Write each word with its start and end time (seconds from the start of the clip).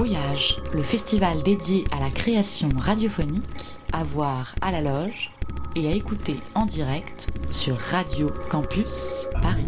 Brouillage, 0.00 0.56
le 0.72 0.82
festival 0.82 1.42
dédié 1.42 1.84
à 1.92 2.00
la 2.00 2.08
création 2.08 2.70
radiophonique, 2.74 3.44
à 3.92 4.02
voir 4.02 4.54
à 4.62 4.72
la 4.72 4.80
loge 4.80 5.30
et 5.76 5.88
à 5.88 5.90
écouter 5.90 6.36
en 6.54 6.64
direct 6.64 7.26
sur 7.50 7.76
Radio 7.76 8.30
Campus 8.50 9.26
Paris. 9.42 9.66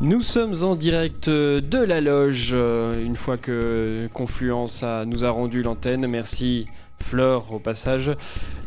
Nous 0.00 0.22
sommes 0.22 0.60
en 0.64 0.74
direct 0.74 1.30
de 1.30 1.84
la 1.84 2.00
loge, 2.00 2.50
euh, 2.52 3.00
une 3.00 3.14
fois 3.14 3.36
que 3.36 4.08
Confluence 4.12 4.84
nous 5.06 5.24
a 5.24 5.30
rendu 5.30 5.62
l'antenne. 5.62 6.08
Merci 6.08 6.66
Fleur 7.02 7.52
au 7.52 7.58
passage. 7.58 8.12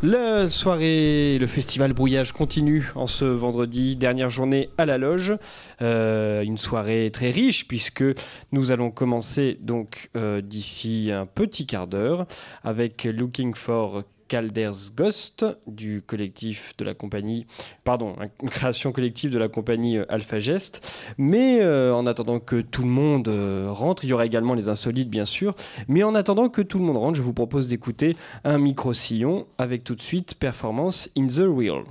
La 0.02 0.48
soirée, 0.48 1.38
le 1.38 1.46
festival 1.46 1.92
Brouillage 1.92 2.32
continue 2.32 2.90
en 2.94 3.06
ce 3.06 3.24
vendredi, 3.24 3.96
dernière 3.96 4.30
journée 4.30 4.70
à 4.78 4.86
la 4.86 4.98
loge. 4.98 5.36
Euh, 5.82 6.42
une 6.42 6.58
soirée 6.58 7.10
très 7.12 7.30
riche 7.30 7.66
puisque 7.66 8.04
nous 8.52 8.72
allons 8.72 8.90
commencer 8.90 9.58
donc 9.60 10.10
euh, 10.16 10.40
d'ici 10.40 11.10
un 11.12 11.26
petit 11.26 11.66
quart 11.66 11.86
d'heure 11.86 12.26
avec 12.62 13.04
Looking 13.04 13.54
for 13.54 14.02
Calder's 14.28 14.92
Ghost 14.94 15.44
du 15.66 16.02
collectif 16.02 16.76
de 16.76 16.84
la 16.84 16.94
compagnie, 16.94 17.46
pardon, 17.84 18.16
une 18.42 18.50
création 18.50 18.92
collective 18.92 19.30
de 19.30 19.38
la 19.38 19.48
compagnie 19.48 19.98
euh, 19.98 20.04
Alpha 20.08 20.38
Gest. 20.38 20.86
Mais 21.18 21.60
euh, 21.60 21.94
en 21.94 22.06
attendant 22.06 22.40
que 22.40 22.60
tout 22.60 22.82
le 22.82 22.88
monde 22.88 23.28
euh, 23.28 23.68
rentre, 23.70 24.04
il 24.04 24.08
y 24.08 24.12
aura 24.12 24.26
également 24.26 24.54
les 24.54 24.68
insolites 24.68 25.10
bien 25.10 25.24
sûr. 25.24 25.54
Mais 25.88 26.02
en 26.02 26.14
attendant 26.14 26.48
que 26.48 26.62
tout 26.62 26.78
le 26.78 26.84
monde 26.84 26.96
rentre, 26.96 27.16
je 27.16 27.22
vous 27.22 27.34
propose 27.34 27.68
d'écouter 27.68 28.16
un 28.44 28.58
micro-sillon 28.58 29.46
avec 29.58 29.84
tout 29.84 29.94
de 29.94 30.02
suite 30.02 30.34
Performance 30.34 31.10
in 31.16 31.26
the 31.26 31.46
Real. 31.46 31.84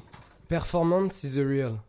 Performance 0.48 1.24
is 1.24 1.36
the 1.36 1.44
real. 1.44 1.85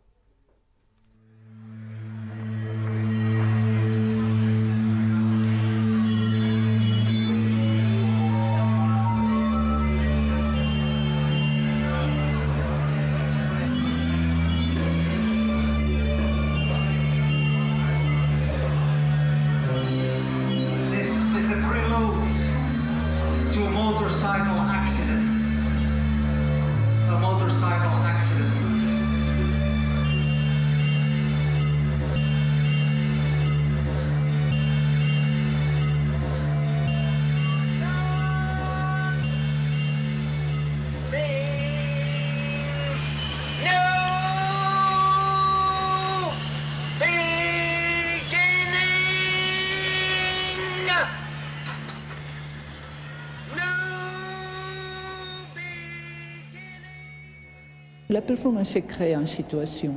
Performance, 58.37 58.69
c'est 58.69 58.83
créer 58.83 59.15
une 59.15 59.25
situation. 59.25 59.95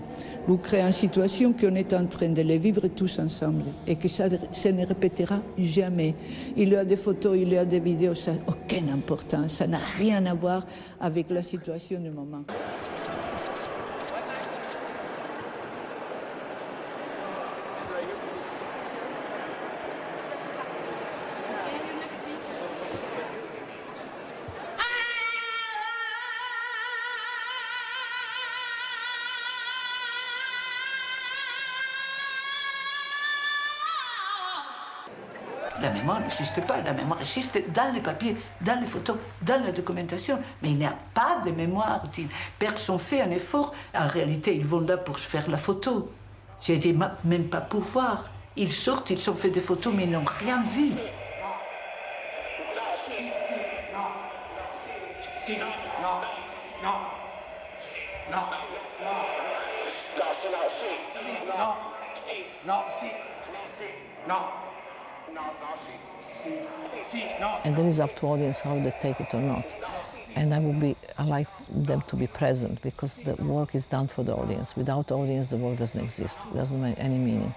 Vous 0.48 0.56
créez 0.56 0.80
une 0.80 0.92
situation 0.92 1.52
qu'on 1.52 1.74
est 1.74 1.92
en 1.92 2.06
train 2.06 2.30
de 2.30 2.40
les 2.40 2.56
vivre 2.56 2.88
tous 2.88 3.18
ensemble 3.18 3.64
et 3.86 3.96
que 3.96 4.08
ça, 4.08 4.28
ça, 4.50 4.72
ne 4.72 4.86
répétera 4.86 5.40
jamais. 5.58 6.14
Il 6.56 6.70
y 6.70 6.76
a 6.76 6.86
des 6.86 6.96
photos, 6.96 7.36
il 7.38 7.52
y 7.52 7.58
a 7.58 7.66
des 7.66 7.80
vidéos, 7.80 8.14
ça 8.14 8.32
n'a 8.32 8.38
aucune 8.46 8.88
importance. 8.88 9.52
Ça 9.52 9.66
n'a 9.66 9.80
rien 9.98 10.24
à 10.24 10.32
voir 10.32 10.64
avec 10.98 11.28
la 11.28 11.42
situation 11.42 12.00
du 12.00 12.08
moment. 12.08 12.44
N'existe 36.40 36.66
pas, 36.66 36.80
la 36.80 36.92
mémoire 36.92 37.20
existe 37.20 37.62
dans 37.70 37.92
les 37.92 38.00
papiers, 38.00 38.36
dans 38.60 38.80
les 38.80 38.86
photos, 38.86 39.16
dans 39.42 39.62
la 39.62 39.72
documentation, 39.72 40.38
mais 40.62 40.70
il 40.70 40.76
n'y 40.76 40.86
a 40.86 40.94
pas 41.14 41.40
de 41.44 41.50
mémoire. 41.50 42.02
Personne 42.58 42.98
fait 42.98 43.20
un 43.20 43.30
effort. 43.30 43.74
En 43.94 44.08
réalité, 44.08 44.56
ils 44.56 44.66
vont 44.66 44.80
là 44.80 44.96
pour 44.96 45.18
se 45.18 45.28
faire 45.28 45.48
la 45.50 45.58
photo. 45.58 46.10
J'ai 46.60 46.78
dit, 46.78 46.96
même 47.24 47.48
pas 47.48 47.60
pour 47.60 47.82
voir. 47.82 48.24
Ils 48.56 48.72
sortent, 48.72 49.10
ils 49.10 49.30
ont 49.30 49.34
fait 49.34 49.50
des 49.50 49.60
photos, 49.60 49.92
mais 49.94 50.04
ils 50.04 50.10
n'ont 50.10 50.24
rien 50.24 50.62
vu. 50.62 50.92
And 67.64 67.76
then 67.76 67.86
it's 67.86 67.98
up 67.98 68.14
to 68.16 68.26
audience 68.26 68.60
how 68.60 68.78
they 68.78 68.94
take 69.00 69.20
it 69.20 69.34
or 69.34 69.40
not. 69.40 69.64
And 70.36 70.54
I 70.54 70.60
would 70.60 70.80
be, 70.80 70.96
I 71.18 71.24
like 71.24 71.48
them 71.68 72.02
to 72.02 72.16
be 72.16 72.26
present 72.26 72.80
because 72.82 73.16
the 73.16 73.34
work 73.42 73.74
is 73.74 73.86
done 73.86 74.06
for 74.06 74.22
the 74.22 74.34
audience. 74.34 74.76
Without 74.76 75.08
the 75.08 75.16
audience, 75.16 75.48
the 75.48 75.56
work 75.56 75.78
doesn't 75.78 76.00
exist. 76.00 76.38
It 76.50 76.54
doesn't 76.54 76.80
make 76.80 76.98
any 76.98 77.18
meaning. 77.18 77.54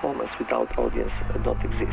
Performance 0.00 0.32
without 0.38 0.78
audience 0.78 1.12
uh, 1.28 1.36
don't 1.44 1.60
exist. 1.60 1.92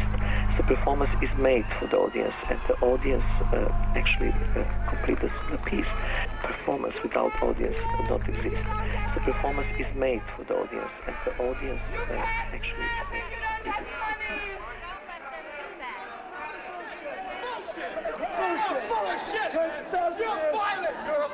The 0.56 0.64
performance 0.64 1.12
is 1.22 1.28
made 1.38 1.66
for 1.78 1.88
the 1.88 1.98
audience, 1.98 2.34
and 2.50 2.58
the 2.70 2.76
audience 2.80 3.26
uh, 3.52 3.68
actually 4.00 4.32
uh, 4.56 4.64
completes 4.88 5.28
the 5.52 5.58
piece. 5.68 5.92
Performance 6.42 6.96
without 7.04 7.36
audience 7.44 7.76
don't 8.08 8.24
exist. 8.24 8.64
The 9.14 9.20
performance 9.28 9.68
is 9.78 9.94
made 9.94 10.22
for 10.38 10.46
the 10.46 10.56
audience, 10.56 10.90
and 11.06 11.16
the 11.26 11.36
audience 11.44 11.82
uh, 11.92 12.14
actually 12.56 12.88
uh, 12.88 13.12
completes 13.60 13.76
the 13.76 14.16
piece. 14.24 14.56
Bullshit! 18.40 18.88
Bullshit! 18.88 19.52
You're! 20.18 20.48
You're 21.04 21.28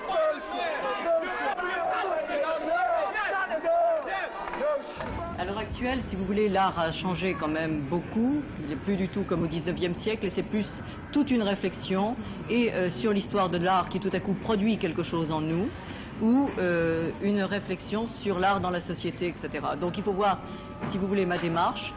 a 5.09 5.22
À 5.43 5.45
l'heure 5.45 5.57
actuelle, 5.57 5.99
si 6.07 6.15
vous 6.15 6.23
voulez, 6.23 6.47
l'art 6.47 6.79
a 6.79 6.93
changé 6.93 7.35
quand 7.37 7.49
même 7.49 7.81
beaucoup. 7.89 8.41
Il 8.61 8.69
n'est 8.69 8.77
plus 8.77 8.95
du 8.95 9.09
tout 9.09 9.23
comme 9.23 9.43
au 9.43 9.47
19e 9.47 9.93
siècle 9.93 10.25
et 10.25 10.29
c'est 10.29 10.41
plus 10.41 10.65
toute 11.11 11.31
une 11.31 11.41
réflexion 11.41 12.15
et 12.49 12.73
euh, 12.73 12.89
sur 12.89 13.11
l'histoire 13.11 13.49
de 13.49 13.57
l'art 13.57 13.89
qui 13.89 13.99
tout 13.99 14.09
à 14.13 14.21
coup 14.21 14.35
produit 14.35 14.77
quelque 14.77 15.03
chose 15.03 15.33
en 15.33 15.41
nous 15.41 15.67
ou 16.21 16.49
euh, 16.59 17.09
une 17.21 17.43
réflexion 17.43 18.05
sur 18.21 18.39
l'art 18.39 18.61
dans 18.61 18.69
la 18.69 18.79
société, 18.79 19.27
etc. 19.27 19.67
Donc 19.81 19.97
il 19.97 20.03
faut 20.05 20.13
voir, 20.13 20.39
si 20.91 20.97
vous 20.97 21.07
voulez, 21.07 21.25
ma 21.25 21.37
démarche, 21.37 21.93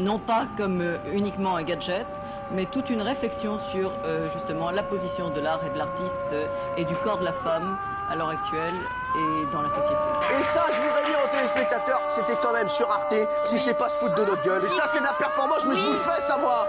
non 0.00 0.18
pas 0.18 0.48
comme 0.56 0.80
euh, 0.80 0.98
uniquement 1.14 1.54
un 1.54 1.62
gadget, 1.62 2.08
mais 2.52 2.66
toute 2.66 2.90
une 2.90 3.02
réflexion 3.02 3.60
sur 3.70 3.92
justement 4.32 4.72
la 4.72 4.82
position 4.82 5.30
de 5.30 5.40
l'art 5.40 5.64
et 5.64 5.70
de 5.70 5.78
l'artiste 5.78 6.34
et 6.76 6.84
du 6.84 6.94
corps 6.96 7.18
de 7.18 7.24
la 7.24 7.32
femme 7.32 7.78
à 8.08 8.14
l'heure 8.14 8.30
actuelle 8.30 8.74
et 9.16 9.52
dans 9.52 9.62
la 9.62 9.68
société. 9.70 10.06
Et 10.38 10.42
ça, 10.42 10.64
dire 11.06 11.18
aux 11.24 11.28
téléspectateurs, 11.28 12.02
c'était 12.08 12.36
quand 12.42 12.52
même 12.52 12.68
sur 12.68 12.90
Arte, 12.90 13.14
si 13.44 13.58
c'est 13.58 13.76
pas 13.76 13.88
se 13.88 13.98
foutre 13.98 14.14
de 14.14 14.24
notre 14.24 14.42
gueule. 14.42 14.64
Et 14.64 14.68
ça, 14.68 14.84
c'est 14.88 15.00
de 15.00 15.04
la 15.04 15.14
performance, 15.14 15.64
mais 15.66 15.76
je 15.76 15.84
vous 15.84 15.92
le 15.92 15.98
fais, 15.98 16.20
ça, 16.20 16.36
moi 16.36 16.66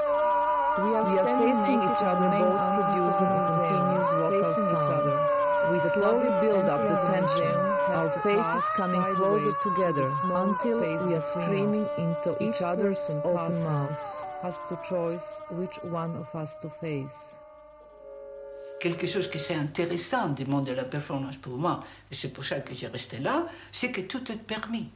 We 0.78 0.94
are, 0.94 1.06
facing 1.06 1.82
each 1.82 2.04
other, 2.06 2.30
both 2.38 2.62
producing 2.78 3.26
a 3.26 3.42
continuous 3.50 4.10
vocal 4.14 4.54
sound. 4.70 5.38
We 5.74 5.80
slowly 5.96 6.30
build 6.40 6.70
up 6.70 6.82
the 6.86 6.96
tension, 7.12 7.56
our 7.98 8.14
faces 8.22 8.64
coming 8.78 9.02
closer 9.16 9.54
together 9.64 10.08
until 10.24 10.80
we 10.80 11.16
are 11.16 11.26
screaming 11.32 11.88
into 11.98 12.38
each 12.40 12.62
other's 12.62 13.00
open 13.26 13.64
mouths. 13.64 13.98
Has 14.44 14.54
to 14.70 14.78
choose 14.88 15.22
which 15.50 15.76
one 15.82 16.16
of 16.16 16.28
us 16.40 16.50
to 16.62 16.72
face. 16.80 17.37
Quelque 18.80 19.08
chose 19.08 19.28
qui 19.28 19.40
c'est 19.40 19.56
intéressant 19.56 20.30
du 20.30 20.46
monde 20.46 20.66
de 20.66 20.74
la 20.74 20.84
performance 20.84 21.38
pour 21.38 21.58
moi, 21.58 21.80
et 22.12 22.16
c'est 22.16 22.32
pour 22.32 22.46
ça 22.46 22.60
que 22.60 22.76
j'ai 22.76 22.88
resté 22.88 23.18
là, 23.18 23.48
c'est 23.72 23.92
que 23.92 24.02
tout 24.02 24.32
est 24.32 24.38
permis. 24.38 24.90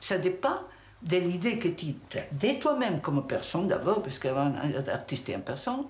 Ça 0.00 0.16
dépend 0.16 0.60
de 1.02 1.16
l'idée 1.16 1.58
que 1.58 1.68
tu 1.68 1.94
as 2.14 2.34
de 2.34 2.60
toi-même 2.60 3.00
comme 3.00 3.26
personne 3.26 3.66
d'abord, 3.66 4.02
parce 4.02 4.20
qu'avant 4.20 4.52
un 4.62 4.88
artiste 4.88 5.28
est 5.28 5.34
une 5.34 5.42
personne, 5.42 5.84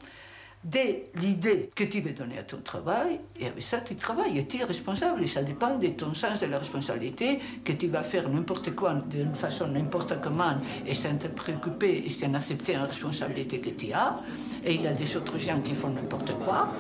de 0.64 0.80
l'idée 1.20 1.68
que 1.76 1.84
tu 1.84 2.00
veux 2.00 2.10
donner 2.12 2.38
à 2.38 2.42
ton 2.42 2.56
travail, 2.56 3.20
et 3.38 3.46
avec 3.46 3.62
ça 3.62 3.80
tu 3.82 3.94
travailles, 3.94 4.38
et 4.38 4.46
tu 4.48 4.58
es 4.58 4.64
responsable, 4.64 5.22
et 5.22 5.26
ça 5.26 5.42
dépend 5.42 5.76
de 5.76 5.88
ton 5.88 6.14
sens 6.14 6.40
de 6.40 6.46
la 6.46 6.58
responsabilité, 6.58 7.38
que 7.64 7.72
tu 7.72 7.86
vas 7.88 8.02
faire 8.02 8.28
n'importe 8.28 8.74
quoi 8.74 8.94
d'une 8.94 9.34
façon 9.34 9.68
n'importe 9.68 10.20
comment, 10.20 10.56
et 10.86 10.94
sans 10.94 11.16
te 11.18 11.28
préoccuper, 11.28 12.02
et 12.06 12.08
sans 12.08 12.32
accepter 12.34 12.72
la 12.72 12.86
responsabilité 12.86 13.60
que 13.60 13.70
tu 13.70 13.92
as, 13.92 14.16
et 14.64 14.74
il 14.74 14.82
y 14.82 14.86
a 14.86 14.92
des 14.92 15.16
autres 15.16 15.38
gens 15.38 15.60
qui 15.60 15.74
font 15.74 15.90
n'importe 15.90 16.32
quoi, 16.38 16.72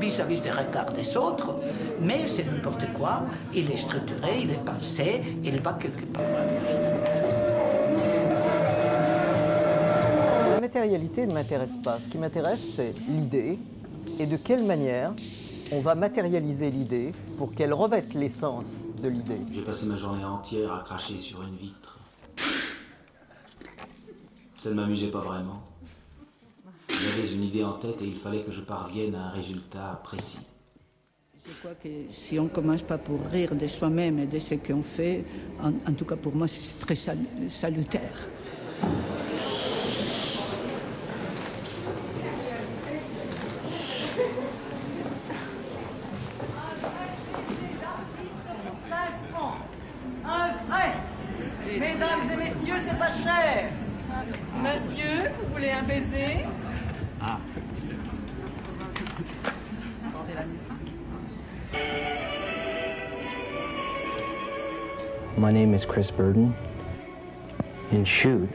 vis-à-vis 0.00 0.42
des 0.42 0.50
regards 0.50 0.92
des 0.92 1.16
autres, 1.16 1.54
mais 2.00 2.26
c'est 2.26 2.44
n'importe 2.44 2.84
quoi, 2.94 3.22
il 3.54 3.70
est 3.70 3.76
structuré, 3.76 4.40
il 4.42 4.50
est 4.50 4.64
pensé, 4.64 5.22
il 5.42 5.60
va 5.60 5.72
quelque 5.74 6.04
part. 6.06 6.22
La 10.50 10.60
matérialité 10.60 11.26
ne 11.26 11.34
m'intéresse 11.34 11.76
pas. 11.82 11.98
Ce 12.00 12.08
qui 12.08 12.18
m'intéresse, 12.18 12.62
c'est 12.76 12.94
l'idée 13.08 13.58
et 14.18 14.26
de 14.26 14.36
quelle 14.36 14.64
manière 14.64 15.12
on 15.72 15.80
va 15.80 15.94
matérialiser 15.94 16.70
l'idée 16.70 17.12
pour 17.38 17.54
qu'elle 17.54 17.72
revête 17.72 18.14
l'essence 18.14 18.84
de 19.02 19.08
l'idée. 19.08 19.40
J'ai 19.50 19.62
passé 19.62 19.86
ma 19.86 19.96
journée 19.96 20.24
entière 20.24 20.72
à 20.72 20.80
cracher 20.80 21.18
sur 21.18 21.42
une 21.42 21.56
vitre. 21.56 21.98
Ça 24.58 24.68
ne 24.68 24.74
m'amusait 24.74 25.10
pas 25.10 25.20
vraiment. 25.20 25.71
J'avais 26.92 27.34
une 27.34 27.44
idée 27.44 27.64
en 27.64 27.72
tête 27.72 28.02
et 28.02 28.06
il 28.06 28.14
fallait 28.14 28.42
que 28.42 28.52
je 28.52 28.60
parvienne 28.60 29.14
à 29.14 29.26
un 29.26 29.30
résultat 29.30 30.00
précis. 30.04 30.40
Je 31.44 31.52
crois 31.58 31.74
que 31.74 31.88
si 32.10 32.38
on 32.38 32.46
commence 32.46 32.82
pas 32.82 32.98
pour 32.98 33.18
rire 33.32 33.54
de 33.56 33.66
soi-même 33.66 34.18
et 34.20 34.26
de 34.26 34.38
ce 34.38 34.54
qu'on 34.54 34.82
fait, 34.82 35.24
en, 35.60 35.92
tout 35.92 36.04
cas 36.04 36.16
pour 36.16 36.34
moi, 36.34 36.46
c'est 36.46 36.78
très 36.78 36.94
sal 36.94 37.18
salutaire. 37.48 38.28
My 65.42 65.50
name 65.50 65.74
is 65.74 65.84
Chris 65.84 66.08
Burden. 66.08 66.54
In 67.90 68.04
Shoot, 68.04 68.48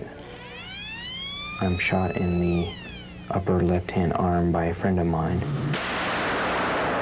I'm 1.59 1.77
shot 1.77 2.15
in 2.15 2.39
the 2.39 2.69
upper 3.29 3.61
left 3.61 3.91
hand 3.91 4.13
arm 4.13 4.53
by 4.53 4.67
a 4.67 4.73
friend 4.73 4.97
of 4.97 5.05
mine 5.05 5.43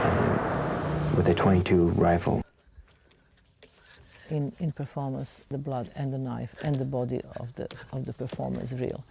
um, 0.01 1.15
with 1.15 1.27
a 1.27 1.35
22 1.35 1.89
rifle. 1.89 2.41
In, 4.31 4.51
in 4.57 4.71
performance, 4.71 5.41
the 5.51 5.59
blood 5.59 5.91
and 5.95 6.11
the 6.11 6.17
knife 6.17 6.55
and 6.63 6.77
the 6.77 6.85
body 6.85 7.21
of 7.35 7.53
the, 7.53 7.67
of 7.91 8.07
the 8.07 8.13
performer 8.13 8.63
is 8.63 8.73
real. 8.73 9.03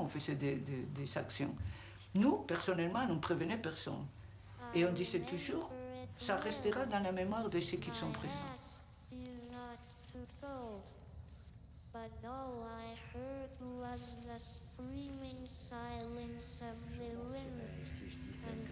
On 0.00 0.06
faisait 0.06 0.34
des, 0.34 1.18
actions, 1.18 1.54
nous, 2.14 2.38
personnellement, 2.38 3.06
on 3.08 3.14
ne 3.14 3.20
prévenait 3.20 3.56
personne. 3.56 4.06
Et 4.74 4.86
on 4.86 4.92
disait 4.92 5.20
toujours, 5.20 5.70
ça 6.18 6.36
restera 6.36 6.86
dans 6.86 7.00
la 7.00 7.12
mémoire 7.12 7.48
de 7.48 7.60
ceux 7.60 7.78
qui 7.78 7.90
sont 7.90 8.10
présents. 8.10 8.52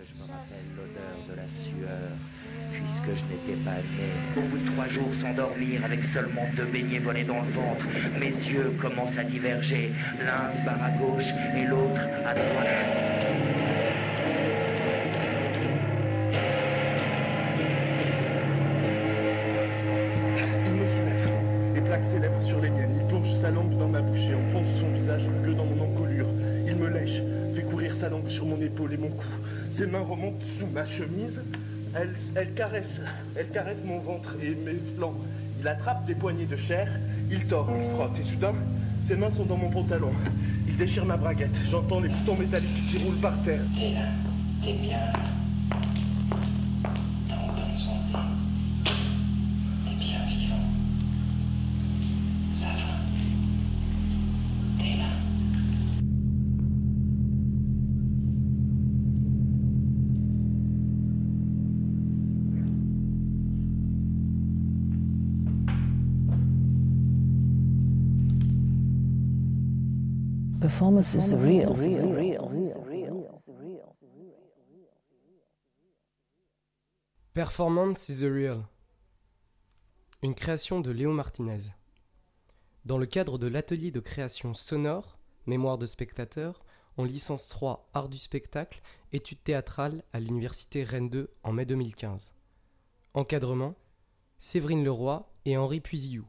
Que 0.01 0.07
je 0.07 0.15
me 0.23 0.27
rappelle 0.33 0.69
l'odeur 0.77 1.17
de 1.29 1.35
la 1.37 1.47
sueur, 1.61 2.09
puisque 2.73 3.21
je 3.21 3.25
n'étais 3.29 3.63
pas 3.63 3.77
né. 3.77 4.09
Au 4.35 4.41
bout 4.41 4.57
de 4.57 4.67
trois 4.71 4.89
jours 4.89 5.15
sans 5.15 5.35
dormir, 5.35 5.85
avec 5.85 6.05
seulement 6.05 6.47
deux 6.57 6.65
beignets 6.65 7.01
volés 7.01 7.25
dans 7.25 7.41
le 7.41 7.51
ventre, 7.51 7.85
mes 8.19 8.29
yeux 8.29 8.73
commencent 8.81 9.19
à 9.19 9.25
diverger. 9.25 9.93
L'un 10.25 10.51
se 10.51 10.65
barre 10.65 10.83
à 10.83 10.91
gauche 10.93 11.29
et 11.55 11.67
l'autre 11.67 12.01
à 12.25 12.33
droite. 12.33 12.87
Il 20.65 20.75
me 20.77 20.87
soulève. 20.87 21.29
Les 21.75 21.81
plaques 21.83 22.07
s'élèvent 22.07 22.43
sur 22.43 22.61
les 22.61 22.71
miennes. 22.71 22.97
Il 23.01 23.07
plonge 23.07 23.35
sa 23.39 23.51
langue 23.51 23.77
dans 23.77 23.89
ma 23.89 24.01
bouche 24.01 24.21
et 24.31 24.35
enfonce 24.35 24.81
son 24.81 24.91
visage 24.95 25.27
que 25.45 25.51
dans 25.51 25.67
mon 25.67 25.85
encolure. 25.85 26.29
Il 26.67 26.77
me 26.77 26.89
lèche, 26.89 27.21
fait 27.55 27.65
courir 27.65 27.95
sa 27.95 28.09
langue 28.09 28.29
sur 28.29 28.47
mon 28.47 28.61
épaule 28.63 28.95
et 28.95 28.97
mon 28.97 29.11
cou. 29.11 29.27
Ses 29.81 29.87
mains 29.87 30.01
remontent 30.01 30.45
sous 30.45 30.67
ma 30.67 30.85
chemise. 30.85 31.43
Elle, 31.95 32.13
elle 32.35 32.53
caresse, 32.53 33.01
elle 33.35 33.49
caresse 33.49 33.83
mon 33.83 33.99
ventre 33.99 34.37
et 34.43 34.55
mes 34.55 34.79
flancs. 34.95 35.15
Il 35.59 35.67
attrape 35.67 36.05
des 36.05 36.15
poignées 36.15 36.45
de 36.45 36.55
chair, 36.59 36.87
il 37.31 37.47
tord, 37.47 37.67
il 37.75 37.91
frotte 37.97 38.19
et 38.19 38.23
soudain, 38.23 38.53
ses 39.01 39.17
mains 39.17 39.31
sont 39.31 39.47
dans 39.47 39.57
mon 39.57 39.71
pantalon. 39.71 40.13
Il 40.69 40.77
déchire 40.77 41.07
ma 41.07 41.17
braguette. 41.17 41.59
J'entends 41.71 42.01
les 42.01 42.11
boutons 42.11 42.37
métalliques 42.37 42.91
qui 42.91 42.99
roulent 42.99 43.23
par 43.23 43.43
terre. 43.43 43.63
T'es 43.75 43.95
là, 43.95 44.09
t'es 44.63 44.75
bien. 44.75 44.99
Performance 70.61 71.15
is 71.15 71.35
real. 71.35 71.75
Performance 77.33 78.09
is 78.11 78.25
a 78.25 78.31
real. 78.31 78.67
Une 80.23 80.35
création 80.35 80.81
de 80.81 80.91
Léo 80.91 81.13
Martinez. 81.13 81.73
Dans 82.85 82.99
le 82.99 83.07
cadre 83.07 83.39
de 83.39 83.47
l'atelier 83.47 83.91
de 83.91 84.01
création 84.01 84.53
sonore, 84.53 85.19
mémoire 85.47 85.79
de 85.79 85.87
spectateur, 85.87 86.63
en 86.99 87.05
licence 87.05 87.49
3 87.49 87.89
art 87.95 88.11
du 88.11 88.19
spectacle, 88.19 88.83
études 89.13 89.43
théâtrales 89.43 90.03
à 90.13 90.21
l'université 90.21 90.85
Rennes 90.85 91.09
2 91.09 91.31
en 91.43 91.53
mai 91.53 91.65
2015. 91.65 92.35
Encadrement 93.15 93.77
Séverine 94.37 94.85
Leroy 94.85 95.27
et 95.47 95.57
Henri 95.57 95.81
Puisiou. 95.81 96.27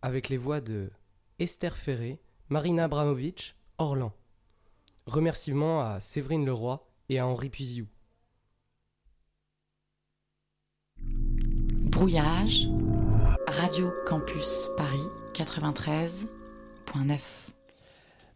Avec 0.00 0.30
les 0.30 0.38
voix 0.38 0.62
de 0.62 0.90
Esther 1.38 1.76
Ferré, 1.76 2.22
Marina 2.54 2.84
Abramovic, 2.84 3.56
Orlan. 3.78 4.12
Remerciements 5.06 5.80
à 5.80 5.98
Séverine 5.98 6.46
Leroy 6.46 6.86
et 7.08 7.18
à 7.18 7.26
Henri 7.26 7.48
Puisiou. 7.50 7.88
Brouillage, 11.00 12.68
Radio 13.48 13.90
Campus 14.06 14.68
Paris 14.76 15.02
93.9. 15.32 17.18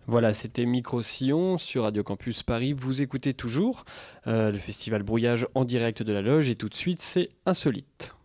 Voilà, 0.09 0.35
c'était 0.35 0.67
Micro 0.67 1.01
Sillon 1.01 1.57
sur 1.57 1.85
Radio 1.85 2.03
Campus 2.03 2.43
Paris. 2.43 2.73
Vous 2.73 3.01
écoutez 3.01 3.35
toujours 3.35 3.85
euh, 4.27 4.51
le 4.51 4.59
festival 4.59 5.05
Brouillage 5.05 5.47
en 5.55 5.65
direct 5.65 6.03
de 6.03 6.13
la 6.13 6.23
loge 6.23 6.49
et 6.49 6.57
tout 6.57 6.69
de 6.69 6.75
suite 6.75 7.01
c'est 7.01 7.31
Insolite. 7.47 7.87
Insolite. 7.87 8.18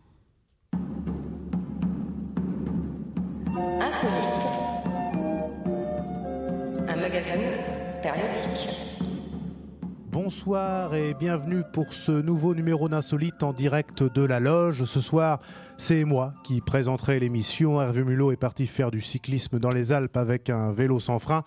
Bonsoir 10.34 10.96
et 10.96 11.14
bienvenue 11.14 11.62
pour 11.72 11.94
ce 11.94 12.10
nouveau 12.10 12.56
numéro 12.56 12.88
d'Insolite 12.88 13.44
en 13.44 13.52
direct 13.52 14.02
de 14.02 14.22
la 14.22 14.40
loge. 14.40 14.82
Ce 14.82 14.98
soir, 14.98 15.40
c'est 15.76 16.02
moi 16.04 16.34
qui 16.42 16.60
présenterai 16.60 17.20
l'émission. 17.20 17.80
Hervé 17.80 18.02
Mulot 18.02 18.32
est 18.32 18.36
parti 18.36 18.66
faire 18.66 18.90
du 18.90 19.00
cyclisme 19.00 19.60
dans 19.60 19.70
les 19.70 19.92
Alpes 19.92 20.16
avec 20.16 20.50
un 20.50 20.72
vélo 20.72 20.98
sans 20.98 21.20
frein. 21.20 21.44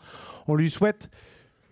On 0.48 0.56
lui 0.56 0.70
souhaite 0.70 1.10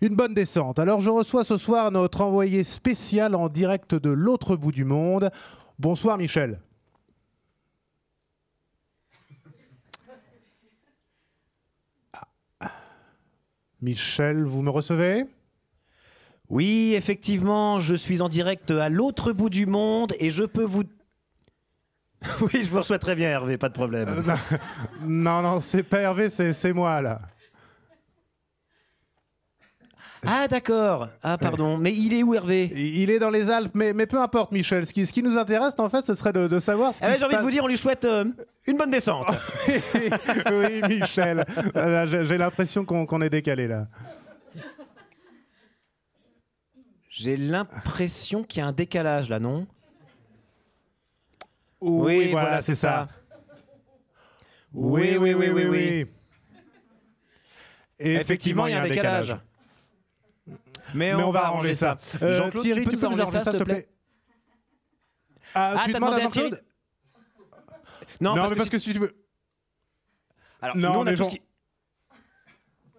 une 0.02 0.14
bonne 0.14 0.34
descente. 0.34 0.78
Alors 0.78 1.00
je 1.00 1.08
reçois 1.08 1.42
ce 1.42 1.56
soir 1.56 1.90
notre 1.90 2.20
envoyé 2.20 2.62
spécial 2.62 3.34
en 3.34 3.48
direct 3.48 3.94
de 3.94 4.10
l'autre 4.10 4.54
bout 4.54 4.72
du 4.72 4.84
monde. 4.84 5.30
Bonsoir 5.78 6.18
Michel. 6.18 6.60
Ah. 12.60 12.72
Michel, 13.80 14.44
vous 14.44 14.60
me 14.60 14.70
recevez? 14.70 15.24
Oui, 16.48 16.94
effectivement, 16.94 17.80
je 17.80 17.94
suis 17.94 18.22
en 18.22 18.28
direct 18.28 18.70
à 18.70 18.88
l'autre 18.88 19.32
bout 19.32 19.50
du 19.50 19.66
monde 19.66 20.14
et 20.20 20.30
je 20.30 20.44
peux 20.44 20.64
vous... 20.64 20.84
oui, 22.40 22.64
je 22.64 22.68
vous 22.70 22.78
reçois 22.78 22.98
très 22.98 23.14
bien 23.14 23.28
Hervé, 23.28 23.58
pas 23.58 23.68
de 23.68 23.74
problème. 23.74 24.08
Euh, 24.08 24.56
non, 25.04 25.42
non, 25.42 25.60
c'est 25.60 25.82
pas 25.82 26.00
Hervé, 26.00 26.28
c'est 26.28 26.72
moi 26.72 27.02
là. 27.02 27.20
Ah 30.28 30.48
d'accord, 30.48 31.08
ah 31.22 31.38
pardon, 31.38 31.76
mais 31.76 31.92
il 31.92 32.12
est 32.12 32.22
où 32.22 32.34
Hervé? 32.34 32.72
Il 32.74 33.10
est 33.10 33.18
dans 33.18 33.30
les 33.30 33.50
Alpes, 33.50 33.72
mais, 33.74 33.92
mais 33.92 34.06
peu 34.06 34.20
importe 34.20 34.50
Michel, 34.50 34.84
ce 34.84 34.92
qui, 34.92 35.06
ce 35.06 35.12
qui 35.12 35.22
nous 35.22 35.38
intéresse 35.38 35.74
en 35.78 35.88
fait, 35.88 36.04
ce 36.04 36.14
serait 36.14 36.32
de, 36.32 36.48
de 36.48 36.58
savoir 36.58 36.94
ce 36.94 37.00
qui 37.00 37.18
J'ai 37.18 37.24
envie 37.24 37.36
de 37.36 37.42
vous 37.42 37.50
dire, 37.50 37.62
on 37.62 37.68
lui 37.68 37.76
souhaite 37.76 38.04
euh, 38.04 38.24
une 38.66 38.76
bonne 38.76 38.90
descente. 38.90 39.26
oui, 39.68 40.82
Michel. 40.88 41.44
J'ai 42.22 42.38
l'impression 42.38 42.84
qu'on 42.84 43.06
qu'on 43.06 43.20
est 43.20 43.30
décalé 43.30 43.68
là. 43.68 43.86
J'ai 47.18 47.38
l'impression 47.38 48.44
qu'il 48.44 48.58
y 48.58 48.62
a 48.62 48.66
un 48.66 48.72
décalage 48.72 49.30
là, 49.30 49.40
non? 49.40 49.66
Oui, 51.80 52.30
voilà, 52.30 52.60
c'est 52.60 52.74
ça. 52.74 53.08
Oui, 54.74 55.16
oui, 55.16 55.32
oui, 55.32 55.48
oui, 55.48 55.64
oui. 55.64 56.06
Et 57.98 58.14
Effectivement, 58.16 58.66
il 58.66 58.72
y 58.72 58.74
a 58.74 58.82
un 58.82 58.88
décalage. 58.88 59.34
Mais, 60.94 61.14
on, 61.14 61.30
va 61.30 61.46
arranger 61.46 61.74
ça. 61.74 61.96
Euh, 62.20 62.32
Jean-Claude, 62.36 62.62
Thierry, 62.62 62.80
tu 62.84 62.90
peux 62.90 62.96
tu 62.96 63.00
peux 63.00 63.06
nous 63.08 63.12
nous 63.16 63.20
arranger 63.22 63.38
ça, 63.38 63.44
ça, 63.44 63.50
s'il 63.52 63.60
te 63.60 63.64
plaît? 63.64 63.88
Ah, 65.54 65.74
Ah, 65.78 65.82
tu 65.86 65.92
demandes 65.94 66.12
à 66.12 66.20
Jean-Claude 66.20 66.62
Non, 68.20 68.34
Non, 68.34 68.36
parce 68.36 68.50
mais 68.50 68.54
que 68.56 68.58
parce 68.58 68.64
si- 68.64 68.70
que 68.70 68.78
si 68.78 68.92
tu 68.92 68.98
veux. 68.98 69.16
Alors, 70.60 70.76
Non, 70.76 70.92
nous, 70.92 70.98
on 70.98 71.06
a 71.06 71.10
mais 71.12 71.16
tout 71.16 71.24
ce 71.24 71.30
qui- 71.30 71.42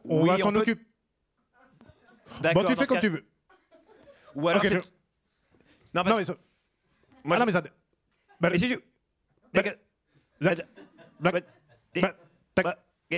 On 0.05 0.23
Oui, 0.23 0.29
va 0.29 0.37
s'en 0.39 0.51
peut- 0.51 0.57
occuper. 0.59 0.83
D'accord, 2.41 2.63
Bon, 2.63 2.69
tu 2.69 2.75
fais 2.75 2.85
comme 2.87 2.99
tu 2.99 3.09
veux. 3.09 3.25
Ou 4.37 4.47
alors 4.47 4.61
Ok, 4.61 4.67
c'est- 4.69 4.75
je- 4.75 4.79
Non, 4.79 4.83
Non, 5.95 6.03
parce- 6.03 6.17
mais 6.19 6.25
ça. 6.25 6.33
Moi, 7.23 7.23
Ah, 7.23 7.35
je- 7.35 7.39
non, 7.39 7.45
mais 7.47 7.51
ça. 7.51 7.63
Mais 8.41 8.57
si 8.57 8.67
tu- 8.67 8.79
tac. 9.51 9.77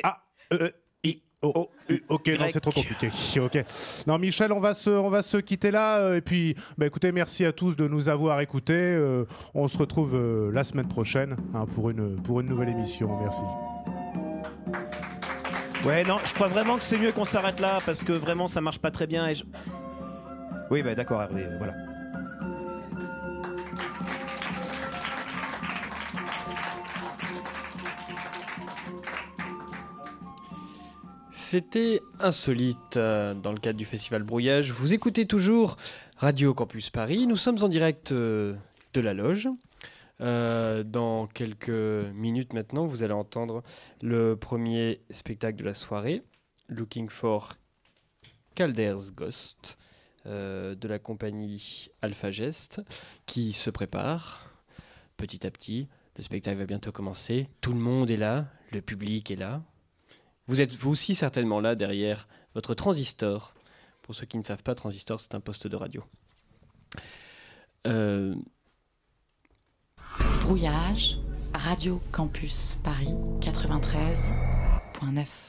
A, 0.03 0.23
E, 0.53 0.71
I, 1.03 1.21
O, 1.41 1.69
U. 1.89 2.03
Ok, 2.09 2.27
non, 2.39 2.45
c'est 2.49 2.59
trop 2.59 2.71
compliqué. 2.71 3.09
Ok. 3.41 3.63
Non, 4.07 4.17
Michel, 4.19 4.51
on 4.51 4.59
va 4.59 4.73
se, 4.73 4.89
on 4.89 5.09
va 5.09 5.21
se 5.21 5.37
quitter 5.37 5.71
là. 5.71 5.99
euh, 5.99 6.15
Et 6.17 6.21
puis, 6.21 6.55
bah, 6.77 6.85
écoutez, 6.85 7.11
merci 7.11 7.45
à 7.45 7.51
tous 7.53 7.75
de 7.75 7.87
nous 7.87 8.09
avoir 8.09 8.39
écoutés. 8.41 8.73
Euh, 8.73 9.25
on 9.53 9.67
se 9.67 9.77
retrouve 9.77 10.15
euh, 10.15 10.51
la 10.53 10.63
semaine 10.63 10.87
prochaine 10.87 11.37
hein, 11.53 11.65
pour, 11.75 11.89
une, 11.89 12.21
pour 12.21 12.39
une 12.41 12.47
nouvelle 12.47 12.69
émission. 12.69 13.09
Merci. 13.21 13.41
Ouais, 15.85 16.03
non, 16.03 16.17
je 16.25 16.33
crois 16.33 16.49
vraiment 16.49 16.75
que 16.75 16.83
c'est 16.83 16.97
mieux 16.97 17.13
qu'on 17.13 17.23
s'arrête 17.25 17.59
là 17.61 17.79
parce 17.85 18.03
que 18.03 18.11
vraiment 18.11 18.49
ça 18.49 18.59
marche 18.59 18.79
pas 18.79 18.91
très 18.91 19.07
bien 19.07 19.27
et 19.27 19.35
je... 19.35 19.43
Oui, 20.71 20.83
bah 20.83 20.93
d'accord, 20.93 21.19
Hervé, 21.23 21.45
euh, 21.45 21.57
voilà. 21.57 21.73
C'était 31.31 32.01
insolite 32.19 32.97
euh, 32.97 33.33
dans 33.33 33.51
le 33.51 33.57
cadre 33.57 33.79
du 33.79 33.85
festival 33.85 34.21
Brouillage. 34.21 34.71
Vous 34.71 34.93
écoutez 34.93 35.25
toujours 35.25 35.77
Radio 36.17 36.53
Campus 36.53 36.91
Paris. 36.91 37.25
Nous 37.25 37.35
sommes 37.35 37.63
en 37.63 37.67
direct 37.67 38.11
euh, 38.11 38.55
de 38.93 39.01
la 39.01 39.15
loge. 39.15 39.49
Dans 40.19 41.27
quelques 41.33 41.69
minutes 42.13 42.51
maintenant, 42.51 42.85
vous 42.85 43.03
allez 43.03 43.13
entendre 43.13 43.63
le 44.01 44.35
premier 44.35 44.99
spectacle 45.09 45.57
de 45.57 45.63
la 45.63 45.73
soirée, 45.73 46.23
Looking 46.67 47.07
for 47.07 47.53
Calder's 48.53 49.13
Ghost, 49.13 49.77
euh, 50.29 50.75
de 50.75 50.87
la 50.87 50.99
compagnie 50.99 51.89
Alpha 52.01 52.31
Gest, 52.31 52.81
qui 53.25 53.53
se 53.53 53.69
prépare 53.69 54.51
petit 55.17 55.45
à 55.45 55.51
petit. 55.51 55.87
Le 56.17 56.23
spectacle 56.23 56.57
va 56.57 56.65
bientôt 56.65 56.91
commencer. 56.91 57.49
Tout 57.61 57.73
le 57.73 57.79
monde 57.79 58.11
est 58.11 58.17
là, 58.17 58.47
le 58.71 58.81
public 58.81 59.31
est 59.31 59.35
là. 59.35 59.61
Vous 60.47 60.61
êtes 60.61 60.75
vous 60.75 60.91
aussi 60.91 61.15
certainement 61.15 61.59
là 61.59 61.75
derrière 61.75 62.27
votre 62.53 62.73
transistor. 62.73 63.53
Pour 64.01 64.15
ceux 64.15 64.25
qui 64.25 64.37
ne 64.37 64.43
savent 64.43 64.63
pas, 64.63 64.75
transistor, 64.75 65.19
c'est 65.19 65.35
un 65.35 65.39
poste 65.39 65.67
de 65.67 65.75
radio. 65.75 66.03
Euh, 67.87 68.35
Brouillage, 70.41 71.19
Radio 71.53 72.01
Campus 72.11 72.75
Paris 72.83 73.13
93.9. 73.41 75.48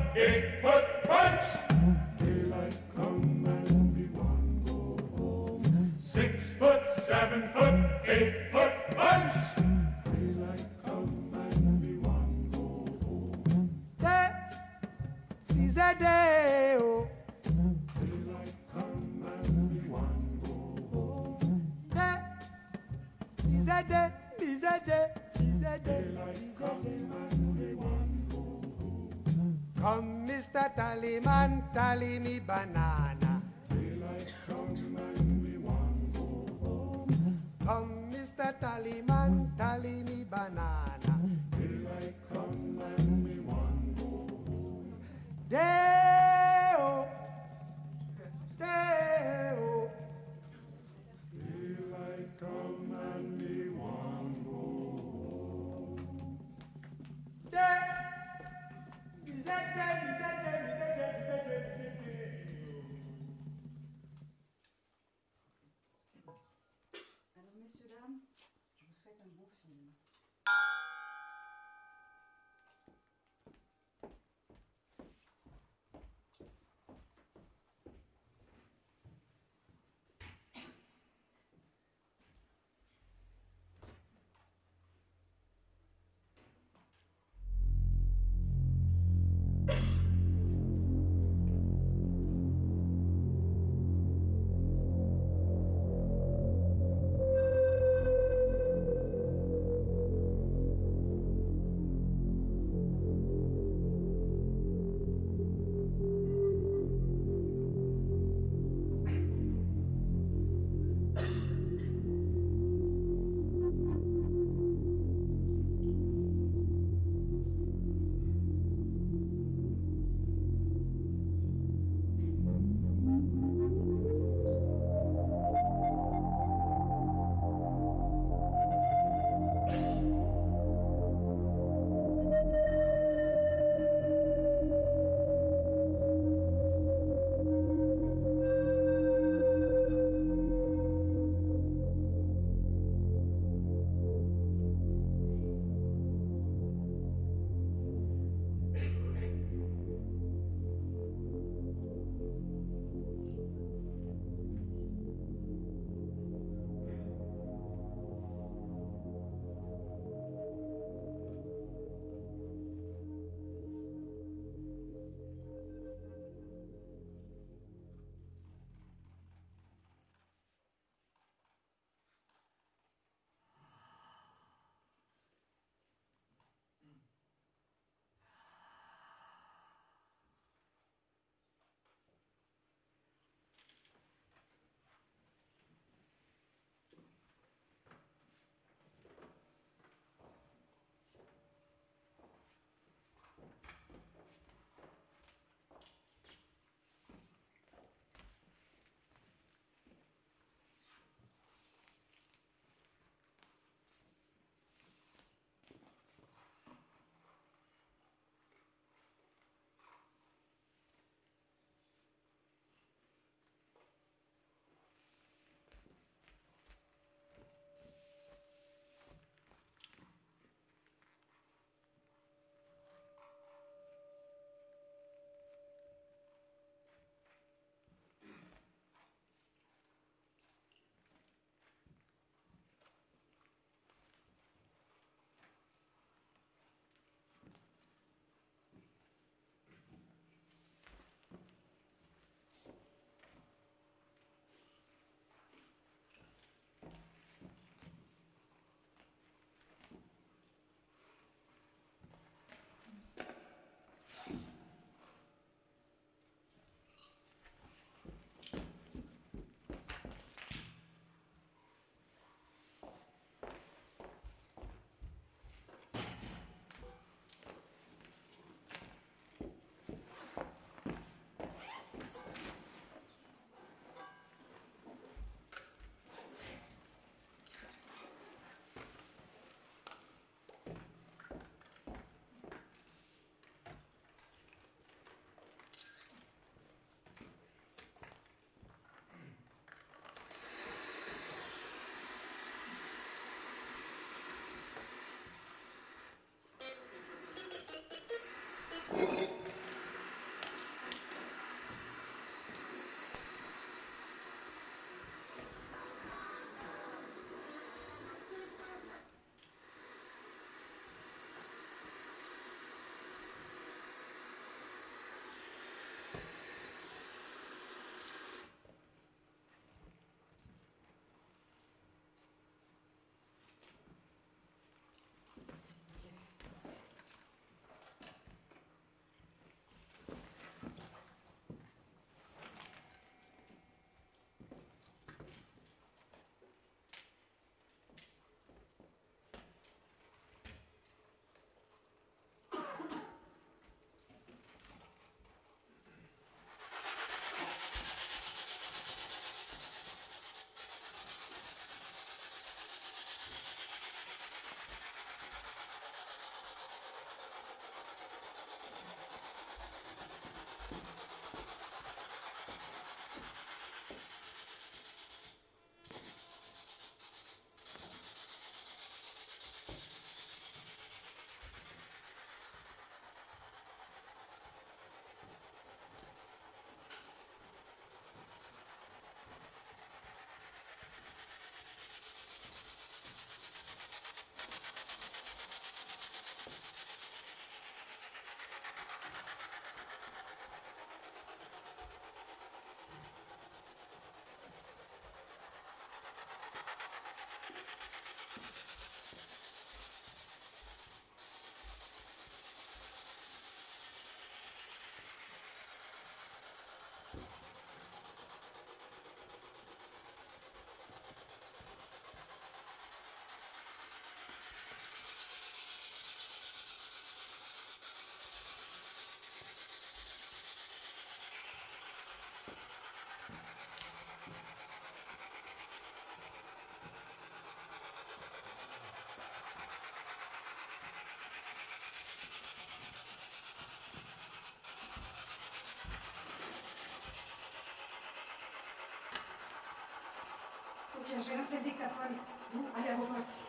je 441.19 441.29
vais 441.29 441.37
lancer 441.37 441.57
le 441.57 441.63
dictaphone. 441.63 442.15
Vous, 442.53 442.65
allez 442.75 442.89
à 442.89 442.95
vos 442.95 443.05
postes. 443.05 443.43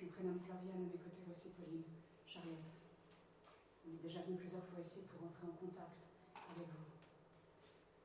prénomme 0.11 0.39
Floriane, 0.39 0.85
à 0.85 0.91
mes 0.91 0.99
côtés 0.99 1.23
voici 1.25 1.49
Pauline, 1.55 1.83
Charlotte. 2.25 2.67
On 3.87 3.95
est 3.95 4.03
déjà 4.03 4.21
venu 4.21 4.37
plusieurs 4.37 4.65
fois 4.65 4.79
ici 4.79 5.01
pour 5.09 5.23
entrer 5.23 5.47
en 5.47 5.55
contact 5.55 6.03
avec 6.35 6.67
vous. 6.67 6.91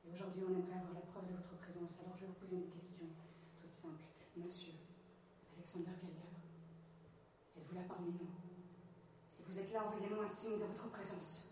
Et 0.06 0.14
aujourd'hui, 0.14 0.44
on 0.46 0.54
aimerait 0.54 0.78
avoir 0.78 0.94
la 0.94 1.00
preuve 1.00 1.26
de 1.28 1.34
votre 1.36 1.56
présence, 1.58 2.00
alors 2.00 2.16
je 2.16 2.22
vais 2.22 2.28
vous 2.28 2.40
poser 2.40 2.56
une 2.56 2.70
question 2.70 3.06
toute 3.60 3.72
simple. 3.72 4.04
Monsieur 4.36 4.72
Alexander 5.56 5.90
Gelder, 6.00 6.30
êtes-vous 7.56 7.74
là 7.74 7.82
parmi 7.88 8.12
nous? 8.12 8.30
Si 9.28 9.42
vous 9.42 9.58
êtes 9.58 9.72
là, 9.72 9.84
envoyez-nous 9.84 10.20
un 10.20 10.28
signe 10.28 10.58
de 10.58 10.64
votre 10.64 10.90
présence. 10.90 11.48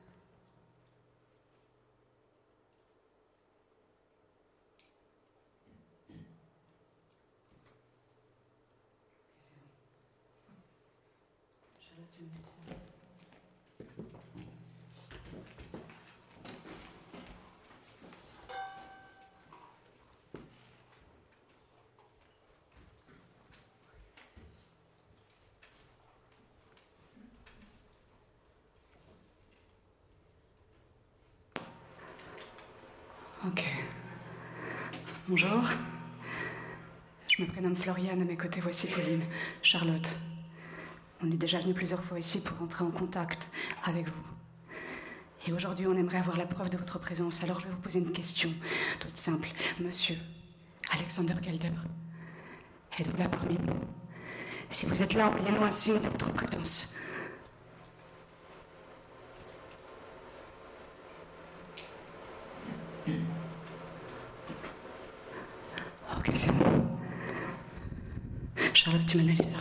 Ok, 6.09 6.17
c'est 9.57 9.65
bon. 10.49 10.57
Charlotte, 11.81 12.11
tu 12.11 12.23
me 12.23 12.29
dis 12.29 12.45
ça. 12.45 12.61
Ok. 33.47 33.63
Bonjour. 35.29 35.63
Je 37.29 37.43
me 37.43 37.47
prénomme 37.47 37.77
Floriane, 37.77 38.23
à 38.23 38.25
mes 38.25 38.39
côtés 38.39 38.61
voici 38.63 38.87
Pauline, 38.87 39.23
Charlotte. 39.61 40.09
On 41.23 41.31
est 41.31 41.37
déjà 41.37 41.59
venu 41.59 41.75
plusieurs 41.75 42.03
fois 42.03 42.19
ici 42.19 42.43
pour 42.43 42.63
entrer 42.63 42.85
en 42.85 42.91
contact 42.91 43.51
avec 43.85 44.07
vous. 44.07 44.77
Et 45.47 45.53
aujourd'hui, 45.53 45.87
on 45.87 45.95
aimerait 45.95 46.19
avoir 46.19 46.39
la 46.39 46.47
preuve 46.47 46.71
de 46.71 46.79
votre 46.79 46.99
présence, 46.99 47.43
alors 47.45 47.61
je 47.61 47.67
vais 47.67 47.73
vous 47.73 47.81
poser 47.81 47.99
une 47.99 48.13
question 48.13 48.51
toute 48.99 49.17
simple. 49.17 49.49
Monsieur 49.79 50.17
Alexander 50.93 51.35
Gelder, 51.43 51.69
êtes-vous 52.99 53.19
là 53.19 53.29
parmi 53.29 53.59
nous 53.59 53.75
Si 54.71 54.87
vous 54.87 55.03
êtes 55.03 55.13
là, 55.13 55.29
envoyez-nous 55.29 55.63
un 55.63 55.71
signe 55.71 56.01
de 56.01 56.09
votre 56.09 56.33
présence. 56.33 56.95
Charlotte, 68.85 69.07
tu 69.07 69.17
m'analyses 69.17 69.57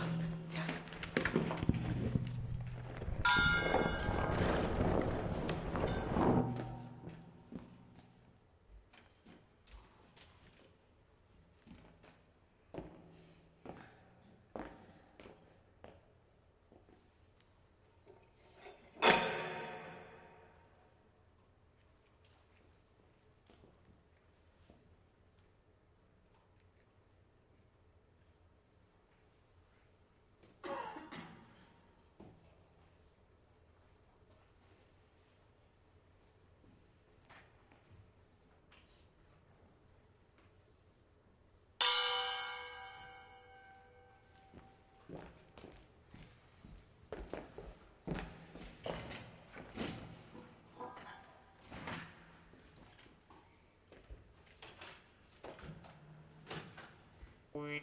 Three, 57.54 57.80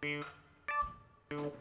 two, 0.00 1.52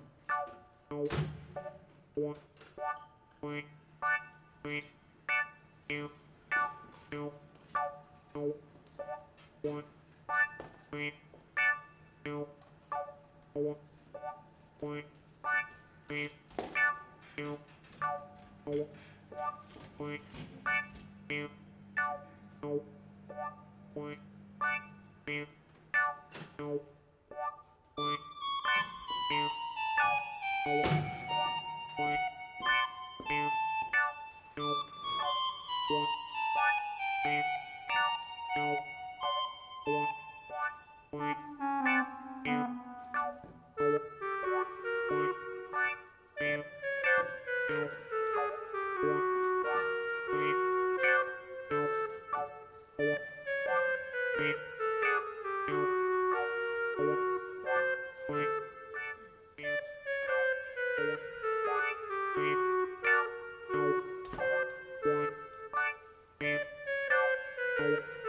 Thank 67.82 67.94
you. 67.94 68.21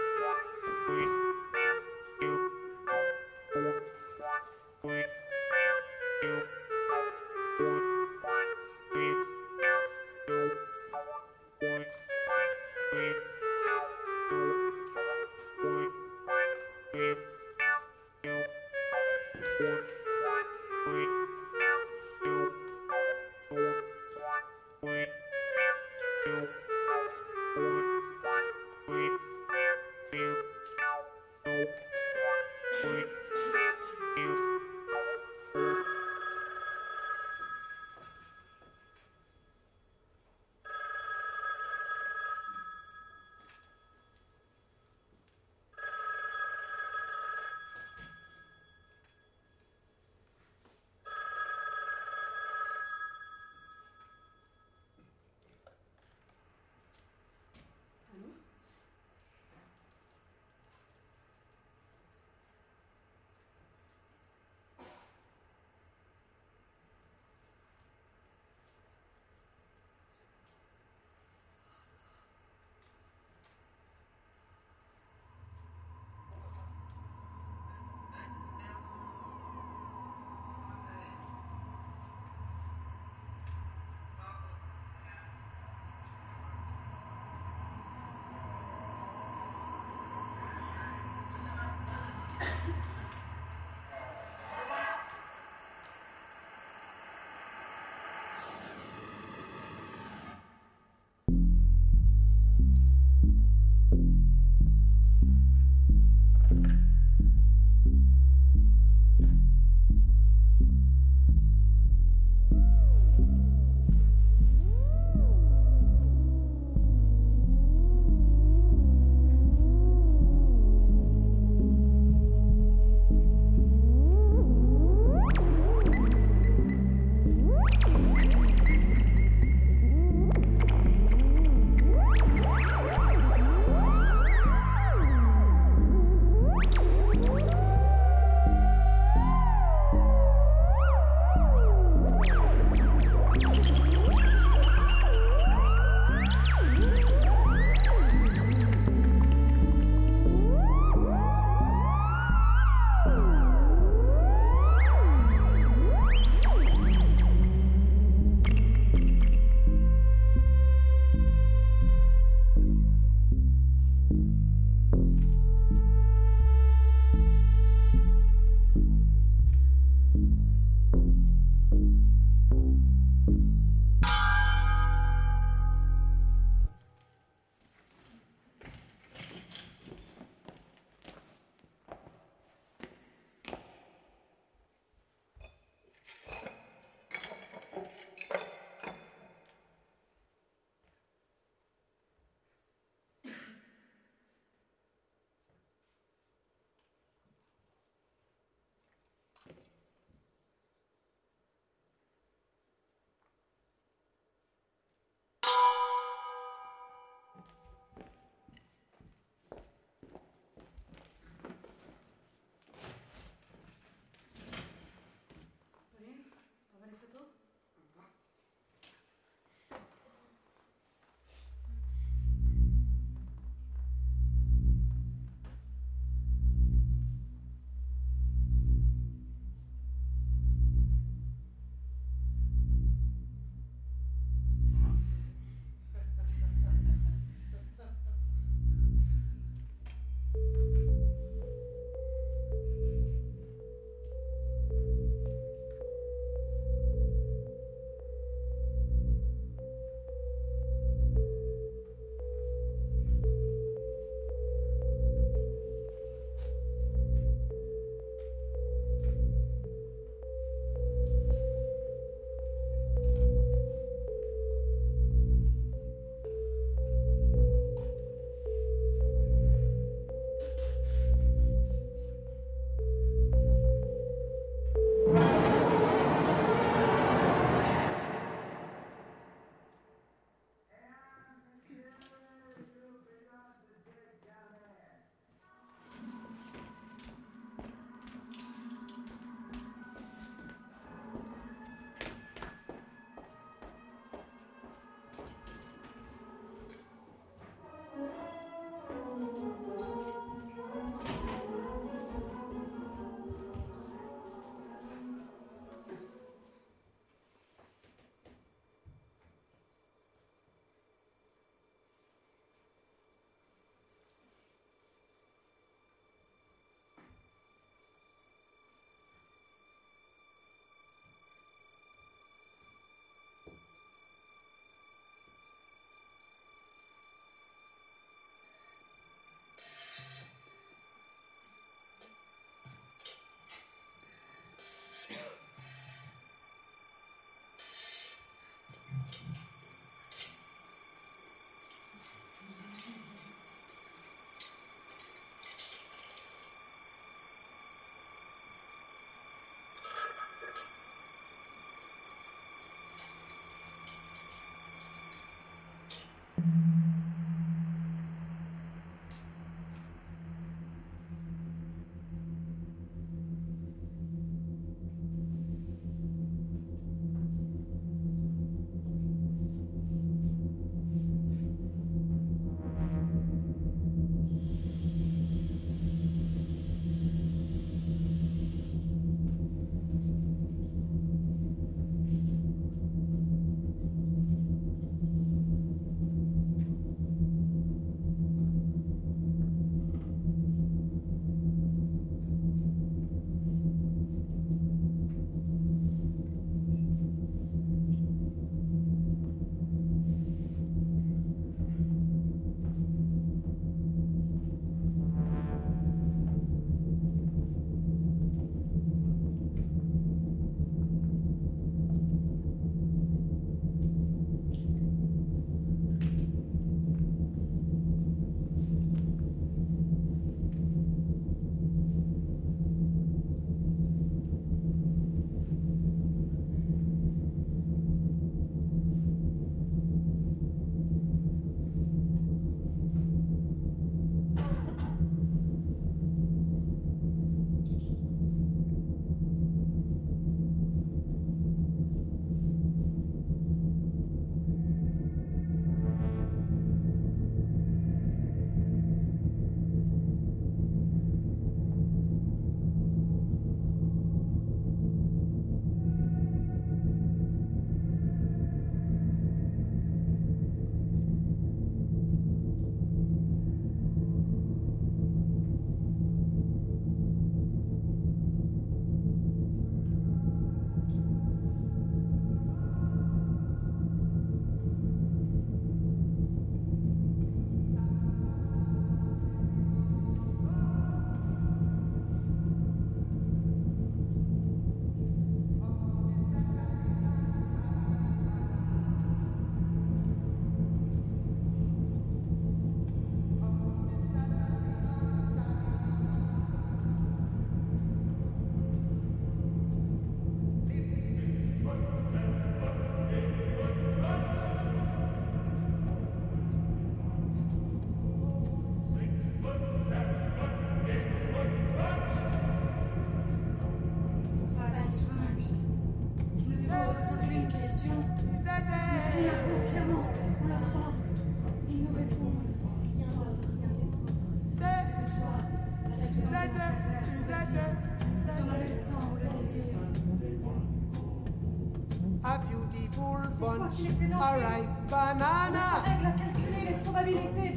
Bunch, 534.23 534.43
a 534.43 534.49
ripe 534.49 534.91
banana. 534.91 535.83
Règle 535.85 536.07
à 536.07 536.13
calculer 536.13 536.63
les 536.69 536.75
probabilités 536.85 537.52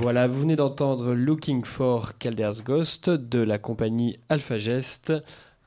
Voilà, 0.00 0.28
vous 0.28 0.42
venez 0.42 0.54
d'entendre 0.54 1.12
Looking 1.12 1.64
for 1.64 2.18
Calder's 2.18 2.62
Ghost 2.62 3.10
de 3.10 3.40
la 3.40 3.58
compagnie 3.58 4.16
Alpha 4.28 4.56
Gest 4.56 5.12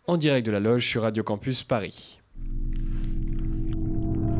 en 0.07 0.15
direct 0.15 0.47
de 0.47 0.53
la 0.53 0.61
loge 0.61 0.87
sur 0.87 1.01
Radio 1.01 1.21
Campus 1.21 1.65
Paris. 1.65 2.21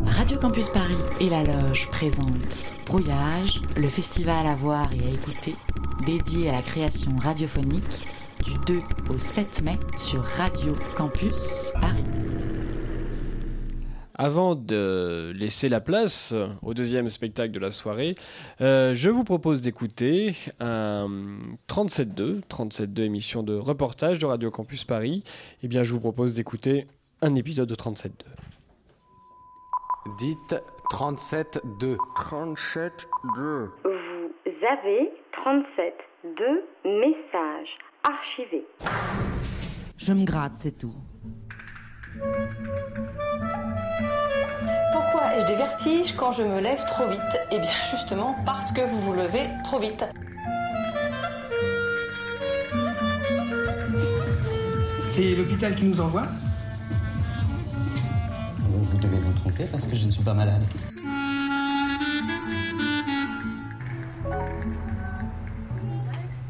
Radio 0.05 0.37
Campus 0.39 0.69
Paris 0.69 0.95
et 1.19 1.29
la 1.29 1.43
loge 1.43 1.89
présentent 1.91 2.85
Brouillage, 2.87 3.61
le 3.75 3.87
festival 3.87 4.47
à 4.47 4.55
voir 4.55 4.87
et 4.93 5.07
à 5.07 5.09
écouter, 5.09 5.55
dédié 6.05 6.47
à 6.47 6.53
la 6.53 6.61
création 6.61 7.11
radiophonique 7.17 8.07
du 8.45 8.53
2 8.73 8.79
au 9.13 9.17
7 9.17 9.61
mai 9.61 9.77
sur 9.97 10.23
Radio 10.23 10.71
Campus 10.95 11.73
Paris. 11.81 12.30
Avant 14.23 14.53
de 14.53 15.33
laisser 15.35 15.67
la 15.67 15.81
place 15.81 16.35
au 16.61 16.75
deuxième 16.75 17.09
spectacle 17.09 17.51
de 17.51 17.57
la 17.59 17.71
soirée, 17.71 18.13
euh, 18.61 18.93
je 18.93 19.09
vous 19.09 19.23
propose 19.23 19.63
d'écouter 19.63 20.35
un 20.59 21.07
37.2, 21.67 22.41
37.2 22.43 23.01
émission 23.01 23.41
de 23.41 23.55
reportage 23.55 24.19
de 24.19 24.27
Radio 24.27 24.51
Campus 24.51 24.83
Paris. 24.83 25.23
Eh 25.63 25.67
bien, 25.67 25.83
je 25.83 25.91
vous 25.91 25.99
propose 25.99 26.35
d'écouter 26.35 26.85
un 27.23 27.33
épisode 27.33 27.67
de 27.67 27.73
37.2. 27.73 28.11
Dites 30.19 30.55
37.2. 30.91 31.97
37.2. 32.15 33.69
Vous 33.83 34.51
avez 34.67 35.11
37.2 35.33 36.61
messages 36.85 37.75
archivés. 38.03 38.67
Je 39.97 40.13
me 40.13 40.25
gratte, 40.25 40.53
c'est 40.59 40.77
tout. 40.77 40.93
Ai-je 45.41 45.47
des 45.47 45.55
vertiges 45.55 46.15
quand 46.15 46.33
je 46.33 46.43
me 46.43 46.59
lève 46.59 46.83
trop 46.85 47.07
vite 47.07 47.19
Eh 47.51 47.57
bien 47.57 47.71
justement 47.89 48.35
parce 48.45 48.71
que 48.73 48.81
vous 48.81 49.01
vous 49.01 49.13
levez 49.13 49.49
trop 49.63 49.79
vite. 49.79 50.03
C'est 55.09 55.35
l'hôpital 55.35 55.73
qui 55.73 55.85
nous 55.85 55.99
envoie 55.99 56.23
Vous 58.59 58.97
devez 58.97 59.17
vous 59.17 59.33
tromper 59.33 59.65
parce 59.71 59.87
que 59.87 59.95
je 59.95 60.05
ne 60.05 60.11
suis 60.11 60.23
pas 60.23 60.33
malade. 60.33 60.63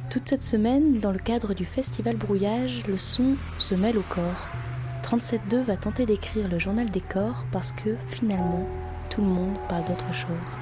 Toute 0.09 0.27
cette 0.27 0.43
semaine, 0.43 0.99
dans 0.99 1.11
le 1.11 1.19
cadre 1.19 1.53
du 1.53 1.65
festival 1.65 2.17
Brouillage, 2.17 2.83
le 2.87 2.97
son 2.97 3.35
se 3.57 3.73
mêle 3.75 3.97
au 3.97 4.03
corps. 4.09 4.49
37.2 5.03 5.63
va 5.63 5.77
tenter 5.77 6.05
d'écrire 6.05 6.47
le 6.47 6.59
journal 6.59 6.89
des 6.89 7.01
corps 7.01 7.45
parce 7.51 7.71
que, 7.71 7.95
finalement, 8.09 8.67
tout 9.11 9.19
le 9.21 9.27
monde 9.27 9.57
parle 9.67 9.83
d'autre 9.83 10.13
chose. 10.13 10.57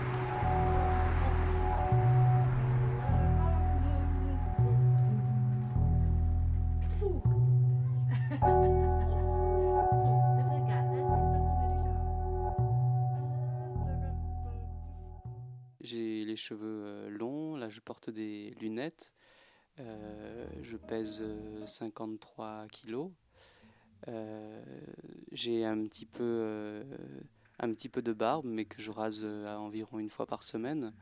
J'ai 15.82 16.26
les 16.26 16.36
cheveux 16.36 16.86
euh, 16.86 17.10
longs, 17.12 17.56
là 17.56 17.70
je 17.70 17.80
porte 17.80 18.10
des 18.10 18.56
lunettes, 18.60 19.14
euh, 19.80 20.48
je 20.64 20.76
pèse 20.76 21.22
euh, 21.22 21.68
53 21.68 22.66
kilos. 22.72 23.12
Euh, 24.08 24.64
j'ai 25.32 25.66
un 25.66 25.84
petit 25.86 26.08
peu 26.08 26.84
un 27.60 27.74
petit 27.74 27.90
peu 27.90 28.02
de 28.02 28.14
barbe 28.14 28.46
mais 28.46 28.66
que 28.66 28.82
je 28.82 28.92
rase 28.92 29.22
euh, 29.24 29.54
à 29.54 29.60
environ 29.60 30.00
une 30.00 30.10
fois 30.10 30.26
par 30.26 30.44
semaine. 30.44 30.94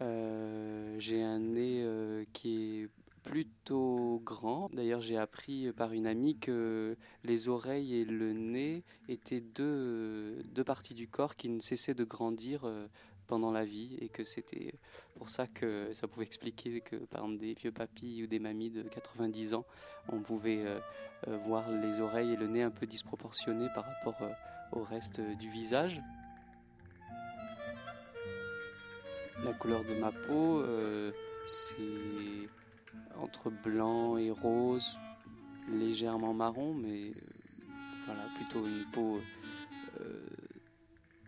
Euh, 0.00 0.96
j'ai 0.98 1.22
un 1.22 1.38
nez 1.38 1.82
euh, 1.82 2.24
qui 2.32 2.82
est 2.82 2.88
plutôt 3.22 4.22
grand. 4.24 4.70
D'ailleurs, 4.72 5.02
j'ai 5.02 5.16
appris 5.16 5.72
par 5.72 5.92
une 5.92 6.06
amie 6.06 6.38
que 6.38 6.96
les 7.24 7.48
oreilles 7.48 7.96
et 7.96 8.04
le 8.04 8.32
nez 8.32 8.84
étaient 9.08 9.40
deux, 9.40 10.42
deux 10.44 10.64
parties 10.64 10.94
du 10.94 11.08
corps 11.08 11.36
qui 11.36 11.48
ne 11.48 11.60
cessaient 11.60 11.94
de 11.94 12.04
grandir 12.04 12.62
pendant 13.26 13.50
la 13.50 13.66
vie 13.66 13.98
et 14.00 14.08
que 14.08 14.24
c'était 14.24 14.72
pour 15.16 15.28
ça 15.28 15.46
que 15.46 15.92
ça 15.92 16.08
pouvait 16.08 16.24
expliquer 16.24 16.80
que 16.80 16.96
par 16.96 17.22
exemple 17.22 17.40
des 17.40 17.52
vieux 17.52 17.72
papis 17.72 18.22
ou 18.22 18.28
des 18.28 18.38
mamies 18.38 18.70
de 18.70 18.82
90 18.82 19.52
ans, 19.52 19.66
on 20.08 20.20
pouvait 20.20 20.64
voir 21.26 21.70
les 21.70 22.00
oreilles 22.00 22.32
et 22.32 22.36
le 22.36 22.46
nez 22.46 22.62
un 22.62 22.70
peu 22.70 22.86
disproportionnés 22.86 23.68
par 23.74 23.84
rapport 23.84 24.22
au 24.72 24.82
reste 24.82 25.20
du 25.20 25.48
visage. 25.48 26.00
La 29.44 29.52
couleur 29.52 29.84
de 29.84 29.94
ma 29.94 30.10
peau, 30.10 30.60
euh, 30.60 31.12
c'est 31.46 32.48
entre 33.16 33.50
blanc 33.50 34.16
et 34.16 34.30
rose, 34.32 34.98
légèrement 35.68 36.34
marron, 36.34 36.74
mais 36.74 37.10
euh, 37.10 37.12
voilà, 38.06 38.22
plutôt 38.34 38.66
une 38.66 38.84
peau, 38.90 39.20
euh, 40.00 40.26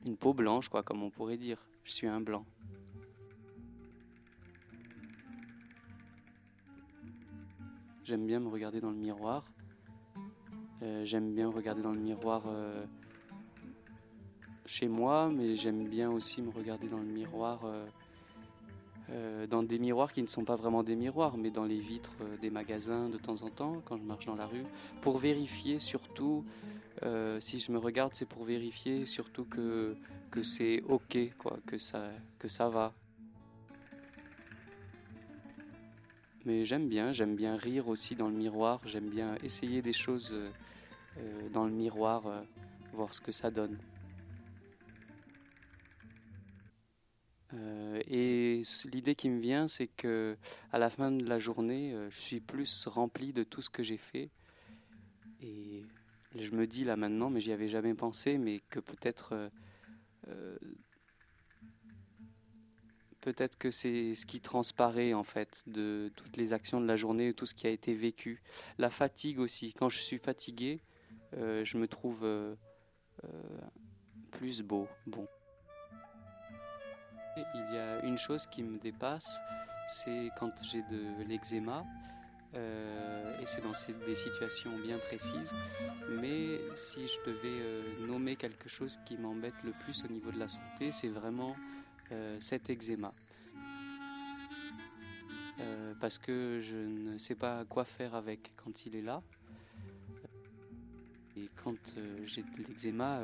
une 0.05 0.17
peau 0.17 0.35
blanche, 0.35 0.69
quoi, 0.69 0.83
comme 0.83 1.05
on 1.05 1.11
pourrait 1.11 1.37
dire. 1.37 1.59
Je 1.85 1.93
suis 1.93 2.09
un 2.09 2.21
blanc. 2.21 2.45
J'aime 8.03 8.27
bien 8.27 8.41
me 8.41 8.49
regarder 8.49 8.81
dans 8.81 8.91
le 8.91 8.97
miroir. 8.97 9.45
J'aime 11.05 11.35
bien 11.35 11.49
regarder 11.49 11.83
dans 11.83 11.93
le 11.93 12.01
miroir 12.01 12.43
chez 14.71 14.87
moi, 14.87 15.29
mais 15.35 15.57
j'aime 15.57 15.89
bien 15.89 16.09
aussi 16.11 16.41
me 16.41 16.51
regarder 16.51 16.87
dans 16.87 16.99
le 16.99 17.05
miroir, 17.05 17.59
euh, 17.65 17.85
euh, 19.11 19.47
dans 19.49 19.65
des 19.65 19.81
miroirs 19.81 20.13
qui 20.13 20.23
ne 20.23 20.29
sont 20.29 20.45
pas 20.45 20.55
vraiment 20.55 20.85
des 20.85 20.95
miroirs, 20.95 21.37
mais 21.37 21.51
dans 21.51 21.65
les 21.65 21.81
vitres 21.81 22.15
euh, 22.21 22.37
des 22.37 22.51
magasins 22.51 23.09
de 23.09 23.19
temps 23.19 23.43
en 23.43 23.49
temps, 23.49 23.83
quand 23.85 23.97
je 23.97 24.05
marche 24.05 24.27
dans 24.27 24.37
la 24.37 24.47
rue, 24.47 24.63
pour 25.01 25.19
vérifier 25.19 25.81
surtout, 25.81 26.45
si 27.41 27.59
je 27.59 27.73
me 27.73 27.79
regarde, 27.79 28.13
c'est 28.15 28.29
pour 28.29 28.45
vérifier 28.45 29.07
surtout 29.07 29.45
que, 29.45 29.97
c'est 30.45 30.83
ok, 30.89 31.19
quoi, 31.39 31.59
que 31.67 31.79
ça, 31.79 32.09
que 32.39 32.47
ça 32.47 32.69
va. 32.69 32.93
Mais 36.45 36.65
j'aime 36.65 36.89
bien, 36.89 37.13
j'aime 37.13 37.35
bien 37.35 37.57
rire 37.57 37.89
aussi 37.89 38.15
dans 38.15 38.29
le 38.29 38.37
miroir, 38.37 38.81
j'aime 38.85 39.09
bien 39.09 39.35
essayer 39.43 39.83
des 39.83 39.95
choses 39.95 40.37
dans 41.53 41.65
le 41.65 41.73
miroir, 41.73 42.23
voir 42.93 43.15
ce 43.15 43.23
que 43.23 43.33
ça 43.33 43.51
donne. 43.51 43.79
Euh, 47.55 48.01
et 48.07 48.63
l'idée 48.93 49.15
qui 49.15 49.29
me 49.29 49.41
vient, 49.41 49.69
c'est 49.69 49.89
que 49.89 50.37
à 50.73 50.79
la 50.79 50.91
fin 50.91 51.11
de 51.11 51.25
la 51.25 51.39
journée, 51.39 51.93
euh, 51.93 52.11
je 52.11 52.19
suis 52.19 52.41
plus 52.41 52.87
rempli 52.87 53.33
de 53.33 53.43
tout 53.43 53.63
ce 53.63 53.71
que 53.71 53.83
j'ai 53.83 53.97
fait. 53.97 54.31
Et 55.43 55.85
je 56.37 56.53
me 56.53 56.67
dis 56.67 56.85
là 56.85 56.97
maintenant, 56.97 57.31
mais 57.31 57.41
j'y 57.41 57.53
avais 57.53 57.69
jamais 57.69 57.95
pensé, 57.95 58.39
mais 58.39 58.61
que 58.71 58.79
peut-être 58.79 59.51
euh, 60.29 60.59
peut-être 63.21 63.59
que 63.59 63.71
c'est 63.71 64.15
ce 64.15 64.27
qui 64.27 64.41
transparaît 64.41 65.13
en 65.13 65.25
fait 65.25 65.65
de 65.67 66.13
toutes 66.17 66.37
les 66.37 66.53
actions 66.53 66.81
de 66.81 66.87
la 66.87 66.97
journée, 66.97 67.35
tout 67.35 67.47
ce 67.47 67.55
qui 67.55 67.67
a 67.67 67.71
été 67.71 67.95
vécu. 67.95 68.43
La 68.79 68.91
fatigue 68.91 69.41
aussi. 69.41 69.73
Quand 69.73 69.89
je 69.89 70.01
suis 70.01 70.19
fatigué, 70.19 70.81
je 71.33 71.79
me 71.79 71.89
trouve 71.89 72.27
plus 74.31 74.63
beau. 74.63 74.89
Bon. 75.07 75.27
Il 77.37 77.75
y 77.75 77.79
a 77.79 78.01
une 78.05 78.19
chose 78.19 78.47
qui 78.47 78.63
me 78.63 78.79
dépasse, 78.79 79.41
c'est 79.89 80.31
quand 80.39 80.51
j'ai 80.65 80.83
de 80.83 81.25
l'eczéma. 81.29 81.85
euh, 82.55 83.41
et 83.41 83.47
c'est 83.47 83.63
dans 83.63 83.73
des 84.07 84.15
situations 84.17 84.75
bien 84.77 84.99
précises. 84.99 85.55
Mais 86.21 86.61
si 86.75 87.07
je 87.07 87.31
devais 87.31 87.61
euh, 87.61 88.07
nommer 88.07 88.37
quelque 88.37 88.69
chose 88.69 88.97
qui 89.07 89.17
m'embête 89.17 89.55
le 89.63 89.73
plus 89.85 90.05
au 90.05 90.09
niveau 90.09 90.33
de 90.33 90.39
la 90.39 90.49
santé, 90.49 90.91
c'est 90.91 91.09
vraiment 91.09 91.55
euh, 92.13 92.37
cet 92.41 92.71
eczéma. 92.71 93.13
Parce 96.01 96.17
que 96.17 96.61
je 96.63 96.77
ne 96.77 97.19
sais 97.19 97.35
pas 97.35 97.67
quoi 97.67 97.85
faire 97.85 98.15
avec 98.15 98.53
quand 98.57 98.87
il 98.87 98.97
est 98.97 99.03
là. 99.03 99.21
Et 101.37 101.47
quand 101.63 101.95
j'ai 102.25 102.43
de 102.43 102.57
l'eczéma, 102.67 103.21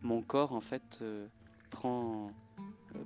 mon 0.00 0.22
corps 0.22 0.54
en 0.54 0.62
fait 0.62 1.04
prend, 1.68 2.28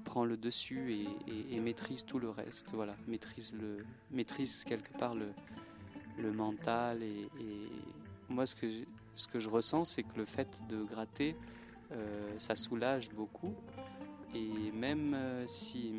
prend 0.05 0.25
le 0.25 0.37
dessus 0.37 0.95
et, 1.31 1.61
maîtrise 1.61 2.05
tout 2.05 2.19
le 2.19 2.31
reste. 2.31 2.73
Voilà, 2.73 2.95
maîtrise, 3.07 3.55
le, 3.55 3.77
maîtrise 4.11 4.65
quelque 4.65 4.93
part 4.99 5.15
le, 5.15 5.29
le 6.19 6.33
mental. 6.33 7.03
Et, 7.03 7.29
moi, 8.29 8.47
ce 8.47 8.55
que, 8.55 8.69
je- 8.71 8.85
ce 9.15 9.29
que 9.29 9.39
je 9.39 9.49
ressens, 9.49 9.85
c'est 9.85 10.03
que 10.03 10.17
le 10.17 10.25
fait 10.25 10.63
de 10.69 10.83
gratter, 10.83 11.37
euh, 11.93 12.39
ça 12.39 12.57
soulage 12.57 13.11
beaucoup. 13.11 13.55
Et 14.35 14.73
même 14.73 15.13
euh, 15.15 15.47
si, 15.47 15.93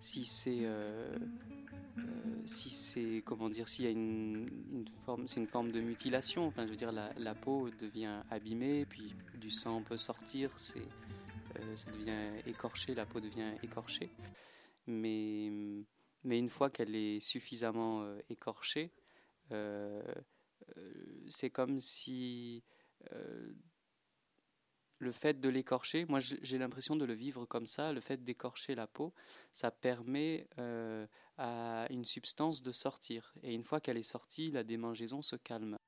si 0.00 0.24
c'est 0.24 0.60
euh, 0.64 1.12
euh, 1.98 2.02
si 2.46 2.70
c'est 2.70 3.22
comment 3.24 3.48
dire 3.48 3.68
s'il 3.68 3.84
y 3.84 3.88
a 3.88 3.90
une, 3.90 4.84
forme 5.04 5.28
c'est 5.28 5.40
une 5.40 5.46
forme 5.46 5.70
de 5.70 5.80
mutilation 5.80 6.46
enfin 6.46 6.64
je 6.66 6.70
veux 6.70 6.76
dire 6.76 6.92
la, 6.92 7.10
la 7.18 7.34
peau 7.34 7.68
devient 7.80 8.20
abîmée 8.30 8.84
puis 8.88 9.14
du 9.40 9.50
sang 9.50 9.82
peut 9.82 9.96
sortir 9.98 10.50
c'est 10.56 10.78
euh, 10.78 11.07
ça 11.76 11.90
devient 11.92 12.40
écorché, 12.46 12.94
la 12.94 13.06
peau 13.06 13.20
devient 13.20 13.54
écorchée. 13.62 14.10
Mais, 14.86 15.50
mais 16.24 16.38
une 16.38 16.48
fois 16.48 16.70
qu'elle 16.70 16.94
est 16.94 17.20
suffisamment 17.20 18.02
euh, 18.02 18.18
écorchée, 18.30 18.90
euh, 19.52 20.02
euh, 20.76 20.92
c'est 21.28 21.50
comme 21.50 21.80
si 21.80 22.62
euh, 23.12 23.52
le 24.98 25.12
fait 25.12 25.40
de 25.40 25.48
l'écorcher, 25.48 26.04
moi 26.06 26.18
j'ai 26.20 26.58
l'impression 26.58 26.96
de 26.96 27.04
le 27.04 27.14
vivre 27.14 27.44
comme 27.46 27.66
ça, 27.66 27.92
le 27.92 28.00
fait 28.00 28.24
d'écorcher 28.24 28.74
la 28.74 28.86
peau, 28.86 29.14
ça 29.52 29.70
permet 29.70 30.48
euh, 30.58 31.06
à 31.36 31.86
une 31.90 32.04
substance 32.04 32.62
de 32.62 32.72
sortir. 32.72 33.32
Et 33.42 33.54
une 33.54 33.62
fois 33.62 33.80
qu'elle 33.80 33.96
est 33.98 34.02
sortie, 34.02 34.50
la 34.50 34.64
démangeaison 34.64 35.22
se 35.22 35.36
calme. 35.36 35.78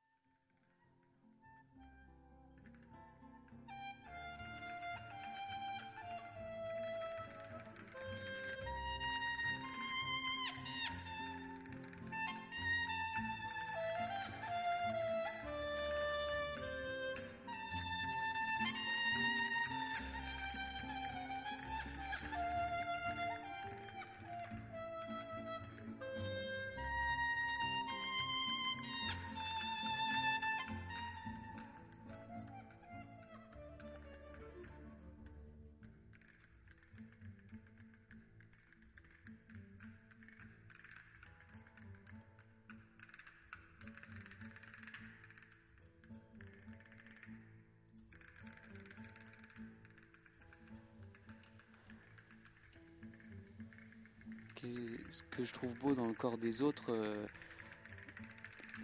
Que- 55.40 55.46
je 55.46 55.52
trouve 55.52 55.74
beau 55.76 55.94
dans 55.94 56.08
le 56.08 56.14
corps 56.14 56.38
des 56.38 56.62
autres, 56.62 56.90
euh, 56.92 57.26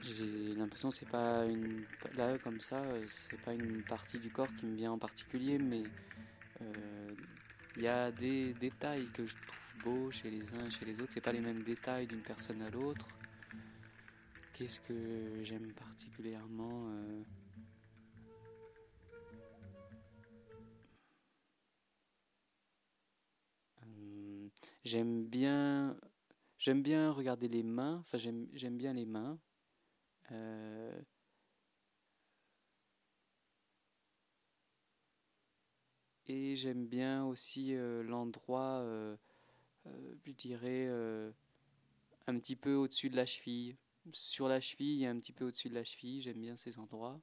j'ai 0.01 0.55
l'impression 0.55 0.91
c'est 0.91 1.07
pas 1.09 1.47
une 1.47 1.87
là 2.15 2.39
comme 2.39 2.61
ça, 2.61 2.83
euh, 2.85 3.07
c'est 3.09 3.41
pas 3.41 3.55
une 3.55 3.85
partie 3.85 4.19
du 4.21 4.31
corps 4.31 4.55
qui 4.55 4.67
me 4.67 4.75
vient 4.77 4.93
en 4.93 4.99
particulier, 4.99 5.59
mais 5.59 5.91
euh, 6.63 7.15
il 7.77 7.83
y 7.83 7.89
a 7.89 8.13
des 8.13 8.55
détails 8.55 9.11
que 9.13 9.27
je 9.27 9.37
trouve 9.47 9.61
beaux 9.75 10.11
chez 10.13 10.31
les 10.31 10.55
uns 10.55 10.67
et 10.67 10.71
chez 10.71 10.85
les 10.87 11.01
autres. 11.01 11.13
C'est 11.15 11.21
pas 11.23 11.33
les 11.33 11.41
mêmes 11.43 11.63
détails 11.65 12.07
d'une 12.09 12.23
personne 12.25 12.63
à 12.63 12.71
l'autre. 12.71 13.21
Qu'est-ce 14.53 14.81
que 14.81 15.39
j'aime 15.45 15.73
particulièrement 15.75 16.89
Hum, 23.83 24.51
J'aime 24.85 25.25
bien, 25.27 25.97
j'aime 26.59 26.83
bien 26.83 27.13
regarder 27.13 27.49
les 27.49 27.63
mains. 27.63 27.99
Enfin, 28.01 28.19
j'aime, 28.19 28.77
bien 28.77 28.93
les 28.93 29.07
mains. 29.07 29.39
Euh, 30.33 31.01
et 36.27 36.57
j'aime 36.57 36.87
bien 36.87 37.25
aussi 37.25 37.75
euh, 37.75 38.03
l'endroit, 38.03 38.81
euh, 38.81 39.17
je 40.25 40.33
dirais, 40.33 40.89
un 42.27 42.39
petit 42.39 42.57
peu 42.57 42.75
au-dessus 42.75 43.11
de 43.11 43.17
la 43.17 43.27
cheville. 43.27 43.77
Sur 44.13 44.49
la 44.49 44.61
cheville 44.61 45.03
et 45.05 45.07
un 45.07 45.19
petit 45.19 45.33
peu 45.33 45.47
au-dessus 45.47 45.69
de 45.69 45.75
la 45.75 45.85
cheville. 45.85 46.21
J'aime 46.21 46.41
bien 46.41 46.57
ces 46.57 46.79
endroits. 46.79 47.21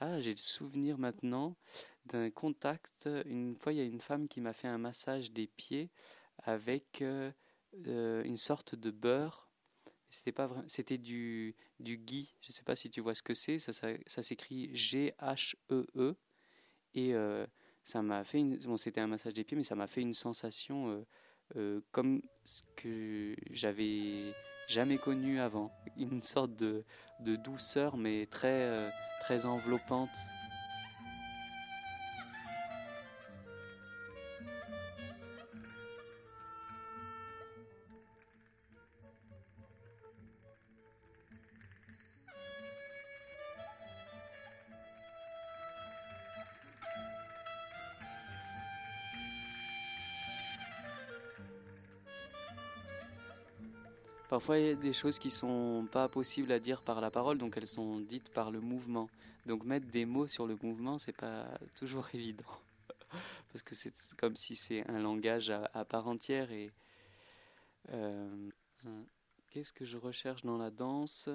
Ah, 0.00 0.20
j'ai 0.20 0.30
le 0.30 0.36
souvenir 0.36 0.96
maintenant 0.96 1.56
d'un 2.06 2.30
contact. 2.30 3.08
Une 3.26 3.56
fois, 3.56 3.72
il 3.72 3.78
y 3.78 3.80
a 3.80 3.84
une 3.84 4.00
femme 4.00 4.28
qui 4.28 4.40
m'a 4.40 4.52
fait 4.52 4.68
un 4.68 4.78
massage 4.78 5.32
des 5.32 5.48
pieds 5.48 5.90
avec 6.44 7.02
euh, 7.02 7.32
euh, 7.88 8.22
une 8.22 8.36
sorte 8.36 8.76
de 8.76 8.92
beurre. 8.92 9.50
C'était 10.08 10.32
pas 10.32 10.46
vrai, 10.46 10.62
c'était 10.68 10.98
du, 10.98 11.56
du. 11.80 12.00
Je 12.40 12.52
sais 12.52 12.62
pas 12.62 12.76
si 12.76 12.90
tu 12.90 13.00
vois 13.00 13.16
ce 13.16 13.24
que 13.24 13.34
c'est. 13.34 13.58
Ça, 13.58 13.72
ça, 13.72 14.22
s'écrit 14.22 14.70
G-H-E-E. 14.72 16.16
Et 16.94 17.14
euh, 17.14 17.44
ça 17.82 18.00
m'a 18.00 18.22
fait 18.22 18.38
une. 18.38 18.56
Bon, 18.58 18.76
c'était 18.76 19.00
un 19.00 19.08
massage 19.08 19.34
des 19.34 19.42
pieds, 19.42 19.56
mais 19.56 19.64
ça 19.64 19.74
m'a 19.74 19.88
fait 19.88 20.00
une 20.00 20.14
sensation 20.14 21.04
comme 21.92 22.22
ce 22.44 22.62
que 22.76 23.34
j'avais 23.50 24.32
jamais 24.68 24.98
connu 24.98 25.40
avant. 25.40 25.72
Une 25.96 26.22
sorte 26.22 26.54
de, 26.54 26.84
de 27.20 27.36
douceur, 27.36 27.96
mais 27.96 28.26
très, 28.26 28.62
euh, 28.62 28.90
très 29.20 29.46
enveloppante. 29.46 30.16
Parfois, 54.38 54.60
il 54.60 54.66
y 54.66 54.70
a 54.70 54.74
des 54.76 54.92
choses 54.92 55.18
qui 55.18 55.32
sont 55.32 55.88
pas 55.90 56.08
possibles 56.08 56.52
à 56.52 56.60
dire 56.60 56.80
par 56.80 57.00
la 57.00 57.10
parole, 57.10 57.38
donc 57.38 57.56
elles 57.56 57.66
sont 57.66 57.98
dites 57.98 58.30
par 58.30 58.52
le 58.52 58.60
mouvement. 58.60 59.08
Donc 59.46 59.64
mettre 59.64 59.88
des 59.88 60.06
mots 60.06 60.28
sur 60.28 60.46
le 60.46 60.54
mouvement, 60.62 61.00
c'est 61.00 61.16
pas 61.16 61.58
toujours 61.74 62.08
évident, 62.14 62.44
parce 63.50 63.64
que 63.64 63.74
c'est 63.74 63.92
comme 64.16 64.36
si 64.36 64.54
c'est 64.54 64.88
un 64.88 65.00
langage 65.00 65.50
à, 65.50 65.84
part 65.84 66.06
entière. 66.06 66.52
Et 66.52 66.70
euh, 67.90 68.48
qu'est-ce 69.50 69.72
que 69.72 69.84
je 69.84 69.98
recherche 69.98 70.44
dans 70.44 70.56
la 70.56 70.70
danse? 70.70 71.28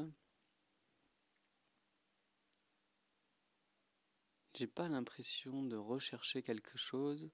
J'ai 4.54 4.68
pas 4.68 4.88
l'impression 4.88 5.62
de 5.64 5.76
rechercher 5.76 6.42
quelque 6.42 6.78
chose. 6.78 7.30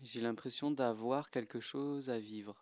J'ai 0.00 0.22
l'impression 0.22 0.70
d'avoir 0.70 1.28
quelque 1.28 1.60
chose 1.60 2.08
à 2.08 2.18
vivre. 2.18 2.61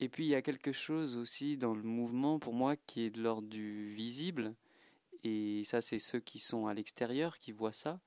Et 0.00 0.08
puis 0.08 0.26
il 0.26 0.28
y 0.28 0.34
a 0.34 0.42
quelque 0.42 0.72
chose 0.72 1.16
aussi 1.16 1.56
dans 1.56 1.74
le 1.74 1.82
mouvement 1.82 2.38
pour 2.38 2.54
moi 2.54 2.76
qui 2.76 3.02
est 3.02 3.10
de 3.10 3.20
l'ordre 3.20 3.48
du 3.48 3.92
visible. 3.94 4.54
Et 5.24 5.64
ça, 5.64 5.80
c'est 5.80 5.98
ceux 5.98 6.20
qui 6.20 6.38
sont 6.38 6.66
à 6.66 6.74
l'extérieur 6.74 7.38
qui 7.38 7.52
voient 7.52 7.72
ça. 7.72 8.00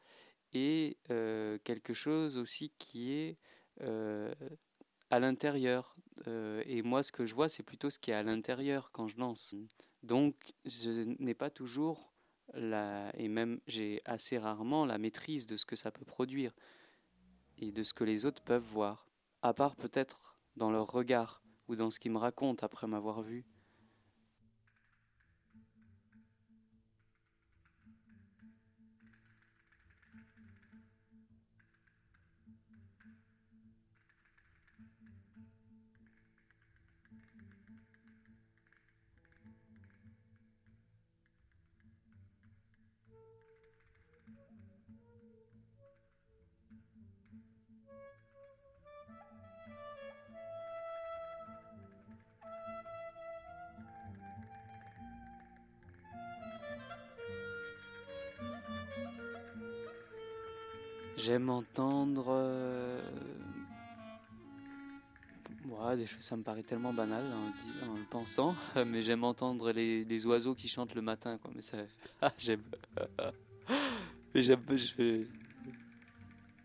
Et 0.53 0.97
euh, 1.09 1.57
quelque 1.63 1.93
chose 1.93 2.37
aussi 2.37 2.71
qui 2.77 3.11
est 3.11 3.37
euh, 3.81 4.33
à 5.09 5.19
l'intérieur. 5.19 5.95
Euh, 6.27 6.63
et 6.65 6.81
moi, 6.81 7.03
ce 7.03 7.11
que 7.11 7.25
je 7.25 7.35
vois, 7.35 7.49
c'est 7.49 7.63
plutôt 7.63 7.89
ce 7.89 7.99
qui 7.99 8.11
est 8.11 8.15
à 8.15 8.23
l'intérieur 8.23 8.91
quand 8.91 9.07
je 9.07 9.17
danse. 9.17 9.55
Donc, 10.03 10.35
je 10.65 11.15
n'ai 11.19 11.33
pas 11.33 11.49
toujours 11.49 12.13
la, 12.53 13.11
et 13.17 13.27
même 13.27 13.59
j'ai 13.67 14.01
assez 14.05 14.37
rarement 14.37 14.85
la 14.85 14.97
maîtrise 14.97 15.45
de 15.45 15.57
ce 15.57 15.65
que 15.65 15.75
ça 15.75 15.91
peut 15.91 16.05
produire 16.05 16.53
et 17.61 17.71
de 17.71 17.83
ce 17.83 17.93
que 17.93 18.03
les 18.03 18.25
autres 18.25 18.41
peuvent 18.41 18.67
voir, 18.73 19.07
à 19.41 19.53
part 19.53 19.75
peut-être 19.75 20.35
dans 20.55 20.71
leur 20.71 20.87
regard 20.87 21.41
ou 21.67 21.75
dans 21.75 21.89
ce 21.89 21.99
qu'ils 21.99 22.11
me 22.11 22.17
racontent 22.17 22.65
après 22.65 22.87
m'avoir 22.87 23.21
vu. 23.21 23.45
Ça 66.21 66.37
me 66.37 66.43
paraît 66.43 66.61
tellement 66.61 66.93
banal 66.93 67.25
en, 67.33 67.95
le 67.95 68.03
pensant, 68.03 68.53
mais 68.85 69.01
j'aime 69.01 69.23
entendre 69.23 69.71
les, 69.71 70.05
les 70.05 70.25
oiseaux 70.27 70.53
qui 70.53 70.67
chantent 70.67 70.93
le 70.93 71.01
matin. 71.01 71.39
Mais 71.55 71.63
ça, 71.63 71.77
ah, 72.21 72.31
j'aime. 72.37 72.61
j'aime, 74.35 74.61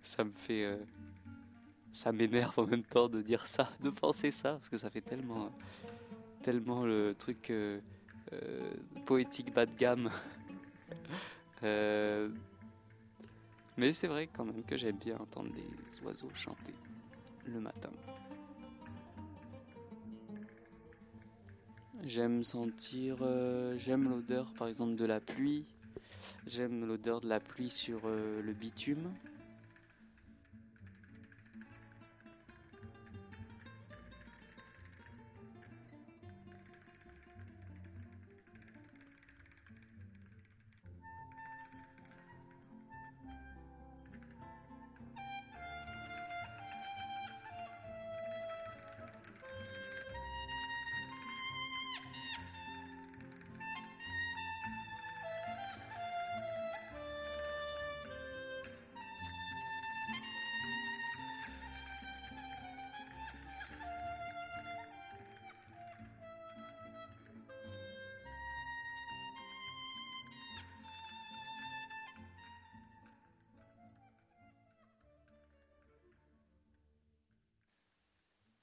ça 0.02 0.24
me 0.24 0.32
fait, 0.32 0.64
euh, 0.64 0.76
ça 1.94 2.12
m'énerve 2.12 2.58
en 2.58 2.66
même 2.66 2.82
temps 2.82 3.08
de 3.08 3.22
dire 3.22 3.46
ça, 3.46 3.70
de 3.80 3.88
penser 3.88 4.30
ça, 4.30 4.52
parce 4.52 4.68
que 4.68 4.76
ça 4.76 4.90
fait 4.90 5.00
tellement, 5.00 5.50
tellement 6.42 6.84
le 6.84 7.14
truc 7.18 7.48
euh, 7.48 7.80
euh, 8.34 8.74
poétique 9.06 9.54
bas 9.54 9.64
de 9.64 9.74
gamme. 9.74 10.10
Mais 13.78 13.94
c'est 13.94 14.06
vrai 14.06 14.28
quand 14.28 14.44
même 14.44 14.62
que 14.64 14.76
j'aime 14.76 14.98
bien 14.98 15.16
entendre 15.16 15.50
des 15.50 16.02
oiseaux 16.02 16.28
chanter 16.34 16.74
le 17.46 17.60
matin. 17.60 17.90
J'aime 22.06 22.44
sentir, 22.44 23.16
euh, 23.22 23.72
j'aime 23.80 24.08
l'odeur 24.08 24.46
par 24.56 24.68
exemple 24.68 24.94
de 24.94 25.04
la 25.04 25.18
pluie. 25.18 25.64
J'aime 26.46 26.86
l'odeur 26.86 27.20
de 27.20 27.28
la 27.28 27.40
pluie 27.40 27.68
sur 27.68 27.98
euh, 28.04 28.40
le 28.42 28.52
bitume. 28.52 29.10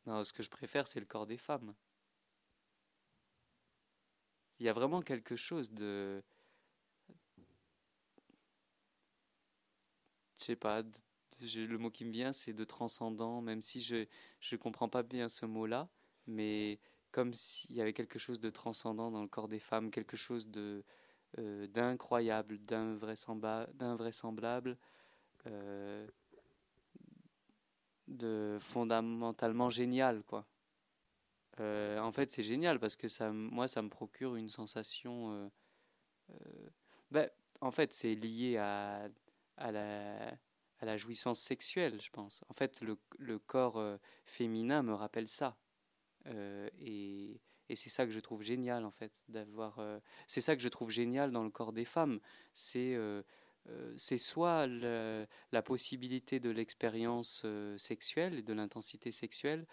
Non, 0.05 0.23
ce 0.23 0.33
que 0.33 0.43
je 0.43 0.49
préfère, 0.49 0.87
c'est 0.87 0.99
le 0.99 1.05
corps 1.05 1.27
des 1.27 1.37
femmes. 1.37 1.73
Il 4.59 4.65
y 4.65 4.69
a 4.69 4.73
vraiment 4.73 5.01
quelque 5.01 5.35
chose 5.35 5.71
de. 5.71 6.23
Je 10.37 10.43
sais 10.43 10.55
pas, 10.55 10.83
le 10.83 11.77
mot 11.77 11.89
qui 11.89 12.05
me 12.05 12.11
vient, 12.11 12.33
c'est 12.33 12.53
de 12.53 12.63
transcendant, 12.63 13.41
même 13.41 13.61
si 13.61 13.81
je 13.81 14.05
je 14.39 14.55
comprends 14.55 14.89
pas 14.89 15.03
bien 15.03 15.29
ce 15.29 15.45
mot-là, 15.45 15.89
mais 16.27 16.79
comme 17.11 17.33
s'il 17.33 17.75
y 17.75 17.81
avait 17.81 17.93
quelque 17.93 18.19
chose 18.19 18.39
de 18.39 18.49
transcendant 18.49 19.11
dans 19.11 19.21
le 19.21 19.27
corps 19.27 19.47
des 19.47 19.59
femmes, 19.59 19.91
quelque 19.91 20.17
chose 20.17 20.47
de 20.47 20.83
euh, 21.39 21.67
d'incroyable, 21.67 22.59
d'invraisemblable, 22.59 24.77
euh, 25.47 26.07
de 28.13 28.57
fondamentalement 28.61 29.69
génial, 29.69 30.23
quoi. 30.23 30.47
Euh, 31.59 31.99
en 31.99 32.11
fait, 32.11 32.31
c'est 32.31 32.43
génial 32.43 32.79
parce 32.79 32.95
que 32.95 33.07
ça, 33.07 33.31
moi, 33.31 33.67
ça 33.67 33.81
me 33.81 33.89
procure 33.89 34.35
une 34.35 34.49
sensation. 34.49 35.33
euh, 35.33 35.49
euh, 36.31 36.69
ben, 37.11 37.29
en 37.61 37.71
fait, 37.71 37.93
c'est 37.93 38.15
lié 38.15 38.57
à, 38.57 39.09
à, 39.57 39.71
la, 39.71 40.29
à 40.79 40.85
la 40.85 40.97
jouissance 40.97 41.39
sexuelle, 41.41 42.01
je 42.01 42.09
pense. 42.11 42.43
En 42.49 42.53
fait, 42.53 42.81
le, 42.81 42.99
le 43.19 43.39
corps 43.39 43.77
euh, 43.77 43.97
féminin 44.25 44.83
me 44.83 44.93
rappelle 44.93 45.27
ça. 45.29 45.57
Et 46.79 47.41
et 47.69 47.75
c'est 47.77 47.89
ça 47.89 48.05
que 48.05 48.11
je 48.11 48.19
trouve 48.19 48.43
génial, 48.43 48.85
en 48.85 48.91
fait, 48.91 49.23
d'avoir. 49.29 49.79
c'est 50.27 50.41
ça 50.41 50.55
que 50.55 50.61
je 50.61 50.69
trouve 50.69 50.89
génial 50.91 51.31
dans 51.31 51.43
le 51.43 51.49
corps 51.49 51.73
des 51.73 51.85
femmes. 51.85 52.19
C'est. 52.53 52.95
Euh, 53.69 53.93
c'est 53.95 54.17
soit 54.17 54.67
la 54.67 55.61
possibilité 55.61 56.39
de 56.39 56.49
l'expérience 56.49 57.43
euh, 57.45 57.77
sexuelle 57.77 58.35
et 58.35 58.41
de 58.41 58.53
l'intensité 58.53 59.11
sexuelle, 59.11 59.65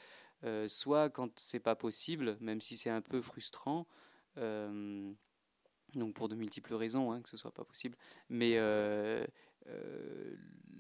euh, 0.45 0.69
soit 0.69 1.11
quand 1.11 1.39
c'est 1.39 1.61
pas 1.61 1.75
possible, 1.75 2.37
même 2.41 2.61
si 2.61 2.77
c'est 2.77 2.91
un 2.91 3.03
peu 3.03 3.21
frustrant, 3.21 3.87
donc 4.37 6.15
pour 6.15 6.29
de 6.29 6.37
multiples 6.37 6.75
raisons 6.75 7.11
hein, 7.13 7.21
que 7.21 7.29
ce 7.29 7.37
soit 7.37 7.53
pas 7.53 7.65
possible, 7.65 7.97
mais 8.29 8.57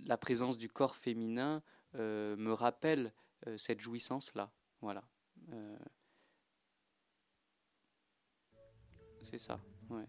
la 0.06 0.16
présence 0.16 0.56
du 0.56 0.68
corps 0.68 0.96
féminin 0.96 1.62
me 1.94 2.52
rappelle 2.52 3.12
cette 3.56 3.80
jouissance-là. 3.80 4.50
Voilà. 4.80 5.02
C'est 9.22 9.38
ça, 9.38 9.60
ouais. 9.90 10.06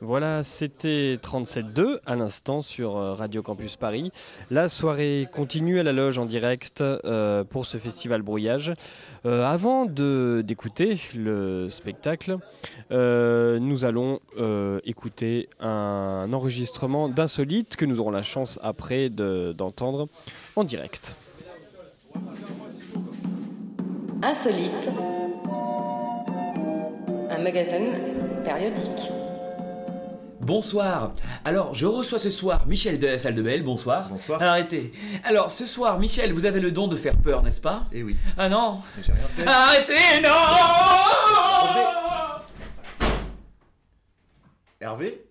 Voilà, 0.00 0.42
c'était 0.44 1.18
37.2 1.22 1.98
à 2.04 2.14
l'instant 2.14 2.60
sur 2.60 2.96
euh, 2.96 3.14
Radio 3.14 3.42
Campus 3.42 3.76
Paris. 3.76 4.10
La 4.50 4.68
soirée 4.68 5.28
continue 5.32 5.78
à 5.80 5.82
la 5.82 5.92
loge 5.92 6.18
en 6.18 6.26
direct 6.26 6.82
euh, 6.82 7.44
pour 7.44 7.64
ce 7.64 7.78
festival 7.78 8.20
brouillage. 8.20 8.74
Euh, 9.24 9.44
avant 9.46 9.86
d'écouter 9.86 10.98
le 11.14 11.70
spectacle, 11.70 12.36
nous 12.90 13.84
allons 13.84 14.20
écouter 14.84 15.48
un 15.60 16.28
enregistrement 16.32 17.08
d'insolite 17.08 17.76
que 17.76 17.84
nous 17.86 18.00
aurons 18.00 18.10
la 18.10 18.22
chance 18.22 18.58
après 18.62 19.08
de- 19.08 19.52
d'entendre 19.56 20.08
en 20.56 20.64
direct. 20.64 21.16
Insolite. 24.22 24.90
Un 27.30 27.38
magazine 27.42 27.90
périodique. 28.44 29.10
Bonsoir. 30.44 31.12
Alors, 31.44 31.74
je 31.74 31.86
reçois 31.86 32.18
ce 32.18 32.28
soir 32.28 32.66
Michel 32.66 32.98
de 32.98 33.06
la 33.06 33.18
salle 33.18 33.34
de 33.34 33.40
Belle. 33.40 33.62
Bonsoir. 33.62 34.08
Bonsoir. 34.10 34.42
Arrêtez. 34.42 34.92
Alors, 35.24 35.50
ce 35.50 35.64
soir, 35.64 35.98
Michel, 35.98 36.34
vous 36.34 36.44
avez 36.44 36.60
le 36.60 36.70
don 36.70 36.86
de 36.86 36.96
faire 36.96 37.16
peur, 37.16 37.42
n'est-ce 37.42 37.62
pas? 37.62 37.84
Eh 37.92 38.02
oui. 38.02 38.14
Ah 38.36 38.50
non 38.50 38.82
j'ai 39.02 39.12
rien 39.12 39.22
fait. 39.28 39.46
Arrêtez, 39.46 40.20
non 40.22 40.28
Hervé 44.80 45.24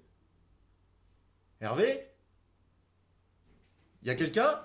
Hervé 1.62 2.08
Y 4.04 4.10
a 4.10 4.16
quelqu'un? 4.16 4.60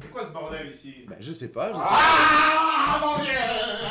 C'est 0.00 0.10
quoi 0.12 0.22
ce 0.24 0.32
bordel 0.32 0.70
ici? 0.72 1.04
Bah 1.08 1.16
je 1.18 1.32
sais 1.32 1.48
pas. 1.48 1.72
je- 1.72 1.76
Ah 1.78 3.00
mon 3.00 3.16
dieu 3.24 3.32
non, 3.32 3.88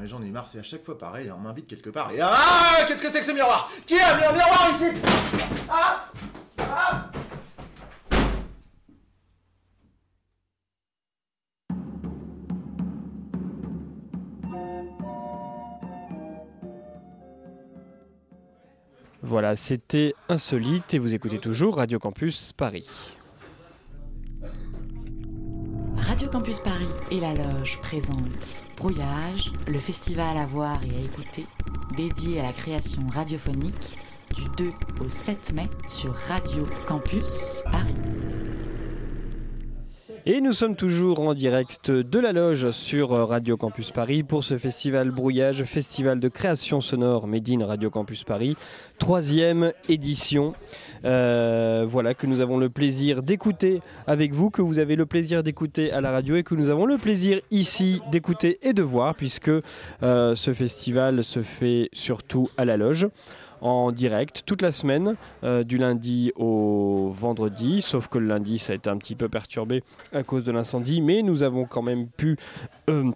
mais 0.00 0.06
j'en 0.06 0.22
ai 0.22 0.30
marre, 0.30 0.46
c'est 0.48 0.58
à 0.58 0.62
chaque 0.62 0.84
fois 0.84 0.96
pareil, 0.98 1.30
on 1.30 1.38
m'invite 1.38 1.66
quelque 1.66 1.90
part. 1.90 2.10
Et... 2.12 2.20
Ah 2.20 2.84
Qu'est-ce 2.86 3.02
que 3.02 3.10
c'est 3.10 3.20
que 3.20 3.26
ce 3.26 3.32
miroir? 3.32 3.70
Qui 3.86 3.98
a 3.98 4.16
mis 4.16 4.24
un 4.24 4.32
miroir 4.32 4.70
ici? 4.74 4.86
Ah 5.70 6.04
Ah. 6.58 7.10
Voilà, 19.20 19.56
c'était 19.56 20.14
insolite 20.28 20.94
et 20.94 20.98
vous 20.98 21.12
écoutez 21.12 21.38
toujours 21.38 21.76
Radio 21.76 21.98
Campus 21.98 22.52
Paris. 22.52 23.17
Radio 26.18 26.32
Campus 26.32 26.58
Paris 26.58 26.88
et 27.12 27.20
la 27.20 27.32
Loge 27.32 27.78
présentent 27.80 28.74
Brouillage, 28.76 29.52
le 29.68 29.78
festival 29.78 30.36
à 30.36 30.46
voir 30.46 30.80
et 30.84 30.96
à 30.96 31.00
écouter, 31.00 31.46
dédié 31.96 32.40
à 32.40 32.42
la 32.42 32.52
création 32.52 33.02
radiophonique 33.14 34.00
du 34.34 34.42
2 34.56 34.70
au 35.00 35.08
7 35.08 35.52
mai 35.52 35.68
sur 35.86 36.12
Radio 36.12 36.64
Campus 36.88 37.62
Paris. 37.70 37.94
Et 40.30 40.42
nous 40.42 40.52
sommes 40.52 40.76
toujours 40.76 41.20
en 41.20 41.32
direct 41.32 41.90
de 41.90 42.18
la 42.20 42.34
loge 42.34 42.70
sur 42.72 43.12
Radio 43.12 43.56
Campus 43.56 43.92
Paris 43.92 44.22
pour 44.22 44.44
ce 44.44 44.58
festival 44.58 45.10
Brouillage, 45.10 45.64
festival 45.64 46.20
de 46.20 46.28
création 46.28 46.82
sonore 46.82 47.26
Made 47.26 47.48
in 47.48 47.64
Radio 47.64 47.88
Campus 47.88 48.24
Paris, 48.24 48.54
troisième 48.98 49.72
édition. 49.88 50.52
Euh, 51.06 51.86
voilà, 51.88 52.12
que 52.12 52.26
nous 52.26 52.42
avons 52.42 52.58
le 52.58 52.68
plaisir 52.68 53.22
d'écouter 53.22 53.80
avec 54.06 54.34
vous, 54.34 54.50
que 54.50 54.60
vous 54.60 54.78
avez 54.78 54.96
le 54.96 55.06
plaisir 55.06 55.42
d'écouter 55.42 55.92
à 55.92 56.02
la 56.02 56.10
radio 56.10 56.36
et 56.36 56.42
que 56.42 56.54
nous 56.54 56.68
avons 56.68 56.84
le 56.84 56.98
plaisir 56.98 57.40
ici 57.50 58.02
d'écouter 58.12 58.58
et 58.60 58.74
de 58.74 58.82
voir, 58.82 59.14
puisque 59.14 59.50
euh, 60.02 60.34
ce 60.34 60.52
festival 60.52 61.24
se 61.24 61.40
fait 61.40 61.88
surtout 61.94 62.50
à 62.58 62.66
la 62.66 62.76
loge 62.76 63.08
en 63.60 63.92
direct 63.92 64.42
toute 64.46 64.62
la 64.62 64.72
semaine, 64.72 65.16
euh, 65.44 65.64
du 65.64 65.78
lundi 65.78 66.32
au 66.36 67.10
vendredi, 67.12 67.82
sauf 67.82 68.08
que 68.08 68.18
le 68.18 68.26
lundi 68.26 68.58
ça 68.58 68.72
a 68.72 68.76
été 68.76 68.90
un 68.90 68.96
petit 68.96 69.14
peu 69.14 69.28
perturbé 69.28 69.82
à 70.12 70.22
cause 70.22 70.44
de 70.44 70.52
l'incendie, 70.52 71.00
mais 71.00 71.22
nous 71.22 71.42
avons 71.42 71.64
quand 71.64 71.82
même 71.82 72.08
pu, 72.08 72.36
euh, 72.88 73.10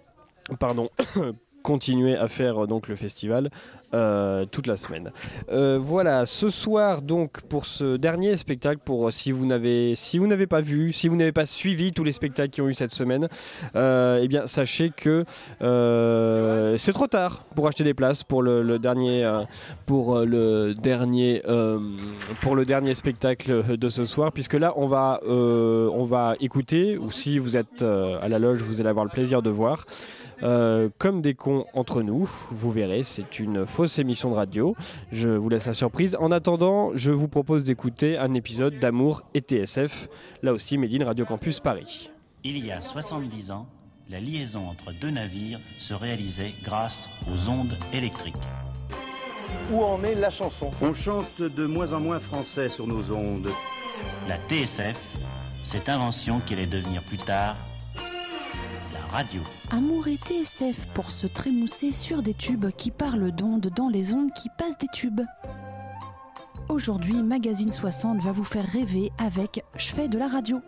pardon, 0.59 0.89
continuer 1.63 2.15
à 2.15 2.27
faire 2.27 2.63
euh, 2.63 2.67
donc 2.67 2.87
le 2.87 2.95
festival 2.95 3.49
euh, 3.93 4.45
toute 4.45 4.67
la 4.67 4.77
semaine. 4.77 5.11
Euh, 5.51 5.79
voilà, 5.81 6.25
ce 6.25 6.49
soir 6.49 7.01
donc 7.01 7.41
pour 7.41 7.65
ce 7.65 7.97
dernier 7.97 8.37
spectacle, 8.37 8.81
pour 8.83 9.11
si 9.11 9.31
vous 9.31 9.45
n'avez 9.45 9.95
si 9.95 10.19
vous 10.19 10.27
n'avez 10.27 10.47
pas 10.47 10.61
vu, 10.61 10.91
si 10.91 11.07
vous 11.07 11.15
n'avez 11.15 11.31
pas 11.31 11.45
suivi 11.45 11.91
tous 11.91 12.03
les 12.03 12.11
spectacles 12.11 12.49
qui 12.49 12.61
ont 12.61 12.67
eu 12.67 12.73
cette 12.73 12.91
semaine, 12.91 13.27
eh 13.75 14.27
bien 14.27 14.45
sachez 14.45 14.91
que 14.95 15.25
c'est 16.77 16.93
trop 16.93 17.07
tard 17.07 17.45
pour 17.55 17.67
acheter 17.67 17.83
des 17.83 17.93
places 17.93 18.23
pour 18.23 18.41
le, 18.41 18.61
le 18.61 18.79
dernier 18.79 19.23
pour 19.85 20.19
le 20.19 20.73
dernier 20.73 21.41
pour 22.41 22.55
le 22.55 22.65
dernier 22.65 22.95
spectacle 22.95 23.77
de 23.77 23.89
ce 23.89 24.03
soir, 24.03 24.31
puisque 24.31 24.55
là 24.55 24.73
on 24.75 24.87
va 24.87 25.21
on 25.27 26.03
va 26.03 26.35
écouter 26.39 26.97
ou 26.97 27.11
si 27.11 27.37
vous 27.37 27.55
êtes 27.55 27.83
à 27.83 28.27
la 28.27 28.39
loge, 28.39 28.61
vous 28.63 28.81
allez 28.81 28.89
avoir 28.89 29.05
le 29.05 29.11
plaisir 29.11 29.41
de 29.41 29.49
voir. 29.49 29.85
Euh, 30.43 30.89
comme 30.97 31.21
des 31.21 31.33
cons 31.33 31.65
entre 31.73 32.01
nous, 32.01 32.29
vous 32.51 32.71
verrez, 32.71 33.03
c'est 33.03 33.39
une 33.39 33.65
fausse 33.65 33.97
émission 33.97 34.29
de 34.29 34.35
radio. 34.35 34.75
Je 35.11 35.29
vous 35.29 35.49
laisse 35.49 35.67
la 35.67 35.73
surprise. 35.73 36.17
En 36.19 36.31
attendant, 36.31 36.91
je 36.95 37.11
vous 37.11 37.29
propose 37.29 37.63
d'écouter 37.63 38.17
un 38.17 38.33
épisode 38.33 38.77
d'Amour 38.79 39.23
et 39.33 39.39
TSF, 39.39 40.09
là 40.41 40.51
aussi 40.53 40.77
Made 40.77 40.93
in 40.93 41.05
Radio 41.05 41.25
Campus 41.25 41.59
Paris. 41.59 42.11
Il 42.43 42.65
y 42.65 42.71
a 42.71 42.81
70 42.81 43.51
ans, 43.51 43.67
la 44.09 44.19
liaison 44.19 44.67
entre 44.67 44.91
deux 44.99 45.11
navires 45.11 45.59
se 45.59 45.93
réalisait 45.93 46.51
grâce 46.65 47.21
aux 47.27 47.49
ondes 47.49 47.73
électriques. 47.93 48.35
Où 49.71 49.81
en 49.81 50.03
est 50.03 50.15
la 50.15 50.29
chanson? 50.29 50.71
On 50.81 50.93
chante 50.93 51.41
de 51.41 51.65
moins 51.65 51.93
en 51.93 52.01
moins 52.01 52.19
français 52.19 52.67
sur 52.67 52.85
nos 52.87 53.13
ondes. 53.13 53.49
La 54.27 54.37
TSF, 54.49 54.97
cette 55.63 55.87
invention 55.87 56.41
qui 56.41 56.53
allait 56.53 56.65
devenir 56.65 57.01
plus 57.03 57.17
tard 57.17 57.55
la 58.93 59.05
radio. 59.07 59.41
Amour 59.75 60.07
et 60.07 60.17
TSF 60.17 60.85
pour 60.93 61.11
se 61.11 61.25
trémousser 61.25 61.93
sur 61.93 62.21
des 62.21 62.35
tubes 62.35 62.69
qui 62.77 62.91
parlent 62.91 63.31
d'ondes 63.31 63.71
dans 63.75 63.89
les 63.89 64.13
ondes 64.13 64.31
qui 64.31 64.49
passent 64.55 64.77
des 64.77 64.87
tubes. 64.93 65.21
Aujourd'hui, 66.69 67.23
Magazine 67.23 67.71
60 67.71 68.21
va 68.21 68.31
vous 68.31 68.43
faire 68.43 68.67
rêver 68.67 69.11
avec 69.17 69.65
Je 69.75 69.87
fais 69.87 70.07
de 70.09 70.19
la 70.19 70.27
radio. 70.27 70.61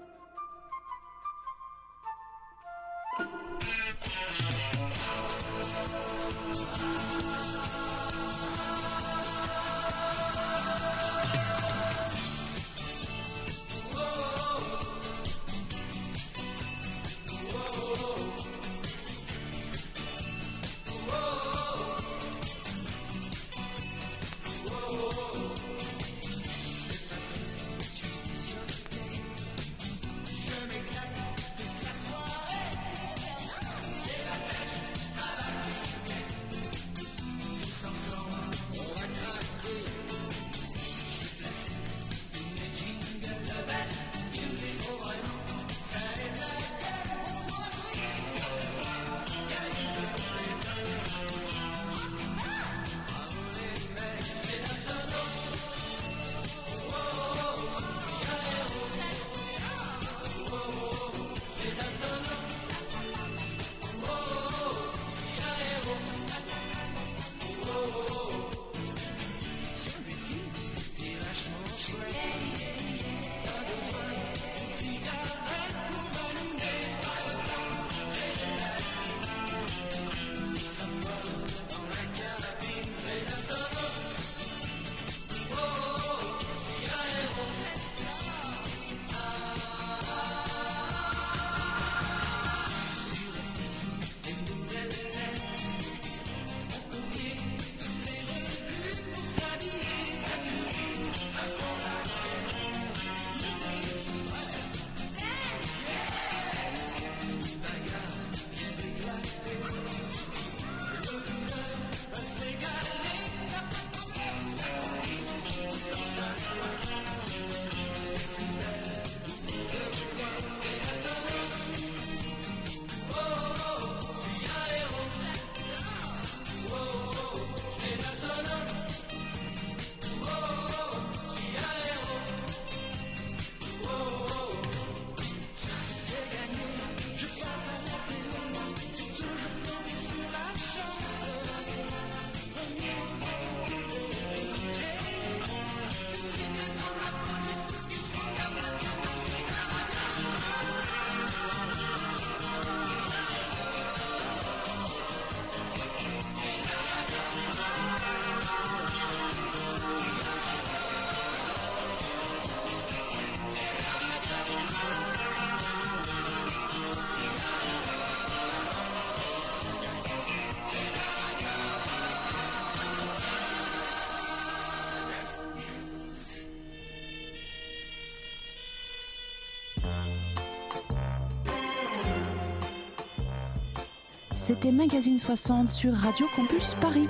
C'était 184.46 184.72
Magazine 184.72 185.18
60 185.18 185.72
sur 185.72 185.96
Radio 185.96 186.28
Campus 186.36 186.76
Paris. 186.80 187.08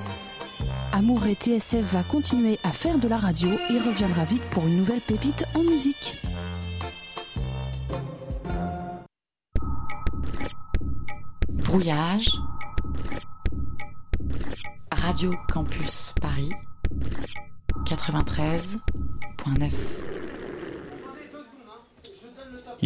Amour 0.93 1.25
et 1.25 1.33
TSF 1.33 1.83
va 1.91 2.01
continuer 2.03 2.57
à 2.63 2.71
faire 2.71 2.97
de 2.97 3.09
la 3.09 3.17
radio 3.17 3.49
et 3.69 3.77
reviendra 3.77 4.23
vite 4.23 4.43
pour 4.51 4.65
une 4.65 4.77
nouvelle 4.77 5.01
pépite 5.01 5.43
en 5.53 5.63
musique. 5.63 6.13
Brouillage. 11.49 12.29
Radio 14.93 15.31
Campus 15.51 16.13
Paris. 16.21 16.51
93.9. 17.83 20.04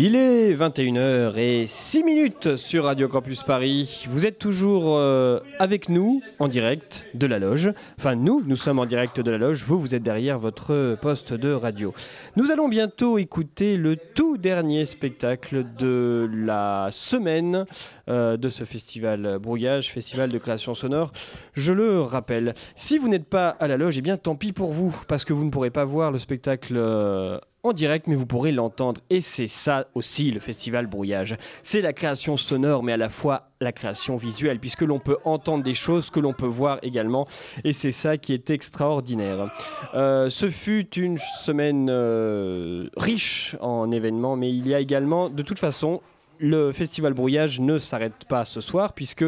Il 0.02 0.16
est 0.16 0.56
21h 0.56 1.36
et 1.38 1.68
6 1.68 2.06
minutes 2.06 2.56
sur 2.56 2.86
Radio 2.86 3.10
Campus 3.10 3.44
Paris. 3.44 4.06
Vous 4.10 4.26
êtes 4.26 4.40
toujours 4.40 4.96
euh, 4.96 5.42
avec 5.60 5.90
nous 5.90 6.22
en 6.40 6.48
direct 6.48 7.10
de 7.16 7.28
la 7.28 7.38
loge. 7.38 7.74
Enfin, 7.98 8.16
nous, 8.16 8.42
nous 8.46 8.56
sommes 8.56 8.80
en 8.80 8.86
direct 8.86 9.20
de 9.20 9.30
la 9.30 9.38
loge. 9.38 9.66
Vous, 9.66 9.78
vous 9.78 9.96
êtes 9.96 10.02
derrière 10.02 10.40
votre 10.40 10.96
poste 11.02 11.34
de 11.34 11.52
radio. 11.52 11.94
Nous 12.38 12.50
allons 12.50 12.70
bientôt 12.70 13.18
écouter 13.18 13.76
le 13.76 13.98
tout 13.98 14.38
dernier 14.38 14.86
spectacle 14.86 15.66
de 15.78 16.30
la 16.34 16.88
semaine 16.92 17.66
euh, 18.08 18.38
de 18.38 18.48
ce 18.48 18.64
festival 18.64 19.38
Brouillage, 19.38 19.92
festival 19.92 20.30
de 20.30 20.38
création 20.38 20.76
sonore. 20.76 21.12
Je 21.56 21.74
le 21.74 22.00
rappelle, 22.00 22.54
si 22.74 23.00
vous 23.00 23.10
n'êtes 23.10 23.28
pas 23.28 23.50
à 23.50 23.68
la 23.68 23.76
loge, 23.76 23.98
eh 23.98 24.02
bien 24.02 24.16
tant 24.16 24.38
pis 24.38 24.54
pour 24.54 24.72
vous, 24.72 24.98
parce 25.10 25.26
que 25.26 25.34
vous 25.34 25.44
ne 25.44 25.50
pourrez 25.50 25.72
pas 25.72 25.84
voir 25.84 26.14
le 26.14 26.20
spectacle. 26.20 26.76
euh, 26.78 27.38
en 27.64 27.74
direct, 27.74 28.08
mais 28.08 28.16
vous 28.16 28.26
pourrez 28.26 28.52
l'entendre. 28.52 29.02
Et 29.10 29.22
c'est 29.22 29.48
ça 29.48 29.88
aussi 29.94 30.32
le 30.32 30.40
festival 30.40 30.88
Brouillage. 30.88 31.36
C'est 31.64 31.82
la 31.82 31.94
création 31.94 32.38
sonore, 32.38 32.84
mais 32.84 32.94
à 32.94 32.98
la 32.98 33.10
fois 33.10 33.50
la 33.62 33.72
création 33.72 34.16
visuelle, 34.16 34.60
puisque 34.60 34.82
l'on 34.82 35.00
peut 35.00 35.18
entendre 35.26 35.64
des 35.64 35.74
choses 35.74 36.10
que 36.10 36.20
l'on 36.20 36.34
peut 36.34 36.46
voir 36.46 36.80
également. 36.82 37.28
Et 37.64 37.74
c'est 37.74 37.92
ça 37.92 38.18
qui 38.18 38.34
est 38.34 38.50
extraordinaire. 38.50 39.52
Euh, 39.94 40.30
ce 40.30 40.50
fut 40.50 40.90
une 40.98 41.18
semaine 41.18 41.90
euh, 41.90 42.88
riche 42.96 43.56
en 43.60 43.92
événements, 43.92 44.36
mais 44.36 44.50
il 44.50 44.68
y 44.68 44.74
a 44.74 44.80
également, 44.80 45.30
de 45.30 45.44
toute 45.44 45.60
façon, 45.60 46.02
le 46.40 46.72
festival 46.72 47.14
Brouillage 47.14 47.60
ne 47.60 47.78
s'arrête 47.78 48.26
pas 48.30 48.46
ce 48.46 48.62
soir, 48.62 48.94
puisque 48.94 49.26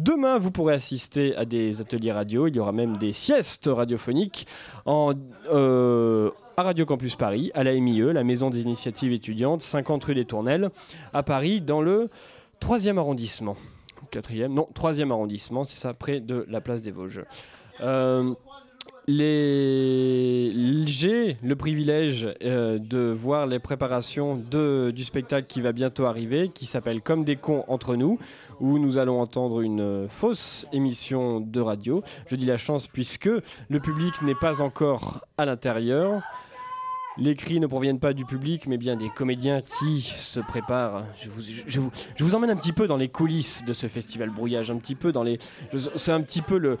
Demain, 0.00 0.38
vous 0.38 0.50
pourrez 0.50 0.72
assister 0.72 1.36
à 1.36 1.44
des 1.44 1.82
ateliers 1.82 2.12
radio. 2.12 2.46
Il 2.46 2.56
y 2.56 2.58
aura 2.58 2.72
même 2.72 2.96
des 2.96 3.12
siestes 3.12 3.68
radiophoniques 3.70 4.46
en, 4.86 5.12
euh, 5.52 6.30
à 6.56 6.62
Radio 6.62 6.86
Campus 6.86 7.16
Paris, 7.16 7.50
à 7.54 7.64
la 7.64 7.72
MIE, 7.72 8.12
la 8.12 8.24
Maison 8.24 8.50
des 8.50 8.62
Initiatives 8.62 9.12
Étudiantes, 9.12 9.62
50 9.62 10.04
rue 10.04 10.14
des 10.14 10.24
Tournelles, 10.24 10.70
à 11.12 11.22
Paris, 11.22 11.60
dans 11.60 11.80
le 11.80 12.10
3e 12.60 12.98
arrondissement. 12.98 13.56
4e, 14.12 14.46
non, 14.46 14.68
3e 14.74 15.10
arrondissement, 15.10 15.64
c'est 15.64 15.78
ça, 15.78 15.94
près 15.94 16.20
de 16.20 16.44
la 16.48 16.60
place 16.60 16.82
des 16.82 16.90
Vosges. 16.90 17.24
Euh, 17.80 18.34
J'ai 19.12 20.46
le 21.42 21.54
privilège 21.54 22.28
euh, 22.44 22.78
de 22.78 23.10
voir 23.10 23.48
les 23.48 23.58
préparations 23.58 24.36
du 24.36 25.04
spectacle 25.04 25.48
qui 25.48 25.60
va 25.60 25.72
bientôt 25.72 26.04
arriver, 26.04 26.48
qui 26.48 26.64
s'appelle 26.66 27.00
Comme 27.00 27.24
des 27.24 27.34
cons 27.34 27.64
entre 27.66 27.96
nous, 27.96 28.20
où 28.60 28.78
nous 28.78 28.98
allons 28.98 29.20
entendre 29.20 29.62
une 29.62 29.80
euh, 29.80 30.08
fausse 30.08 30.64
émission 30.72 31.40
de 31.40 31.60
radio. 31.60 32.04
Je 32.26 32.36
dis 32.36 32.46
la 32.46 32.56
chance 32.56 32.86
puisque 32.86 33.28
le 33.68 33.80
public 33.80 34.22
n'est 34.22 34.36
pas 34.36 34.62
encore 34.62 35.26
à 35.38 35.44
l'intérieur. 35.44 36.22
Les 37.18 37.34
cris 37.34 37.60
ne 37.60 37.66
proviennent 37.66 37.98
pas 37.98 38.12
du 38.12 38.24
public, 38.24 38.66
mais 38.66 38.78
bien 38.78 38.96
des 38.96 39.08
comédiens 39.08 39.60
qui 39.60 40.00
se 40.00 40.40
préparent. 40.40 41.04
Je 41.18 41.80
vous, 42.24 42.34
emmène 42.34 42.50
un 42.50 42.56
petit 42.56 42.72
peu 42.72 42.86
dans 42.86 42.96
les 42.96 43.08
coulisses 43.08 43.64
de 43.64 43.72
ce 43.72 43.88
festival 43.88 44.30
brouillage, 44.30 44.70
un 44.70 44.78
petit 44.78 44.94
peu 44.94 45.12
dans 45.12 45.22
les. 45.22 45.38
C'est 45.96 46.12
un 46.12 46.22
petit 46.22 46.40
peu 46.40 46.56
le. 46.58 46.78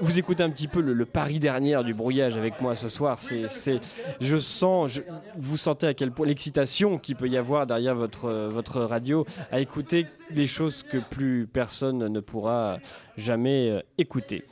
vous 0.00 0.18
écoutez 0.18 0.42
un 0.42 0.50
petit 0.50 0.68
peu 0.68 0.80
le, 0.80 0.94
le 0.94 1.04
pari 1.04 1.38
dernier 1.38 1.82
du 1.84 1.94
brouillage 1.94 2.36
avec 2.36 2.60
moi 2.60 2.74
ce 2.74 2.88
soir. 2.88 3.18
C'est, 3.20 3.80
je 4.20 4.38
sens, 4.38 5.00
vous 5.36 5.56
sentez 5.56 5.86
à 5.86 5.94
quel 5.94 6.10
point 6.10 6.26
l'excitation 6.26 6.98
qu'il 6.98 7.16
peut 7.16 7.28
y 7.28 7.36
avoir 7.36 7.66
derrière 7.66 7.94
votre, 7.94 8.48
votre 8.48 8.80
radio 8.80 9.26
à 9.50 9.60
écouter 9.60 10.06
des 10.30 10.46
choses 10.46 10.82
que 10.82 10.98
plus 10.98 11.46
personne 11.46 12.08
ne 12.08 12.20
pourra 12.20 12.78
jamais 13.16 13.70
euh, 13.70 13.80
écouter. 13.98 14.44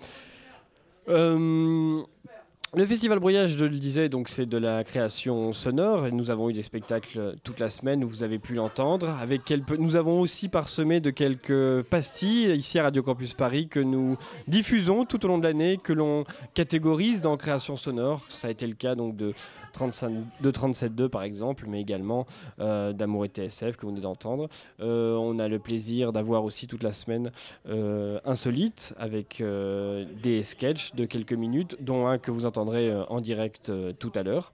Euh, 1.08 2.02
le 2.76 2.86
festival 2.86 3.18
Brouillage, 3.18 3.56
je 3.56 3.64
le 3.64 3.78
disais, 3.78 4.08
donc 4.08 4.28
c'est 4.28 4.46
de 4.46 4.56
la 4.56 4.84
création 4.84 5.52
sonore. 5.52 6.06
Nous 6.12 6.30
avons 6.30 6.50
eu 6.50 6.52
des 6.52 6.62
spectacles 6.62 7.34
toute 7.42 7.58
la 7.58 7.68
semaine 7.68 8.04
où 8.04 8.08
vous 8.08 8.22
avez 8.22 8.38
pu 8.38 8.54
l'entendre. 8.54 9.08
Avec. 9.20 9.52
Nous 9.76 9.96
avons 9.96 10.20
aussi 10.20 10.48
parsemé 10.48 11.00
de 11.00 11.10
quelques 11.10 11.82
pastilles 11.82 12.54
ici 12.54 12.78
à 12.78 12.84
Radio 12.84 13.02
Campus 13.02 13.34
Paris 13.34 13.66
que 13.66 13.80
nous 13.80 14.16
diffusons 14.46 15.04
tout 15.04 15.24
au 15.24 15.28
long 15.28 15.38
de 15.38 15.42
l'année, 15.42 15.78
que 15.82 15.92
l'on 15.92 16.24
catégorise 16.54 17.22
dans 17.22 17.36
création 17.36 17.74
sonore. 17.74 18.24
Ça 18.28 18.46
a 18.46 18.50
été 18.52 18.68
le 18.68 18.74
cas 18.74 18.94
donc 18.94 19.16
de 19.16 19.34
35, 19.72 20.12
de 20.40 20.50
37.2 20.52 21.08
par 21.08 21.24
exemple, 21.24 21.64
mais 21.66 21.80
également 21.80 22.24
euh, 22.60 22.92
d'Amour 22.92 23.24
et 23.24 23.28
TSF 23.28 23.76
que 23.76 23.82
vous 23.82 23.90
venez 23.90 24.00
d'entendre. 24.00 24.48
Euh, 24.80 25.16
on 25.16 25.40
a 25.40 25.48
le 25.48 25.58
plaisir 25.58 26.12
d'avoir 26.12 26.44
aussi 26.44 26.68
toute 26.68 26.84
la 26.84 26.92
semaine 26.92 27.32
euh, 27.68 28.20
Insolite 28.24 28.94
avec 28.96 29.40
euh, 29.40 30.04
des 30.22 30.44
sketchs 30.44 30.94
de 30.94 31.04
quelques 31.04 31.32
minutes, 31.32 31.76
dont 31.80 32.06
un 32.06 32.18
que 32.18 32.30
vous 32.30 32.46
entendrez 32.60 32.90
euh, 32.90 33.04
en 33.08 33.20
direct 33.20 33.70
euh, 33.70 33.92
tout 33.98 34.12
à 34.14 34.22
l'heure. 34.22 34.52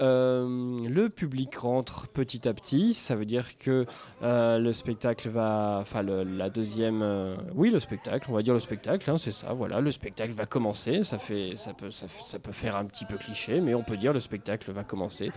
Euh, 0.00 0.88
le 0.88 1.08
public 1.08 1.56
rentre 1.56 2.06
petit 2.06 2.48
à 2.48 2.54
petit, 2.54 2.94
ça 2.94 3.16
veut 3.16 3.24
dire 3.24 3.58
que 3.58 3.84
le 4.22 4.72
spectacle 4.72 5.28
va, 5.28 5.78
enfin 5.80 6.04
la 6.04 6.50
deuxième, 6.50 7.36
oui 7.56 7.70
le 7.70 7.80
spectacle, 7.80 8.28
on 8.30 8.34
va 8.34 8.42
dire 8.42 8.54
le 8.54 8.60
spectacle, 8.60 9.10
hein, 9.10 9.18
c'est 9.18 9.32
ça, 9.32 9.52
voilà, 9.54 9.80
le 9.80 9.90
spectacle 9.90 10.34
va 10.34 10.46
commencer. 10.46 11.02
Ça 11.02 11.18
fait, 11.18 11.56
ça 11.56 11.72
peut, 11.72 11.90
ça, 11.90 12.06
peut 12.38 12.52
faire 12.52 12.76
un 12.76 12.84
petit 12.84 13.06
peu 13.06 13.16
cliché, 13.16 13.60
mais 13.60 13.74
on 13.74 13.82
peut 13.82 13.96
dire 13.96 14.12
le 14.12 14.20
spectacle 14.20 14.70
va 14.70 14.84
commencer. 14.84 15.32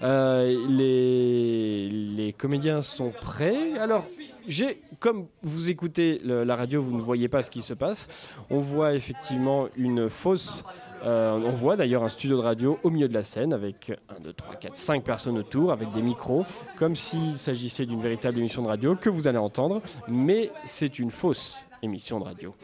Les, 0.00 1.90
les 1.90 2.32
comédiens 2.32 2.80
sont 2.80 3.10
prêts. 3.10 3.78
Alors 3.78 4.06
j'ai, 4.48 4.80
comme 4.98 5.26
vous 5.42 5.68
écoutez 5.68 6.20
la 6.24 6.56
radio, 6.56 6.80
vous 6.80 6.96
ne 6.96 7.02
voyez 7.02 7.28
pas 7.28 7.42
ce 7.42 7.50
qui 7.50 7.60
se 7.60 7.74
passe. 7.74 8.08
On 8.48 8.60
voit 8.60 8.94
effectivement 8.94 9.68
une 9.76 10.08
fausse. 10.08 10.64
Euh, 11.04 11.32
on 11.32 11.52
voit 11.52 11.76
d'ailleurs 11.76 12.02
un 12.02 12.08
studio 12.08 12.36
de 12.36 12.42
radio 12.42 12.78
au 12.82 12.90
milieu 12.90 13.08
de 13.08 13.14
la 13.14 13.22
scène 13.22 13.52
avec 13.52 13.92
1, 14.08 14.20
2, 14.20 14.32
3, 14.32 14.54
4, 14.56 14.76
5 14.76 15.04
personnes 15.04 15.38
autour 15.38 15.72
avec 15.72 15.90
des 15.92 16.02
micros, 16.02 16.44
comme 16.76 16.96
s'il 16.96 17.38
s'agissait 17.38 17.86
d'une 17.86 18.02
véritable 18.02 18.38
émission 18.38 18.62
de 18.62 18.68
radio 18.68 18.96
que 18.96 19.10
vous 19.10 19.28
allez 19.28 19.38
entendre, 19.38 19.82
mais 20.08 20.50
c'est 20.64 20.98
une 20.98 21.10
fausse 21.10 21.58
émission 21.82 22.18
de 22.18 22.24
radio. 22.24 22.54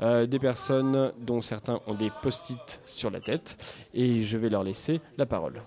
Euh, 0.00 0.26
des 0.26 0.38
personnes 0.38 1.12
dont 1.20 1.40
certains 1.40 1.80
ont 1.86 1.94
des 1.94 2.10
post-it 2.22 2.80
sur 2.84 3.10
la 3.10 3.20
tête 3.20 3.56
et 3.94 4.20
je 4.20 4.38
vais 4.38 4.48
leur 4.48 4.64
laisser 4.64 5.00
la 5.16 5.26
parole. 5.26 5.62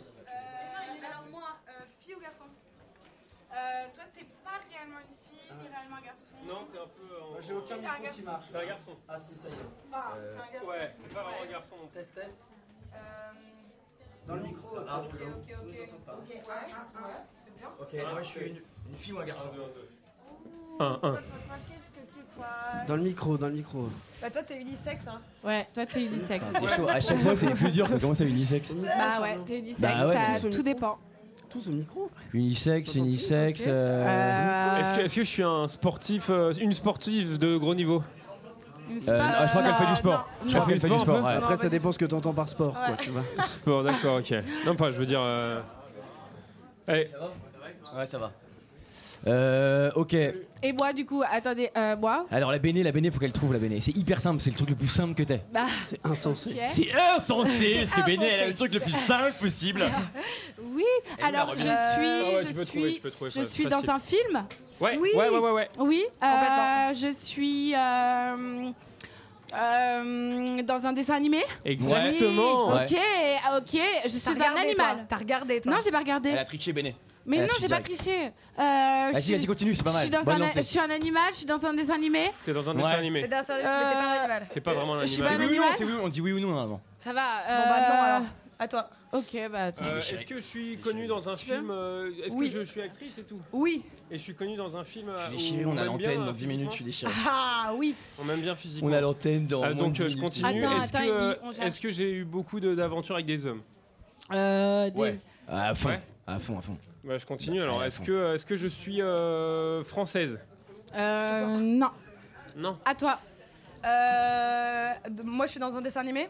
J'ai 7.47 7.53
aucun 7.53 7.75
micro 7.77 8.13
qui 8.13 8.21
marche. 8.23 8.45
T'es 8.51 8.57
un 8.57 8.65
garçon. 8.67 8.91
Ah 9.07 9.17
si, 9.17 9.35
ça 9.35 9.47
y 9.47 9.51
est. 9.51 9.55
Enfin, 9.89 10.03
un 10.17 10.53
garçon. 10.53 10.67
Ouais, 10.67 10.93
c'est 10.95 11.13
pas 11.13 11.23
vraiment 11.23 11.43
un 11.47 11.51
garçon. 11.51 11.75
Test, 11.93 12.13
test. 12.15 12.37
Euh... 12.93 12.97
Dans 14.27 14.35
le 14.35 14.41
micro, 14.41 14.75
ok, 14.75 14.83
ah, 14.89 14.99
ok, 14.99 15.13
ok. 15.13 15.21
ok. 15.21 16.05
pas. 16.05 16.13
Ok, 16.13 16.29
ouais, 16.29 16.35
ouais, 16.35 16.43
c'est 17.45 17.57
bien. 17.57 17.69
Ok, 17.79 18.11
moi 18.11 18.21
je 18.21 18.27
suis 18.27 18.41
une, 18.41 18.57
une 18.89 18.97
fille 18.97 19.13
ou 19.13 19.19
un 19.19 19.25
garçon 19.25 19.49
Un, 20.79 20.85
un. 20.85 20.99
Toi, 20.99 20.99
toi, 20.99 21.21
toi, 21.21 21.55
qu'est-ce 21.69 22.01
que 22.01 22.13
t'es, 22.13 22.35
toi 22.35 22.45
Dans 22.85 22.95
le 22.97 23.01
micro, 23.03 23.37
dans 23.37 23.47
le 23.47 23.53
micro. 23.53 23.89
Bah, 24.21 24.29
toi, 24.29 24.43
t'es 24.43 24.59
unisexe, 24.59 25.07
hein 25.07 25.21
Ouais, 25.45 25.67
toi 25.73 25.85
t'es 25.85 26.05
unisexe. 26.05 26.45
C'est 26.53 26.67
chaud, 26.75 26.89
à 26.89 26.99
chaque 26.99 27.17
fois 27.19 27.35
c'est 27.37 27.53
plus 27.53 27.71
dur 27.71 27.87
que 27.89 27.95
comment 27.95 28.13
c'est 28.13 28.27
unisexe. 28.27 28.73
Bah 28.73 29.21
ouais, 29.21 29.39
t'es 29.45 29.59
unisexe, 29.59 29.79
Bah 29.79 30.07
ouais, 30.07 30.39
ça, 30.39 30.49
tout 30.49 30.63
dépend. 30.63 30.99
Tous 31.49 31.69
au 31.69 31.71
micro 31.71 32.09
Unisexe, 32.33 32.95
unisexe. 32.95 33.63
Euh, 33.67 34.05
euh, 34.05 34.77
Est-ce 34.81 34.93
que, 34.93 34.99
est-ce 35.01 35.15
que 35.15 35.23
je 35.23 35.27
suis 35.29 35.43
un 35.43 35.67
sportif, 35.67 36.27
euh, 36.29 36.51
une 36.59 36.73
sportive 36.73 37.37
de 37.39 37.55
gros 37.57 37.73
niveau? 37.73 38.03
Euh, 39.07 39.19
ah, 39.21 39.45
je 39.45 39.51
crois 39.51 39.63
qu'elle 39.63 39.73
fait 39.75 39.85
du 39.91 39.95
sport. 39.97 40.29
non, 40.43 40.49
Je 40.49 40.55
crois 40.55 40.67
qu'elle 40.67 40.79
fait 40.79 40.89
du 40.89 40.99
sport. 40.99 41.23
ouais. 41.25 41.33
Après, 41.33 41.55
ça 41.57 41.69
dépend 41.69 41.91
ce 41.91 41.99
que 41.99 42.05
t'entends 42.05 42.33
par 42.33 42.47
sport, 42.47 42.73
quoi, 42.73 42.95
tu 42.97 43.09
vois. 43.11 43.23
Sport, 43.45 43.83
d'accord, 43.83 44.17
ok. 44.19 44.33
Non, 44.65 44.75
pas, 44.75 44.91
je 44.91 44.97
veux 44.97 45.05
dire. 45.05 45.19
euh, 45.21 45.59
Allez. 46.87 47.07
Ouais, 47.97 48.05
ça 48.05 48.17
va. 48.17 48.31
Euh, 49.25 49.91
ok. 49.95 50.13
Et 50.63 50.73
moi, 50.73 50.93
du 50.93 51.05
coup, 51.05 51.23
attendez, 51.29 51.69
euh, 51.77 51.95
moi 51.97 52.25
Alors 52.31 52.51
la 52.51 52.57
béné, 52.57 52.83
la 52.83 52.91
béné, 52.91 53.11
faut 53.11 53.19
qu'elle 53.19 53.31
trouve 53.31 53.53
la 53.53 53.59
béné. 53.59 53.79
C'est 53.81 53.95
hyper 53.95 54.21
simple, 54.21 54.41
c'est 54.41 54.49
le 54.49 54.55
truc 54.55 54.69
le 54.69 54.75
plus 54.75 54.87
simple 54.87 55.13
que 55.13 55.23
t'aies. 55.23 55.41
Bah, 55.51 55.65
C'est 55.87 55.99
insensé. 56.05 56.55
C'est 56.69 56.89
insensé, 56.93 57.85
parce 57.85 58.01
que 58.01 58.05
béné, 58.05 58.25
elle 58.25 58.43
a 58.43 58.47
le 58.47 58.53
truc 58.55 58.73
le 58.73 58.79
plus 58.79 58.91
simple 58.91 59.33
possible. 59.39 59.83
Oui, 60.63 60.83
alors 61.21 61.53
je 61.55 61.61
suis. 61.61 61.69
Ah 61.69 61.99
ouais, 61.99 62.37
je 62.41 62.53
suis, 62.53 62.65
trouver, 62.65 62.93
tu 62.93 63.01
peux 63.01 63.11
trouver, 63.11 63.29
je 63.31 63.41
suis 63.41 63.63
facile. 63.63 63.69
dans 63.69 63.91
un 63.91 63.99
film. 63.99 64.45
Ouais, 64.79 64.97
oui. 64.99 65.09
ouais, 65.15 65.29
ouais, 65.29 65.39
ouais, 65.39 65.51
ouais. 65.51 65.69
Oui, 65.79 66.03
euh, 66.23 66.93
je 66.93 67.11
suis 67.11 67.73
euh, 67.73 68.69
euh, 69.55 70.61
dans 70.63 70.85
un 70.85 70.93
dessin 70.93 71.15
animé. 71.15 71.43
Exactement. 71.65 72.69
Oui, 72.69 72.81
Ok, 72.81 72.97
ok, 73.57 73.81
je 74.03 74.09
suis 74.09 74.29
un 74.29 74.55
animal. 74.55 75.05
T'as 75.09 75.17
regardé, 75.17 75.61
toi 75.61 75.71
Non, 75.71 75.77
j'ai 75.83 75.91
pas 75.91 75.99
regardé. 75.99 76.29
Elle 76.29 76.37
a 76.39 76.45
triché 76.45 76.73
béné. 76.73 76.95
Mais 77.27 77.39
a 77.39 77.41
non, 77.43 77.53
j'ai 77.59 77.67
pas 77.67 77.81
triché. 77.81 78.25
Euh, 78.25 78.31
Vas-y, 78.57 79.35
vas-y, 79.35 79.45
continue, 79.45 79.75
c'est 79.75 79.83
pas 79.83 79.89
Je 79.89 79.95
mal. 79.95 80.01
suis, 80.03 80.11
dans 80.11 80.23
Bonne 80.23 80.35
un, 80.35 80.39
lancée. 80.47 80.59
je 80.63 80.67
suis 80.67 80.79
un 80.79 80.89
animal, 80.89 81.23
je 81.31 81.37
suis 81.37 81.45
dans 81.45 81.65
un 81.65 81.73
dessin 81.73 81.93
animé. 81.95 82.31
T'es 82.45 82.53
dans 82.53 82.69
un 82.69 82.73
dessin 82.73 82.87
animé. 82.89 83.21
T'es 83.23 83.27
dans 83.27 83.35
un- 83.37 83.41
mais 83.41 83.55
t'es 83.57 83.63
pas 83.63 83.69
un 83.69 84.19
animal. 84.21 84.47
C'est 84.53 84.61
pas 84.61 84.73
vraiment 84.73 84.93
un 84.95 85.01
Je 85.01 85.05
suis 85.07 85.21
animal. 85.21 85.37
pas 85.37 85.43
un 85.43 85.47
Oui 85.47 85.53
ou 85.53 85.57
non, 85.57 85.61
animal 85.67 85.77
c'est 85.77 85.83
oui, 85.83 85.93
on 86.03 86.07
dit 86.07 86.21
oui 86.21 86.31
ou 86.31 86.39
non 86.39 86.47
normalement. 86.49 86.81
Ça 86.99 87.11
va. 87.13 87.21
Bon 87.47 87.69
bah 87.69 87.79
non 87.79 87.95
euh, 87.95 88.15
alors. 88.15 88.27
À 88.59 88.67
toi. 88.67 88.89
Ok, 89.13 89.37
bah 89.51 89.65
attends. 89.65 89.85
Euh, 89.85 89.99
Est-ce 89.99 90.25
que 90.25 90.35
je 90.35 90.39
suis 90.39 90.77
connu 90.77 91.05
dans 91.07 91.29
un 91.29 91.35
film 91.35 91.69
euh, 91.69 92.09
Est-ce 92.25 92.35
Oui. 92.35 92.49
que 92.51 92.59
je 92.59 92.63
suis 92.63 92.81
actrice 92.81 93.17
et 93.17 93.23
tout 93.23 93.39
Oui. 93.53 93.83
Et 94.09 94.17
je 94.17 94.23
suis 94.23 94.33
connu 94.35 94.55
dans 94.57 94.75
un 94.77 94.83
film. 94.83 95.09
euh, 95.09 95.17
Je 95.31 95.37
suis 95.37 95.51
déchiré, 95.51 95.65
on 95.65 95.77
a 95.77 95.83
l'antenne 95.85 96.21
euh, 96.21 96.25
dans 96.25 96.31
10 96.31 96.47
minutes, 96.47 96.69
je 96.71 96.75
suis 96.75 96.85
déchiré. 96.85 97.11
Ah 97.27 97.71
oui. 97.75 97.93
On 98.19 98.23
m'aime 98.23 98.41
bien 98.41 98.55
physiquement. 98.55 98.89
On 98.89 98.93
a 98.93 98.99
l'antenne 99.01 99.45
dans. 99.45 99.63
Ah, 99.63 99.73
donc 99.73 99.93
de 99.93 100.03
euh, 100.03 100.07
10 100.07 100.13
je 100.15 100.17
continue. 100.17 100.45
Attends, 100.63 100.77
Est-ce 100.77 100.85
attends, 100.95 101.05
que, 101.05 101.11
euh, 101.11 101.35
il- 101.43 101.47
on 101.47 101.51
gère. 101.51 101.65
est-ce 101.67 101.79
que 101.79 101.89
j'ai 101.91 102.11
eu 102.11 102.23
beaucoup 102.25 102.59
d'aventures 102.59 103.15
avec 103.15 103.27
des 103.27 103.45
hommes 103.45 103.61
Euh, 104.33 104.89
des- 104.89 104.99
Ouais. 104.99 105.19
À 105.47 105.75
fond, 105.75 105.89
Ouais. 105.89 106.01
à 106.25 106.39
fond, 106.39 106.57
à 106.57 106.61
fond. 106.61 106.77
Bah, 107.07 107.17
je 107.17 107.25
continue. 107.25 107.61
Alors, 107.61 107.77
Ouais, 107.77 107.85
à 107.85 107.87
est-ce 107.87 108.01
que, 108.01 108.35
est-ce 108.35 108.45
que 108.45 108.55
je 108.57 108.67
suis 108.67 109.01
euh, 109.01 109.81
française? 109.85 110.39
Euh, 110.95 111.45
non. 111.57 111.89
Non. 112.55 112.77
À 112.83 112.93
toi. 112.95 113.19
Euh, 113.85 114.93
de- 115.09 115.23
moi 115.23 115.45
je 115.45 115.51
suis 115.51 115.59
dans 115.59 115.73
un 115.73 115.81
dessin 115.81 116.01
animé? 116.01 116.27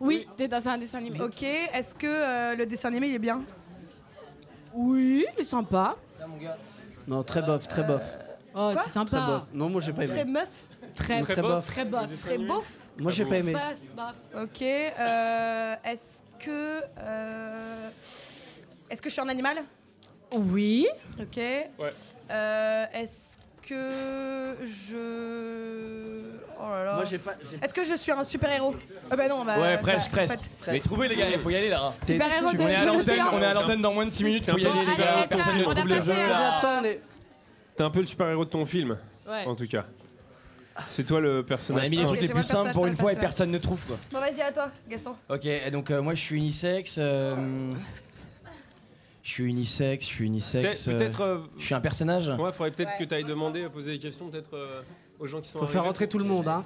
Oui, 0.00 0.26
t'es 0.36 0.46
dans 0.46 0.68
un 0.68 0.76
dessin 0.76 0.98
animé. 0.98 1.20
Ok. 1.22 1.42
Est-ce 1.42 1.94
que 1.94 2.06
euh, 2.06 2.54
le 2.54 2.66
dessin 2.66 2.88
animé 2.88 3.08
il 3.08 3.14
est 3.14 3.18
bien? 3.18 3.40
Oui, 4.74 5.24
il 5.36 5.40
est 5.40 5.44
sympa. 5.44 5.96
Non, 7.06 7.22
très 7.22 7.40
bof, 7.40 7.66
très 7.66 7.82
bof. 7.84 8.02
Oh, 8.54 8.70
c'est 8.74 8.80
Très 8.82 8.90
sympa. 8.90 9.26
bof. 9.26 9.48
Non, 9.54 9.70
moi 9.70 9.80
j'ai 9.80 9.92
pas 9.92 10.04
Très 10.06 10.20
aimé. 10.20 10.32
meuf? 10.32 10.48
Très, 10.94 11.20
Très 11.22 11.32
très 11.32 11.42
bof. 11.42 11.50
bof. 11.52 11.66
Très 11.66 11.84
bof. 11.86 12.20
Très 12.22 12.38
beauf? 12.38 12.66
Moi 12.98 13.10
j'ai 13.12 13.24
pas 13.24 13.36
aimé. 13.38 13.52
Bof, 13.54 13.76
bof. 14.34 14.42
Ok. 14.44 14.62
euh, 14.62 15.74
Est-ce 15.84 16.22
que 16.44 16.82
euh, 16.98 17.88
est-ce 18.90 19.00
que 19.00 19.08
je 19.08 19.12
suis 19.14 19.22
un 19.22 19.28
animal? 19.28 19.58
Oui. 20.32 20.86
Ok. 21.20 21.36
Ouais. 21.36 21.90
Euh, 22.30 22.84
Est-ce 22.94 23.36
que 23.66 24.56
je 24.64 24.96
oh 26.58 26.70
là 26.70 26.84
là. 26.84 26.94
Moi 26.96 27.04
j'ai 27.04 27.18
pas. 27.18 27.34
j'ai- 27.50 27.58
Est-ce 27.62 27.74
que 27.74 27.84
je 27.84 27.94
suis 27.96 28.12
un 28.12 28.24
super 28.24 28.50
héros 28.50 28.74
Ah 29.10 29.16
bah 29.16 29.28
non. 29.28 29.44
Bah, 29.44 29.58
Ouais, 29.58 29.74
bah, 29.74 29.78
presque, 29.82 30.08
en 30.08 30.16
presque. 30.16 30.38
fait. 30.60 30.72
Mais 30.72 30.80
trouvez 30.80 31.08
les 31.08 31.16
gars, 31.16 31.26
il 31.30 31.38
faut 31.38 31.50
y 31.50 31.56
aller 31.56 31.68
là. 31.70 31.92
C'est- 32.02 32.14
Super-héros 32.14 32.50
tu- 32.50 32.56
de 32.56 32.62
On 32.62 32.68
est 32.68 32.74
à 32.74 32.80
de 32.80 32.86
l'antenne, 32.86 33.06
l'océan. 33.06 33.28
on 33.32 33.40
est 33.42 33.44
à 33.46 33.54
l'antenne 33.54 33.82
dans 33.82 33.92
moins 33.92 34.06
de 34.06 34.10
6 34.10 34.24
minutes, 34.24 34.50
faut 34.50 34.56
y 34.58 34.64
Bon, 34.64 34.70
aller 34.70 34.80
les 34.80 34.88
allez, 34.88 34.98
gars, 35.02 35.14
allez, 35.18 35.26
personne 35.28 35.58
ne 35.58 35.64
on 35.64 35.70
a 35.70 35.74
trouve 35.74 35.88
pas 35.88 35.94
le 35.96 36.02
jeu 36.02 36.12
fait, 36.12 36.20
Combien 36.20 36.28
là. 36.38 36.56
de 36.56 36.62
temps 36.62 36.78
on 36.80 36.84
est 36.84 37.00
T'es 37.76 37.82
un 37.84 37.90
peu 37.90 38.00
le 38.00 38.06
super-héros 38.06 38.44
de 38.44 38.50
ton 38.50 38.66
film, 38.66 38.98
Ouais. 39.28 39.44
en 39.46 39.54
tout 39.54 39.66
cas. 39.68 39.84
C'est 40.86 41.04
toi 41.04 41.20
le 41.20 41.40
On 41.40 41.42
personnage. 41.42 41.86
a 41.86 41.88
mis 41.88 41.96
les 41.96 42.04
trucs 42.04 42.20
les 42.20 42.26
c'est 42.28 42.32
plus 42.34 42.42
simples 42.44 42.72
pour 42.72 42.86
une 42.86 42.96
fois 42.96 43.12
et 43.12 43.16
personne 43.16 43.50
ne 43.50 43.58
trouve 43.58 43.84
quoi. 43.84 43.96
Bon 44.12 44.20
vas-y 44.20 44.40
à 44.40 44.52
toi, 44.52 44.70
Gaston. 44.88 45.14
Ok, 45.28 45.70
donc 45.72 45.90
euh, 45.90 46.00
moi 46.00 46.14
je 46.14 46.20
suis 46.20 46.36
unisexe. 46.36 46.96
euh, 46.98 47.28
Je 49.28 49.34
suis 49.34 49.44
unisexe, 49.44 50.06
je 50.06 50.08
suis 50.10 50.24
unisexe. 50.24 50.86
Peut-être. 50.86 51.20
euh, 51.20 51.34
euh, 51.36 51.46
Je 51.58 51.66
suis 51.66 51.74
un 51.74 51.82
personnage. 51.82 52.28
Ouais, 52.28 52.50
faudrait 52.50 52.70
peut-être 52.70 52.92
Ouais. 52.92 52.98
que 52.98 53.04
tu 53.04 53.14
ailles 53.14 53.24
demander, 53.24 53.68
poser 53.68 53.90
des 53.92 53.98
questions 53.98 54.30
peut-être 54.30 54.54
euh, 54.54 54.80
aux 55.18 55.26
gens 55.26 55.42
qui 55.42 55.50
sont 55.50 55.58
Faut 55.58 55.66
faire 55.66 55.84
rentrer 55.84 56.08
tout 56.08 56.16
le 56.18 56.24
monde, 56.24 56.48
hein. 56.48 56.64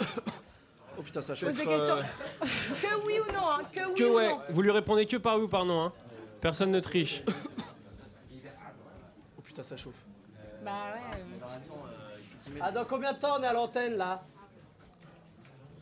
Oh 0.98 1.02
putain, 1.02 1.22
ça 1.22 1.34
pose 1.34 1.38
chauffe. 1.40 1.56
des 1.56 1.62
Peut-être, 1.64 1.96
questions. 2.40 2.88
que 2.90 3.06
oui 3.06 3.12
ou 3.20 3.32
non, 3.32 3.38
hein, 3.50 3.60
que 3.72 3.86
oui 3.88 3.94
Que 3.94 4.02
ou 4.04 4.16
ouais, 4.16 4.28
non. 4.30 4.40
vous 4.50 4.62
lui 4.62 4.72
répondez 4.72 5.06
que 5.06 5.16
par 5.16 5.36
oui 5.36 5.44
ou 5.44 5.48
par 5.48 5.64
non. 5.64 5.80
Hein. 5.84 5.92
Personne 6.40 6.72
ne 6.72 6.80
triche. 6.80 7.22
Oh 9.38 9.42
putain, 9.42 9.62
ça 9.62 9.76
chauffe. 9.76 9.94
Bah 10.64 10.94
ouais. 10.94 12.58
Ah, 12.60 12.72
dans 12.72 12.84
combien 12.84 13.12
de 13.12 13.18
temps 13.20 13.36
on 13.38 13.42
est 13.44 13.46
à 13.46 13.52
l'antenne 13.52 13.96
là? 13.96 14.24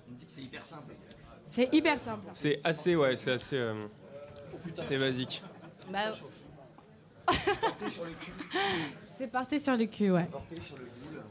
On 0.07 0.13
me 0.13 0.19
dit 0.19 0.27
que 0.27 0.31
c'est 0.33 0.43
hyper 0.43 0.65
simple. 0.67 0.93
C'est 1.51 1.75
hyper 1.75 1.99
simple. 1.99 2.27
C'est 2.35 2.61
assez, 2.63 2.95
ouais, 2.95 3.17
c'est 3.17 3.33
assez. 3.33 3.63
C'est 4.85 4.99
basique. 4.99 5.43
Bah. 5.93 6.13
C'est 9.19 9.27
parti 9.27 9.59
sur 9.59 9.77
le 9.77 9.87
cul, 9.87 10.11
ouais. 10.13 10.25
Porté 10.31 10.61
sur 10.61 10.77
le 10.77 10.85
boule. 10.85 11.23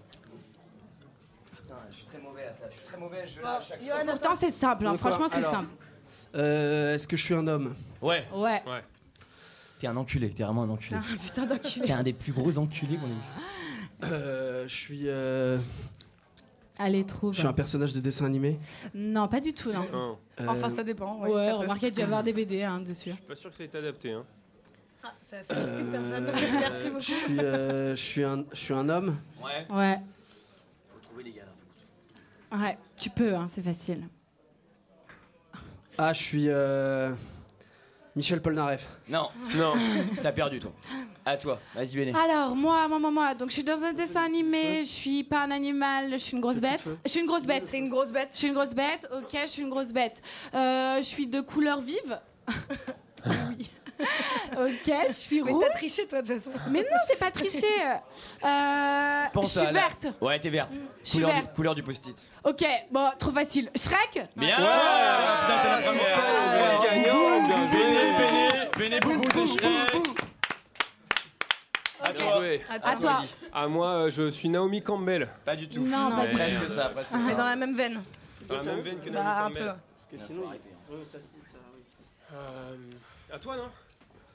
Putain, 1.55 1.75
je 1.89 1.95
suis 1.95 2.05
très 2.05 2.19
mauvais 2.19 2.43
à 2.43 2.51
ça. 2.53 2.65
Je 2.69 2.75
suis 2.77 2.85
très 2.85 2.97
mauvais, 2.97 3.25
je 3.25 3.39
à 3.41 3.61
chaque 3.61 3.81
fois. 3.81 3.95
Pourtant, 4.05 4.35
c'est 4.37 4.51
simple, 4.51 4.85
hein. 4.87 4.97
Franchement, 4.97 5.27
c'est 5.31 5.41
simple. 5.41 5.69
Euh, 6.35 6.93
Est-ce 6.95 7.07
que 7.07 7.15
je 7.15 7.23
suis 7.23 7.33
un 7.33 7.47
homme? 7.47 7.75
Ouais. 8.01 8.25
Ouais. 8.33 8.61
Ouais. 8.67 8.83
T'es 9.79 9.87
un 9.87 9.95
enculé, 9.95 10.31
t'es 10.31 10.43
vraiment 10.43 10.63
un 10.63 10.69
enculé. 10.69 10.99
Putain, 10.99 11.17
putain 11.23 11.45
d'enculé. 11.45 11.85
T'es 11.87 11.93
un 11.93 12.03
des 12.03 12.13
plus 12.13 12.33
gros 12.33 12.57
enculés 12.57 12.97
qu'on 12.97 13.07
ait 13.07 13.11
eu. 13.11 14.03
euh, 14.11 14.67
Je 14.67 14.75
suis. 14.75 15.03
euh, 15.05 15.57
Allez, 16.79 17.03
trouve. 17.05 17.33
Je 17.33 17.39
suis 17.39 17.47
un 17.47 17.53
personnage 17.53 17.93
de 17.93 17.99
dessin 17.99 18.25
animé. 18.25 18.57
Non, 18.93 19.27
pas 19.27 19.39
du 19.39 19.53
tout, 19.53 19.71
non. 19.71 19.85
Non, 19.91 20.17
Euh, 20.39 20.45
Enfin, 20.47 20.69
ça 20.69 20.83
dépend. 20.83 21.17
Ouais, 21.19 21.29
Ouais, 21.31 21.45
ça 21.47 21.55
remarquez, 21.55 21.87
il 21.87 21.91
doit 21.93 22.01
y 22.01 22.03
avoir 22.05 22.21
des 22.23 22.33
BD 22.33 22.61
hein, 22.63 22.79
dessus. 22.81 23.09
je 23.09 23.15
suis 23.15 23.23
pas 23.23 23.35
sûr 23.35 23.49
que 23.49 23.55
ça 23.55 23.63
ait 23.63 23.67
été 23.67 23.77
adapté. 23.79 24.11
Hein. 24.13 24.23
Ah, 25.03 25.13
ça 25.29 25.37
fait 25.37 25.53
une 25.53 25.59
euh, 25.59 25.91
personne. 25.91 26.25
Merci 26.59 26.83
Je 26.83 26.89
beaucoup. 26.89 27.01
suis, 27.01 27.39
euh, 27.39 27.95
je 27.95 28.01
suis 28.01 28.23
un, 28.23 28.45
je 28.51 28.57
suis 28.57 28.73
un 28.73 28.89
homme. 28.89 29.17
Ouais. 29.43 29.65
Ouais. 29.75 29.99
Faut 30.93 30.99
trouver 30.99 31.23
les 31.23 31.31
gars 31.31 31.43
là. 32.51 32.57
Ouais, 32.59 32.75
tu 32.95 33.09
peux, 33.09 33.33
hein, 33.35 33.47
c'est 33.53 33.63
facile. 33.63 34.03
Ah, 35.97 36.13
je 36.13 36.21
suis 36.21 36.45
euh, 36.47 37.11
Michel 38.15 38.39
Polnareff. 38.41 38.87
Non, 39.09 39.29
Non. 39.55 39.73
t'as 40.21 40.31
perdu 40.31 40.59
toi. 40.59 40.71
À 41.29 41.35
toi, 41.35 41.59
vas-y 41.75 41.93
Béné. 41.97 42.13
Alors, 42.17 42.55
moi, 42.55 42.87
moi, 42.87 42.99
moi, 42.99 43.11
moi, 43.11 43.33
donc 43.33 43.49
je 43.49 43.55
suis 43.55 43.63
dans 43.63 43.83
un 43.83 43.91
dessin 43.91 44.23
animé, 44.23 44.85
je 44.85 44.89
suis 44.89 45.25
pas 45.25 45.41
un 45.41 45.51
animal, 45.51 46.11
je 46.13 46.17
suis 46.17 46.35
une 46.35 46.39
grosse 46.41 46.55
bête. 46.55 46.81
Je 47.03 47.09
suis 47.11 47.19
une 47.19 47.25
grosse 47.25 47.45
bête. 47.45 47.65
T'es 47.69 47.79
une 47.79 47.89
grosse 47.89 48.13
bête. 48.13 48.29
Je 48.31 48.37
suis 48.37 48.47
une 48.47 48.53
grosse 48.53 48.73
bête, 48.73 49.05
ok, 49.13 49.37
je 49.41 49.47
suis 49.47 49.61
une 49.61 49.69
grosse 49.69 49.91
bête. 49.91 50.21
Euh, 50.55 50.99
je 50.99 51.03
suis 51.03 51.27
de 51.27 51.41
couleur 51.41 51.81
vive. 51.81 52.17
ok, 53.99 54.93
je 55.07 55.11
suis 55.11 55.41
Mais 55.41 55.51
rouge. 55.51 55.65
t'as 55.67 55.73
triché 55.73 56.07
toi 56.07 56.21
de 56.21 56.27
toute 56.33 56.37
façon. 56.43 56.51
Mais 56.71 56.79
non, 56.79 56.97
j'ai 57.09 57.17
pas 57.17 57.29
triché. 57.29 57.67
Euh, 58.45 59.23
je 59.43 59.47
suis 59.49 59.59
à 59.59 59.63
la- 59.65 59.71
verte. 59.73 60.07
Ouais, 60.21 60.39
t'es 60.39 60.49
verte. 60.49 60.71
Je 61.03 61.09
suis 61.09 61.17
couleur, 61.19 61.33
verte. 61.33 61.47
Du, 61.47 61.53
couleur 61.55 61.75
du 61.75 61.83
post-it. 61.83 62.15
Ok, 62.45 62.63
bon, 62.89 63.09
trop 63.19 63.31
facile. 63.31 63.69
Shrek? 63.75 64.29
Bien 64.37 64.55
Putain, 64.55 65.57
c'est 65.61 65.69
la 65.69 65.81
première 65.81 66.15
Super. 66.15 66.89
Gagnant, 66.89 67.47
bien 67.47 67.65
Béné, 67.67 67.99
Béné, 68.17 68.69
Béné, 68.77 68.99
boubou 69.01 69.45
Shrek. 69.45 70.26
À 72.09 72.13
toi. 72.13 72.37
Joué. 72.37 72.61
À 72.69 72.95
toi. 72.97 73.23
Ah, 73.53 73.67
moi, 73.67 73.87
euh, 74.05 74.09
je 74.11 74.29
suis 74.29 74.49
Naomi 74.49 74.81
Campbell. 74.81 75.27
Pas 75.45 75.55
du 75.55 75.67
tout. 75.67 75.81
Non, 75.85 76.11
pas 76.11 76.25
du 76.27 76.31
tout. 76.31 76.37
Presque 76.37 76.69
ça, 76.69 76.89
presque 76.89 77.11
Mais 77.13 77.31
ça. 77.31 77.37
dans 77.37 77.45
la 77.45 77.55
même 77.55 77.75
veine. 77.77 78.01
Dans 78.47 78.57
la 78.57 78.63
même 78.63 78.81
veine 78.81 78.99
que 78.99 79.09
Naomi 79.09 79.15
Bah 79.25 79.37
un 79.45 79.47
Campbell. 79.49 79.63
peu. 79.63 79.69
Parce 80.17 80.21
que 80.21 80.27
sinon. 80.27 80.43
Euh, 82.33 82.75
à 83.33 83.39
toi, 83.39 83.57
non? 83.57 83.69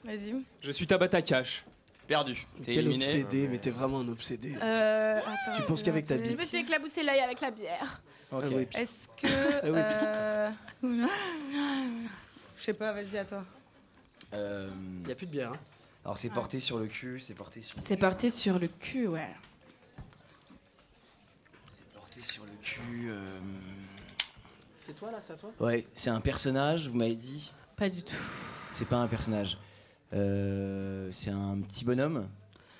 Vas-y. 0.03 0.35
Je 0.61 0.71
suis 0.71 0.87
Tabata 0.87 1.21
Cash. 1.21 1.63
Perdu. 2.07 2.45
T'es 2.57 2.73
Quel 2.73 2.79
éliminé. 2.87 3.05
obsédé, 3.05 3.47
mais 3.47 3.57
t'es 3.59 3.69
vraiment 3.71 4.01
un 4.01 4.07
obsédé. 4.09 4.55
Euh, 4.61 5.19
attends, 5.19 5.55
Tu 5.57 5.61
penses 5.63 5.83
qu'avec 5.83 6.05
ta 6.05 6.17
je- 6.17 6.23
Je 6.23 6.29
bite. 6.29 6.41
me 6.41 6.45
suis 6.45 6.57
éclaboussé 6.57 7.01
l'œil 7.01 7.21
avec 7.21 7.39
la 7.39 7.49
bière. 7.51 8.01
Ok. 8.31 8.43
Ah 8.45 8.47
oui. 8.51 8.67
Est-ce 8.75 9.07
que. 9.07 9.27
Ah 9.63 10.51
oui. 10.83 10.89
euh, 10.91 11.07
Je 12.57 12.61
sais 12.63 12.73
pas, 12.73 12.91
vas-y 12.91 13.17
à 13.17 13.23
toi. 13.25 13.43
Euh, 14.33 14.69
Il 15.05 15.11
a 15.11 15.15
plus 15.15 15.27
de 15.27 15.31
bière. 15.31 15.51
Hein. 15.53 15.59
Alors 16.05 16.17
c'est 16.17 16.29
porté 16.29 16.59
sur 16.59 16.79
le 16.79 16.87
cul, 16.87 17.19
c'est 17.21 17.33
porté 17.33 17.61
sur. 17.61 17.81
C'est 17.81 17.97
parti 17.97 18.29
sur 18.31 18.59
le 18.59 18.67
cul, 18.67 19.07
ouais. 19.07 19.29
C'est 21.69 21.93
porté 21.93 22.19
sur 22.19 22.43
le 22.45 22.51
cul. 22.61 23.09
euh, 23.09 23.39
C'est 24.85 24.93
toi 24.95 25.11
là, 25.11 25.19
c'est 25.25 25.33
à 25.33 25.35
toi 25.37 25.51
Ouais, 25.59 25.85
c'est 25.95 26.09
un 26.09 26.21
personnage. 26.21 26.89
Vous 26.89 26.95
m'avez 26.97 27.15
dit. 27.15 27.51
Pas 27.77 27.89
du 27.89 28.03
tout. 28.03 28.15
C'est 28.73 28.87
pas 28.87 28.97
un 28.97 29.07
personnage. 29.07 29.57
Euh, 30.13 31.09
c'est 31.11 31.29
un 31.31 31.59
petit 31.61 31.85
bonhomme. 31.85 32.27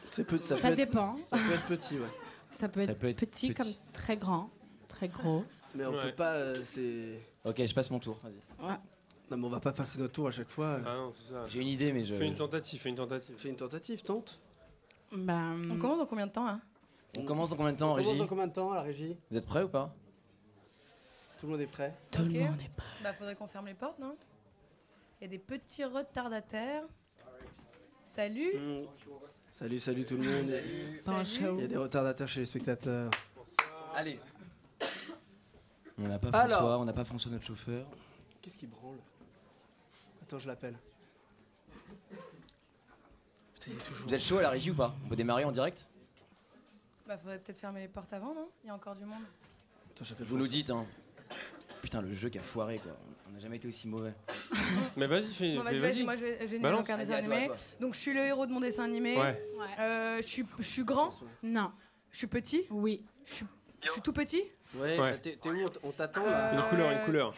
C'est 0.05 0.25
peu, 0.25 0.39
ça, 0.41 0.55
Ça 0.57 0.67
peut 0.67 0.73
être- 0.79 0.89
dépend. 0.91 1.17
ça 1.23 1.37
peut 1.37 1.53
être 1.53 1.65
petit, 1.65 1.97
ouais. 1.97 2.07
Ça 2.51 2.67
peut, 2.69 2.85
Ça 2.85 2.91
être, 2.91 2.99
peut 2.99 3.07
être 3.07 3.17
petit, 3.19 3.53
petit. 3.53 3.53
comme 3.55 3.73
très 3.93 4.17
grand, 4.17 4.49
très 4.89 5.07
gros. 5.07 5.45
Mais 5.75 5.85
on 5.85 5.93
Ouais. 5.95 6.03
peut 6.11 6.15
pas. 6.15 6.33
euh, 6.33 6.61
c'est. 6.65 7.19
Ok, 7.45 7.65
je 7.65 7.73
passe 7.73 7.89
mon 7.89 7.99
tour. 7.99 8.19
Vas-y. 8.21 8.67
Ouais. 8.69 8.75
Non, 9.31 9.37
mais 9.37 9.45
on 9.45 9.49
va 9.49 9.59
pas 9.59 9.73
passer 9.73 9.99
notre 9.99 10.13
tour 10.13 10.27
à 10.27 10.31
chaque 10.31 10.49
fois. 10.49 10.79
Ah 10.85 10.95
non, 10.95 11.13
c'est 11.15 11.33
ça. 11.33 11.47
J'ai 11.47 11.61
une 11.61 11.67
idée, 11.67 11.91
mais 11.91 12.05
je. 12.05 12.15
Fais 12.15 12.27
une 12.27 12.35
tentative, 12.35 12.79
fais 12.79 12.89
une 12.89 12.95
tentative. 12.95 13.35
Fais 13.37 13.49
une 13.49 13.55
tentative, 13.55 14.01
tente. 14.03 14.39
Bah, 15.11 15.53
On 15.71 15.77
commence 15.77 15.99
dans 15.99 16.05
combien 16.05 16.27
de 16.27 16.31
temps 16.31 16.45
là? 16.45 16.59
On 17.17 17.25
commence 17.25 17.51
dans 17.51 17.55
combien 17.55 17.73
de 17.73 17.77
temps, 17.77 17.91
On 17.91 17.93
commence 17.93 18.07
Régie 18.07 18.19
dans 18.19 18.27
combien 18.27 18.47
de 18.47 18.53
temps, 18.53 18.73
la 18.73 18.81
régie? 18.81 19.15
Vous 19.29 19.37
êtes 19.37 19.45
prêts 19.45 19.63
ou 19.63 19.69
pas? 19.69 19.93
Tout 21.39 21.45
le 21.47 21.51
monde 21.51 21.61
est 21.61 21.67
prêt 21.67 21.93
tout 22.09 22.21
le 22.21 22.29
monde 22.39 22.59
est 22.61 22.75
pas. 22.75 22.83
Bah 23.03 23.13
faudrait 23.13 23.35
qu'on 23.35 23.47
ferme 23.47 23.67
les 23.67 23.73
portes, 23.73 23.99
non? 23.99 24.15
Il 25.19 25.25
y 25.25 25.27
a 25.27 25.29
des 25.29 25.39
petits 25.39 25.83
retardataires. 25.83 26.83
Salut 28.05 28.53
Mm. 28.55 28.85
Salut, 29.51 29.77
salut 29.77 30.05
tout 30.05 30.17
le 30.17 30.23
monde. 30.23 30.51
Salut. 30.95 31.55
Il 31.57 31.61
y 31.61 31.63
a 31.65 31.67
des 31.67 31.77
retardataires 31.77 32.27
chez 32.27 32.39
les 32.39 32.45
spectateurs. 32.47 33.11
Allez. 33.95 34.19
On 35.99 36.07
n'a 36.07 36.17
pas 36.17 36.29
Alors. 36.29 36.57
François, 36.57 36.79
on 36.79 36.85
n'a 36.85 36.93
pas 36.93 37.05
François 37.05 37.31
notre 37.31 37.45
chauffeur. 37.45 37.85
Qu'est-ce 38.41 38.57
qui 38.57 38.65
branle? 38.65 38.97
Attends, 40.23 40.39
je 40.39 40.47
l'appelle. 40.47 40.75
Putain, 43.55 43.67
il 43.71 43.73
est 43.73 43.83
toujours. 43.85 44.07
Vous 44.07 44.13
êtes 44.13 44.21
chaud 44.21 44.37
à 44.37 44.41
la 44.41 44.49
régie 44.49 44.71
ou 44.71 44.75
pas 44.75 44.95
On 45.05 45.09
peut 45.09 45.15
démarrer 45.15 45.43
en 45.43 45.51
direct 45.51 45.87
Bah 47.07 47.17
faudrait 47.17 47.39
peut-être 47.39 47.59
fermer 47.59 47.81
les 47.81 47.87
portes 47.87 48.11
avant, 48.13 48.33
non? 48.33 48.49
Il 48.63 48.67
y 48.67 48.69
a 48.69 48.75
encore 48.75 48.95
du 48.95 49.05
monde. 49.05 49.23
Attends, 49.95 50.05
j'appelle 50.05 50.25
Vous 50.27 50.37
nous 50.37 50.45
François. 50.45 50.57
dites, 50.57 50.69
hein. 50.71 50.85
Putain, 51.81 52.01
le 52.01 52.13
jeu 52.13 52.29
qui 52.29 52.39
a 52.39 52.41
foiré 52.41 52.79
quoi. 52.79 52.93
On 53.27 53.33
n'a 53.33 53.39
jamais 53.39 53.57
été 53.57 53.67
aussi 53.67 53.87
mauvais. 53.87 54.13
Mais 54.97 55.07
vas-y, 55.07 55.33
fais. 55.33 55.55
Bon, 55.57 55.63
vas-y, 55.63 55.75
fais- 55.75 55.81
vas-y, 55.81 56.03
moi 56.03 56.15
je 56.15 56.21
vais, 56.21 56.37
je 56.41 56.45
vais 56.47 56.59
Balance. 56.59 56.79
donc 56.79 56.89
un 56.89 56.97
dessin 56.97 57.13
Vas-y, 57.13 57.23
à 57.23 57.25
toi, 57.25 57.33
animé. 57.35 57.47
toi. 57.47 57.55
Donc 57.81 57.93
je 57.95 57.99
suis 57.99 58.13
le 58.13 58.21
héros 58.21 58.45
de 58.45 58.51
mon 58.51 58.59
dessin 58.61 58.83
animé. 58.85 59.17
Ouais. 59.17 59.47
Euh, 59.79 60.17
je 60.17 60.27
suis, 60.27 60.45
je 60.59 60.63
suis 60.63 60.83
grand. 60.85 61.13
Non. 61.41 61.71
Je 62.11 62.17
suis 62.19 62.27
petit. 62.27 62.65
Oui. 62.69 63.05
Je 63.25 63.33
suis, 63.33 63.45
je 63.83 63.89
suis 63.91 64.01
tout 64.01 64.13
petit. 64.13 64.43
Ouais, 64.75 64.99
Ouais. 64.99 65.17
t'es 65.19 65.35
t'es 65.35 65.49
où? 65.49 65.65
On 65.65 65.69
t- 65.69 65.79
On 65.83 65.91
t'attend 65.91 66.23
Euh, 66.25 66.29
là 66.29 66.53
Une 66.63 66.69
couleur, 66.69 66.91
une 66.91 67.05
couleur. 67.05 67.33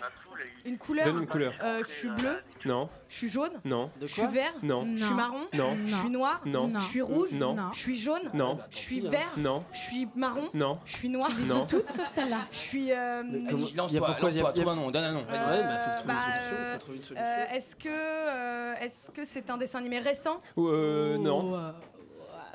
Une 0.65 0.77
couleur. 0.77 1.05
Donne 1.05 1.21
une 1.21 1.27
couleur. 1.27 1.53
Euh, 1.63 1.83
je 1.87 1.91
suis 1.93 2.09
bleu. 2.09 2.37
Non, 2.65 2.89
Je 3.09 3.15
suis 3.15 3.29
jaune. 3.29 3.51
non, 3.63 3.91
De 3.99 4.07
Je 4.07 4.13
suis 4.13 4.27
vert. 4.27 4.53
non, 4.63 4.87
Je 4.97 5.03
suis 5.03 5.13
marron. 5.13 5.41
Non. 5.53 5.75
Je 5.85 5.95
suis 5.95 6.09
noir. 6.09 6.41
Non. 6.45 6.71
Je 6.75 6.79
suis 6.83 7.01
rouge. 7.01 7.31
Non. 7.33 7.55
Je 7.73 7.77
suis 7.79 7.97
jaune. 7.97 8.29
non, 8.33 8.59
Je 8.71 8.77
suis 8.77 8.99
vert. 9.01 9.31
non, 9.37 9.63
Je 9.73 9.77
suis 9.79 10.07
marron. 10.15 10.49
non. 10.53 10.79
Je 10.85 10.95
suis 10.95 11.09
noir. 11.09 11.29
Non. 11.47 11.65
Toutes 11.67 11.89
sauf 11.91 12.07
celle-là. 12.13 12.39
Je 12.51 12.57
suis. 12.57 12.91
euh, 12.91 13.21
lance-toi, 13.23 13.87
y 13.91 13.97
a 13.97 14.01
pourquoi- 14.01 14.31
y 14.31 14.39
a- 14.39 14.41
lance-toi, 14.41 14.41
y 14.41 14.41
a- 14.41 14.51
trouve 14.53 14.69
un 14.69 14.75
nom, 14.75 14.91
donne 14.91 15.03
un 15.03 15.11
nom. 15.13 15.19
Ouais, 15.19 15.25
bah 15.27 15.79
faut 15.79 15.99
trouver 15.99 16.13
une 16.13 16.19
bah, 16.19 16.21
solution. 16.21 16.55
euh, 16.57 16.73
une 16.75 16.79
solution. 17.03 17.15
euh, 17.17 17.55
Est-ce 17.55 17.75
que 17.75 18.83
est-ce 18.83 19.11
que 19.11 19.25
c'est 19.25 19.49
un 19.49 19.57
dessin 19.57 19.79
animé 19.79 19.99
récent? 19.99 20.41
Ou, 20.55 20.67
Euh, 20.69 21.17
non. 21.17 21.53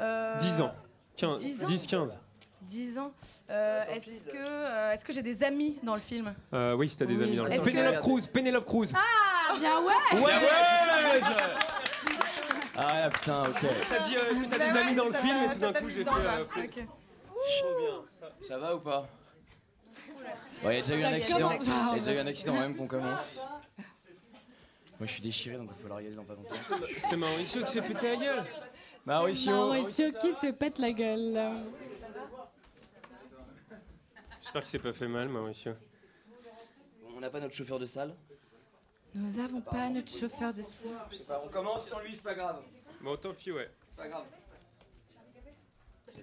Euh, 0.00 0.38
10 0.38 0.60
ans. 0.60 0.72
15, 1.16 1.40
10 1.42 1.64
ans? 1.64 1.68
10, 1.68 1.86
15. 1.86 2.18
10 2.62 2.98
ans. 2.98 3.12
Euh, 3.50 3.84
est-ce 3.94 4.22
que 4.24 4.36
euh, 4.36 4.92
est-ce 4.92 5.04
que 5.04 5.12
j'ai 5.12 5.22
des 5.22 5.42
amis 5.42 5.78
dans 5.82 5.94
le 5.94 6.00
film? 6.00 6.32
Euh, 6.52 6.74
oui, 6.74 6.94
t'as 6.96 7.04
des 7.06 7.14
Oui. 7.16 7.24
amis 7.24 7.36
dans 7.36 7.44
le 7.44 7.52
Est-ce 7.52 7.64
Pénélope 7.64 7.96
que- 7.96 8.00
Cruz, 8.00 8.22
Pénélope 8.32 8.64
Cruz. 8.66 8.88
Ah, 8.94 9.54
bien 9.58 9.80
ouais. 9.80 10.20
Ouais, 10.20 10.20
ouais 10.22 11.20
Ah 12.76 13.10
putain, 13.10 13.42
ok. 13.42 13.66
T'as 13.88 14.08
dit, 14.08 14.16
euh, 14.16 14.30
est-ce 14.30 14.38
que 14.40 14.48
t'as 14.50 14.58
Bah 14.58 14.64
des 14.66 14.72
ouais, 14.72 14.78
amis 14.78 14.94
dans 14.94 15.04
le 15.04 15.12
film 15.12 15.36
va, 15.38 15.44
et 15.44 15.50
tout 15.54 15.58
d'un 15.58 15.72
coup 15.72 15.88
j'ai 15.88 16.04
fait. 16.04 16.10
euh, 16.10 16.44
Ok. 16.44 16.86
Trop 17.60 17.78
bien. 17.78 18.28
ça. 18.48 18.58
Va 18.58 18.76
ou 18.76 18.80
pas? 18.80 19.08
Ouais, 20.62 20.74
il 20.74 20.76
y 20.76 20.78
a 20.78 20.82
déjà 20.82 20.94
eu 20.96 21.04
un 21.04 21.12
accident. 21.16 21.38
commence 21.48 21.60
Il 21.66 21.68
y 21.68 21.96
a 21.96 21.98
déjà 22.04 22.12
eu 22.14 22.18
un 22.18 22.26
accident 22.26 22.52
même 22.54 22.76
qu'on 22.76 22.86
commence. 22.86 23.40
Moi 24.98 25.06
je 25.06 25.12
suis 25.12 25.22
déchiré 25.22 25.56
donc 25.56 25.68
il 25.70 25.76
va 25.76 25.80
falloir 25.82 25.98
regarder 25.98 26.16
dans 26.16 26.24
pas 26.24 26.34
longtemps. 26.34 26.86
C'est 26.98 27.16
Mauricio 27.16 27.62
qui 27.64 27.72
s'est 27.72 27.80
pété 27.82 28.10
la 28.10 28.16
gueule. 28.16 28.44
Mauricio 29.06 29.52
Mauricio 29.52 30.12
qui 30.20 30.32
se 30.34 30.50
pète 30.52 30.78
la 30.78 30.92
gueule. 30.92 31.40
J'espère 34.50 34.62
que 34.62 34.68
c'est 34.68 34.78
pas 34.80 34.92
fait 34.92 35.06
mal, 35.06 35.28
Mauricio. 35.28 35.74
On 37.14 37.20
n'a 37.20 37.30
pas 37.30 37.38
notre 37.38 37.54
chauffeur 37.54 37.78
de 37.78 37.86
salle 37.86 38.16
Nous 39.14 39.38
avons 39.38 39.60
pas 39.60 39.88
notre 39.90 40.10
chauffeur 40.10 40.52
de 40.52 40.60
ça. 40.62 41.08
Je 41.12 41.18
sais 41.18 41.22
pas, 41.22 41.40
on 41.44 41.48
commence 41.48 41.86
sans 41.86 42.00
lui, 42.00 42.16
c'est 42.16 42.22
pas 42.24 42.34
grave. 42.34 42.60
Bon, 43.00 43.16
tant 43.16 43.32
pis, 43.32 43.52
ouais. 43.52 43.70
C'est 43.90 43.96
pas 44.02 44.08
grave. 44.08 44.24
Tu 46.12 46.20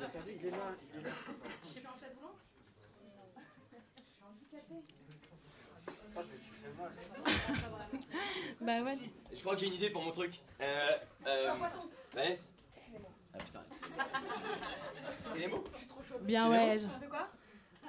l'as 0.00 0.08
perdu, 0.08 0.32
il 0.36 0.46
est 0.46 0.50
là. 0.50 0.56
il 0.92 0.98
est 0.98 1.82
là. 1.84 1.90
Bah 8.60 8.82
ouais. 8.82 8.94
Je 9.32 9.40
crois 9.40 9.54
que 9.54 9.60
j'ai 9.60 9.68
une 9.68 9.74
idée 9.74 9.90
pour 9.90 10.02
mon 10.02 10.10
truc. 10.10 10.40
Euh. 10.60 10.88
Euh. 11.24 11.52
Vanessa 12.12 12.48
Ah. 12.48 12.53
T'as 15.34 15.40
les 15.40 15.46
mots 15.48 15.64
Bien 16.22 16.50
ouais. 16.50 16.78
De 16.78 17.06
quoi 17.08 17.28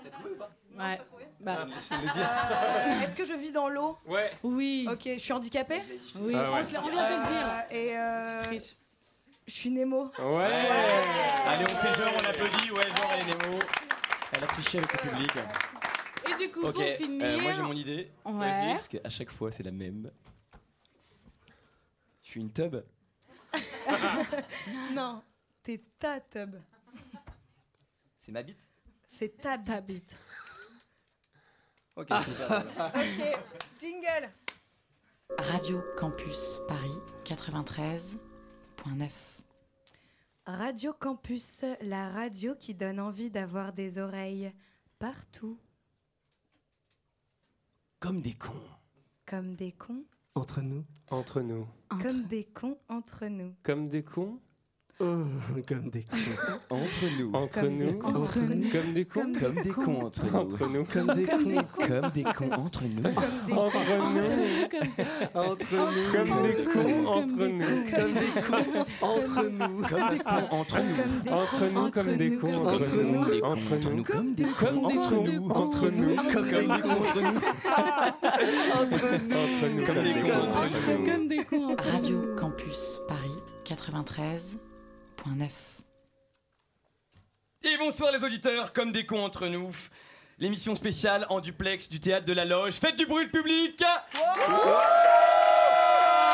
T'as 0.04 0.10
trouvé 0.10 0.32
ou 0.32 0.36
pas 0.36 0.52
Ouais. 0.78 1.00
Bah 1.40 1.66
Euh, 1.68 3.02
Est-ce 3.04 3.16
que 3.16 3.24
je 3.26 3.34
vis 3.34 3.52
dans 3.52 3.70
l'eau 3.70 3.98
Ouais. 4.08 4.32
oui. 4.44 4.88
Ok, 4.92 5.02
je 5.06 5.18
suis 5.20 5.32
handicapée 5.34 5.82
Oui. 6.18 6.34
Ah 6.36 6.52
ouais. 6.52 6.60
On, 6.62 6.66
te- 6.66 6.78
on 6.78 6.90
vient 6.90 7.04
de 7.04 7.08
te 7.08 7.30
le 7.30 7.34
dire. 7.34 7.48
Euh, 7.48 7.62
Et 7.72 7.98
euh, 7.98 8.26
Je 8.40 8.44
triche. 8.44 8.76
je 9.48 9.54
suis 9.54 9.70
Nemo. 9.72 10.12
Ouais. 10.20 10.44
Allez, 11.46 11.66
on 11.72 11.76
fait 11.76 12.04
genre, 12.04 12.14
on 12.22 12.26
applaudit. 12.26 12.72
Ouais, 12.72 12.90
genre, 12.90 13.12
elle 13.14 13.22
est 13.30 13.44
Nemo. 13.48 13.60
Elle 14.34 14.44
a 14.44 14.48
triché 14.48 14.78
avec 14.80 14.92
le 15.04 15.10
public. 15.10 15.32
Et 16.28 16.44
du 16.44 16.52
coup, 16.52 16.62
Ok, 16.66 16.74
pour 16.74 16.84
finir. 16.84 17.24
euh, 17.26 17.40
moi 17.42 17.54
j'ai 17.54 17.62
mon 17.62 17.74
idée. 17.74 18.12
Ouais. 18.26 18.52
Parce 18.74 18.88
qu'à 18.88 19.10
chaque 19.10 19.30
fois 19.32 19.52
c'est 19.52 19.64
la 19.64 19.72
même. 19.72 20.12
Je 22.24 22.30
suis 22.32 22.42
une 22.42 22.52
tub. 22.52 22.76
Non, 24.94 25.22
t'es 25.64 25.82
ta 26.00 26.20
tub. 26.20 26.56
C'est 28.26 28.32
ma 28.32 28.42
bite 28.42 28.58
C'est 29.08 29.38
ta 29.38 29.56
bite. 29.58 29.68
Ta 29.68 29.82
bite. 29.82 30.16
Ok, 31.96 32.08
super. 32.24 32.48
voilà. 32.48 32.88
Ok, 32.96 33.40
jingle. 33.80 34.30
Radio 35.38 35.82
Campus 35.96 36.60
Paris 36.68 36.98
93.9. 37.24 39.10
Radio 40.48 40.94
Campus, 40.94 41.64
la 41.82 42.10
radio 42.10 42.56
qui 42.56 42.74
donne 42.74 43.00
envie 43.00 43.30
d'avoir 43.30 43.74
des 43.74 44.00
oreilles 44.00 44.52
partout, 45.00 45.60
Comme 48.00 48.22
des 48.22 48.34
cons. 48.34 48.62
comme 49.28 49.56
des 49.56 49.72
cons, 49.72 50.04
Entre 50.36 50.62
nous. 50.62 50.84
Entre 51.10 51.42
nous. 51.42 51.68
comme 52.02 52.24
des 52.24 52.44
cons 52.46 52.78
entre 52.90 53.26
nous. 53.28 53.54
Comme 53.64 53.88
des 53.90 54.04
cons 54.04 54.40
comme 54.98 55.90
des 55.92 56.04
cons. 56.04 56.18
Entre 56.70 57.06
nous. 57.20 57.32
Entre 57.34 57.60
Comme 57.62 57.78
des 57.78 57.86
nous 57.86 58.00
cons 58.00 58.16
entre 58.16 58.40
nous. 58.40 58.70
Comme 58.72 58.94
des 58.94 59.06
cons 59.06 59.34
Comme 59.34 59.56
des 59.56 59.72
cons 59.72 60.02
entre 60.02 60.22
nous. 60.26 60.40
Entre 60.40 60.68
nous. 60.70 60.84
Comme 60.86 61.08
des 61.16 61.26
cons. 61.26 61.38
Comme 61.76 62.12
des 62.12 62.24
cons 62.24 62.52
entre 62.54 62.84
nous. 62.86 63.04
Entre 63.58 63.80
nous. 63.98 64.24
Entre 65.36 65.76
nous. 65.76 66.12
Comme 66.14 66.32
des 66.44 66.64
cons 66.64 67.08
entre 67.08 67.46
nous. 67.46 67.66
Comme 67.92 68.14
des 68.14 68.32
cons. 68.42 68.64
Entre 69.02 69.44
nous. 69.44 69.82
Comme 69.84 70.08
des 70.08 70.20
cons 70.24 70.48
entre 70.52 70.80
nous. 70.80 71.32
Entre 71.34 71.66
nous 71.66 71.92
comme 71.92 72.16
des 72.16 72.32
cons 72.38 72.54
entre 72.56 72.74
Entre 72.74 72.96
nous. 72.96 73.12
nous. 73.12 73.44
Entre 73.44 73.90
nous. 73.90 74.04
Comme 74.04 74.34
des 74.34 74.44
Comme 74.46 74.86
des 74.86 74.96
cons 74.96 75.16
entre 75.56 75.90
nous. 75.90 76.16
Comme 76.16 76.36
des 76.36 76.56
cons 76.56 76.86
entre 76.86 77.22
nous. 77.22 77.42
Entre 78.76 79.10
nous. 79.12 79.36
Entre 79.36 79.68
nous 79.68 79.86
comme 79.86 80.04
des 80.04 80.22
cons 80.22 80.48
entre 80.48 80.70
nous. 80.88 81.06
Comme 81.06 81.28
des 81.28 81.44
cons 81.44 81.66
entre 81.66 81.92
nous. 81.92 81.92
Radio 81.92 82.18
Campus 82.38 83.00
Paris 83.08 83.42
93.9. 85.26 85.50
Et 87.64 87.78
bonsoir 87.78 88.12
les 88.12 88.24
auditeurs, 88.24 88.74
comme 88.74 88.92
des 88.92 89.06
cons 89.06 89.24
entre 89.24 89.48
nous. 89.48 89.72
L'émission 90.38 90.76
spéciale 90.76 91.26
en 91.30 91.40
duplex 91.40 91.90
du 91.90 92.00
théâtre 92.00 92.26
de 92.26 92.34
la 92.34 92.46
Loge. 92.46 92.74
Faites 92.74 92.96
du 92.98 93.06
bruit 93.06 93.24
le 93.26 93.32
public 93.32 93.82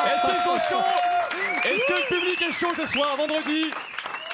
Est-ce 0.06 0.26
qu'ils 0.26 0.42
sont 0.42 0.58
chauds 0.70 0.84
Est-ce 1.64 1.86
que 1.86 1.94
le 1.94 2.08
public 2.08 2.42
est 2.42 2.52
chaud 2.52 2.74
ce 2.76 2.86
soir, 2.88 3.16
vendredi 3.16 3.68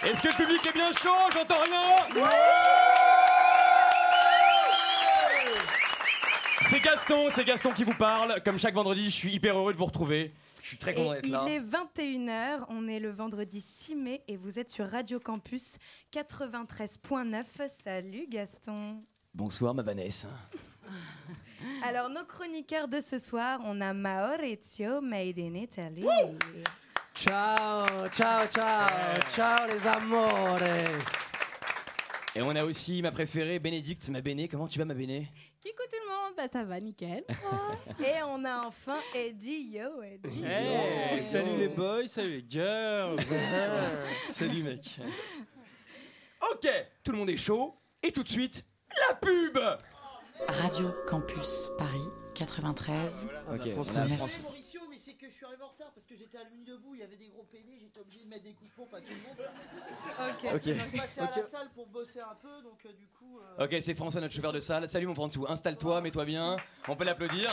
Est-ce 0.04 0.22
que 0.22 0.30
le 0.30 0.34
public 0.34 0.66
est 0.66 0.74
bien 0.74 0.92
chaud 0.94 1.30
J'entends 1.34 1.62
rien 1.64 1.82
C'est 6.62 6.80
Gaston, 6.80 7.28
c'est 7.30 7.46
Gaston 7.46 7.72
qui 7.72 7.84
vous 7.84 7.94
parle. 7.94 8.42
Comme 8.44 8.58
chaque 8.58 8.74
vendredi, 8.74 9.06
je 9.06 9.16
suis 9.16 9.34
hyper 9.34 9.58
heureux 9.58 9.74
de 9.74 9.78
vous 9.78 9.86
retrouver. 9.86 10.34
Je 10.62 10.68
suis 10.68 10.78
très 10.78 10.94
content 10.94 11.14
d'être 11.14 11.28
là. 11.28 11.46
il 11.48 11.54
est 11.54 11.60
21h, 11.60 12.66
on 12.70 12.88
est 12.88 13.00
le 13.00 13.10
vendredi 13.12 13.62
6 13.62 13.96
mai 13.96 14.24
et 14.28 14.38
vous 14.38 14.60
êtes 14.60 14.72
sur 14.72 14.90
Radio 14.90 15.20
Campus 15.20 15.78
93.9. 16.14 17.44
Salut 17.84 18.28
Gaston. 18.30 19.04
Bonsoir 19.34 19.74
ma 19.74 19.84
Vanessa. 19.84 20.30
Alors 21.84 22.10
nos 22.10 22.26
chroniqueurs 22.26 22.88
de 22.88 23.02
ce 23.02 23.18
soir, 23.18 23.60
on 23.64 23.82
a 23.82 23.94
Maurizio 23.94 25.02
Made 25.02 25.40
in 25.40 25.56
Italy. 25.56 26.06
Ciao, 27.14 28.08
ciao, 28.10 28.48
ciao. 28.48 29.22
Ciao 29.32 29.68
les 29.68 29.88
amores. 29.88 30.62
Et 32.36 32.42
on 32.42 32.56
a 32.56 32.64
aussi 32.64 33.02
ma 33.02 33.12
préférée, 33.12 33.58
Bénédicte, 33.58 34.08
ma 34.10 34.22
Béné. 34.22 34.48
Comment 34.48 34.68
tu 34.68 34.78
vas 34.78 34.86
ma 34.86 34.94
Béné? 34.94 35.28
Coucou 35.68 35.90
tout 35.90 35.98
le 36.02 36.10
monde. 36.10 36.34
Bah 36.38 36.48
ça 36.52 36.64
va, 36.64 36.80
nickel. 36.80 37.26
Et 38.00 38.24
on 38.26 38.46
a 38.46 38.66
enfin 38.66 39.00
Eddie. 39.14 39.72
Yo 39.74 40.02
Eddie. 40.02 40.44
Hey, 40.46 41.18
Yo. 41.18 41.24
salut 41.26 41.58
les 41.58 41.68
boys, 41.68 42.08
salut 42.08 42.42
les 42.42 42.46
girls. 42.50 43.20
Salut 44.30 44.64
mec. 44.64 45.00
Ok, 46.52 46.70
tout 47.04 47.12
le 47.12 47.18
monde 47.18 47.30
est 47.30 47.38
chaud. 47.38 47.76
Et 48.02 48.12
tout 48.14 48.24
de 48.24 48.30
suite, 48.30 48.64
la 49.10 49.16
pub 49.16 49.60
Radio 50.48 50.92
Campus 51.08 51.70
Paris 51.78 52.08
93. 52.36 53.12
Ok, 53.52 53.62
on 53.76 53.82
a 53.82 54.06
on 54.06 54.28
arrivé 55.48 55.64
en 55.64 55.68
retard 55.70 55.92
parce 55.94 56.06
que 56.06 56.16
j'étais 56.16 56.38
à 56.38 56.44
nuit 56.50 56.64
debout, 56.64 56.94
il 56.96 57.00
y 57.02 57.04
avait 57.04 57.16
des 57.18 57.28
gros 57.30 57.44
pénis, 57.44 57.80
j'étais 57.82 58.00
obligé 58.00 58.24
de 58.24 58.30
mettre 58.30 58.44
des 58.44 58.54
coups 58.54 58.70
de 58.70 58.76
pompe 58.76 58.94
à 58.94 59.02
tout 59.02 59.12
le 59.12 59.28
monde. 59.28 59.38
Ok. 60.20 60.52
Ok. 60.56 60.62
Je 60.66 60.72
suis 60.74 60.98
passé 60.98 61.22
à 61.22 61.32
la 61.36 61.44
salle 61.44 61.70
pour 61.74 61.88
bosser 61.88 62.20
un 62.20 62.36
peu, 62.42 62.62
donc 62.64 62.86
euh, 62.86 62.94
du 62.94 63.08
coup. 63.08 63.40
euh, 63.60 63.66
Ok, 63.66 63.76
c'est 63.82 63.96
François, 63.96 64.22
notre 64.22 64.34
chauffeur 64.34 64.54
de 64.54 64.60
salle. 64.60 64.88
Salut 64.90 65.08
mon 65.08 65.16
François, 65.16 65.52
installe-toi, 65.52 66.02
mets-toi 66.02 66.26
bien. 66.26 66.58
On 66.88 66.96
peut 66.96 67.06
l'applaudir. 67.06 67.50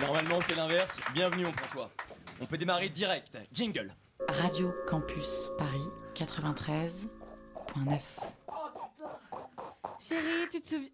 Normalement, 0.00 0.40
c'est 0.40 0.54
l'inverse. 0.54 1.00
Bienvenue 1.12 1.44
mon 1.44 1.52
François. 1.52 1.90
On 2.40 2.46
peut 2.46 2.56
démarrer 2.58 2.88
direct. 2.88 3.36
Jingle. 3.52 3.94
Radio 4.28 4.72
Campus 4.86 5.50
Paris 5.58 5.84
93.9. 6.14 7.98
Chérie, 10.00 10.48
tu 10.50 10.60
te 10.60 10.68
souviens. 10.68 10.88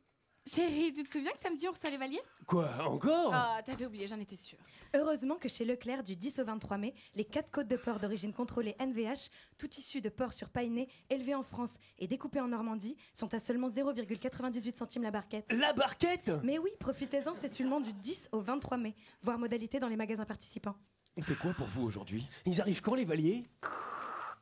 Chérie, 0.49 0.95
tu 0.95 1.05
te 1.05 1.11
souviens 1.11 1.33
que 1.33 1.41
samedi 1.41 1.69
on 1.69 1.73
reçoit 1.73 1.91
les 1.91 1.99
valiers 1.99 2.23
Quoi 2.47 2.71
Encore 2.87 3.33
Ah, 3.35 3.61
t'avais 3.65 3.85
oublié, 3.85 4.07
j'en 4.07 4.19
étais 4.19 4.37
sûre. 4.37 4.59
Heureusement 4.95 5.37
que 5.37 5.49
chez 5.49 5.67
Leclerc, 5.67 6.03
du 6.03 6.17
10 6.17 6.39
au 6.39 6.45
23 6.45 6.79
mai, 6.79 6.95
les 7.15 7.25
quatre 7.27 7.51
côtes 7.51 7.69
de 7.69 7.77
porc 7.77 7.99
d'origine 7.99 8.33
contrôlée 8.33 8.75
NVH, 8.79 9.29
tout 9.59 9.69
issu 9.77 10.01
de 10.01 10.09
porc 10.09 10.33
sur 10.33 10.49
paille 10.49 10.89
élevés 11.11 11.35
en 11.35 11.43
France 11.43 11.77
et 11.99 12.07
découpés 12.07 12.41
en 12.41 12.49
Normandie, 12.49 12.97
sont 13.13 13.33
à 13.35 13.41
seulement 13.41 13.69
0,98 13.69 14.77
centimes 14.77 15.03
la 15.03 15.11
barquette. 15.11 15.53
La 15.53 15.75
barquette 15.75 16.31
Mais 16.43 16.59
oui, 16.59 16.71
profitez-en, 16.81 17.35
c'est 17.35 17.53
seulement 17.53 17.81
du 17.81 17.93
10 17.93 18.31
au 18.33 18.41
23 18.41 18.79
mai. 18.79 18.95
Voir 19.23 19.39
modalité 19.39 19.79
dans 19.81 19.89
les 19.89 19.97
magasins 19.97 20.25
participants. 20.25 20.77
On 21.19 21.23
fait 21.23 21.35
quoi 21.35 21.53
pour 21.53 21.67
vous 21.67 21.83
aujourd'hui 21.83 22.27
Ils 22.47 22.61
arrivent 22.61 22.81
quand 22.81 22.95
les 22.95 23.05
valiers 23.05 23.45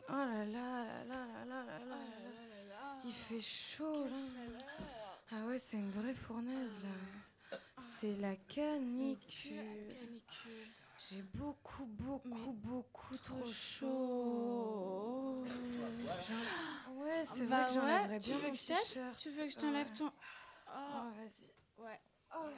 Oh 0.08 0.12
là 0.12 0.44
là 0.44 0.44
là 0.44 0.84
là 1.08 1.26
là 1.48 1.64
là 1.64 1.64
là 1.64 1.84
là 1.84 2.62
là. 2.68 3.02
Il 3.04 3.12
fait 3.12 3.40
chaud 3.42 4.04
là. 4.04 4.95
Ah 5.32 5.44
ouais, 5.46 5.58
c'est 5.58 5.76
une 5.76 5.90
vraie 5.90 6.14
fournaise 6.14 6.72
là. 6.82 7.58
C'est 7.98 8.14
la 8.16 8.36
canicule. 8.36 9.56
J'ai 11.08 11.22
beaucoup, 11.34 11.84
beaucoup, 11.86 12.52
beaucoup 12.52 13.16
trop 13.18 13.46
chaud. 13.46 15.44
J'en- 16.28 16.92
Ouais, 17.02 17.24
c'est 17.24 17.46
Bah 17.46 17.68
vrai 17.68 17.74
que 17.74 17.74
ouais, 17.74 17.74
j'enlèverais 17.74 18.20
tu 18.20 18.30
bien 18.30 18.38
veux 18.38 18.46
mon 18.46 18.52
que 18.52 18.58
je 18.58 18.66
t'aide 18.66 18.76
t-shirt. 18.78 19.18
Tu 19.18 19.28
veux 19.30 19.44
que 19.44 19.50
je 19.50 19.56
t'enlève 19.56 19.92
ton- 19.92 20.12
Oh, 20.68 21.10
vas-y. 21.16 21.82
Ouais. 21.84 22.00
Oh. 22.34 22.48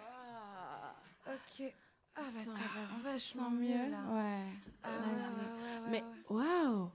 Ok. 1.27 1.73
Ah 2.17 2.23
bah 2.23 2.31
ça 2.45 2.51
va 2.53 3.11
vachement 3.13 3.51
mieux 3.51 3.91
là. 3.91 4.01
Ouais. 4.11 4.45
Ah 4.83 4.91
ouais, 4.91 4.97
ouais, 5.07 5.81
ouais, 5.83 5.89
Mais 5.91 6.03
ouais. 6.03 6.25
waouh 6.31 6.91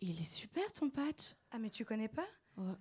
Il 0.00 0.20
est 0.20 0.24
super 0.24 0.72
ton 0.72 0.90
patch. 0.90 1.34
Ah 1.50 1.58
mais 1.58 1.70
tu 1.70 1.84
connais 1.84 2.08
pas? 2.08 2.26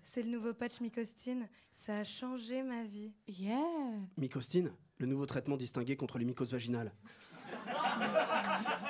C'est 0.03 0.23
le 0.23 0.29
nouveau 0.29 0.53
patch 0.53 0.81
Mycostine. 0.81 1.47
Ça 1.73 1.99
a 1.99 2.03
changé 2.03 2.63
ma 2.63 2.83
vie. 2.83 3.13
Yeah. 3.27 3.59
Mycostine, 4.17 4.71
le 4.97 5.05
nouveau 5.05 5.25
traitement 5.25 5.57
distingué 5.57 5.95
contre 5.95 6.17
les 6.17 6.25
mycoses 6.25 6.51
vaginales. 6.51 6.91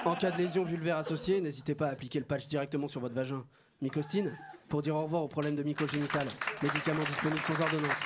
En 0.05 0.15
cas 0.15 0.31
de 0.31 0.37
lésion 0.37 0.63
vulvaire 0.63 0.97
associée, 0.97 1.41
n'hésitez 1.41 1.75
pas 1.75 1.87
à 1.87 1.91
appliquer 1.91 2.19
le 2.19 2.25
patch 2.25 2.47
directement 2.47 2.87
sur 2.87 3.01
votre 3.01 3.15
vagin. 3.15 3.45
Mycostine, 3.81 4.37
pour 4.67 4.81
dire 4.81 4.95
au 4.95 5.03
revoir 5.03 5.23
aux 5.23 5.27
problèmes 5.27 5.55
de 5.55 5.63
mycose 5.63 5.91
génitale. 5.91 6.27
Médicament 6.61 7.03
disponible 7.03 7.41
sans 7.45 7.61
ordonnance. 7.61 8.01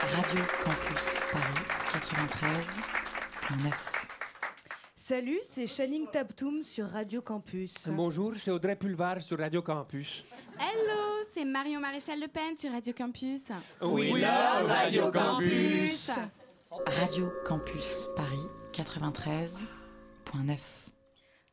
Radio 0.00 0.42
Campus 0.64 1.20
Paris 1.32 1.64
93.9. 3.60 3.89
Salut, 5.10 5.40
c'est 5.42 5.66
Channing 5.66 6.06
Tatum 6.06 6.62
sur 6.62 6.86
Radio 6.86 7.20
Campus. 7.20 7.74
Bonjour, 7.88 8.32
c'est 8.36 8.52
Audrey 8.52 8.76
Pulvar 8.76 9.20
sur 9.20 9.40
Radio 9.40 9.60
Campus. 9.60 10.24
Hello, 10.56 11.24
c'est 11.34 11.44
Marion 11.44 11.80
Maréchal 11.80 12.20
Le 12.20 12.28
Pen 12.28 12.56
sur 12.56 12.70
Radio 12.70 12.92
Campus. 12.96 13.50
Oui, 13.82 14.12
love 14.12 14.68
Radio 14.68 15.10
Campus. 15.10 16.12
Radio 16.86 17.28
Campus 17.44 18.06
Paris 18.14 18.46
93.9. 18.72 20.58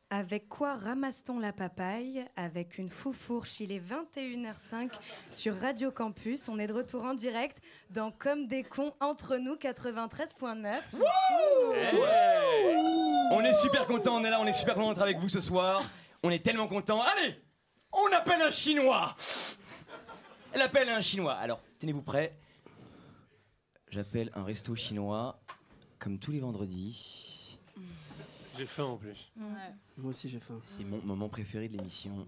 Avec 0.10 0.48
quoi 0.48 0.76
ramasse-t-on 0.76 1.40
la 1.40 1.52
papaye? 1.52 2.26
Avec 2.38 2.78
une 2.78 2.90
foufourche, 2.90 3.60
il 3.60 3.74
est 3.74 3.82
21h05 3.82 4.92
sur 5.30 5.58
Radio 5.58 5.92
Campus. 5.92 6.48
On 6.48 6.60
est 6.60 6.68
de 6.68 6.74
retour 6.74 7.04
en 7.04 7.14
direct 7.14 7.58
dans 7.90 8.12
Comme 8.12 8.48
des 8.48 8.64
cons 8.64 8.94
entre 9.02 9.36
nous 9.36 9.56
93.9. 9.56 10.80
On 13.32 13.42
est 13.42 13.54
super 13.54 13.86
content, 13.88 14.16
on 14.16 14.24
est 14.24 14.30
là, 14.30 14.40
on 14.40 14.46
est 14.46 14.54
super 14.54 14.76
content 14.76 14.90
d'être 14.90 15.02
avec 15.02 15.18
vous 15.18 15.30
ce 15.30 15.42
soir. 15.42 15.82
On 16.24 16.30
est 16.30 16.44
tellement 16.44 16.68
content. 16.68 17.02
Allez, 17.02 17.36
on 17.92 18.12
appelle 18.14 18.42
un 18.42 18.52
Chinois. 18.52 19.16
Elle 20.54 20.62
appelle 20.62 20.90
un 20.90 21.02
Chinois. 21.02 21.34
Alors, 21.34 21.62
tenez-vous 21.80 22.02
prêts. 22.02 22.38
J'appelle 23.90 24.32
un 24.34 24.44
resto 24.44 24.76
chinois, 24.76 25.40
comme 25.98 26.20
tous 26.20 26.32
les 26.32 26.40
vendredis. 26.40 27.58
J'ai 28.58 28.66
faim 28.66 28.84
en 28.86 28.98
plus. 28.98 29.32
Moi 29.98 30.10
aussi 30.10 30.30
j'ai 30.30 30.40
faim. 30.40 30.60
C'est 30.66 30.84
mon 30.84 31.02
moment 31.02 31.30
préféré 31.30 31.70
de 31.70 31.78
l'émission. 31.78 32.28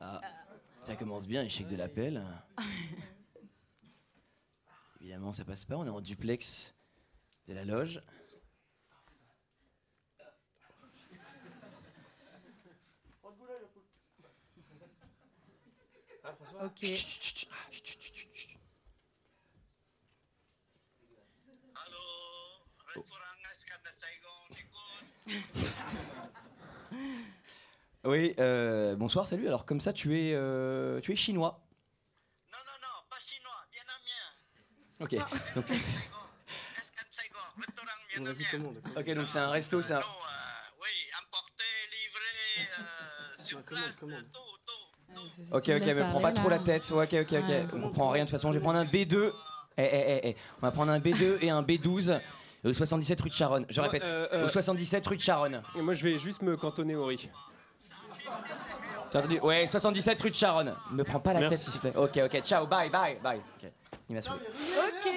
Ah, 0.00 0.20
ça 0.86 0.96
commence 0.96 1.26
bien, 1.26 1.42
échec 1.42 1.66
de 1.66 1.76
l'appel. 1.76 2.22
Évidemment, 5.04 5.34
ça 5.34 5.44
passe 5.44 5.66
pas. 5.66 5.76
On 5.76 5.84
est 5.84 5.90
en 5.90 6.00
duplex 6.00 6.74
de 7.46 7.52
la 7.52 7.66
loge. 7.66 8.00
Ok. 16.62 16.86
Oui, 28.04 28.34
euh, 28.38 28.96
bonsoir, 28.96 29.28
salut. 29.28 29.46
Alors, 29.48 29.66
comme 29.66 29.80
ça, 29.80 29.92
tu 29.92 30.18
es, 30.18 30.32
euh, 30.32 30.98
tu 31.00 31.12
es 31.12 31.16
chinois 31.16 31.60
Ok. 35.00 35.16
Donc, 35.54 35.66
Vas-y, 38.20 38.44
commande. 38.44 38.76
ok, 38.96 39.14
donc 39.14 39.28
c'est 39.28 39.40
un 39.40 39.48
resto, 39.48 39.82
c'est 39.82 39.94
un. 39.94 40.02
commande, 43.66 43.96
commande. 43.98 44.24
Ok, 45.52 45.68
ok, 45.68 45.86
mais 45.86 46.08
prends 46.10 46.20
pas 46.20 46.32
trop 46.32 46.48
la 46.48 46.58
tête. 46.58 46.90
Ok, 46.90 47.12
ok, 47.12 47.32
ok. 47.32 47.54
On 47.74 47.80
comprend 47.80 48.10
rien 48.10 48.24
de 48.24 48.28
toute 48.28 48.38
façon. 48.38 48.52
Je 48.52 48.58
vais 48.58 48.62
prendre 48.62 48.78
un 48.78 48.84
B2. 48.84 49.32
Eh, 49.76 49.82
eh, 49.82 49.86
eh, 49.92 50.28
eh. 50.28 50.36
On 50.58 50.66
va 50.66 50.70
prendre 50.70 50.92
un 50.92 51.00
B2 51.00 51.38
et 51.40 51.50
un 51.50 51.62
B12 51.62 52.20
au 52.64 52.72
77 52.72 53.20
rue 53.20 53.28
de 53.28 53.34
Charonne. 53.34 53.66
Je 53.68 53.80
répète, 53.80 54.04
euh, 54.04 54.28
euh, 54.32 54.44
au 54.46 54.48
77 54.48 55.06
rue 55.06 55.16
de 55.16 55.20
Charonne. 55.20 55.62
Et 55.76 55.82
moi, 55.82 55.94
je 55.94 56.04
vais 56.04 56.16
juste 56.18 56.42
me 56.42 56.56
cantonner 56.56 56.94
au 56.94 57.06
riz. 57.06 57.28
T'as 59.14 59.20
entendu 59.20 59.38
Ouais, 59.44 59.64
77 59.68 60.20
rue 60.22 60.30
de 60.30 60.34
Charonne. 60.34 60.74
Me 60.90 61.04
prends 61.04 61.20
pas 61.20 61.32
la 61.34 61.38
Merci. 61.38 61.54
tête, 61.56 61.64
s'il 61.64 61.72
te 61.74 61.78
plaît. 61.78 61.92
Ok, 61.96 62.18
ok, 62.24 62.42
ciao, 62.42 62.66
bye, 62.66 62.90
bye, 62.90 63.16
bye. 63.22 63.38
Ok, 63.38 63.70
il 64.10 64.16
m'a 64.16 64.20
saoulé. 64.22 64.40
Ok. 64.44 65.12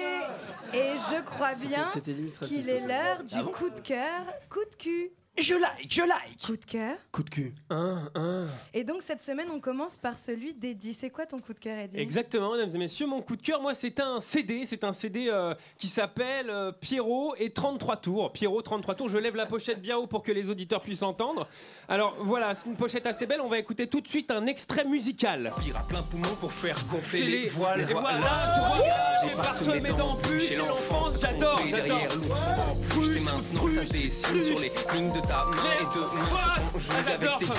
Et 0.72 0.92
je 1.10 1.20
crois 1.22 1.54
bien 1.54 1.84
c'était 1.92 2.12
limite 2.12 2.38
qu'il 2.38 2.68
est 2.68 2.86
l'heure 2.86 3.24
du 3.24 3.34
Ah 3.34 3.42
coup 3.52 3.70
de 3.70 3.80
cœur, 3.80 4.22
coup 4.48 4.60
de 4.70 4.76
cul. 4.76 5.10
Je 5.40 5.54
like, 5.54 5.92
je 5.92 6.02
like. 6.02 6.42
Coup 6.44 6.56
de 6.56 6.64
cœur. 6.64 6.96
Coup 7.12 7.22
de 7.22 7.30
cul. 7.30 7.54
Un, 7.70 8.10
un. 8.14 8.46
Et 8.74 8.82
donc 8.84 9.02
cette 9.02 9.22
semaine, 9.22 9.48
on 9.52 9.60
commence 9.60 9.96
par 9.96 10.16
celui 10.18 10.54
d'Eddie. 10.54 10.94
C'est 10.94 11.10
quoi 11.10 11.26
ton 11.26 11.38
coup 11.38 11.54
de 11.54 11.60
cœur, 11.60 11.78
Eddie? 11.78 11.98
Exactement, 11.98 12.52
mesdames 12.52 12.74
et 12.74 12.78
messieurs, 12.78 13.06
mon 13.06 13.22
coup 13.22 13.36
de 13.36 13.42
cœur, 13.42 13.60
moi, 13.60 13.74
c'est 13.74 14.00
un 14.00 14.20
CD, 14.20 14.66
c'est 14.66 14.84
un 14.84 14.92
CD 14.92 15.28
euh, 15.28 15.54
qui 15.78 15.86
s'appelle 15.88 16.50
euh, 16.50 16.72
Pierrot 16.72 17.34
et 17.38 17.50
33 17.50 17.96
tours. 17.98 18.32
Pierrot 18.32 18.62
33 18.62 18.94
tours. 18.96 19.08
Je 19.08 19.18
lève 19.18 19.36
la 19.36 19.46
pochette 19.46 19.80
bien 19.80 19.96
haut 19.96 20.06
pour 20.06 20.22
que 20.22 20.32
les 20.32 20.50
auditeurs 20.50 20.80
puissent 20.80 21.00
l'entendre. 21.02 21.46
Alors 21.88 22.16
voilà, 22.20 22.54
c'est 22.54 22.66
une 22.66 22.76
pochette 22.76 23.06
assez 23.06 23.26
belle. 23.26 23.40
On 23.40 23.48
va 23.48 23.58
écouter 23.58 23.86
tout 23.86 24.00
de 24.00 24.08
suite 24.08 24.30
un 24.30 24.46
extrait 24.46 24.84
musical. 24.84 25.52
Tire 25.62 25.76
à 25.76 25.82
plein 25.82 26.02
poumon 26.02 26.34
pour 26.40 26.52
faire 26.52 26.76
gonfler 26.90 27.20
les, 27.22 27.38
les- 27.42 27.46
voiles. 27.48 27.80
et 27.80 27.84
voilà, 27.84 28.10
tu 28.18 28.60
vois, 28.60 28.96
j'ai 29.22 29.36
parsemé 29.36 29.88
d'embûches 29.90 30.56
l'enfant. 30.56 30.74
l'enfance, 31.06 31.20
j'adore, 31.20 31.58
j'adore. 31.58 31.76
derrière 31.84 32.16
l'ourson 32.16 32.50
en 32.70 32.74
plus. 32.90 33.18
C'est 33.18 33.24
maintenant 33.24 33.62
ça 33.74 33.84
sur 33.84 34.58
les 34.58 34.70
lignes 34.94 35.12
de 35.12 35.20
ta 35.28 35.44
main 35.44 35.74
et 35.78 35.84
de 35.94 36.00
main 36.32 36.56
avec 36.98 37.38
tes 37.38 37.44
yeux 37.44 37.52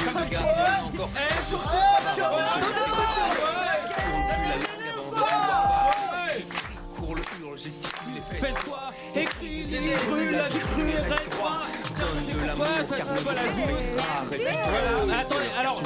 eh, 1.16 1.42
de 1.52 1.58
Encore 6.98 7.16
le 7.16 7.22
hurle, 7.42 7.58
gesticule 7.58 8.14
les 8.16 8.22
fesses. 8.22 8.42
Fais-toi, 8.42 8.80
écris, 9.16 9.64
les 9.64 9.96
rues, 9.96 10.32
la 10.32 10.50
vie 10.50 10.60
crue 10.60 10.90
et 10.90 11.02
reste 11.14 11.30
Donne 12.00 12.22
de 12.28 12.34
car 12.98 13.08
le 13.14 14.36
est 14.36 15.14
attendez, 15.14 15.52
alors 15.60 15.82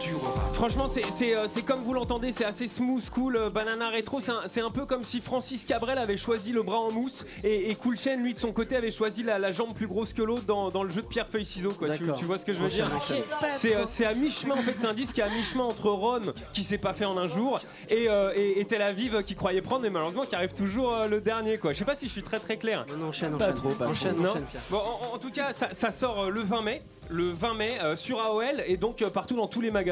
durera. 0.00 0.32
Franchement, 0.52 0.86
c'est 0.88 1.04
c'est, 1.06 1.36
euh, 1.36 1.46
c'est 1.48 1.62
comme 1.64 1.82
vous 1.82 1.92
l'entendez, 1.94 2.32
c'est 2.32 2.44
assez 2.44 2.66
smooth, 2.68 3.08
cool, 3.10 3.36
euh, 3.36 3.50
banana 3.50 3.88
rétro. 3.90 4.20
C'est 4.20 4.30
un, 4.32 4.42
c'est 4.46 4.60
un 4.60 4.70
peu 4.70 4.86
comme 4.86 5.04
si 5.04 5.20
Francis 5.20 5.64
Cabrel 5.64 5.98
avait 5.98 6.16
choisi 6.16 6.52
le 6.52 6.62
bras 6.62 6.78
en 6.78 6.90
mousse 6.92 7.24
et, 7.42 7.70
et 7.70 7.74
Cool 7.74 7.96
Chain, 7.98 8.16
lui, 8.16 8.34
de 8.34 8.38
son 8.38 8.52
côté, 8.52 8.76
avait 8.76 8.90
choisi 8.90 9.22
la, 9.22 9.38
la 9.38 9.52
jambe 9.52 9.74
plus 9.74 9.86
grosse 9.86 10.12
que 10.12 10.22
l'autre 10.22 10.44
dans, 10.44 10.70
dans 10.70 10.82
le 10.82 10.90
jeu 10.90 11.02
de 11.02 11.06
pierre-feuille-ciseaux. 11.06 11.72
quoi. 11.72 11.88
Tu, 11.96 12.24
vois 12.24 12.38
ce 12.38 12.44
que 12.44 12.52
je 12.52 12.58
veux 12.60 12.66
Enchaîne, 12.66 12.86
dire 12.86 12.96
enchaîne. 12.96 13.22
C'est 13.50 13.74
euh, 13.76 13.84
c'est 13.86 14.06
à 14.06 14.14
mi-chemin, 14.14 14.54
en 14.54 14.62
fait, 14.62 14.74
c'est 14.76 14.86
un 14.86 14.94
disque 14.94 15.14
qui 15.14 15.20
est 15.20 15.24
à 15.24 15.28
mi-chemin 15.28 15.64
entre 15.64 15.90
Rome, 15.90 16.32
qui 16.52 16.62
s'est 16.64 16.78
pas 16.78 16.92
fait 16.94 17.04
en 17.04 17.16
un 17.18 17.26
jour, 17.26 17.60
et, 17.88 18.08
euh, 18.08 18.32
et, 18.36 18.60
et 18.60 18.64
Tel 18.64 18.82
Aviv, 18.82 19.22
qui 19.24 19.34
croyait 19.34 19.62
prendre, 19.62 19.82
mais 19.82 19.90
malheureusement, 19.90 20.22
qui 20.24 20.34
arrive 20.34 20.52
toujours 20.54 20.92
euh, 20.92 21.08
le 21.08 21.20
dernier. 21.20 21.58
quoi. 21.58 21.72
Je 21.72 21.78
sais 21.78 21.84
pas 21.84 21.96
si 21.96 22.06
je 22.06 22.12
suis 22.12 22.22
très 22.22 22.38
très 22.38 22.56
clair. 22.56 22.86
Non, 22.98 23.08
enchaîne, 23.08 23.30
Pas 23.36 23.44
enchaîne. 23.50 23.54
trop, 23.54 23.68
pas 23.70 23.88
enchaîne, 23.88 24.16
Non. 24.16 24.30
enchaîne. 24.30 24.46
Bon, 24.70 24.78
en, 24.78 25.14
en 25.14 25.18
tout 25.18 25.30
cas, 25.30 25.52
ça, 25.52 25.68
ça 25.72 25.90
sort 25.90 26.24
euh, 26.24 26.28
le 26.30 26.40
20 26.40 26.62
mai. 26.62 26.82
Le 27.10 27.30
20 27.30 27.54
mai 27.54 27.72
euh, 27.82 27.96
sur 27.96 28.18
AOL 28.18 28.62
et 28.66 28.78
donc 28.78 29.02
euh, 29.02 29.10
partout 29.10 29.36
dans 29.36 29.46
tous 29.46 29.60
les 29.60 29.70
magasins. 29.70 29.83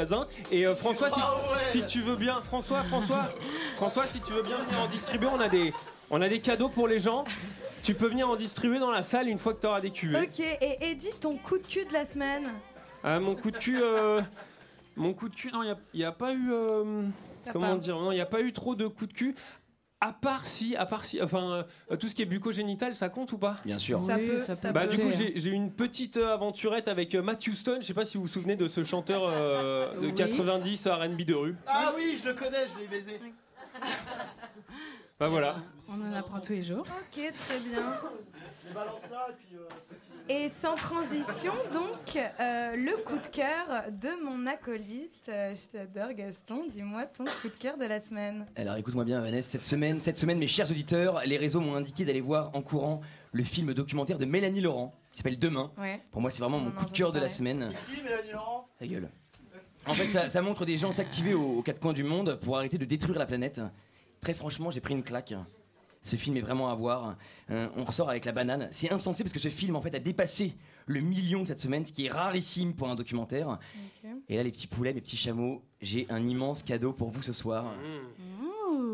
Et 0.51 0.67
euh, 0.67 0.75
François, 0.75 1.11
si, 1.11 1.21
si 1.81 1.87
tu 1.87 2.01
veux 2.01 2.17
bien, 2.17 2.41
François, 2.43 2.83
François, 2.85 3.29
François, 3.77 4.07
si 4.07 4.21
tu 4.21 4.33
veux 4.33 4.43
bien 4.43 4.59
venir 4.59 4.81
en 4.81 4.87
distribuer, 4.89 5.29
on 5.33 5.41
a 5.41 5.49
des, 5.49 5.73
on 6.11 6.21
a 6.21 6.29
des 6.29 6.41
cadeaux 6.41 6.69
pour 6.69 6.89
les 6.89 6.99
gens. 6.99 7.25
Tu 7.83 7.95
peux 7.95 8.07
venir 8.07 8.29
en 8.29 8.37
distribuer 8.37 8.79
dans 8.79 8.91
la 8.91 9.03
salle 9.03 9.29
une 9.29 9.39
fois 9.39 9.55
que 9.55 9.61
tu 9.61 9.67
auras 9.67 9.81
des 9.81 9.91
cuvées. 9.91 10.21
Ok, 10.21 10.41
et 10.41 10.91
Eddie, 10.91 11.11
ton 11.21 11.37
coup 11.37 11.59
de 11.59 11.67
cul 11.67 11.85
de 11.85 11.93
la 11.93 12.07
semaine 12.07 12.45
Ah, 13.03 13.19
mon 13.19 13.35
coup 13.35 13.51
de 13.51 13.59
cul, 13.59 13.81
euh, 13.83 14.21
Mon 14.97 15.15
coup 15.15 15.29
de 15.29 15.35
cul, 15.35 15.51
non, 15.53 15.63
il 15.63 15.77
n'y 15.99 16.05
a, 16.05 16.13
pas 16.13 16.33
eu. 16.33 16.51
euh, 16.53 17.03
comment 17.53 17.73
pas. 17.73 17.77
dire 17.77 17.97
Non, 17.99 18.13
il 18.13 18.17
n'y 18.17 18.21
a 18.21 18.27
pas 18.27 18.41
eu 18.41 18.53
trop 18.53 18.75
de 18.75 18.87
coups 18.87 19.09
de 19.09 19.15
cul. 19.17 19.35
À 20.05 20.13
part 20.13 20.49
si, 20.49 20.75
à 20.75 20.85
part 20.85 21.05
si, 21.05 21.23
enfin, 21.23 21.65
euh, 21.93 21.97
tout 21.97 22.09
ce 22.09 22.15
qui 22.17 22.23
est 22.23 22.27
bucogénital, 22.27 22.97
ça 22.97 23.09
compte 23.09 23.31
ou 23.31 23.39
pas? 23.39 23.55
Bien 23.65 23.79
sûr. 23.79 24.05
Ça 24.05 24.17
peut, 24.17 24.43
ça 24.53 24.73
Bah, 24.73 24.81
peut. 24.87 24.97
du 24.97 24.99
coup, 24.99 25.13
j'ai 25.13 25.33
j'ai 25.39 25.51
eu 25.51 25.53
une 25.53 25.71
petite 25.71 26.17
euh, 26.17 26.35
aventurette 26.35 26.89
avec 26.89 27.15
euh, 27.15 27.23
Matt 27.23 27.47
Houston. 27.47 27.79
Je 27.81 27.87
sais 27.87 27.95
pas 27.95 28.05
si 28.05 28.17
vous 28.17 28.25
vous 28.25 28.29
souvenez 28.29 28.57
de 28.57 28.67
ce 28.67 28.83
chanteur 28.83 29.23
euh, 29.25 29.95
de 30.01 30.07
Oui. 30.09 30.15
90 30.17 30.89
RB 30.89 31.23
de 31.23 31.35
rue. 31.35 31.55
Ah 31.69 31.93
oui, 31.97 32.19
je 32.21 32.29
le 32.29 32.35
connais, 32.35 32.67
je 32.75 32.81
l'ai 32.81 32.89
baisé. 32.89 33.21
Bah 35.21 35.29
voilà. 35.29 35.59
On 35.89 36.01
en 36.11 36.13
apprend 36.19 36.41
tous 36.41 36.53
les 36.55 36.63
jours. 36.63 36.85
Ok, 36.85 37.33
très 37.39 37.61
bien. 37.61 37.95
Et 38.65 38.77
euh, 38.77 40.45
Et 40.47 40.49
sans 40.49 40.75
transition, 40.75 41.53
donc, 41.73 42.17
euh, 42.17 42.77
le 42.77 43.03
coup 43.05 43.19
de 43.19 43.27
cœur 43.27 43.67
de 43.91 44.25
mon 44.25 44.47
acolyte. 44.47 45.29
Euh, 45.29 45.55
je 45.55 45.79
t'adore, 45.79 46.13
Gaston. 46.13 46.67
Dis-moi 46.71 47.07
ton 47.07 47.25
coup 47.25 47.49
de 47.49 47.59
cœur 47.59 47.77
de 47.77 47.85
la 47.85 48.01
semaine. 48.01 48.47
Alors 48.57 48.77
écoute-moi 48.77 49.05
bien 49.05 49.21
Vanessa, 49.21 49.51
cette 49.51 49.65
semaine, 49.65 50.01
cette 50.01 50.17
semaine 50.17 50.39
mes 50.39 50.47
chers 50.47 50.71
auditeurs, 50.71 51.23
les 51.27 51.37
réseaux 51.37 51.61
m'ont 51.61 51.75
indiqué 51.75 52.05
d'aller 52.05 52.21
voir 52.21 52.51
en 52.55 52.63
courant 52.63 53.01
le 53.33 53.43
film 53.43 53.75
documentaire 53.75 54.19
de 54.19 54.25
Mélanie 54.25 54.61
Laurent 54.61 54.95
qui 55.11 55.19
s'appelle 55.19 55.39
Demain. 55.39 55.73
Ouais. 55.77 56.01
Pour 56.11 56.21
moi 56.21 56.31
c'est 56.31 56.41
vraiment 56.41 56.59
mon 56.59 56.71
coup 56.71 56.85
de 56.85 56.93
cœur 56.93 57.13
de 57.13 57.19
la 57.19 57.29
semaine. 57.29 57.73
Qui, 57.93 58.03
Mélanie 58.03 58.31
Laurent? 58.33 58.69
Ta 58.79 58.87
gueule. 58.87 59.09
En 59.87 59.95
fait 59.95 60.07
ça, 60.07 60.29
ça 60.31 60.41
montre 60.41 60.65
des 60.65 60.77
gens 60.77 60.93
s'activer 60.93 61.35
aux, 61.35 61.59
aux 61.59 61.63
quatre 61.63 61.81
coins 61.81 61.93
du 61.93 62.05
monde 62.05 62.39
pour 62.43 62.57
arrêter 62.57 62.79
de 62.79 62.85
détruire 62.85 63.19
la 63.19 63.27
planète. 63.27 63.61
Très 64.21 64.35
franchement 64.35 64.71
j'ai 64.71 64.81
pris 64.81 64.95
une 64.95 65.03
claque. 65.03 65.35
Ce 66.05 66.17
film 66.17 66.37
est 66.37 66.41
vraiment 66.41 66.69
à 66.71 66.75
voir. 66.75 67.17
Euh, 67.51 67.69
on 67.77 67.85
ressort 67.85 68.11
avec 68.11 68.25
la 68.25 68.33
banane. 68.33 68.69
C'est 68.73 68.91
insensé 68.91 69.23
parce 69.23 69.33
que 69.33 69.39
ce 69.39 69.49
film 69.49 69.77
en 69.77 69.81
fait 69.83 69.95
a 69.95 70.01
dépassé 70.01 70.57
le 70.87 71.01
million 71.01 71.45
cette 71.45 71.61
semaine, 71.61 71.85
ce 71.85 71.93
qui 71.93 72.07
est 72.07 72.11
rarissime 72.11 72.75
pour 72.75 72.89
un 72.91 72.97
documentaire. 72.97 73.59
Et 74.29 74.37
là 74.37 74.43
les 74.43 74.51
petits 74.51 74.67
poulets, 74.67 74.93
mes 74.93 75.01
petits 75.01 75.17
chameaux, 75.17 75.63
j'ai 75.81 76.07
un 76.11 76.27
immense 76.27 76.63
cadeau 76.63 76.93
pour 76.93 77.11
vous 77.11 77.23
ce 77.23 77.33
soir. 77.33 77.73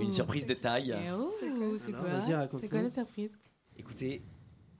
Une 0.00 0.12
surprise 0.12 0.46
de 0.46 0.54
taille. 0.54 0.94
C'est 1.80 1.92
quoi 1.92 2.08
vas-y, 2.08 2.34
raconte-nous. 2.34 2.60
C'est 2.60 2.68
quoi 2.68 2.82
la 2.82 2.90
surprise 2.90 3.30
Écoutez, 3.76 4.22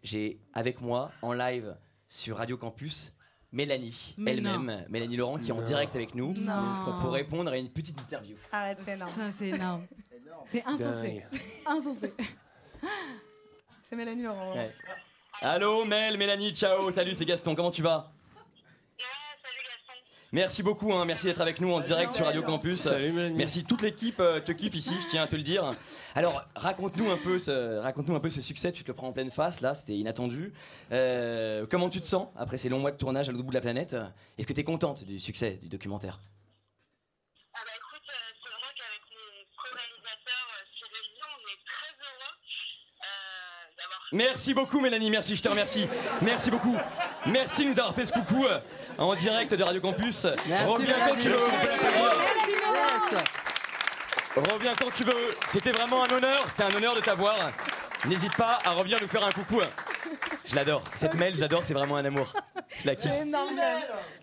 j'ai 0.03 0.39
avec 0.53 0.81
moi 0.81 1.11
en 1.23 1.33
live 1.33 1.77
sur 2.09 2.37
Radio 2.37 2.57
Campus 2.57 3.15
Mélanie 3.51 4.15
elle-même, 4.27 4.85
Mélanie 4.91 5.17
Laurent 5.17 5.39
qui 5.39 5.49
est 5.49 5.53
en 5.53 5.57
Non. 5.61 5.65
direct 5.65 5.97
avec 5.97 6.15
nous 6.15 6.35
Non. 6.35 7.01
pour 7.01 7.13
répondre 7.13 7.51
à 7.51 7.57
une 7.57 7.71
petite 7.71 7.99
interview. 7.99 8.37
Arrête, 8.53 8.79
c'est 8.85 8.95
énorme. 8.97 9.13
Ça, 9.17 9.31
c'est 9.39 9.49
énorme. 9.49 9.87
C'est 10.47 10.65
insensé. 10.65 11.25
Insensé. 11.67 12.15
C'est 13.89 13.97
Mélanie 13.97 14.23
Laurent. 14.23 14.55
Ouais. 14.55 14.73
Allô 15.41 15.85
Mel, 15.85 16.17
Mélanie, 16.17 16.53
ciao, 16.55 16.91
salut, 16.91 17.15
c'est 17.15 17.25
Gaston, 17.25 17.55
comment 17.55 17.71
tu 17.71 17.83
vas? 17.83 18.11
Merci 20.31 20.63
beaucoup, 20.63 20.93
hein, 20.93 21.07
merci 21.07 21.25
d'être 21.25 21.41
avec 21.41 21.59
nous 21.59 21.73
en 21.73 21.81
direct 21.81 22.13
sur 22.13 22.27
Radio 22.27 22.43
Campus. 22.43 22.81
Salut, 22.81 23.13
Mélanie. 23.13 23.37
Merci, 23.37 23.65
toute 23.65 23.81
l'équipe 23.81 24.21
euh, 24.21 24.41
te 24.41 24.53
kiffe 24.53 24.75
ici, 24.75 24.95
je 25.03 25.09
tiens 25.09 25.23
à 25.23 25.27
te 25.27 25.37
le 25.37 25.43
dire. 25.43 25.73
Alors, 26.15 26.45
raconte-nous 26.55 27.11
un 27.11 27.17
peu 27.17 27.39
ce, 27.39 27.79
raconte-nous 27.79 28.15
un 28.15 28.21
peu 28.21 28.29
ce 28.29 28.43
succès. 28.43 28.71
Tu 28.71 28.83
te 28.83 28.89
le 28.89 28.95
prends 28.95 29.09
en 29.09 29.13
pleine 29.13 29.31
face, 29.31 29.63
là, 29.63 29.75
c'était 29.75 29.97
inattendu. 29.97 30.53
Euh, 30.93 31.65
comment 31.71 31.89
tu 31.89 32.03
te 32.03 32.07
sens 32.07 32.29
après 32.37 32.59
ces 32.59 32.69
longs 32.69 32.81
mois 32.81 32.91
de 32.91 32.99
tournage 32.99 33.31
à 33.31 33.33
l'autre 33.33 33.45
bout 33.45 33.53
de 33.53 33.55
la 33.55 33.63
planète? 33.63 33.97
Est-ce 34.37 34.47
que 34.47 34.53
tu 34.53 34.61
es 34.61 34.65
contente 34.65 35.03
du 35.05 35.19
succès 35.19 35.59
du 35.63 35.69
documentaire? 35.71 36.21
Merci 44.13 44.55
beaucoup 44.55 44.81
Mélanie, 44.81 45.11
merci, 45.11 45.37
je 45.37 45.43
te 45.43 45.49
remercie. 45.49 45.87
Merci 46.23 46.51
beaucoup. 46.51 46.77
Merci 47.27 47.65
de 47.65 47.71
nous 47.71 47.79
avoir 47.79 47.95
fait 47.95 48.07
ce 48.07 48.13
coucou 48.13 48.47
euh, 48.47 48.59
en 48.97 49.15
direct 49.15 49.53
de 49.55 49.63
Radio 49.63 49.81
Campus. 49.81 50.25
Reviens 50.67 50.97
quand 51.07 51.15
tu 51.17 51.29
veux. 51.29 51.37
Reviens 54.37 54.73
quand 54.79 54.91
tu 54.95 55.05
veux. 55.05 55.31
C'était 55.51 55.73
vraiment 55.73 56.05
un 56.05 56.11
honneur, 56.11 56.45
c'était 56.49 56.63
un 56.65 56.75
honneur 56.75 56.95
de 56.95 57.01
t'avoir. 57.01 57.37
N'hésite 58.07 58.35
pas 58.37 58.59
à 58.65 58.71
revenir 58.71 58.99
nous 59.01 59.09
faire 59.09 59.25
un 59.25 59.33
coucou. 59.33 59.61
Je 60.47 60.55
l'adore. 60.57 60.83
Cette 60.97 61.15
mail, 61.15 61.35
je 61.35 61.41
l'adore, 61.41 61.65
c'est 61.67 61.75
vraiment 61.75 61.97
un 61.97 62.05
amour. 62.05 62.33
Je 62.81 62.87
la 62.87 62.95
kiffe. 62.95 63.11
C'est 63.13 63.27
énorme. 63.27 63.51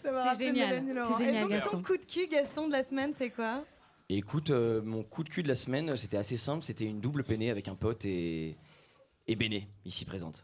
Ça 0.04 0.12
m'a 0.12 0.34
T'es 0.36 0.46
génial. 0.46 0.70
Mélanie 0.70 0.88
T'es 0.88 0.94
Laurent. 0.94 1.18
génial, 1.18 1.36
Et 1.36 1.42
donc, 1.42 1.50
Gaston. 1.52 1.70
ton 1.78 1.84
coup 1.84 1.98
de 1.98 2.06
cul, 2.06 2.28
Gaston, 2.28 2.68
de 2.68 2.72
la 2.72 2.84
semaine, 2.84 3.14
c'est 3.18 3.30
quoi? 3.30 3.64
Écoute, 4.10 4.50
euh, 4.50 4.82
mon 4.84 5.04
coup 5.04 5.24
de 5.24 5.30
cul 5.30 5.44
de 5.44 5.48
la 5.48 5.56
semaine, 5.56 5.96
c'était 5.98 6.18
assez 6.18 6.38
simple. 6.38 6.64
C'était 6.64 6.86
une 6.86 7.02
double 7.02 7.24
peinée 7.24 7.52
avec 7.52 7.68
un 7.68 7.76
pote 7.76 8.06
et, 8.06 8.56
et 9.28 9.36
Béné, 9.36 9.68
ici 9.86 10.06
présente. 10.06 10.44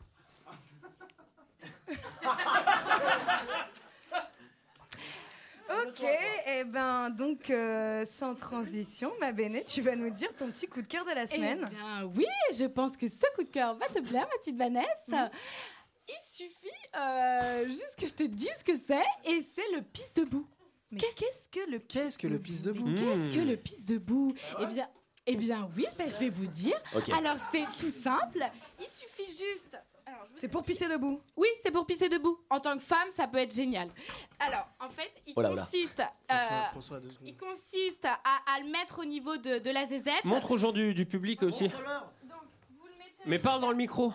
Ok, 5.87 6.03
et 6.47 6.63
ben 6.65 7.09
donc 7.09 7.49
euh, 7.49 8.05
sans 8.11 8.35
transition, 8.35 9.11
ma 9.19 9.31
Béné, 9.31 9.63
tu 9.63 9.81
vas 9.81 9.95
nous 9.95 10.09
dire 10.09 10.33
ton 10.35 10.51
petit 10.51 10.67
coup 10.67 10.81
de 10.81 10.87
cœur 10.87 11.05
de 11.05 11.11
la 11.11 11.27
semaine. 11.27 11.65
Eh 11.67 11.69
bien, 11.75 12.03
oui, 12.15 12.25
je 12.53 12.65
pense 12.65 12.97
que 12.97 13.07
ce 13.07 13.25
coup 13.35 13.43
de 13.43 13.49
cœur 13.49 13.75
va 13.75 13.87
te 13.87 13.99
plaire, 13.99 14.27
ma 14.31 14.37
petite 14.37 14.57
Vanessa. 14.57 15.31
Il 16.07 16.19
suffit 16.29 16.67
euh, 16.95 17.67
juste 17.67 17.95
que 17.97 18.05
je 18.05 18.13
te 18.13 18.23
dise 18.23 18.51
ce 18.59 18.63
que 18.63 18.77
c'est, 18.85 19.03
et 19.25 19.45
c'est 19.55 19.75
le 19.75 19.81
pisse 19.81 20.13
debout. 20.13 20.47
Mais 20.91 20.99
qu'est-ce 20.99 21.47
que 21.47 21.71
le 21.71 21.79
Qu'est-ce 21.79 22.19
que 22.19 22.27
le 22.27 22.37
pisse 22.37 22.63
debout? 22.63 22.93
Qu'est-ce 22.93 23.29
que 23.29 23.39
le 23.39 23.55
pisse 23.55 23.85
debout? 23.85 24.33
Eh 24.59 24.65
bien, 24.65 24.89
eh 25.27 25.35
bien 25.35 25.69
oui, 25.77 25.85
ben, 25.97 26.09
je 26.09 26.17
vais 26.17 26.29
vous 26.29 26.47
dire. 26.47 26.77
Alors 27.13 27.37
c'est 27.51 27.65
tout 27.77 27.89
simple. 27.91 28.43
Il 28.79 28.87
suffit 28.87 29.25
juste. 29.25 29.77
C'est 30.35 30.49
pour 30.49 30.63
pisser 30.63 30.89
debout. 30.89 31.21
Oui, 31.37 31.47
c'est 31.63 31.71
pour 31.71 31.85
pisser 31.85 32.09
debout. 32.09 32.37
En 32.49 32.59
tant 32.59 32.77
que 32.77 32.83
femme, 32.83 33.07
ça 33.15 33.27
peut 33.27 33.37
être 33.37 33.53
génial. 33.55 33.89
Alors, 34.39 34.67
en 34.79 34.89
fait, 34.89 35.09
il 35.25 35.33
Oh 35.37 35.41
là, 35.41 35.51
là. 35.53 35.61
consiste, 35.63 35.99
euh, 35.99 36.03
François, 36.37 36.69
François, 36.71 36.99
deux 36.99 37.09
secondes. 37.11 37.27
il 37.29 37.37
consiste 37.37 38.03
à, 38.05 38.17
à 38.53 38.59
le 38.59 38.69
mettre 38.69 38.99
au 38.99 39.05
niveau 39.05 39.37
de, 39.37 39.59
de 39.59 39.69
la 39.69 39.85
zézette. 39.85 40.25
Montre 40.25 40.51
aux 40.51 40.57
gens 40.57 40.73
du, 40.73 40.93
du 40.93 41.05
public 41.05 41.43
aussi. 41.43 41.71
Mais 43.25 43.39
parle 43.39 43.61
dans 43.61 43.69
le 43.69 43.77
micro. 43.77 44.11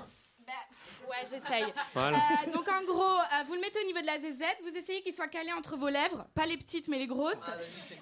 Ouais, 1.09 1.23
j'essaye. 1.23 1.73
Voilà. 1.95 2.19
Euh, 2.19 2.53
donc 2.53 2.69
en 2.69 2.83
gros, 2.85 3.03
euh, 3.03 3.45
vous 3.47 3.55
le 3.55 3.61
mettez 3.61 3.81
au 3.81 3.87
niveau 3.87 4.01
de 4.01 4.07
la 4.07 4.21
zézette, 4.21 4.59
vous 4.63 4.77
essayez 4.77 5.03
qu'il 5.03 5.15
soit 5.15 5.29
calé 5.29 5.53
entre 5.53 5.77
vos 5.77 5.89
lèvres, 5.89 6.27
pas 6.35 6.47
les 6.47 6.57
petites 6.57 6.89
mais 6.89 6.99
les 6.99 7.07
grosses. 7.07 7.37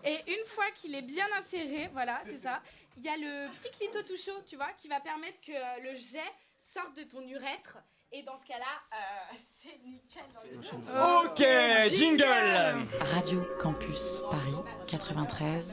Et 0.04 0.18
une 0.26 0.46
fois 0.46 0.64
qu'il 0.74 0.94
est 0.94 1.06
bien 1.06 1.26
inséré, 1.38 1.88
voilà, 1.92 2.20
c'est 2.24 2.42
ça, 2.42 2.62
il 2.96 3.04
y 3.04 3.08
a 3.08 3.16
le 3.16 3.48
petit 3.56 3.70
clito 3.70 4.02
tout 4.02 4.16
chaud, 4.16 4.40
tu 4.46 4.56
vois, 4.56 4.70
qui 4.78 4.88
va 4.88 5.00
permettre 5.00 5.40
que 5.40 5.52
euh, 5.52 5.90
le 5.90 5.94
jet 5.94 6.32
sorte 6.74 6.96
de 6.96 7.04
ton 7.04 7.20
urètre. 7.26 7.78
Et 8.12 8.22
dans 8.22 8.38
ce 8.38 8.46
cas-là, 8.46 8.64
euh, 8.92 9.36
c'est 9.62 9.80
nickel. 9.84 10.22
dans 10.32 11.22
le. 11.22 11.26
Ok, 11.26 11.92
jingle 11.92 12.86
Radio 13.00 13.42
Campus 13.60 14.20
Paris 14.30 14.54
93. 14.86 15.64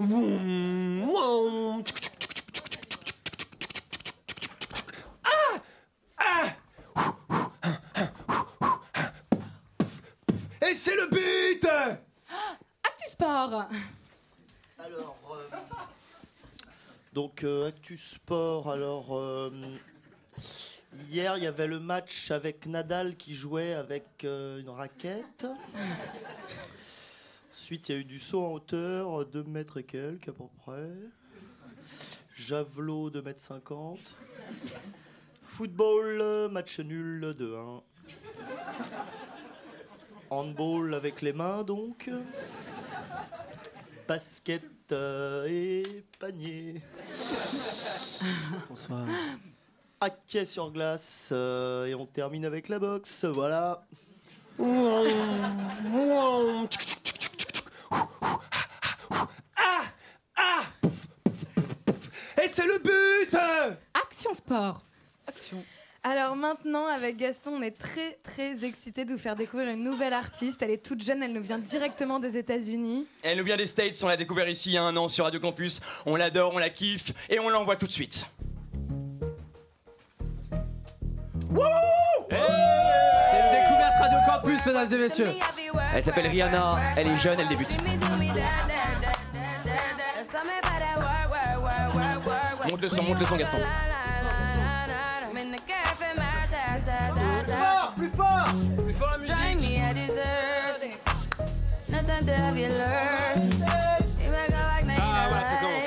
Et 0.00 0.04
c'est 10.74 10.96
le 10.96 11.06
but 11.08 11.64
Actu 12.82 13.08
Sport 13.08 13.68
Alors, 14.78 15.16
euh, 15.30 15.48
donc 17.12 17.44
euh, 17.44 17.68
Actu 17.68 17.96
Sport, 17.96 18.72
alors 18.72 19.16
euh, 19.16 19.50
hier 21.08 21.36
il 21.36 21.44
y 21.44 21.46
avait 21.46 21.68
le 21.68 21.78
match 21.78 22.32
avec 22.32 22.66
Nadal 22.66 23.14
qui 23.16 23.36
jouait 23.36 23.74
avec 23.74 24.24
euh, 24.24 24.58
une 24.60 24.70
raquette. 24.70 25.46
Ensuite 27.54 27.88
il 27.88 27.94
y 27.94 27.98
a 27.98 28.00
eu 28.00 28.04
du 28.04 28.18
saut 28.18 28.44
en 28.44 28.52
hauteur, 28.54 29.24
2 29.26 29.44
mètres 29.44 29.78
et 29.78 29.84
quelques 29.84 30.28
à 30.28 30.32
peu 30.32 30.42
près. 30.58 30.90
Javelot 32.34 33.10
2 33.10 33.22
mètres 33.22 33.40
50. 33.40 34.00
Football, 35.44 36.18
euh, 36.20 36.48
match 36.48 36.80
nul 36.80 37.32
2-1. 37.38 37.80
Handball 40.30 40.94
avec 40.94 41.22
les 41.22 41.32
mains 41.32 41.62
donc. 41.62 42.10
Basket 44.08 44.64
euh, 44.90 45.46
et 45.48 46.04
panier. 46.18 46.82
Bonsoir. 48.68 49.06
Hockey 50.00 50.44
sur 50.44 50.72
glace 50.72 51.28
euh, 51.30 51.86
et 51.86 51.94
on 51.94 52.04
termine 52.04 52.46
avec 52.46 52.68
la 52.68 52.80
boxe. 52.80 53.24
Voilà. 53.24 53.86
Et 62.42 62.48
c'est 62.52 62.66
le 62.66 62.78
but 62.78 63.34
Action 63.94 64.30
Sport 64.44 64.82
Action. 65.26 65.64
Alors 66.02 66.36
maintenant, 66.36 66.86
avec 66.86 67.16
Gaston, 67.16 67.52
on 67.52 67.62
est 67.62 67.78
très 67.78 68.18
très 68.22 68.62
excités 68.62 69.06
de 69.06 69.12
vous 69.12 69.18
faire 69.18 69.36
découvrir 69.36 69.70
une 69.70 69.82
nouvelle 69.82 70.12
artiste. 70.12 70.60
Elle 70.60 70.70
est 70.70 70.84
toute 70.84 71.02
jeune, 71.02 71.22
elle 71.22 71.32
nous 71.32 71.42
vient 71.42 71.58
directement 71.58 72.18
des 72.18 72.36
États-Unis. 72.36 73.06
Elle 73.22 73.38
nous 73.38 73.44
vient 73.44 73.56
des 73.56 73.66
States, 73.66 73.98
on 74.02 74.08
l'a 74.08 74.18
découvert 74.18 74.46
ici 74.46 74.70
il 74.70 74.74
y 74.74 74.78
a 74.78 74.82
un 74.82 74.94
an 74.98 75.08
sur 75.08 75.24
Radio 75.24 75.40
Campus. 75.40 75.80
On 76.04 76.16
l'adore, 76.16 76.52
on 76.54 76.58
la 76.58 76.68
kiffe 76.68 77.12
et 77.30 77.38
on 77.38 77.48
l'envoie 77.48 77.76
tout 77.76 77.86
de 77.86 77.92
suite. 77.92 78.30
Wouh 81.50 81.62
Hey 82.30 82.64
plus, 84.44 84.66
mesdames 84.66 84.92
et 84.92 84.98
messieurs. 84.98 85.32
Elle 85.94 86.04
s'appelle 86.04 86.26
Rihanna, 86.26 86.78
elle 86.96 87.08
est 87.08 87.18
jeune, 87.18 87.40
elle 87.40 87.48
débute. 87.48 87.76
Monte 92.70 92.80
le 92.80 92.88
son, 92.88 93.02
monte 93.02 93.20
le 93.20 93.26
son, 93.26 93.36
Gaston. 93.36 93.58
Ah, 104.98 105.28
voilà, 105.30 105.44
ça 105.46 105.56
commence. 105.60 105.84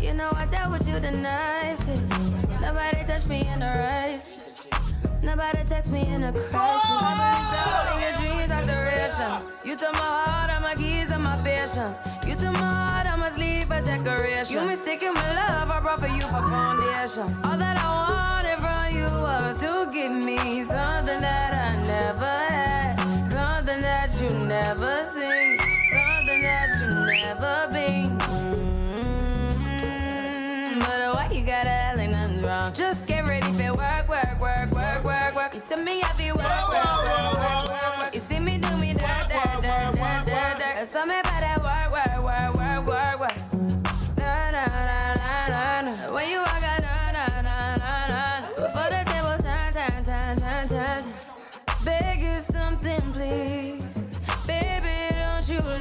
You 0.00 0.12
know 0.14 0.30
I 0.32 0.46
dealt 0.46 0.70
with 0.72 0.86
you 0.88 0.98
the 1.00 1.10
nicest. 1.12 2.02
Nobody 2.60 3.04
touched 3.06 3.28
me 3.28 3.46
in 3.52 3.60
the 3.60 3.66
righteous. 3.66 4.56
Nobody 5.22 5.64
text 5.68 5.92
me 5.92 6.06
in 6.06 6.24
a 6.24 6.32
crisis. 6.32 6.90
In 7.94 8.00
your 8.00 8.12
dreams 8.14 8.52
are 8.52 8.64
duration. 8.64 9.42
You 9.64 9.76
took 9.76 9.92
my 9.92 9.98
heart, 10.00 10.50
all 10.50 10.60
my 10.60 10.74
keys, 10.74 11.10
and 11.10 11.22
my 11.22 11.36
patience. 11.42 11.96
You 12.26 12.34
took 12.36 12.52
my 12.52 12.60
heart, 12.60 13.06
I 13.06 13.16
must 13.16 13.38
leave 13.38 13.70
a 13.70 13.80
decoration. 13.82 14.54
You 14.54 14.62
mistaken 14.62 15.14
my 15.14 15.34
love, 15.34 15.70
I 15.70 15.80
brought 15.80 16.00
for 16.00 16.08
you 16.08 16.22
for 16.22 16.42
foundation. 16.42 17.28
All 17.44 17.56
that 17.58 17.76
I 17.78 17.88
wanted 18.10 18.58
from 18.60 18.96
you 18.96 19.08
was 19.26 19.60
to 19.60 19.86
give 19.92 20.12
me 20.12 20.62
something 20.62 21.20
that 21.20 21.54
I 21.54 21.76
never 21.86 22.24
had, 22.24 22.50
you 22.50 22.55
never 24.62 24.96
seen, 25.12 25.58
something 25.92 26.40
that 26.42 26.68
you 26.80 26.88
never 27.24 27.68
been. 27.72 28.10
Mm, 29.58 30.80
But 30.80 31.00
why 31.14 31.28
you 31.30 31.42
gotta 31.44 31.68
act 31.68 31.98
like 31.98 32.10
nothing's 32.10 32.42
wrong? 32.46 32.72
Just 32.72 33.06
get 33.06 33.26
ready 33.26 33.52
for 33.52 33.74
work, 33.74 34.08
work, 34.08 34.40
work, 34.40 34.70
work, 34.72 35.04
work, 35.04 35.34
work. 35.34 35.54
You 35.54 35.60
see 35.60 35.76
me, 35.76 36.02
be 36.16 36.32
work, 36.32 36.48
work, 36.48 36.70
work, 36.74 37.38
work, 37.38 37.68
work, 37.68 37.98
work. 38.00 38.14
You 38.14 38.20
see 38.20 38.40
me 38.40 38.56
do 38.58 38.76
me 38.76 38.94
dirt, 38.94 39.26
dirt, 39.28 39.62
dirt, 39.62 39.94
dirt, 39.94 40.26
dirt, 40.26 40.58
dirt. 40.58 40.76
Tell 40.92 41.06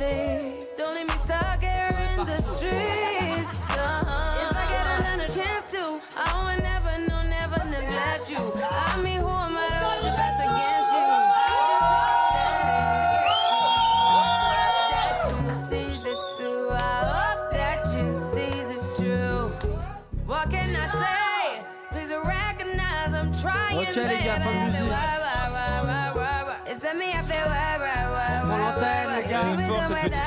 don't 0.06 0.44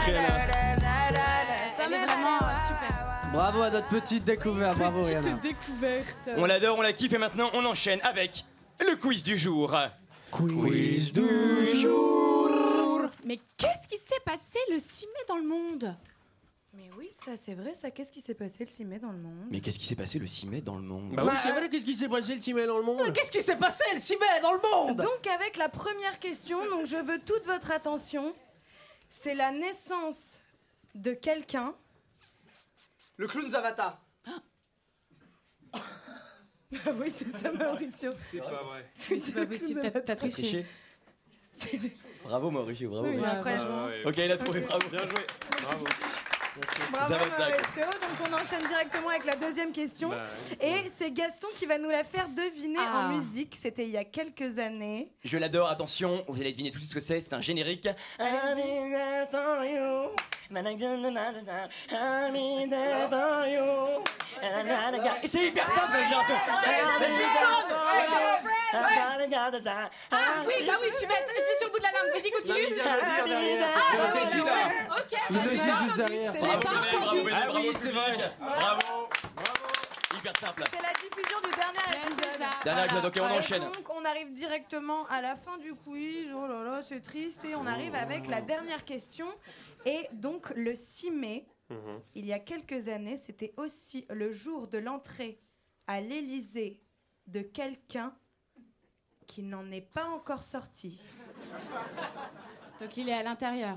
Elle 0.09 1.93
est 1.93 2.05
vraiment 2.07 2.37
euh, 2.37 2.67
super. 2.67 3.31
Bravo 3.33 3.63
à 3.63 3.71
notre 3.71 3.89
petite 3.89 4.25
découverte, 4.25 4.79
bravo 4.79 5.03
Rihanna. 5.03 5.37
Petite 5.37 5.43
découverte. 5.43 6.31
On 6.37 6.47
l'adore, 6.47 6.79
on 6.79 6.83
la 6.83 6.93
kiffe 6.93 7.13
et 7.13 7.19
maintenant 7.19 7.51
on 7.53 7.65
enchaîne 7.67 8.01
avec 8.03 8.45
le 8.81 8.97
quiz 8.97 9.23
du 9.23 9.37
jour. 9.37 9.77
Quiz 10.31 11.13
du 11.13 11.77
jour. 11.77 13.03
Mais 13.25 13.39
qu'est-ce 13.57 13.87
qui 13.89 13.97
s'est 13.97 14.21
passé 14.25 14.59
le 14.71 14.79
6 14.79 15.07
mai 15.07 15.25
dans 15.29 15.37
le 15.37 15.47
monde? 15.47 15.95
Mais 16.75 16.89
oui, 16.97 17.11
ça 17.25 17.33
c'est 17.37 17.55
vrai, 17.55 17.75
ça. 17.75 17.91
Qu'est-ce 17.91 18.13
qui 18.13 18.21
s'est 18.21 18.35
passé 18.35 18.65
le 18.65 18.71
6 18.71 18.85
mai 18.85 18.99
dans 18.99 19.13
le 19.13 19.19
monde? 19.19 19.47
Mais 19.51 19.61
qu'est-ce 19.61 19.79
qui 19.79 19.87
s'est 19.87 19.95
passé 19.97 20.19
le 20.19 20.27
6 20.27 20.47
mai 20.47 20.61
dans 20.63 20.77
le 20.77 20.83
monde? 20.83 21.15
Bah 21.15 21.25
oui, 21.27 21.33
c'est 21.43 21.51
vrai, 21.51 21.69
qu'est-ce 21.69 21.85
qui 21.85 21.97
s'est 21.97 22.09
passé 22.09 22.35
le 22.35 22.41
6 22.41 22.55
mai 22.55 22.67
dans 22.67 22.79
le 22.79 22.85
monde? 22.85 23.13
Qu'est-ce 23.13 23.31
qui 23.33 23.43
s'est 23.43 23.57
passé 23.57 23.85
le 23.93 24.01
6 24.01 24.17
mai 24.17 24.27
dans 24.43 24.53
le 24.53 24.61
monde? 24.73 24.97
Donc 24.97 25.27
avec 25.27 25.57
la 25.59 25.69
première 25.69 26.19
question, 26.19 26.59
donc 26.71 26.87
je 26.87 26.97
veux 26.97 27.19
toute 27.19 27.45
votre 27.45 27.71
attention. 27.73 28.33
C'est 29.09 29.35
la 29.35 29.51
naissance 29.51 30.41
de 30.95 31.13
quelqu'un. 31.13 31.75
Le 33.17 33.27
clown 33.27 33.49
Zavata. 33.49 34.01
Ah 35.73 36.91
oui, 37.01 37.11
c'est 37.17 37.35
ça 37.39 37.51
Mauricio. 37.51 38.13
C'est 38.31 38.39
pas 38.39 38.63
vrai. 38.63 38.85
Oui, 39.11 39.23
c'est 39.25 39.33
pas 39.35 39.47
possible, 39.47 39.81
t'as- 39.81 40.01
t'as 40.03 40.17
triché. 40.17 40.67
Bravo 42.25 42.51
Mauricio, 42.51 42.91
bravo. 42.91 43.09
Oui, 43.09 43.17
Mauricio. 43.17 43.39
après, 43.39 43.59
je 43.59 43.65
vois. 43.67 43.91
Ok, 44.05 44.17
il 44.19 44.33
a 44.33 44.37
trouvé, 44.37 44.61
bravo. 44.61 44.89
Bien 44.91 45.09
joué. 45.09 45.27
Bravo. 45.63 45.85
Bravo 46.93 47.09
Zavata. 47.13 47.39
Mauricio. 47.39 47.83
Donc 47.85 48.29
on 48.29 48.35
enchaîne 48.35 48.67
directement 48.69 49.09
avec 49.09 49.25
la 49.25 49.37
deuxième 49.37 49.73
question. 49.73 50.09
Bah, 50.11 50.27
Et 50.61 50.91
c'est 50.99 51.11
Gaston 51.13 51.49
qui 51.55 51.67
va 51.67 51.79
nous 51.79 51.91
la 51.91 52.05
faire 52.05 52.29
deviner 52.29 52.79
Ah. 52.81 53.09
en 53.11 53.17
musique. 53.19 53.57
C'était 53.61 53.85
il 53.85 53.91
y 53.91 53.97
a 53.97 54.05
quelques 54.05 54.59
années. 54.59 55.11
Je 55.25 55.39
l'adore, 55.39 55.69
attention, 55.69 56.25
vous 56.29 56.41
allez 56.41 56.53
deviner 56.53 56.71
tout 56.71 56.77
de 56.79 56.81
suite 56.81 56.91
ce 56.91 56.95
que 56.95 57.01
c'est, 57.01 57.21
c'est 57.21 57.33
un 57.35 57.41
générique. 57.41 57.87
In 58.19 58.57
there 58.57 59.27
for 59.31 59.65
you. 59.65 60.11
Et 65.23 65.29
c'est 65.29 65.45
hyper 65.47 65.69
simple 65.71 65.93
cette 65.93 66.05
génération. 66.05 66.35
Ah 70.11 70.43
oui, 70.47 70.55
bah 70.67 70.75
oui, 70.81 70.89
je 70.91 70.97
suis 70.97 71.07
bête, 71.07 71.27
je 71.29 71.35
l'ai 71.35 71.59
sur 71.59 71.67
le 71.67 71.73
bout 71.73 71.79
de 71.79 71.83
la 71.83 71.93
langue. 71.93 72.11
Vas-y, 72.13 72.31
continue. 72.31 72.81
Ah, 72.85 72.89
ouais. 74.45 74.87
Ok, 74.91 75.19
C'est 75.29 75.41
juste 75.43 75.71
entendu. 75.71 75.97
derrière. 75.97 76.33
Ah 76.35 76.57
bravo, 77.45 77.59
oui, 77.59 77.77
c'est 77.79 77.91
vrai. 77.91 78.33
Bravo. 78.39 79.09
Hyper 80.17 80.33
simple. 80.41 80.65
C'est 80.71 80.83
la 80.83 80.93
diffusion 80.95 81.39
du 81.45 81.51
dernier 81.51 82.07
épisode. 82.07 82.49
Dernier 82.65 82.85
épisode, 82.85 83.05
ok, 83.05 83.17
on 83.21 83.39
enchaîne. 83.39 83.63
Donc 83.63 83.91
on 83.91 84.05
arrive 84.05 84.33
directement 84.33 85.07
à 85.11 85.21
la 85.23 85.37
fin 85.37 85.59
du 85.59 85.75
quiz. 85.75 86.29
Oh 86.35 86.47
là 86.47 86.63
là, 86.65 86.81
c'est 86.89 87.01
triste. 87.03 87.45
Et 87.45 87.55
on 87.55 87.67
arrive 87.67 87.95
avec 87.95 88.27
la 88.29 88.41
dernière 88.41 88.85
question. 88.85 89.29
Et 89.87 90.09
donc 90.13 90.51
le 90.57 90.75
6 90.75 91.11
mai, 91.11 91.47
Mhm. 91.71 92.01
il 92.15 92.25
y 92.25 92.33
a 92.33 92.39
quelques 92.39 92.89
années, 92.89 93.17
c'était 93.19 93.53
aussi 93.59 94.07
le 94.11 94.33
jour 94.33 94.69
de 94.69 94.79
l'entrée 94.79 95.39
à 95.87 96.01
l'Élysée 96.01 96.81
de 97.27 97.41
quelqu'un 97.43 98.15
qui 99.27 99.43
n'en 99.43 99.71
est 99.71 99.83
pas 99.83 100.07
encore 100.07 100.43
sorti. 100.45 100.99
Donc 102.81 102.97
il 102.97 103.09
est 103.09 103.13
à 103.15 103.23
l'intérieur. 103.23 103.77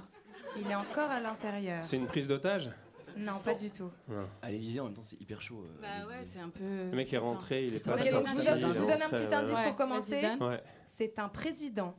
Il 0.58 0.70
est 0.70 0.76
encore 0.76 1.10
à 1.10 1.20
l'intérieur. 1.20 1.84
C'est 1.84 1.98
une 1.98 2.08
prise 2.08 2.28
d'otage? 2.28 2.72
Non, 3.18 3.40
pas 3.40 3.56
du 3.56 3.70
tout. 3.70 3.92
Non. 4.08 4.26
À 4.42 4.50
l'Elysée 4.50 4.80
en 4.80 4.86
même 4.86 4.94
temps, 4.94 5.02
c'est 5.04 5.20
hyper 5.20 5.42
chaud. 5.42 5.66
euh, 5.66 5.82
Bah 5.82 6.08
ouais, 6.08 6.24
c'est 6.24 6.40
un 6.40 6.48
peu. 6.50 6.64
Le 6.64 6.96
mec 6.96 7.12
est 7.12 7.18
rentré, 7.18 7.66
il 7.66 7.76
est 7.76 7.80
pas 7.82 7.98
donc 7.98 8.08
sorti. 8.08 8.46
je 8.48 8.68
vous 8.68 8.86
donne, 8.88 9.02
un 9.02 9.10
petit 9.10 9.36
indice 9.36 9.58
ouais. 9.58 9.66
pour 9.66 9.76
commencer. 9.76 10.22
Ouais. 10.40 10.64
C'est 10.88 11.20
un 11.20 11.28
président. 11.28 11.94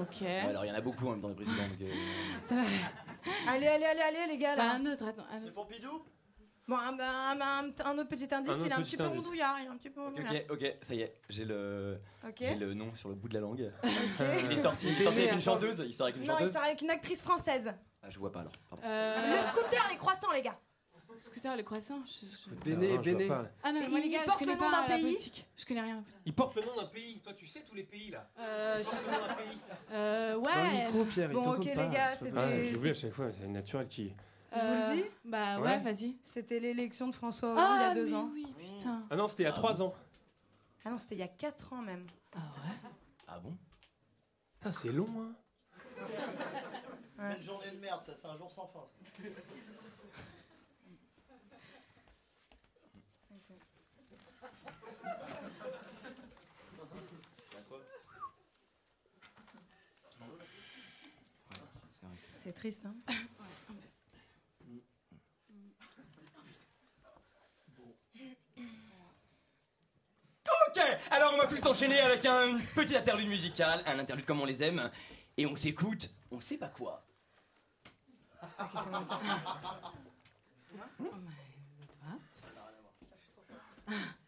Ok. 0.00 0.20
Ouais, 0.22 0.40
alors 0.40 0.64
il 0.64 0.68
y 0.68 0.70
en 0.70 0.74
a 0.74 0.80
beaucoup 0.80 1.06
en 1.08 1.10
même 1.12 1.20
temps, 1.20 1.28
les 1.28 1.34
présidents. 1.34 1.62
donc, 1.68 1.80
euh, 1.82 1.92
Ça 2.44 2.54
va. 2.54 2.62
Allez, 3.48 3.66
allez, 3.66 3.84
allez, 3.84 4.00
allez, 4.00 4.32
les 4.32 4.38
gars. 4.38 4.56
Bah, 4.56 4.64
Là. 4.66 4.72
un 4.74 4.86
autre, 4.86 5.06
attends. 5.06 5.24
Un 5.32 5.42
autre. 5.44 5.52
Pompidou 5.52 6.04
Bon, 6.68 6.76
un, 6.76 6.96
un- 6.98 7.40
un- 7.40 7.72
un 7.84 7.98
autre 7.98 8.08
petit 8.08 8.32
indice, 8.32 8.50
Un 8.50 8.54
autre 8.54 8.66
il 8.66 8.70
est 8.70 8.72
un 8.72 8.76
petit 8.78 8.90
petit 8.90 8.96
peu 8.96 9.02
indice. 9.04 9.18
rondouillard. 9.24 9.56
Il 9.60 9.64
est 9.64 9.68
un 9.68 9.76
petit 9.76 9.90
peu 9.90 10.00
Ok, 10.00 10.06
rondouillard. 10.16 10.42
ok, 10.48 10.58
ok, 10.62 10.76
ça 10.82 10.94
y 10.94 11.00
est, 11.02 11.14
j'ai 11.28 11.44
le, 11.44 11.98
Ok. 12.24 12.34
j'ai 12.38 12.54
le 12.54 12.72
nom 12.74 12.94
sur 12.94 13.08
le 13.08 13.16
bout 13.16 13.28
de 13.28 13.34
la 13.34 13.40
langue. 13.40 13.72
Il 14.44 14.52
est 14.52 14.56
sorti, 14.56 14.86
il 14.88 15.00
est 15.00 15.04
sorti 15.04 15.20
avec 15.22 15.32
une 15.32 15.40
chanteuse, 15.40 15.82
il 15.84 15.92
sort 15.92 16.06
avec 16.06 16.16
une 16.16 16.22
Non, 16.22 16.34
il 16.34 16.38
chanteuse. 16.38 16.52
sort 16.52 16.62
avec 16.62 16.80
une 16.80 16.90
actrice 16.90 17.20
française. 17.20 17.74
Ah, 18.00 18.10
je 18.10 18.18
vois 18.18 18.30
pas 18.30 18.40
alors. 18.40 18.52
Pardon. 18.70 18.84
Euh, 18.86 19.30
Le 19.32 19.48
scooter, 19.48 19.86
les 19.90 19.96
croissants, 19.96 20.30
les 20.32 20.42
gars. 20.42 20.56
Scooter, 21.22 21.56
le 21.56 21.62
croissant. 21.62 22.02
je- 22.04 22.50
Béné, 22.64 22.98
Béné. 22.98 23.28
Ah 23.62 23.72
non, 23.72 23.80
mais 23.80 23.88
moi, 23.88 24.00
Il- 24.00 24.02
les 24.02 24.08
il 24.08 24.12
gars, 24.12 24.18
je 24.22 24.26
porte 24.26 24.38
connais 24.40 24.54
le 24.54 24.58
nom 24.58 24.70
pas 24.70 24.82
d'un 24.82 24.88
la 24.88 24.94
pays 24.96 25.02
politique. 25.12 25.46
Je 25.56 25.64
connais 25.64 25.80
rien. 25.80 26.04
Il 26.26 26.34
porte 26.34 26.56
le 26.56 26.62
nom 26.62 26.74
d'un 26.76 26.86
pays. 26.86 27.20
Toi, 27.20 27.32
tu 27.34 27.46
sais 27.46 27.60
tous 27.62 27.74
les 27.76 27.84
pays 27.84 28.10
là. 28.10 28.28
Euh, 28.40 28.82
je- 28.82 28.90
Le 29.06 29.12
nom 29.20 29.26
d'un 29.28 29.34
pays. 29.34 29.58
euh, 29.92 30.32
Dans 30.34 30.40
le 30.40 30.44
ouais. 30.46 30.84
micro, 30.86 31.04
Pierre, 31.04 31.30
il 31.30 31.34
Bon, 31.34 31.52
ok, 31.52 31.56
pas. 31.74 31.82
les 31.82 31.88
gars, 31.94 32.08
c'est 32.16 32.24
c'était- 32.24 32.38
Ah. 32.38 32.64
J'oublie 32.64 32.90
à 32.90 32.94
chaque 32.94 33.12
fois, 33.12 33.30
c'est 33.30 33.46
naturel 33.46 33.86
qui. 33.88 34.12
Je 34.54 34.58
vous 34.58 34.66
le 34.66 34.96
dis 34.96 35.04
Bah 35.24 35.58
ouais, 35.60 35.64
Ouais. 35.68 35.78
vas-y. 35.80 36.16
C'était 36.24 36.58
l'élection 36.60 37.06
de 37.08 37.14
François 37.14 37.52
Hollande 37.52 37.64
Ah, 37.64 37.76
il 37.78 37.80
y 37.80 37.90
a 37.90 37.94
deux 37.94 38.06
mais 38.10 38.14
ans. 38.16 38.30
oui, 38.34 38.46
putain. 38.76 39.02
Ah 39.08 39.16
non, 39.16 39.28
c'était 39.28 39.44
il 39.44 39.46
y 39.46 39.48
a 39.48 39.52
3 39.52 39.80
ans. 39.80 39.94
Ah 40.84 40.90
non, 40.90 40.98
c'était 40.98 41.14
il 41.14 41.18
y 41.20 41.22
a 41.22 41.28
4 41.28 41.72
ans 41.72 41.80
même. 41.82 42.06
Ah 43.28 43.38
bon? 43.38 43.56
Putain, 44.58 44.72
c'est 44.72 44.90
long, 44.92 45.08
hein. 45.20 45.32
Ouais. 47.18 47.36
Une 47.36 47.42
journée 47.42 47.70
de 47.70 47.76
merde, 47.78 48.02
ça, 48.02 48.14
c'est 48.16 48.26
un 48.26 48.34
jour 48.34 48.50
sans 48.50 48.66
fin. 48.66 48.84
C'est 62.42 62.52
triste, 62.52 62.84
hein. 62.84 62.94
Ok, 70.74 70.80
Alors 71.10 71.34
on 71.34 71.38
va 71.38 71.46
tous 71.46 71.64
enchaîner 71.64 72.00
avec 72.00 72.26
un 72.26 72.58
petit 72.74 72.96
interlude 72.96 73.28
musical, 73.28 73.82
un 73.86 73.98
interlude 74.00 74.26
comme 74.26 74.40
on 74.40 74.44
les 74.44 74.62
aime, 74.62 74.90
et 75.36 75.46
on 75.46 75.54
s'écoute, 75.54 76.10
on 76.32 76.40
sait 76.40 76.58
pas 76.58 76.68
quoi. 76.68 77.04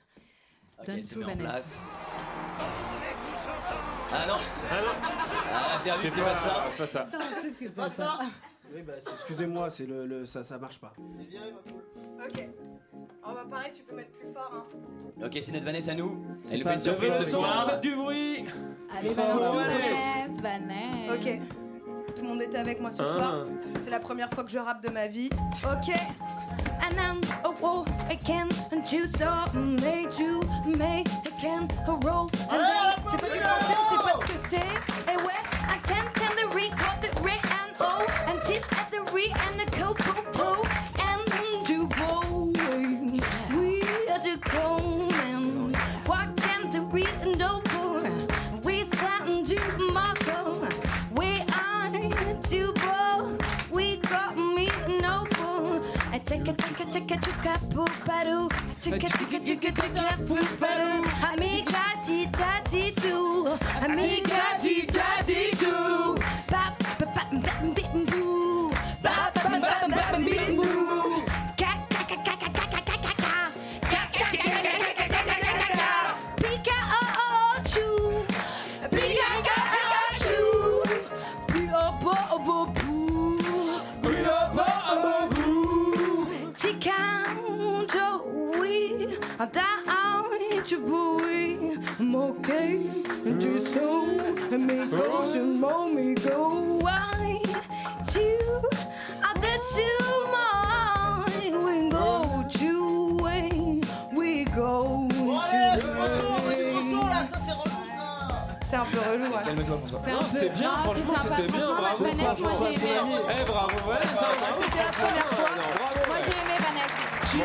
Met 0.86 0.92
en 1.16 1.26
Vanessa. 1.26 1.34
place. 1.36 1.80
Ah 4.12 4.26
non 4.28 4.34
Ah, 4.70 5.80
c'est 6.00 6.10
pas 6.20 6.36
ça. 6.36 6.64
C'est 6.70 6.76
pas 6.78 6.86
ça. 6.86 7.06
C'est 7.58 7.74
Pas 7.74 7.90
ça. 7.90 8.18
Oui, 8.74 8.82
bah, 8.82 8.92
excusez-moi, 9.00 9.70
c'est 9.70 9.86
le, 9.86 10.06
le- 10.06 10.26
ça, 10.26 10.42
ça 10.42 10.58
marche 10.58 10.80
pas. 10.80 10.92
Ok. 10.98 12.48
Oh 13.26 13.30
bah 13.34 13.44
pareil, 13.50 13.72
tu 13.74 13.82
peux 13.84 13.94
mettre 13.94 14.10
plus 14.12 14.28
fort. 14.32 14.50
Hein. 14.52 14.64
Ok, 15.24 15.38
c'est 15.42 15.52
notre 15.52 15.64
Vanessa 15.64 15.92
à 15.92 15.94
nous. 15.94 16.24
Elle 16.50 16.58
nous 16.58 16.64
pas 16.64 16.70
fait 16.70 16.76
une 16.76 16.80
surprise 16.82 17.14
ce 17.18 17.24
soir. 17.24 17.70
faites 17.70 17.80
du 17.80 17.94
bruit. 17.94 18.44
Allez. 18.90 19.10
Vanessa, 19.10 20.42
Vanessa. 20.42 21.14
Ok. 21.14 21.40
Tout 22.16 22.22
le 22.22 22.28
monde 22.28 22.42
était 22.42 22.58
avec 22.58 22.80
moi 22.80 22.90
ce 22.90 23.02
Ah. 23.02 23.06
soir. 23.12 23.46
C'est 23.80 23.90
la 23.90 24.00
première 24.00 24.30
fois 24.30 24.44
que 24.44 24.50
je 24.50 24.58
rappe 24.58 24.82
de 24.84 24.90
ma 24.90 25.06
vie. 25.06 25.30
Ok. 25.64 25.94
And 26.84 27.00
I'm 27.00 27.22
a 27.44 27.50
war 27.62 27.86
again, 28.10 28.50
and 28.70 28.84
you 28.92 29.06
saw 29.06 29.46
me 29.54 30.06
to 30.18 30.42
make 30.66 31.08
again 31.24 31.70
a 31.86 31.92
roll. 31.92 32.30
And 32.50 32.60
then, 32.60 32.94
c'est 33.10 33.20
pas 33.20 33.30
du 33.32 33.40
français, 33.40 33.76
c'est 33.90 34.02
pas 34.02 34.16
ce 34.20 34.26
que 34.26 34.38
c'est. 34.50 35.12
Et 35.12 35.16
ouais, 35.16 35.40
I 35.66 35.78
can 35.86 36.04
tell 36.14 36.34
the 36.36 36.54
record 36.54 37.00
the 37.00 37.08
re 37.22 37.40
and 37.60 37.74
o, 37.80 38.04
and 38.26 38.38
she's 38.46 38.62
at 38.72 38.90
the 38.90 39.00
re 39.12 39.32
and 39.46 39.58
the 39.58 39.70
co 39.76 39.94
Chuca 56.94 57.16
chuca 57.18 57.58
puparu. 57.74 58.48
Chuca 58.80 59.08
chuca 59.18 59.38
chuca 59.42 59.70
chuca 59.72 60.16
puparu. 60.28 61.02
Amiga 61.26 61.84
tita 62.06 62.62
titu. 62.70 63.48
Amiga 63.82 64.54
tita 64.62 65.18
titu. 65.26 66.13
un 108.84 108.90
peu 108.90 108.98
relou. 108.98 109.34
Hein. 109.34 109.42
Calme-toi, 109.44 109.78
C'était 110.30 110.48
bien, 110.50 110.72
franchement, 110.84 111.14
c'était 111.22 111.48
bien. 111.52 111.66
Bravo, 111.74 112.04
Vanessa, 112.04 112.34
moi 112.40 112.50
j'ai 112.60 112.74
aimé. 112.74 112.92
Eh, 113.30 113.44
bravo, 113.44 113.76
Vanessa. 113.88 114.28
C'était 114.60 114.84
la 114.84 114.92
première 114.92 115.30
fois. 115.32 115.50
Moi 116.06 116.18
j'ai 116.24 116.32
aimé, 116.32 116.54
tu. 117.24 117.38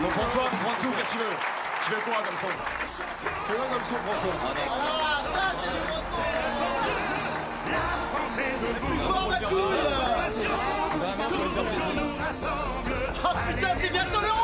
Bon, 0.00 0.10
François, 0.10 0.48
prends 0.62 0.76
tout, 0.80 0.90
que 0.90 1.04
tu 1.10 1.18
veux 1.18 1.36
Tu 1.84 1.90
veux 1.92 2.00
quoi 2.00 2.22
comme 2.24 2.38
ça 2.40 2.48
Fais-le 3.46 3.58
comme 3.58 3.86
ça, 3.90 3.96
François. 4.06 4.36
Ah, 4.68 5.20
ça, 5.34 5.46
c'est. 5.62 6.32
La 7.70 7.84
France 8.12 8.38
est 8.38 8.56
debout. 8.62 8.98
Fort, 9.06 9.28
ma 9.28 9.38
nous 12.00 12.12
rassemble. 12.18 12.94
Oh 13.24 13.34
putain, 13.48 13.72
c'est 13.80 13.92
bientôt 13.92 14.20
l'Europe 14.20 14.41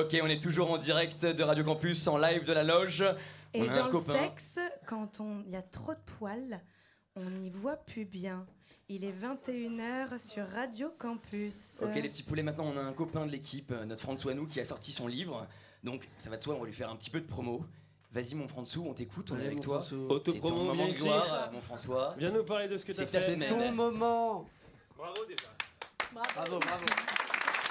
Ok, 0.00 0.16
on 0.22 0.26
est 0.26 0.42
toujours 0.42 0.70
en 0.70 0.78
direct 0.78 1.24
de 1.24 1.42
Radio 1.42 1.64
Campus, 1.64 2.06
en 2.06 2.18
live 2.18 2.44
de 2.44 2.52
la 2.52 2.64
loge. 2.64 3.04
Et 3.54 3.62
on 3.62 3.68
a 3.68 3.74
dans 3.76 3.82
un 3.82 3.86
le 3.86 3.90
copain. 3.92 4.12
sexe, 4.12 4.58
quand 4.86 5.20
on 5.20 5.42
il 5.46 5.52
y 5.52 5.56
a 5.56 5.62
trop 5.62 5.94
de 5.94 6.00
poils, 6.18 6.60
on 7.14 7.30
n'y 7.30 7.50
voit 7.50 7.76
plus 7.76 8.04
bien. 8.04 8.46
Il 8.88 9.04
est 9.04 9.12
21h 9.12 10.18
sur 10.18 10.46
Radio 10.48 10.90
Campus. 10.98 11.76
Ok, 11.82 11.94
les 11.94 12.08
petits 12.08 12.22
poulets, 12.22 12.42
maintenant 12.42 12.66
on 12.66 12.76
a 12.76 12.82
un 12.82 12.92
copain 12.92 13.26
de 13.26 13.30
l'équipe, 13.32 13.72
euh, 13.72 13.84
notre 13.84 14.02
François 14.02 14.34
nous, 14.34 14.46
qui 14.46 14.60
a 14.60 14.64
sorti 14.64 14.92
son 14.92 15.06
livre. 15.06 15.46
Donc 15.82 16.08
ça 16.18 16.30
va 16.30 16.36
de 16.36 16.42
soi, 16.42 16.54
on 16.54 16.60
va 16.60 16.66
lui 16.66 16.72
faire 16.72 16.90
un 16.90 16.96
petit 16.96 17.10
peu 17.10 17.20
de 17.20 17.26
promo. 17.26 17.64
Vas-y, 18.12 18.34
mon 18.34 18.48
François, 18.48 18.82
on 18.84 18.94
t'écoute, 18.94 19.30
on 19.32 19.38
est 19.38 19.46
avec 19.46 19.60
toi. 19.60 19.80
C'est 19.82 19.94
Autopromo, 19.94 20.56
moment 20.64 20.74
viens 20.74 20.88
ici. 20.88 21.02
gloire, 21.02 21.50
mon 21.52 21.60
François. 21.60 22.14
Viens 22.18 22.30
nous 22.30 22.44
parler 22.44 22.68
de 22.68 22.76
ce 22.78 22.84
que 22.84 22.92
C'est 22.92 23.06
t'as 23.06 23.12
ta 23.12 23.20
fait. 23.20 23.32
semaine. 23.32 23.48
Ton 23.48 23.72
moment 23.72 24.46
Bravo 24.96 25.24
déjà. 25.26 25.48
Bravo, 26.12 26.58
bravo. 26.58 26.84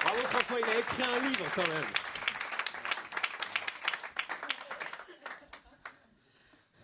Bravo 0.02 0.18
François, 0.24 0.58
il 0.60 0.76
a 0.76 0.78
écrit 0.78 1.02
un 1.02 1.28
livre 1.28 1.44
quand 1.54 1.62
même. 1.68 2.05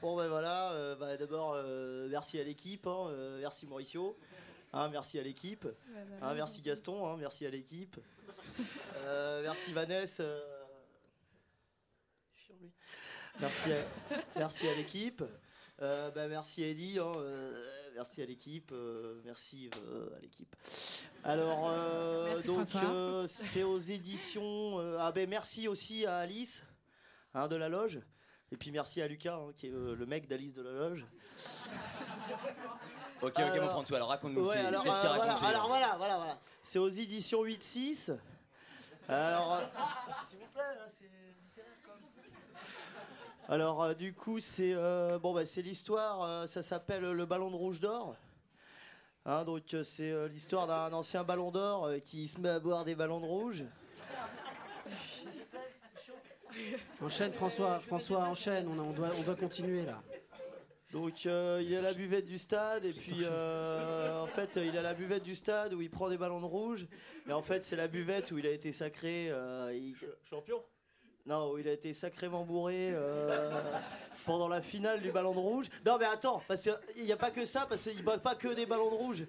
Bon 0.02 0.16
ben 0.16 0.26
voilà, 0.26 0.72
euh, 0.72 0.96
bah, 0.96 1.16
d'abord 1.16 1.52
euh, 1.54 2.08
merci 2.10 2.40
à 2.40 2.42
l'équipe, 2.42 2.88
hein, 2.88 3.06
euh, 3.10 3.38
merci 3.38 3.68
Mauricio, 3.68 4.18
hein, 4.72 4.88
merci 4.88 5.16
à 5.20 5.22
l'équipe, 5.22 5.64
hein, 6.20 6.34
merci 6.34 6.60
Gaston, 6.60 7.16
merci 7.18 7.46
à 7.46 7.50
l'équipe, 7.50 8.00
merci 9.44 9.72
Vanessa, 9.72 10.24
merci 13.38 13.72
à, 13.72 13.76
merci 14.34 14.68
à 14.68 14.74
l'équipe, 14.74 15.22
Euh, 15.80 16.10
bah, 16.10 16.28
merci 16.28 16.62
Eddy, 16.64 16.98
hein, 16.98 17.12
euh, 17.16 17.60
merci 17.94 18.22
à 18.22 18.26
l'équipe, 18.26 18.70
euh, 18.72 19.20
merci 19.24 19.70
à 20.16 20.20
l'équipe. 20.20 20.54
Alors 21.22 21.70
donc 22.44 22.66
c'est 23.28 23.62
aux 23.62 23.78
éditions, 23.78 24.78
ah 24.98 25.12
ben 25.12 25.28
merci 25.30 25.68
aussi 25.68 26.06
à 26.06 26.16
Alice 26.18 26.64
hein, 27.34 27.46
de 27.46 27.54
la 27.54 27.68
loge. 27.68 28.00
Et 28.52 28.56
puis 28.56 28.70
merci 28.70 29.00
à 29.00 29.08
Lucas, 29.08 29.34
hein, 29.34 29.52
qui 29.56 29.66
est 29.68 29.70
euh, 29.70 29.96
le 29.96 30.06
mec 30.06 30.28
d'Alice 30.28 30.52
de 30.52 30.62
la 30.62 30.70
Loge. 30.72 31.06
Ok, 33.22 33.34
ok, 33.38 33.60
mon 33.60 33.68
François, 33.68 33.96
alors 33.96 34.08
raconte-nous. 34.08 34.46
Ouais, 34.46 34.58
alors, 34.58 34.84
qu'est-ce 34.84 35.00
qu'il 35.00 35.08
euh, 35.08 35.14
voilà, 35.14 35.34
raconte, 35.34 35.48
alors 35.48 35.68
voilà, 35.68 35.94
voilà, 35.96 36.16
voilà. 36.18 36.38
C'est 36.62 36.78
aux 36.78 36.88
éditions 36.88 37.42
8-6. 37.44 38.14
Alors, 39.08 39.54
euh, 39.54 39.64
s'il 40.28 40.38
vous 40.38 40.46
plaît, 40.52 40.62
hein, 40.62 40.84
c'est 40.86 41.10
littéraire 41.42 41.72
quand 41.84 41.94
même. 41.94 42.30
Alors, 43.48 43.82
euh, 43.82 43.94
du 43.94 44.12
coup, 44.12 44.38
c'est 44.38 44.74
euh, 44.74 45.18
bon, 45.18 45.32
bah, 45.32 45.46
c'est 45.46 45.62
l'histoire. 45.62 46.22
euh, 46.22 46.46
ça 46.46 46.62
s'appelle 46.62 47.10
Le 47.10 47.26
Ballon 47.26 47.50
de 47.50 47.56
Rouge 47.56 47.80
d'Or. 47.80 48.16
Hein, 49.24 49.44
donc, 49.44 49.72
euh, 49.72 49.84
c'est 49.84 50.10
euh, 50.10 50.28
l'histoire 50.28 50.66
d'un 50.66 50.92
ancien 50.92 51.22
ballon 51.22 51.52
d'or 51.52 51.84
euh, 51.86 51.98
qui 52.00 52.26
se 52.26 52.40
met 52.40 52.48
à 52.48 52.58
boire 52.58 52.84
des 52.84 52.96
ballons 52.96 53.20
de 53.20 53.26
rouge. 53.26 53.64
Enchaîne 57.00 57.32
François, 57.32 57.78
François 57.80 58.20
enchaîne, 58.20 58.68
on, 58.68 58.78
a- 58.78 58.82
on 58.82 58.92
doit, 58.92 59.10
on 59.18 59.22
doit 59.22 59.36
continuer 59.36 59.82
là. 59.84 60.00
Donc 60.92 61.24
euh, 61.24 61.60
il 61.64 61.72
est 61.72 61.78
à 61.78 61.80
la 61.80 61.94
buvette 61.94 62.26
du 62.26 62.36
stade 62.36 62.84
et 62.84 62.92
puis 62.92 63.20
euh, 63.22 64.20
en 64.20 64.26
fait 64.26 64.56
il 64.56 64.74
est 64.74 64.78
à 64.78 64.82
la 64.82 64.92
buvette 64.92 65.22
du 65.22 65.34
stade 65.34 65.72
où 65.72 65.80
il 65.80 65.88
prend 65.88 66.10
des 66.10 66.18
ballons 66.18 66.40
de 66.40 66.44
rouge 66.44 66.86
et 67.26 67.32
en 67.32 67.40
fait 67.40 67.62
c'est 67.62 67.76
la 67.76 67.88
buvette 67.88 68.30
où 68.30 68.36
il 68.36 68.46
a 68.46 68.50
été 68.50 68.72
sacré 68.72 69.28
euh, 69.30 69.72
il- 69.74 69.96
Champion. 70.28 70.62
Non 71.24 71.52
où 71.52 71.58
il 71.58 71.66
a 71.66 71.72
été 71.72 71.94
sacrément 71.94 72.44
bourré 72.44 72.90
euh, 72.92 73.78
pendant 74.26 74.48
la 74.48 74.60
finale 74.60 75.00
du 75.00 75.10
ballon 75.12 75.32
de 75.32 75.38
rouge. 75.38 75.68
Non 75.86 75.96
mais 75.98 76.04
attends 76.04 76.42
parce 76.46 76.60
qu'il 76.62 77.04
n'y 77.04 77.12
a 77.12 77.16
pas 77.16 77.30
que 77.30 77.46
ça 77.46 77.64
parce 77.66 77.82
qu'il 77.88 78.04
boit 78.04 78.18
pas 78.18 78.34
que 78.34 78.48
des 78.52 78.66
ballons 78.66 78.90
de 78.90 78.96
rouge 78.96 79.24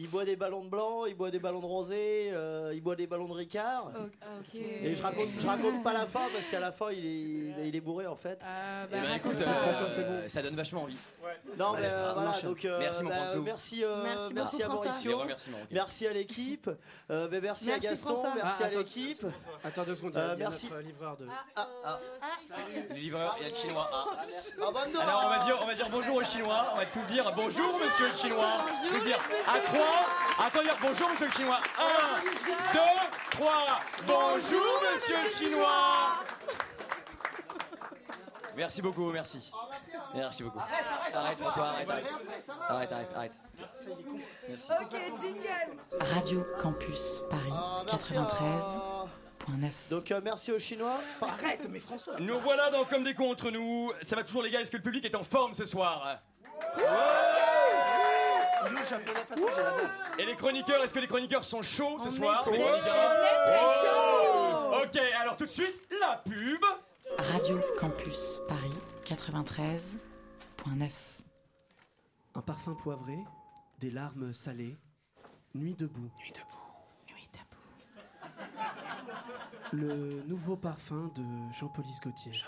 il 0.00 0.08
boit 0.08 0.24
des 0.24 0.36
ballons 0.36 0.62
de 0.62 0.68
blanc 0.68 1.04
il 1.06 1.14
boit 1.16 1.30
des 1.30 1.38
ballons 1.40 1.60
de 1.60 1.66
rosé 1.66 2.30
euh, 2.32 2.70
il 2.74 2.80
boit 2.80 2.94
des 2.96 3.06
ballons 3.06 3.26
de 3.26 3.32
Ricard 3.32 3.90
Ok. 4.40 4.54
et 4.54 4.94
je 4.94 5.02
raconte 5.02 5.28
je 5.38 5.46
raconte 5.46 5.82
pas 5.82 5.92
la 5.92 6.06
fin 6.06 6.22
parce 6.32 6.48
qu'à 6.48 6.60
la 6.60 6.70
fin 6.72 6.90
il 6.92 7.04
est 7.04 7.68
il 7.68 7.74
est 7.76 7.80
bourré 7.80 8.06
en 8.06 8.14
fait 8.16 8.40
Ah, 8.44 8.84
Eh 8.88 8.92
ben, 8.92 9.14
écoute, 9.16 9.40
euh, 9.40 10.28
ça 10.28 10.42
donne 10.42 10.54
vachement 10.56 10.82
envie. 10.84 10.96
non, 11.58 11.72
mais 11.72 11.78
Allez, 11.78 11.88
euh, 11.88 12.10
on 12.10 12.14
voilà, 12.14 12.30
enchaîne. 12.30 12.48
donc 12.50 12.64
euh, 12.64 12.78
Merci, 12.78 13.02
mon 13.02 13.08
bah, 13.10 13.16
François. 13.16 13.40
merci, 13.42 13.84
euh, 13.84 14.02
Merci 14.04 14.34
merci, 14.34 14.62
à 14.62 14.66
François. 14.66 14.84
Mauricio, 14.86 15.20
merci 15.70 16.06
à 16.06 16.12
l'équipe, 16.12 16.70
euh, 17.10 17.28
bah, 17.28 17.36
merci, 17.42 17.72
à 17.72 17.78
Gaston, 17.78 18.14
François. 18.14 18.34
merci 18.36 18.62
Ah, 18.62 18.66
à 18.66 18.70
l'équipe. 18.70 19.26
Attends 19.64 19.82
deux 19.84 19.96
secondes, 19.96 20.12
il 20.14 20.18
y 20.18 20.20
a- 20.20 20.24
Euh, 20.48 20.50
notre 20.50 20.78
livreur 20.78 21.16
de. 21.16 21.26
Le 22.90 22.94
livreur, 22.94 23.36
il 23.38 23.42
y 23.42 23.46
a 23.46 23.48
le 23.48 23.54
chinois. 23.54 23.90
Ah. 23.92 24.04
Ah, 24.62 24.70
bah 24.72 24.80
non. 24.92 25.00
Alors 25.00 25.22
on 25.26 25.28
va 25.38 25.44
dire, 25.44 25.58
on 25.62 25.66
va 25.66 25.74
dire 25.74 25.88
bonjour 25.90 26.16
aux 26.16 26.24
Chinois. 26.24 26.66
On 26.72 26.76
va 26.76 26.86
tous 26.86 27.06
dire 27.06 27.32
bonjour 27.34 27.78
Monsieur 27.84 28.08
le 28.08 28.14
Chinois. 28.14 28.56
Tous 28.88 29.04
dire 29.04 29.18
à 29.46 29.58
trois. 29.60 29.87
Attends 30.38 30.62
dire 30.62 30.76
bonjour 30.80 31.08
Monsieur 31.10 31.26
le 31.26 31.32
Chinois. 31.32 31.58
Un, 31.78 32.22
deux, 32.72 32.80
trois. 33.32 33.80
Bonjour 34.06 34.82
Monsieur 34.94 35.16
le 35.24 35.30
Chinois. 35.30 36.24
Merci 38.56 38.82
beaucoup, 38.82 39.10
merci. 39.12 39.52
Merci 40.14 40.42
beaucoup. 40.42 40.58
Arrête 41.14 41.38
François, 41.38 41.68
arrête, 41.68 41.88
arrête. 41.90 42.06
Arrête, 42.68 42.92
arrête, 42.92 43.08
arrête. 43.14 43.40
Merci. 44.48 44.66
Ok, 44.80 45.20
jingle. 45.22 45.76
Radio 46.00 46.44
Campus 46.60 47.20
Paris 47.30 47.52
Ah, 47.52 47.82
merci 47.86 48.16
à- 48.16 48.22
93.9. 49.46 49.70
Donc 49.90 50.10
euh, 50.10 50.20
merci 50.24 50.50
aux 50.52 50.58
Chinois. 50.58 50.96
Arrête, 51.22 51.68
mais 51.70 51.78
François 51.78 52.14
Nous 52.18 52.38
voilà 52.40 52.70
dans 52.70 52.84
Comme 52.84 53.04
des 53.04 53.14
cons 53.14 53.30
entre 53.30 53.50
nous. 53.50 53.92
Ça 54.02 54.16
va 54.16 54.24
toujours 54.24 54.42
les 54.42 54.50
gars, 54.50 54.60
est-ce 54.60 54.70
que 54.70 54.76
le 54.76 54.82
public 54.82 55.04
est 55.04 55.14
en 55.14 55.24
forme 55.24 55.54
ce 55.54 55.64
soir 55.64 56.18
au 56.76 56.80
japonais 56.80 56.82
parce 56.82 56.82
que 56.82 56.82
j'ai 56.82 56.84
la 56.84 56.88
dalle. 58.34 58.47
Et 60.18 60.24
les 60.24 60.36
chroniqueurs, 60.36 60.82
est-ce 60.82 60.94
que 60.94 60.98
les 60.98 61.06
chroniqueurs 61.06 61.44
sont 61.44 61.62
chauds 61.62 61.98
ce 62.02 62.10
soir 62.10 62.44
les 62.50 62.58
chroniqueurs 62.58 62.80
on 62.84 63.22
est 63.22 63.42
très 63.44 63.66
chauds. 63.80 64.82
Ok, 64.84 64.96
alors 65.20 65.36
tout 65.36 65.46
de 65.46 65.50
suite, 65.50 65.80
la 66.00 66.16
pub 66.16 66.64
Radio 67.18 67.60
Campus 67.78 68.40
Paris 68.48 68.74
93.9. 69.04 70.90
Un 72.34 72.40
parfum 72.40 72.74
poivré, 72.74 73.18
des 73.80 73.90
larmes 73.90 74.32
salées, 74.32 74.76
nuit 75.54 75.74
debout. 75.74 76.10
Nuit 76.18 76.32
debout. 76.32 76.46
Nuit 77.08 77.28
Le 79.72 80.22
nouveau 80.26 80.56
parfum 80.56 81.10
de 81.14 81.22
Jean-Paul 81.52 81.84
Gaultier. 82.02 82.32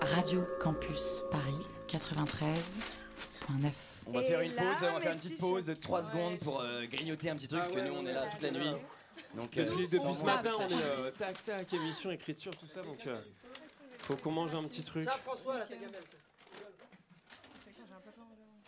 Radio 0.00 0.44
Campus 0.60 1.22
Paris 1.30 1.66
93.9. 3.50 3.70
On 4.06 4.12
va 4.12 4.22
Et 4.22 4.24
faire 4.24 4.40
une 4.40 4.54
là, 4.54 4.62
pause, 4.62 4.88
on 4.88 4.92
va 4.94 5.00
faire 5.00 5.12
une 5.12 5.18
petite 5.18 5.38
pause 5.38 5.66
de 5.66 5.74
chats. 5.74 5.80
3 5.80 6.00
Ouais. 6.00 6.06
secondes 6.06 6.38
pour 6.40 6.60
euh, 6.60 6.84
grignoter 6.86 7.30
un 7.30 7.36
petit 7.36 7.48
truc, 7.48 7.60
Ah 7.62 7.64
parce 7.68 7.74
que 7.76 7.80
ouais, 7.82 7.88
nous 7.88 7.96
on 7.96 8.06
est 8.06 8.12
là 8.12 8.26
toute 8.30 8.42
la 8.42 8.50
nuit. 8.50 8.70
Donc, 9.34 9.56
euh, 9.56 9.64
Depuis, 9.64 9.86
ce 9.88 10.24
matin, 10.24 10.52
on 10.58 10.68
est 10.68 10.82
euh, 10.82 11.10
tac 11.12 11.42
tac, 11.44 11.72
émission, 11.72 12.10
écriture, 12.10 12.54
tout 12.56 12.66
ça, 12.66 12.82
donc 12.82 12.98
euh, 13.06 13.20
faut 14.00 14.16
qu'on 14.16 14.30
mange 14.30 14.54
un 14.54 14.62
petit 14.64 14.82
truc. 14.84 15.08
François, 15.08 15.60
ta 15.60 15.74
gamelle. 15.74 15.90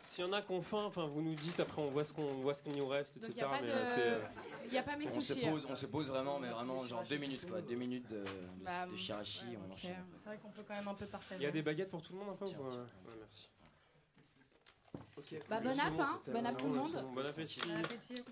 S'il 0.08 0.24
y 0.24 0.28
en 0.28 0.32
a 0.32 0.42
qu'on 0.42 0.60
faim, 0.62 0.82
enfin 0.86 1.06
vous 1.06 1.22
nous 1.22 1.34
dites, 1.36 1.60
après 1.60 1.80
on 1.80 1.90
voit 1.90 2.04
ce 2.04 2.12
qu'on 2.12 2.34
voit 2.40 2.52
ce 2.52 2.62
qu'il 2.64 2.72
nous 2.76 2.88
reste, 2.88 3.16
etc. 3.18 3.30
il 3.30 3.36
n'y 3.36 3.42
a 3.42 3.48
pas 3.48 3.60
mais, 3.62 3.68
c'est, 3.94 4.10
de. 4.10 4.20
Il 4.64 4.72
n'y 4.72 4.78
a 4.78 4.82
pas 4.82 4.96
mes 4.96 5.06
on 5.08 5.20
se 5.20 5.32
sushis. 5.34 5.46
hein. 5.46 5.50
pose, 5.52 5.66
on 5.70 5.76
se 5.76 5.86
pose 5.86 6.08
vraiment, 6.08 6.40
mais 6.40 6.48
vraiment 6.48 6.84
genre 6.88 7.04
2 7.08 7.16
minutes 7.18 7.48
quoi, 7.48 7.60
2 7.60 7.74
minutes 7.76 8.08
de, 8.10 8.16
de, 8.18 8.24
Bah, 8.64 8.86
de 8.90 8.96
shirashi, 8.96 9.44
on 9.56 9.66
Ok. 9.70 9.76
enchaîne. 9.78 9.94
C'est 10.24 10.28
vrai 10.28 10.38
qu'on 10.38 10.48
peut 10.50 10.62
quand 10.66 10.74
même 10.74 10.88
un 10.88 10.94
peu 10.94 11.06
partager. 11.06 11.40
Il 11.40 11.44
y 11.44 11.46
a 11.46 11.52
des 11.52 11.62
baguettes 11.62 11.90
pour 11.90 12.02
tout 12.02 12.14
le 12.14 12.18
monde 12.18 12.30
un 12.30 12.34
peu 12.36 12.46
Tiens, 12.46 12.58
ou, 12.58 12.68
tiens. 12.68 12.80
ouais, 12.80 13.14
merci. 13.20 13.48
Bah, 15.48 15.60
bon 15.60 15.78
app, 15.78 15.92
bon, 15.92 16.02
hein. 16.02 16.20
Bon 16.32 16.46
app 16.46 16.56
tout 16.58 16.66
le 16.66 16.72
monde. 16.74 17.04
Bon 17.14 17.24
appétit. 17.26 17.60
Bon 17.68 17.76
appétit. 17.84 18.22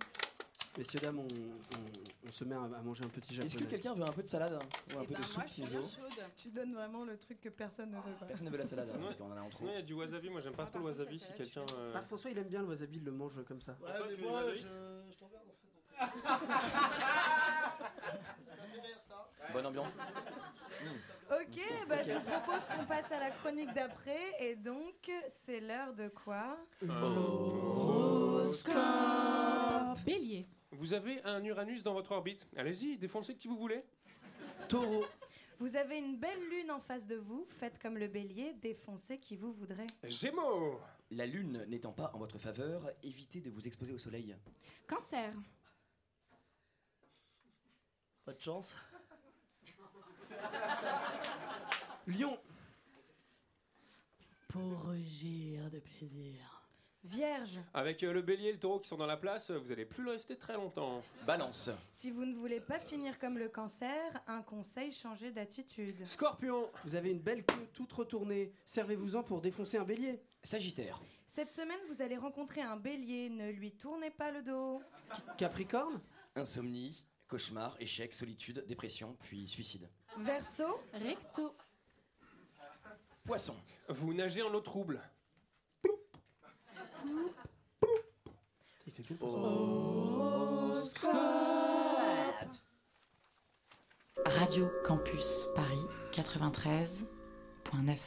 Messieurs, 0.79 1.01
dames, 1.01 1.19
on, 1.21 1.23
on- 1.23 2.29
on 2.29 2.33
se 2.33 2.45
met 2.45 2.55
à, 2.55 2.59
manger 2.83 3.05
un 3.05 3.09
petit 3.09 3.35
japonais. 3.35 3.55
Est-ce 3.55 3.63
que 3.65 3.69
quelqu'un 3.71 3.95
veut 3.95 4.03
un 4.03 4.13
peu 4.13 4.23
de 4.23 4.29
salade 4.29 4.53
hein, 4.53 4.59
ou 4.95 4.99
un 4.99 5.03
Eh 5.03 5.07
peu 5.07 5.15
ben, 5.15 5.21
de 5.21 5.25
soupe 5.25 5.37
moi, 5.37 5.45
je 5.47 5.53
suis 5.53 5.63
bien 5.63 5.81
chaude. 5.81 6.25
Tu 6.37 6.49
donnes 6.51 6.75
vraiment 6.75 7.05
le 7.05 7.17
truc 7.17 7.41
que 7.41 7.49
personne 7.49 7.91
ne 7.93 7.97
veut. 7.97 8.13
quoi. 8.19 8.27
Personne 8.27 8.47
ne 8.47 8.51
veut 8.51 8.59
la 8.59 8.67
salade 8.67 8.91
hein, 8.93 8.99
parce 9.01 9.17
qu'on 9.17 9.33
en 9.33 9.37
a 9.37 9.41
en 9.41 9.49
trop. 9.49 9.65
Non, 9.65 9.71
il 9.73 9.77
y 9.77 9.79
a 9.79 9.83
du 9.83 9.95
wasabi, 9.95 10.29
moi 10.29 10.41
j'aime 10.43 10.53
pas 10.55 10.67
trop 10.67 10.79
le 10.81 10.85
wasabi 10.87 11.19
si 11.19 11.33
quelqu'un. 11.35 11.65
euh, 11.79 11.93
Ah, 11.97 12.03
François, 12.03 12.31
il 12.31 12.37
aime 12.39 12.49
bien 12.49 12.61
le 12.61 12.69
wasabi, 12.69 12.97
il 12.99 13.05
le 13.05 13.13
mange 13.13 13.43
comme 13.47 13.61
ça. 13.63 13.73
Ouais, 13.81 13.89
François, 13.95 14.07
mais 14.19 14.23
moi, 14.29 14.43
je, 14.55 14.59
je 14.59 15.17
t'emmerde 15.17 15.47
en 15.49 15.55
fait. 15.57 15.71
donc. 15.73 16.21
Bonne 19.53 19.67
ambiance. 19.67 19.93
Ok, 21.31 21.61
bah, 21.89 22.03
je 22.05 22.13
vous 22.13 22.21
propose 22.21 22.65
qu'on 22.69 22.85
passe 22.87 23.11
à 23.11 23.19
la 23.21 23.31
chronique 23.31 23.73
d'après. 23.75 24.35
Et 24.41 24.55
donc, 24.57 25.11
c'est 25.45 25.61
l'heure 25.61 25.95
de 25.95 26.09
quoi? 26.09 26.57
Bélier. 30.05 30.47
Vous 30.73 30.93
avez 30.93 31.23
un 31.25 31.43
Uranus 31.45 31.83
dans 31.83 31.95
votre 31.95 32.13
orbite. 32.13 32.47
Allez-y, 32.57 32.99
défoncez 32.99 33.35
qui 33.37 33.49
vous 33.49 33.57
voulez. 33.57 33.83
Taureau, 34.69 35.05
Vous 35.59 35.77
avez 35.77 35.99
une 35.99 36.17
belle 36.19 36.41
lune 36.51 36.71
en 36.71 36.81
face 36.81 37.07
de 37.07 37.17
vous. 37.17 37.47
Faites 37.49 37.79
comme 37.81 37.97
le 37.99 38.09
bélier, 38.09 38.53
défoncez 38.55 39.19
qui 39.19 39.37
vous 39.37 39.53
voudrez. 39.53 39.87
Gémeaux 40.05 40.81
La 41.11 41.25
lune 41.27 41.65
n'étant 41.69 41.93
pas 41.93 42.11
en 42.15 42.19
votre 42.19 42.39
faveur, 42.39 42.91
évitez 43.03 43.41
de 43.41 43.51
vous 43.51 43.67
exposer 43.67 43.93
au 43.93 43.99
soleil. 43.99 44.37
Cancer. 44.87 45.33
Pas 48.25 48.33
de 48.33 48.41
chance. 48.41 48.77
Lion, 52.07 52.39
Pour 54.49 54.85
rugir 54.89 55.71
de 55.71 55.79
plaisir. 55.81 56.35
Vierge, 57.05 57.61
Avec 57.73 58.03
euh, 58.03 58.13
le 58.13 58.21
bélier 58.21 58.49
et 58.49 58.53
le 58.53 58.59
taureau 58.59 58.81
qui 58.81 58.89
sont 58.89 58.97
dans 58.97 59.07
la 59.07 59.17
place, 59.17 59.51
vous 59.53 59.71
allez 59.71 59.85
plus 59.85 60.09
rester 60.09 60.37
très 60.37 60.55
longtemps. 60.55 61.03
Balance. 61.25 61.71
si 61.93 62.11
vous 62.11 62.25
ne 62.25 62.35
voulez 62.35 62.59
pas 62.59 62.81
finir 62.81 63.17
comme 63.21 63.39
le 63.39 63.49
cancer, 63.49 64.21
un 64.27 64.43
conseil, 64.43 64.91
changez 64.91 65.31
d'attitude. 65.31 66.05
Scorpion 66.05 66.69
vous 66.85 66.97
avez 66.97 67.11
une 67.13 67.21
belle 67.21 67.45
queue 67.45 67.69
toute 67.73 67.93
retournée. 67.93 68.53
Servez-vous-en 68.67 69.23
pour 69.23 69.41
défoncer 69.41 69.77
un 69.77 69.85
bélier. 69.85 70.21
Sagittaire. 70.43 71.01
Cette 71.29 71.53
semaine, 71.53 71.79
vous 71.89 72.03
allez 72.03 72.17
rencontrer 72.17 72.63
un 72.63 72.77
bélier. 72.77 73.29
Ne 73.29 73.51
lui 73.51 73.71
tournez 73.71 74.11
pas 74.11 74.31
le 74.33 74.43
dos. 74.43 74.81
Capricorne, 75.37 76.01
Insomnie, 76.35 77.05
cauchemar, 77.29 77.77
échec, 77.81 78.15
solitude, 78.15 78.65
dépression, 78.67 79.17
puis 79.21 79.49
suicide. 79.49 79.89
Verseau, 80.19 80.81
Recto. 80.93 81.55
Vous 83.89 84.15
nagez 84.15 84.43
en 84.43 84.53
eau 84.55 84.61
trouble. 84.61 85.01
ridicule 89.07 89.17
pour 89.19 89.31
ça. 89.33 89.39
Radio 94.25 94.69
Campus 94.85 95.47
Paris 95.55 95.85
93.9. 96.13 97.99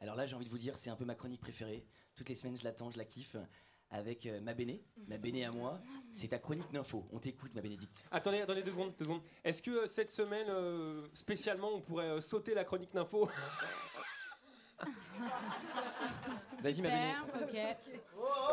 Alors 0.00 0.14
là, 0.14 0.26
j'ai 0.26 0.36
envie 0.36 0.44
de 0.44 0.50
vous 0.50 0.58
dire, 0.58 0.76
c'est 0.76 0.90
un 0.90 0.96
peu 0.96 1.04
ma 1.04 1.14
chronique 1.14 1.40
préférée. 1.40 1.84
Toutes 2.14 2.28
les 2.28 2.34
semaines, 2.34 2.56
je 2.56 2.64
l'attends, 2.64 2.90
je 2.90 2.98
la 2.98 3.04
kiffe. 3.04 3.36
Avec 3.92 4.24
euh, 4.26 4.40
ma 4.40 4.54
Béné, 4.54 4.84
ma 5.08 5.18
Béné 5.18 5.44
à 5.44 5.50
moi. 5.50 5.80
C'est 6.12 6.28
ta 6.28 6.38
chronique 6.38 6.70
d'info. 6.72 7.04
On 7.12 7.18
t'écoute, 7.18 7.52
ma 7.54 7.60
Bénédicte. 7.60 8.04
Attendez, 8.10 8.40
attendez 8.40 8.62
deux 8.62 8.70
secondes. 8.70 8.92
Deux 8.98 9.04
secondes. 9.04 9.22
Est-ce 9.44 9.60
que 9.62 9.70
euh, 9.70 9.86
cette 9.88 10.10
semaine, 10.10 10.46
euh, 10.48 11.04
spécialement, 11.12 11.70
on 11.74 11.80
pourrait 11.80 12.08
euh, 12.10 12.20
sauter 12.20 12.54
la 12.54 12.64
chronique 12.64 12.92
d'info? 12.94 13.28
Vas-y, 16.60 16.82
ma 16.82 16.88
Béné. 16.88 17.14
Ok. 17.42 17.56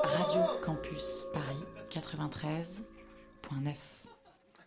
Radio 0.03 0.41
Campus 0.63 1.25
Paris 1.31 1.63
93.9. 1.89 3.75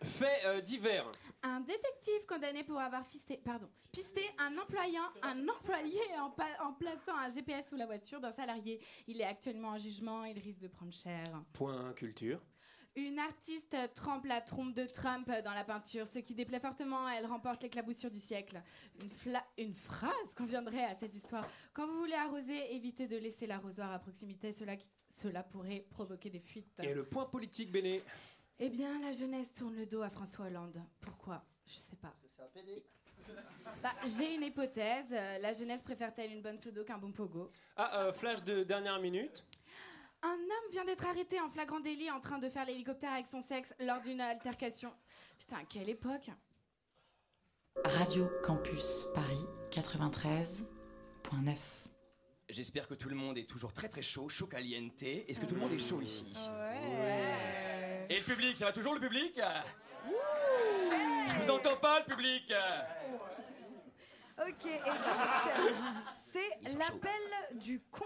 Fait 0.03 0.45
euh, 0.45 0.61
divers. 0.61 1.05
Un 1.43 1.61
détective 1.61 2.25
condamné 2.27 2.63
pour 2.63 2.79
avoir 2.79 3.05
fisté, 3.07 3.37
pardon, 3.43 3.67
pisté 3.91 4.21
un 4.37 4.55
employant, 4.59 5.09
un 5.23 5.47
employé 5.47 5.99
en, 6.19 6.29
pa- 6.29 6.63
en 6.63 6.73
plaçant 6.73 7.17
un 7.17 7.29
GPS 7.29 7.67
sous 7.69 7.75
la 7.77 7.87
voiture 7.87 8.19
d'un 8.19 8.31
salarié. 8.31 8.79
Il 9.07 9.19
est 9.19 9.25
actuellement 9.25 9.69
en 9.69 9.77
jugement, 9.79 10.23
il 10.23 10.37
risque 10.37 10.59
de 10.59 10.67
prendre 10.67 10.93
cher. 10.93 11.23
Point 11.53 11.93
culture. 11.93 12.39
Une 12.95 13.17
artiste 13.19 13.75
trempe 13.95 14.25
la 14.25 14.41
trompe 14.41 14.73
de 14.75 14.85
Trump 14.85 15.31
dans 15.45 15.53
la 15.53 15.63
peinture, 15.63 16.05
ce 16.05 16.19
qui 16.19 16.35
déplaît 16.35 16.59
fortement. 16.59 17.07
Elle 17.09 17.25
remporte 17.25 17.63
l'éclaboussure 17.63 18.11
du 18.11 18.19
siècle. 18.19 18.61
Une, 19.01 19.07
fla- 19.09 19.45
une 19.57 19.73
phrase 19.73 20.33
conviendrait 20.37 20.83
à 20.83 20.93
cette 20.93 21.15
histoire. 21.15 21.47
Quand 21.73 21.87
vous 21.87 21.97
voulez 21.99 22.13
arroser, 22.15 22.75
évitez 22.75 23.07
de 23.07 23.15
laisser 23.17 23.47
l'arrosoir 23.47 23.93
à 23.93 23.97
proximité. 23.99 24.51
Cela, 24.51 24.75
cela 25.09 25.41
pourrait 25.41 25.85
provoquer 25.89 26.29
des 26.29 26.41
fuites. 26.41 26.67
Et 26.83 26.93
le 26.93 27.05
point 27.05 27.25
politique, 27.25 27.71
Béné. 27.71 28.03
Eh 28.63 28.69
bien, 28.69 28.99
la 29.01 29.11
jeunesse 29.11 29.51
tourne 29.53 29.75
le 29.75 29.87
dos 29.87 30.03
à 30.03 30.11
François 30.11 30.45
Hollande. 30.45 30.79
Pourquoi? 30.99 31.43
Je 31.65 31.73
sais 31.73 31.95
pas. 31.95 32.13
Bah, 33.81 33.89
J'ai 34.05 34.35
une 34.35 34.43
hypothèse. 34.43 35.07
Euh, 35.11 35.39
La 35.39 35.51
jeunesse 35.53 35.81
préfère-t-elle 35.81 36.31
une 36.31 36.43
bonne 36.43 36.57
pseudo 36.57 36.83
qu'un 36.83 36.99
bon 36.99 37.11
pogo? 37.11 37.51
Ah, 37.75 38.01
euh, 38.03 38.13
flash 38.13 38.43
de 38.43 38.63
dernière 38.63 38.99
minute. 38.99 39.43
Un 40.21 40.33
homme 40.33 40.71
vient 40.71 40.85
d'être 40.85 41.07
arrêté 41.07 41.41
en 41.41 41.49
flagrant 41.49 41.79
délit 41.79 42.11
en 42.11 42.19
train 42.19 42.37
de 42.37 42.49
faire 42.49 42.65
l'hélicoptère 42.65 43.13
avec 43.13 43.25
son 43.25 43.41
sexe 43.41 43.73
lors 43.79 43.99
d'une 44.01 44.21
altercation. 44.21 44.93
Putain, 45.39 45.65
quelle 45.67 45.89
époque 45.89 46.29
Radio 47.83 48.29
Campus 48.43 49.07
Paris 49.15 49.43
93.9. 49.71 51.55
J'espère 52.49 52.87
que 52.87 52.93
tout 52.93 53.09
le 53.09 53.15
monde 53.15 53.39
est 53.39 53.49
toujours 53.49 53.73
très 53.73 53.89
très 53.89 54.03
chaud, 54.03 54.29
chaud 54.29 54.45
caliente. 54.45 55.01
Est-ce 55.01 55.39
que 55.39 55.47
tout 55.47 55.55
le 55.55 55.61
monde 55.61 55.71
est 55.71 55.79
chaud 55.79 56.01
ici? 56.01 56.31
Ouais. 56.47 57.50
Et 58.11 58.19
le 58.19 58.25
public, 58.25 58.57
ça 58.57 58.65
va 58.65 58.73
toujours 58.73 58.93
le 58.93 58.99
public? 58.99 59.39
Je 60.05 61.41
vous 61.41 61.49
entends 61.49 61.77
pas, 61.77 61.99
le 61.99 62.05
public 62.13 62.53
Ok, 64.37 64.65
et 64.65 64.79
donc, 64.79 66.03
c'est 66.17 66.77
l'appel 66.77 67.21
du 67.53 67.79
con. 67.89 68.03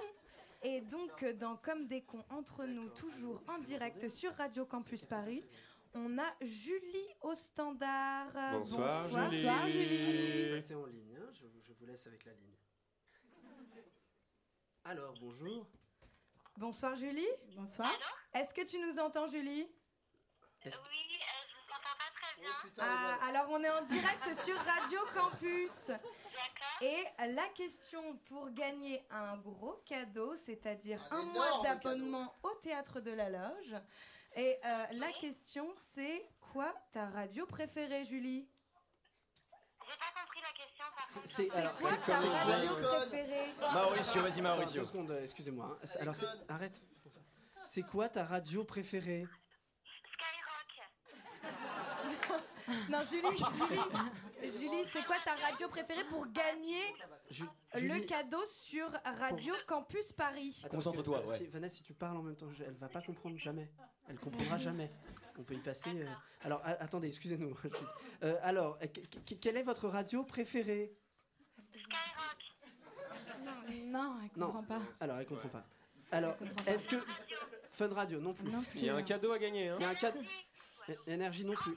Et 0.61 0.81
donc, 0.81 1.25
dans 1.39 1.55
Comme 1.55 1.87
des 1.87 2.03
cons 2.03 2.23
entre 2.29 2.65
nous, 2.65 2.89
toujours 2.89 3.41
en 3.47 3.57
direct 3.57 4.07
sur 4.09 4.31
Radio 4.35 4.63
Campus 4.65 5.05
Paris, 5.05 5.49
on 5.95 6.19
a 6.19 6.35
Julie 6.39 7.15
au 7.21 7.33
standard. 7.33 8.27
Bonsoir, 8.51 9.09
Bonsoir, 9.09 9.29
Julie. 9.29 9.43
Bonsoir, 9.43 9.67
Julie. 9.69 10.51
Passez 10.51 10.75
en 10.75 10.85
ligne, 10.85 11.17
hein, 11.17 11.31
je, 11.33 11.45
je 11.63 11.73
vous 11.73 11.85
laisse 11.87 12.05
avec 12.05 12.25
la 12.25 12.33
ligne. 12.33 12.53
Alors, 14.83 15.15
bonjour. 15.19 15.65
Bonsoir, 16.57 16.95
Julie. 16.95 17.25
Bonsoir. 17.55 17.91
Est-ce 18.35 18.53
que 18.53 18.63
tu 18.65 18.77
nous 18.77 18.99
entends, 18.99 19.27
Julie? 19.27 19.67
Est-ce- 20.65 20.77
Ah, 22.79 23.17
alors 23.27 23.45
on 23.49 23.63
est 23.63 23.69
en 23.69 23.81
direct 23.83 24.23
sur 24.45 24.57
Radio 24.57 24.99
Campus. 25.13 25.71
Et 26.81 27.05
la 27.33 27.47
question 27.49 28.17
pour 28.27 28.49
gagner 28.51 29.05
un 29.09 29.37
gros 29.37 29.81
cadeau, 29.85 30.35
c'est-à-dire 30.37 31.01
un, 31.11 31.23
mois 31.23 31.61
d'abonnement 31.63 32.33
au 32.43 32.51
théâtre 32.55 32.99
de 32.99 33.11
la 33.11 33.29
loge. 33.29 33.75
Et 34.35 34.57
euh, 34.65 34.85
la 34.91 35.11
question 35.13 35.73
c'est 35.93 36.27
quoi 36.51 36.73
ta 36.91 37.07
radio 37.09 37.45
préférée, 37.45 38.03
Julie? 38.05 38.47
C'est- 41.07 41.27
C'est 41.27 41.51
alors, 41.51 41.77
quoi 41.77 41.89
c'est 41.91 42.11
ta 42.11 42.19
comme- 42.19 42.31
radio 42.31 42.75
préférée? 42.75 43.45
Mauricio, 43.73 44.21
vas-y, 44.21 44.31
Attends, 44.31 44.41
Mauricio. 44.41 44.81
deux 44.81 44.87
secondes, 44.87 45.11
euh, 45.11 45.21
excusez-moi. 45.21 45.67
hein. 45.71 45.77
C'est- 45.85 45.99
Alors, 45.99 46.15
c'est- 46.15 46.25
arrête. 46.49 46.81
C'est 47.63 47.83
quoi 47.83 48.09
ta 48.09 48.25
radio 48.25 48.63
préférée? 48.65 49.25
Non, 52.89 52.99
Julie, 53.11 53.37
Julie, 53.37 54.51
Julie, 54.59 54.89
c'est 54.91 55.03
quoi 55.05 55.17
ta 55.23 55.35
radio 55.35 55.67
préférée 55.69 56.03
pour 56.05 56.25
gagner 56.27 56.81
Ju- 57.29 57.45
le 57.75 57.79
Julie- 57.79 58.05
cadeau 58.05 58.43
sur 58.47 58.89
Radio 59.19 59.53
Campus 59.67 60.11
Paris? 60.13 60.61
Attends, 60.63 60.77
Concentre-toi, 60.77 61.19
parce 61.19 61.31
que, 61.31 61.43
ouais. 61.43 61.45
si- 61.45 61.51
Vanessa, 61.51 61.75
si 61.77 61.83
tu 61.83 61.93
parles 61.93 62.17
en 62.17 62.23
même 62.23 62.35
temps, 62.35 62.51
je- 62.53 62.63
elle 62.63 62.73
va 62.75 62.89
pas 62.89 63.01
comprendre 63.01 63.37
jamais. 63.37 63.69
Elle 64.07 64.19
comprendra 64.19 64.57
jamais. 64.57 64.91
On 65.37 65.43
peut 65.43 65.53
y 65.55 65.59
passer. 65.59 65.89
euh, 65.93 66.05
Alors, 66.43 66.59
a- 66.63 66.81
attendez, 66.81 67.07
excusez-nous. 67.07 67.55
Euh, 68.23 68.37
alors, 68.41 68.77
euh, 68.81 68.87
que- 68.87 69.01
que- 69.01 69.35
quelle 69.35 69.57
est 69.57 69.63
votre 69.63 69.87
radio 69.89 70.23
préférée? 70.23 70.91
Non, 73.83 74.17
elle 74.23 74.29
comprend 74.31 74.63
pas. 74.63 74.81
Alors, 74.99 75.17
elle 75.17 75.25
comprend 75.25 75.49
pas. 75.49 75.65
Alors, 76.11 76.35
est-ce 76.67 76.87
que 76.87 76.95
Fun 77.71 77.89
Radio 77.89 78.21
non 78.21 78.33
plus. 78.33 78.47
Il 78.75 78.85
y 78.85 78.89
a 78.89 78.95
un 78.95 79.03
cadeau 79.03 79.33
à 79.33 79.37
gagner. 79.39 79.67
Hein. 79.69 79.75
Il 79.79 79.83
y 79.83 79.85
a 79.85 79.89
un 79.89 79.95
cadeau. 79.95 80.21
Énergie 81.07 81.43
non 81.43 81.53
plus. 81.55 81.75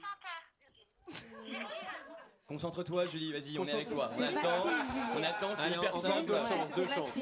Concentre-toi, 2.47 3.07
Julie, 3.07 3.33
vas-y, 3.33 3.59
on 3.59 3.65
est 3.65 3.73
avec 3.73 3.91
toi. 3.91 4.11
On 4.17 4.23
attend, 4.23 4.63
facile, 4.63 5.03
on 5.17 5.23
attend, 5.23 5.55
c'est 5.57 5.81
personne. 5.81 6.13
encore 6.13 6.25
deux 6.25 6.39
chances, 6.39 6.73
deux 6.75 6.87
chances. 6.87 7.19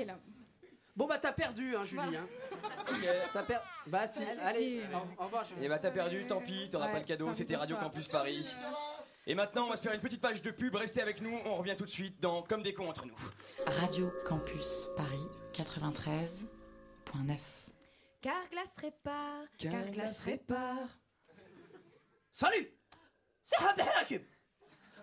Bon 0.94 1.06
bah 1.06 1.18
t'as 1.18 1.32
perdu, 1.32 1.76
hein, 1.76 1.84
Julie. 1.84 2.16
Hein. 2.16 2.24
T'as 3.32 3.42
per- 3.42 3.58
Bah 3.86 4.06
si. 4.06 4.22
Allez, 4.42 4.82
au, 5.18 5.24
revoir. 5.24 5.44
Julie. 5.44 5.64
Et 5.64 5.68
bah 5.68 5.78
t'as 5.78 5.90
perdu, 5.90 6.26
tant 6.26 6.40
pis, 6.40 6.70
t'auras 6.70 6.86
Ouais, 6.86 6.92
pas 6.92 6.98
le 7.00 7.04
cadeau, 7.04 7.34
c'était 7.34 7.56
Radio. 7.56 7.76
Campus 7.76 8.08
Paris. 8.08 8.54
Et 9.26 9.34
maintenant, 9.34 9.66
on 9.66 9.70
va 9.70 9.76
se 9.76 9.82
faire 9.82 9.92
une 9.92 10.00
petite 10.00 10.20
page 10.20 10.40
de 10.40 10.52
pub, 10.52 10.74
restez 10.76 11.02
avec 11.02 11.20
nous, 11.20 11.36
on 11.44 11.56
revient 11.56 11.74
tout 11.76 11.84
de 11.84 11.90
suite 11.90 12.20
dans 12.20 12.42
Comme 12.42 12.62
des 12.62 12.72
cons 12.72 12.88
entre 12.88 13.04
nous. 13.06 13.16
Radio 13.66 14.12
Campus 14.24 14.88
Paris 14.96 15.26
93.9. 15.52 17.36
Carglass 18.22 18.76
répare, 18.80 19.42
Carglass 19.58 20.22
répare. 20.24 20.88
Salut 22.32 22.70
C'est 23.47 23.64
Abdel 23.64 23.86
Hakim 24.01 24.23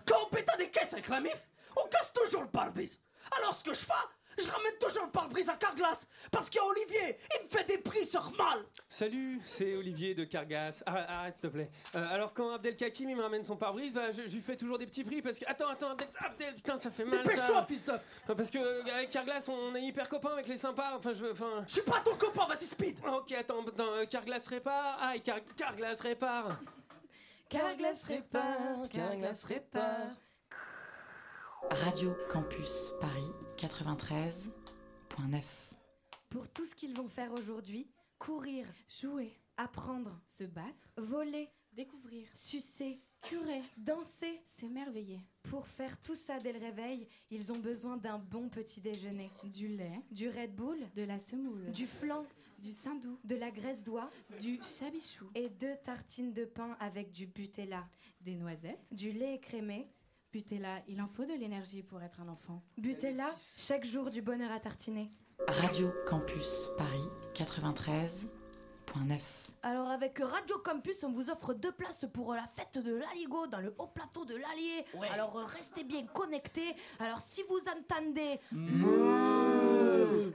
Quand 0.06 0.26
on 0.26 0.28
péta 0.28 0.54
des 0.58 0.68
caisses 0.68 0.92
avec 0.92 1.08
la 1.08 1.18
MIF, 1.18 1.48
on 1.82 1.88
casse 1.88 2.12
toujours 2.12 2.42
le 2.42 2.48
pare-brise. 2.48 3.00
Alors 3.38 3.54
ce 3.54 3.64
que 3.64 3.72
je 3.72 3.80
fais, 3.80 3.92
je 4.38 4.46
ramène 4.50 4.74
toujours 4.78 5.06
le 5.06 5.10
pare-brise 5.10 5.48
à 5.48 5.54
Carglass. 5.54 6.06
Parce 6.30 6.50
qu'il 6.50 6.60
y 6.60 6.62
a 6.62 6.66
Olivier, 6.66 7.18
il 7.38 7.44
me 7.44 7.48
fait 7.48 7.64
des 7.64 7.78
prix 7.78 8.04
sur 8.04 8.30
mal. 8.36 8.66
Salut, 8.90 9.40
c'est 9.46 9.74
Olivier 9.74 10.14
de 10.14 10.24
Cargas. 10.24 10.82
Arrête, 10.84 11.06
arrête, 11.08 11.36
s'il 11.36 11.42
te 11.42 11.46
plaît. 11.54 11.70
Euh, 11.94 12.06
alors, 12.10 12.34
quand 12.34 12.52
Abdelkakim 12.52 13.08
il 13.08 13.16
me 13.16 13.22
ramène 13.22 13.44
son 13.44 13.56
pare-brise, 13.56 13.94
bah, 13.94 14.12
je, 14.12 14.28
je 14.28 14.34
lui 14.34 14.42
fais 14.42 14.56
toujours 14.56 14.76
des 14.76 14.86
petits 14.86 15.04
prix 15.04 15.22
parce 15.22 15.38
que. 15.38 15.46
Attends, 15.48 15.68
attends, 15.68 15.92
Abdel, 15.92 16.08
Abdel, 16.18 16.54
putain, 16.56 16.78
ça 16.78 16.90
fait 16.90 17.06
mal. 17.06 17.22
Dépêche-toi, 17.22 17.64
fils 17.64 17.82
de... 17.84 17.92
Enfin, 18.24 18.34
Parce 18.34 18.50
que 18.50 18.58
euh, 18.58 18.94
avec 18.94 19.08
Carglass, 19.10 19.48
on 19.48 19.74
est 19.74 19.82
hyper 19.82 20.06
copains 20.06 20.32
avec 20.34 20.48
les 20.48 20.58
sympas. 20.58 20.96
Enfin, 20.98 21.14
je. 21.14 21.24
Enfin. 21.26 21.64
Je 21.66 21.72
suis 21.72 21.82
pas 21.82 22.00
ton 22.00 22.14
copain, 22.16 22.46
vas-y 22.46 22.66
speed 22.66 22.98
Ok, 23.06 23.32
attends, 23.32 23.64
attends, 23.66 23.92
euh, 23.94 24.04
Carglass 24.04 24.46
répare. 24.48 24.98
Ah, 25.00 25.16
et 25.16 25.20
Car 25.20 25.38
Carglass 25.56 26.00
répare. 26.02 26.58
Carglass 27.54 28.08
répare, 28.08 28.88
Carglass 28.90 29.44
répare. 29.44 30.10
Radio 31.70 32.12
Campus 32.28 32.90
Paris 33.00 33.30
93.9. 33.56 35.40
Pour 36.30 36.48
tout 36.48 36.66
ce 36.66 36.74
qu'ils 36.74 36.96
vont 36.96 37.06
faire 37.06 37.30
aujourd'hui, 37.32 37.86
courir, 38.18 38.66
Jouer, 38.88 39.38
apprendre, 39.56 40.20
se 40.26 40.42
battre, 40.42 40.88
voler, 40.96 41.48
découvrir, 41.72 42.26
sucer, 42.34 43.00
curer, 43.22 43.62
danser. 43.76 44.42
s'émerveiller. 44.58 45.20
Pour 45.44 45.68
faire 45.68 45.96
tout 46.02 46.16
ça 46.16 46.40
dès 46.40 46.52
le 46.52 46.58
réveil, 46.58 47.06
ils 47.30 47.52
ont 47.52 47.58
besoin 47.58 47.96
d'un 47.96 48.18
bon 48.18 48.48
petit 48.48 48.80
déjeuner. 48.80 49.30
Du 49.44 49.68
lait, 49.68 50.00
Du 50.10 50.28
Red 50.28 50.56
Bull, 50.56 50.80
de 50.96 51.04
la 51.04 51.20
semoule, 51.20 51.70
du 51.70 51.86
flan, 51.86 52.26
du 52.64 52.72
saindoux, 52.72 53.18
de 53.24 53.36
la 53.36 53.50
graisse 53.50 53.82
d'oie 53.82 54.10
du 54.40 54.58
chabichou, 54.62 55.28
et 55.34 55.50
deux 55.50 55.76
tartines 55.84 56.32
de 56.32 56.46
pain 56.46 56.76
avec 56.80 57.12
du 57.12 57.26
Butella. 57.26 57.84
des 58.22 58.34
noisettes. 58.36 58.88
Du 58.90 59.12
lait 59.12 59.34
écrémé. 59.34 59.86
Butella, 60.32 60.80
il 60.88 61.02
en 61.02 61.06
faut 61.06 61.26
de 61.26 61.34
l'énergie 61.34 61.82
pour 61.82 62.00
être 62.02 62.20
un 62.20 62.28
enfant. 62.28 62.62
Butella, 62.78 63.28
chaque 63.58 63.84
jour 63.84 64.10
du 64.10 64.22
bonheur 64.22 64.50
à 64.50 64.60
tartiner. 64.60 65.10
Radio 65.46 65.92
Campus 66.06 66.70
Paris 66.78 67.06
93.9. 67.34 69.20
Alors 69.62 69.90
avec 69.90 70.18
Radio 70.18 70.56
Campus, 70.64 71.04
on 71.04 71.12
vous 71.12 71.28
offre 71.28 71.52
deux 71.52 71.72
places 71.72 72.06
pour 72.12 72.32
la 72.32 72.46
fête 72.56 72.82
de 72.82 72.94
l'Aligo 72.94 73.46
dans 73.46 73.60
le 73.60 73.74
haut 73.78 73.88
plateau 73.88 74.24
de 74.24 74.36
l'Allier. 74.36 74.84
Alors 75.12 75.36
restez 75.36 75.84
bien 75.84 76.06
connectés. 76.06 76.74
Alors 76.98 77.20
si 77.20 77.42
vous 77.48 77.60
entendez 77.78 78.40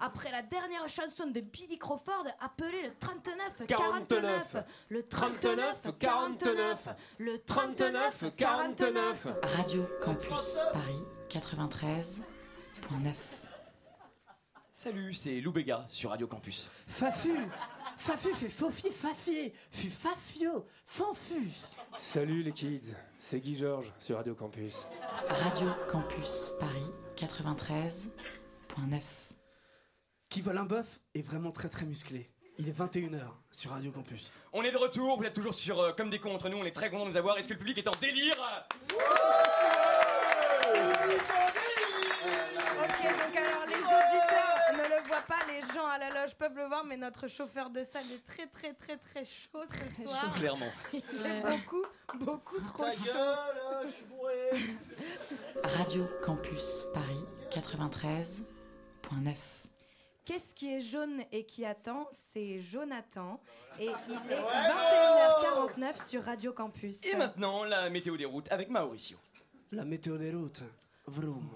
Après 0.01 0.31
la 0.31 0.41
dernière 0.41 0.87
chanson 0.87 1.27
de 1.27 1.41
Billy 1.41 1.77
Crawford, 1.77 2.25
appelée 2.39 2.83
le 2.83 2.93
39 2.99 3.65
49. 3.67 4.07
49. 4.07 4.55
Le 4.89 5.07
39 5.07 5.81
49. 5.99 6.89
Le 7.17 7.39
39 7.39 8.23
49. 8.37 9.27
Radio 9.43 9.85
Campus 10.01 10.57
Paris 10.73 11.03
93.9. 11.29 13.13
Salut, 14.73 15.13
c'est 15.13 15.41
Lou 15.41 15.51
Béga 15.51 15.83
sur 15.89 16.11
Radio 16.11 16.27
Campus. 16.27 16.69
Fafu 16.87 17.35
Fafu 17.97 18.33
fait 18.33 18.47
fofi 18.47 18.91
fafier 18.91 19.53
Fu 19.71 19.89
fafio 19.89 20.65
Fanfu 20.85 21.49
Salut 21.97 22.43
les 22.43 22.53
kids, 22.53 22.95
c'est 23.19 23.41
Guy 23.41 23.55
Georges 23.55 23.91
sur 23.99 24.15
Radio 24.15 24.35
Campus. 24.35 24.87
Radio 25.27 25.67
Campus 25.91 26.51
Paris 26.61 26.89
93.9. 27.17 29.01
Qui 30.29 30.41
vole 30.41 30.57
un 30.57 30.65
bœuf 30.65 30.99
est 31.15 31.21
vraiment 31.23 31.51
très 31.51 31.69
très 31.69 31.85
musclé. 31.85 32.29
Il 32.59 32.67
est 32.69 32.77
21h 32.77 33.21
sur 33.51 33.71
Radio 33.71 33.91
Campus. 33.91 34.31
On 34.53 34.61
est 34.63 34.71
de 34.71 34.77
retour, 34.77 35.17
vous 35.17 35.23
êtes 35.23 35.33
toujours 35.33 35.53
sur 35.53 35.79
euh, 35.79 35.91
Comme 35.93 36.09
des 36.09 36.19
cons 36.19 36.35
entre 36.35 36.49
nous, 36.49 36.57
on 36.57 36.65
est 36.65 36.71
très 36.71 36.89
content 36.91 37.05
de 37.05 37.11
nous 37.11 37.17
avoir. 37.17 37.37
Est-ce 37.37 37.47
que 37.47 37.53
le 37.53 37.59
public 37.59 37.77
est 37.77 37.87
en 37.87 37.99
délire? 38.01 38.35
Ok, 42.81 43.03
donc 43.03 43.35
alors 43.37 43.65
les 43.67 43.75
auditeurs 43.75 44.73
ne 44.73 44.83
le 44.95 45.01
voient 45.07 45.21
pas, 45.27 45.39
les 45.47 45.61
gens 45.73 45.87
à 45.87 45.97
la 45.97 46.09
loge 46.09 46.35
peuvent 46.35 46.55
le 46.57 46.65
voir, 46.65 46.83
mais 46.85 46.97
notre 46.97 47.27
chauffeur 47.27 47.69
de 47.69 47.83
salle 47.83 48.03
est 48.13 48.25
très 48.27 48.45
très 48.47 48.73
très 48.73 48.97
très 48.97 49.23
chaud 49.25 49.63
ce 49.71 50.03
soir. 50.03 50.21
chaud, 50.21 50.29
clairement. 50.39 50.71
Il 50.93 51.01
fait 51.01 51.41
beaucoup, 51.41 51.85
beaucoup 52.19 52.59
trop 52.61 52.83
Ta 52.83 52.93
chaud. 52.93 52.99
gueule, 53.05 53.61
je 53.85 53.91
suis 53.91 54.05
bourré. 54.05 54.49
Radio 55.63 56.07
Campus 56.23 56.83
Paris 56.93 57.23
93.9. 57.51 59.33
Qu'est-ce 60.29 60.53
qui 60.53 60.71
est 60.71 60.79
jaune 60.79 61.23
et 61.31 61.43
qui 61.43 61.65
attend 61.65 62.07
C'est 62.11 62.59
Jonathan. 62.59 63.41
Et 63.79 63.85
il 63.85 64.13
est 64.13 64.35
21h49 64.35 66.07
sur 66.07 66.23
Radio 66.23 66.53
Campus. 66.53 67.03
Et 67.03 67.15
maintenant, 67.15 67.63
la 67.63 67.89
météo 67.89 68.15
des 68.15 68.25
routes 68.25 68.51
avec 68.51 68.69
Mauricio. 68.69 69.17
La 69.71 69.83
météo 69.85 70.19
des 70.19 70.31
routes. 70.31 70.61
Vroom. 71.07 71.49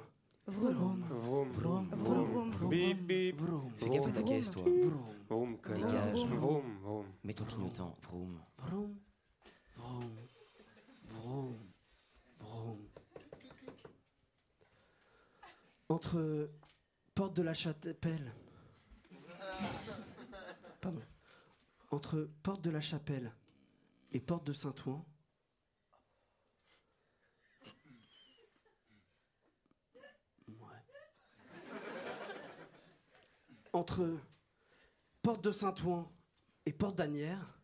Vroom. 0.48 1.06
Vroom, 1.08 1.52
Vroom, 1.52 2.50
vroom. 2.50 2.70
Bip, 2.72 2.98
bip. 3.06 3.38
Fais 3.78 3.90
gaffe 3.91 4.08
à 4.08 4.12
ta 4.12 4.24
caisse, 4.24 4.50
toi. 4.50 4.64
Vroom, 5.30 5.60
connard. 5.60 5.91
Dégage. 5.91 6.26
Vroom, 6.30 6.78
vroom. 6.82 7.06
Mets 7.24 7.34
ton 7.36 7.45
clignotant. 7.45 7.95
Vroom. 8.02 8.40
Vroom. 8.58 8.98
Vroom. 9.76 10.18
Vroom. 11.06 11.58
Vroom. 12.40 12.80
Entre 15.90 16.50
Porte 17.14 17.36
de 17.36 17.44
la 17.44 17.54
Chapelle. 17.54 18.34
Pardon. 20.81 21.02
Entre 21.91 22.30
Porte 22.41 22.61
de 22.61 22.69
la 22.69 22.81
Chapelle 22.81 23.31
et 24.11 24.19
Porte 24.19 24.45
de 24.45 24.53
Saint-Ouen. 24.53 25.06
Entre 33.72 34.19
Porte 35.23 35.44
de 35.44 35.52
Saint-Ouen 35.52 36.11
et 36.65 36.73
Porte 36.73 36.95
d'Anières. 36.95 37.60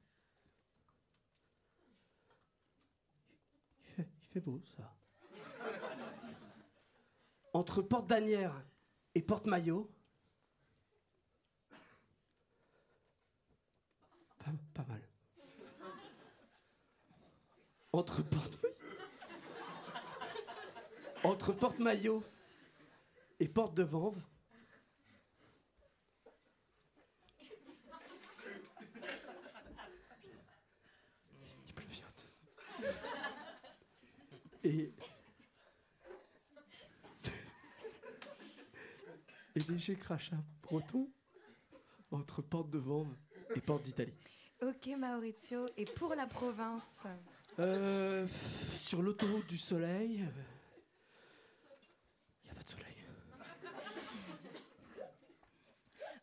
Il 3.80 3.94
fait, 3.94 4.10
il 4.22 4.28
fait 4.28 4.40
beau 4.40 4.62
ça. 4.76 4.96
Entre 7.54 7.82
Porte 7.82 8.08
d'Anières 8.08 8.64
et 9.14 9.22
Porte 9.22 9.46
Maillot. 9.46 9.92
Pas, 14.74 14.86
mal. 14.88 15.02
Entre 17.92 18.24
Porte 18.24 18.58
Entre 21.24 21.54
Porte 21.54 21.80
Maillot 21.80 22.24
et 23.40 23.48
Porte 23.48 23.76
de 23.76 23.84
Vanves. 23.84 24.22
Il 31.68 31.74
pleuviote. 31.76 32.30
Et. 34.64 34.92
Et 39.56 39.60
léger 39.68 39.96
crachat 39.96 40.38
breton 40.64 41.10
entre 42.12 42.42
Porte 42.42 42.70
de 42.70 42.78
Vanves 42.78 43.16
et 43.56 43.62
Porte 43.62 43.84
d'Italie. 43.84 44.14
Ok 44.62 44.88
Maurizio. 44.98 45.68
Et 45.78 45.86
pour 45.86 46.16
la 46.16 46.28
province 46.28 47.06
Euh, 47.60 48.26
sur 48.80 49.02
l'autoroute 49.02 49.48
du 49.48 49.58
soleil. 49.58 50.26
Il 52.44 52.46
n'y 52.46 52.52
a 52.52 52.54
pas 52.54 52.64
de 52.64 52.70
soleil. 52.70 52.86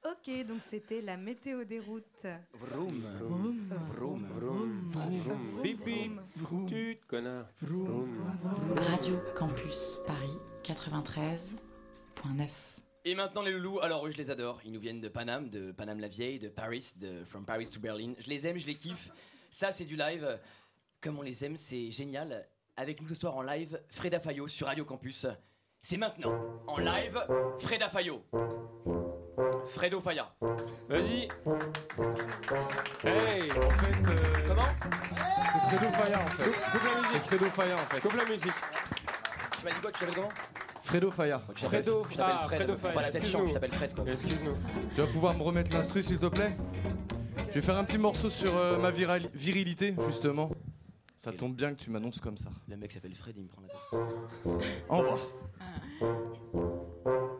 Ok, 0.04 0.30
donc 0.46 0.60
c'était 0.62 1.00
la 1.02 1.16
météo 1.16 1.64
des 1.64 1.80
routes. 1.80 2.26
Vroom. 2.54 3.02
Vroom. 3.20 3.74
Vroom. 3.90 4.26
Vroom, 4.38 4.90
vroom. 4.92 6.22
Bip, 6.66 7.04
connard. 7.06 7.48
Vroom. 7.60 8.38
Radio 8.76 9.18
Campus 9.36 9.98
Paris 10.06 10.38
93.9. 10.62 12.48
Et 13.08 13.14
maintenant 13.14 13.42
les 13.42 13.52
loulous, 13.52 13.78
alors 13.82 14.04
eux 14.04 14.10
je 14.10 14.16
les 14.16 14.32
adore, 14.32 14.58
ils 14.64 14.72
nous 14.72 14.80
viennent 14.80 15.00
de 15.00 15.06
Paname, 15.08 15.48
de 15.48 15.70
Paname 15.70 16.00
la 16.00 16.08
vieille, 16.08 16.40
de 16.40 16.48
Paris, 16.48 16.92
de 16.96 17.22
From 17.24 17.44
Paris 17.44 17.68
to 17.70 17.78
Berlin. 17.78 18.14
Je 18.18 18.28
les 18.28 18.48
aime, 18.48 18.58
je 18.58 18.66
les 18.66 18.74
kiffe. 18.74 19.10
Ça 19.48 19.70
c'est 19.70 19.84
du 19.84 19.94
live. 19.94 20.40
Comme 21.00 21.16
on 21.16 21.22
les 21.22 21.44
aime, 21.44 21.56
c'est 21.56 21.92
génial. 21.92 22.48
Avec 22.76 23.00
nous 23.00 23.06
ce 23.06 23.14
soir 23.14 23.36
en 23.36 23.42
live, 23.42 23.80
Freda 23.90 24.18
Fayot 24.18 24.48
sur 24.48 24.66
Radio 24.66 24.84
Campus. 24.84 25.24
C'est 25.82 25.98
maintenant, 25.98 26.34
en 26.66 26.78
live, 26.78 27.16
Freda 27.60 27.88
Fayot. 27.90 28.24
Fredo 29.66 30.00
Faya. 30.00 30.34
Vas-y. 30.88 31.28
Hey, 33.04 33.52
en 33.52 33.70
fait. 33.70 34.10
euh, 34.10 34.48
Comment? 34.48 34.68
C'est 35.52 35.76
Fredo 35.76 35.92
Faya 35.92 36.18
en 36.20 36.26
fait. 36.26 36.50
Coupe 36.72 36.82
la 36.82 36.94
musique. 36.96 37.12
C'est 37.12 37.20
Fredo 37.20 37.44
Faya 37.52 37.74
en 37.76 37.86
fait. 37.86 38.00
Coupe 38.00 38.14
la 38.14 38.24
musique. 38.24 38.52
Tu 39.60 39.64
m'as 39.64 39.70
dit 39.70 39.80
quoi? 39.80 39.92
Tu 39.92 40.00
t'appelles 40.00 40.14
comment? 40.16 40.28
Fredo 40.86 41.10
Faya. 41.10 41.42
Fredo. 41.54 42.02
tu 42.08 42.16
t'appelles 42.16 42.34
Ah, 42.38 42.44
Fred. 42.46 42.58
Fredo 42.60 42.72
Faut 42.74 42.78
Faya. 42.78 42.94
Pas 42.94 43.02
la 43.02 43.10
tête 43.10 43.26
champ, 43.26 43.38
Excuse-nous. 43.40 43.46
tu 43.48 43.52
t'appelles 43.54 43.72
Fred 43.72 43.94
quoi. 43.94 44.04
Excuse-nous. 44.12 44.56
Tu 44.94 45.00
vas 45.00 45.06
pouvoir 45.08 45.34
me 45.36 45.42
remettre 45.42 45.72
l'instru 45.72 46.02
s'il 46.02 46.18
te 46.18 46.26
plaît? 46.26 46.56
Je 47.48 47.54
vais 47.54 47.60
faire 47.60 47.76
un 47.76 47.84
petit 47.84 47.98
morceau 47.98 48.30
sur 48.30 48.56
euh, 48.56 48.78
ma 48.78 48.90
virali- 48.90 49.28
virilité 49.34 49.94
justement. 50.06 50.50
Ça 51.16 51.32
tombe 51.32 51.56
bien 51.56 51.74
que 51.74 51.80
tu 51.82 51.90
m'annonces 51.90 52.20
comme 52.20 52.36
ça. 52.36 52.50
Le 52.68 52.76
mec 52.76 52.92
s'appelle 52.92 53.14
Fred, 53.16 53.34
il 53.36 53.42
me 53.44 53.48
prend 53.48 53.62
la 53.62 53.68
tête. 53.68 54.78
Au 54.88 54.98
revoir. 54.98 55.18
Je 56.00 57.35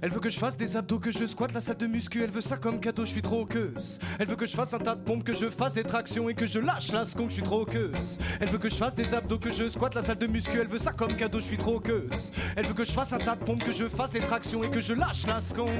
Elle 0.00 0.10
veut 0.10 0.20
que 0.20 0.30
je 0.30 0.38
fasse 0.38 0.56
des 0.56 0.76
abdos, 0.76 0.98
que 0.98 1.12
je 1.12 1.26
squatte 1.26 1.52
la 1.52 1.60
salle 1.60 1.76
de 1.76 1.86
muscu. 1.86 2.22
Elle 2.22 2.30
veut 2.30 2.40
ça 2.40 2.56
comme 2.56 2.80
cadeau, 2.80 3.04
je 3.04 3.10
suis 3.10 3.22
trop 3.22 3.46
queuse. 3.46 3.98
Elle 4.18 4.26
veut 4.26 4.36
que 4.36 4.46
je 4.46 4.54
fasse 4.54 4.74
un 4.74 4.78
tas 4.78 4.94
de 4.94 5.02
pompes, 5.02 5.22
que 5.22 5.34
je 5.34 5.50
fasse 5.50 5.74
des 5.74 5.84
tractions 5.84 6.28
et 6.28 6.34
que 6.34 6.46
je 6.46 6.58
lâche 6.58 6.92
la 6.92 7.04
sconque, 7.04 7.28
je 7.28 7.34
suis 7.34 7.42
trop 7.42 7.64
queuse. 7.64 8.18
Elle 8.40 8.48
veut 8.48 8.58
que 8.58 8.68
je 8.68 8.74
fasse 8.74 8.94
des 8.94 9.14
abdos, 9.14 9.38
que 9.38 9.52
je 9.52 9.68
squatte 9.68 9.94
la 9.94 10.02
salle 10.02 10.18
de 10.18 10.26
muscu. 10.26 10.58
Elle 10.58 10.68
veut 10.68 10.78
ça 10.78 10.92
comme 10.92 11.14
cadeau, 11.16 11.40
je 11.40 11.44
suis 11.44 11.58
trop 11.58 11.78
queuse. 11.78 12.32
Elle 12.56 12.66
veut 12.66 12.74
que 12.74 12.84
je 12.84 12.92
fasse 12.92 13.12
un 13.12 13.18
tas 13.18 13.36
de 13.36 13.44
pompes, 13.44 13.62
que 13.62 13.72
je 13.72 13.88
fasse 13.88 14.10
des 14.10 14.20
tractions 14.20 14.64
et 14.64 14.70
que 14.70 14.80
je 14.80 14.94
lâche 14.94 15.26
la 15.26 15.40
sconque. 15.40 15.70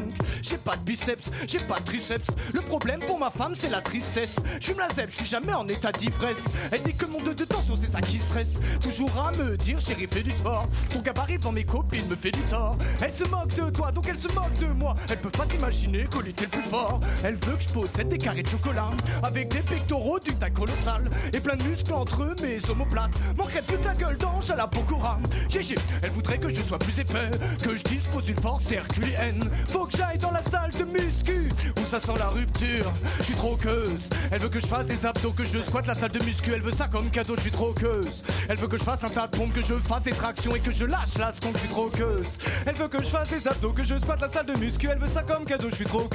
J'ai 0.43 0.59
pas 0.59 0.77
de 0.77 0.83
biceps, 0.83 1.31
j'ai 1.49 1.61
pas 1.61 1.79
de 1.79 1.85
triceps. 1.85 2.29
Le 2.53 2.61
problème 2.61 3.01
pour 3.01 3.19
ma 3.19 3.31
femme, 3.31 3.55
c'est 3.57 3.71
la 3.71 3.81
tristesse. 3.81 4.37
Je 4.61 4.73
la 4.75 4.89
zèbre, 4.95 5.11
je 5.11 5.17
suis 5.17 5.27
jamais 5.27 5.53
en 5.53 5.67
état 5.67 5.93
d'ivresse. 5.93 6.45
Elle 6.71 6.83
dit 6.83 6.95
que 6.95 7.07
mon 7.07 7.21
deux 7.21 7.35
de 7.35 7.45
tension, 7.45 7.75
c'est 7.77 7.91
ça 7.91 8.01
qui 8.01 8.19
stresse. 8.19 8.55
Toujours 8.81 9.11
à 9.19 9.33
me 9.39 9.57
dire, 9.57 9.81
chérie, 9.81 10.07
fais 10.11 10.23
du 10.23 10.31
sport. 10.31 10.69
Ton 10.91 11.01
gabarit 11.01 11.39
devant 11.39 11.53
mes 11.53 11.65
copines 11.65 12.07
me 12.09 12.17
fait 12.17 12.31
du 12.31 12.41
tort. 12.43 12.77
Se 13.23 13.29
moque 13.29 13.55
de 13.55 13.71
toi, 13.71 13.93
donc 13.93 14.07
elle 14.09 14.17
se 14.17 14.33
moque 14.35 14.53
de 14.59 14.67
moi. 14.67 14.95
Elle 15.11 15.19
peut 15.19 15.31
pas 15.31 15.47
s'imaginer 15.47 16.05
que 16.05 16.19
l'était 16.23 16.45
le 16.45 16.51
plus 16.51 16.63
fort. 16.63 17.01
Elle 17.25 17.35
veut 17.35 17.57
que 17.57 17.63
je 17.63 17.69
possède 17.69 18.09
des 18.09 18.19
carrés 18.19 18.43
de 18.43 18.49
chocolat. 18.49 18.91
Avec 19.23 19.49
des 19.49 19.61
pectoraux 19.61 20.19
d'une 20.19 20.37
taille 20.37 20.53
colossale. 20.53 21.11
Et 21.33 21.41
plein 21.41 21.57
de 21.57 21.63
muscles 21.65 21.93
entre 21.93 22.23
eux, 22.23 22.35
mes 22.43 22.59
omoplates. 22.71 23.13
Manquerait 23.37 23.63
plus 23.63 23.79
de 23.79 23.85
la 23.85 23.95
gueule 23.95 24.17
d'ange 24.17 24.51
à 24.51 24.57
la 24.57 24.67
Pokora. 24.67 25.19
Gégé, 25.49 25.75
elle 26.03 26.11
voudrait 26.11 26.39
que 26.39 26.49
je 26.49 26.63
sois 26.63 26.79
plus 26.79 26.99
épais. 26.99 27.31
Que 27.63 27.77
je 27.77 27.83
dispose 27.83 28.25
d'une 28.25 28.41
force 28.41 28.71
herculéenne. 28.71 29.43
Faut 29.69 29.87
que 29.87 29.97
j'aille 29.97 30.19
dans 30.19 30.31
la 30.31 30.43
salle 30.43 30.71
de 30.71 30.85
muscu. 30.85 31.51
Où 31.81 31.85
ça 31.85 32.01
sent 32.01 32.15
la 32.19 32.29
rupture. 32.29 32.93
Je 33.19 33.25
suis 33.25 33.35
trop 33.35 33.57
queuse. 33.57 34.09
Elle 34.31 34.41
veut 34.41 34.49
que 34.49 34.61
je 34.61 34.67
fasse 34.67 34.87
des 34.87 35.07
abdos, 35.07 35.33
que 35.33 35.45
je 35.45 35.59
squatte 35.59 35.87
la 35.87 35.95
salle 35.95 36.13
de 36.13 36.25
muscu. 36.25 36.53
Elle 36.53 36.63
veut 36.63 36.73
ça 36.73 36.89
comme 36.89 37.11
cadeau, 37.11 37.37
je 37.37 37.43
suis 37.43 37.51
trop 37.51 37.73
queuse. 37.73 38.23
Elle 38.49 38.57
veut 38.57 38.69
que 38.69 38.79
je 38.79 38.85
fasse 38.85 39.05
un 39.05 39.09
tas 39.09 39.27
de 39.27 39.37
pompes, 39.37 39.53
que 39.53 39.63
je 39.63 39.75
fasse 39.75 40.03
des 40.03 40.13
tractions 40.13 40.55
et 40.55 40.61
que 40.61 40.73
je 40.73 40.85
lâche 40.85 41.19
la 41.19 41.33
seconde, 41.33 41.55
je 41.55 41.61
suis 41.61 41.69
trop 41.69 41.89
queuse. 41.89 42.39
Elle 42.67 42.77
veut 42.77 42.89
que 42.89 43.03
je 43.03 43.09
fasse 43.13 43.29
des 43.29 43.47
abdos, 43.47 43.73
que 43.75 43.85
je 43.85 43.99
squatte 43.99 44.23
la 44.23 44.29
salle 44.29 44.47
de 44.47 44.55
muscu. 44.55 44.89
Elle 44.91 44.99
veut 44.99 45.07
ça 45.07 45.23
comme 45.23 45.45
cadeau, 45.45 45.69
je 45.69 45.77
suis 45.77 45.85
trop. 45.85 46.09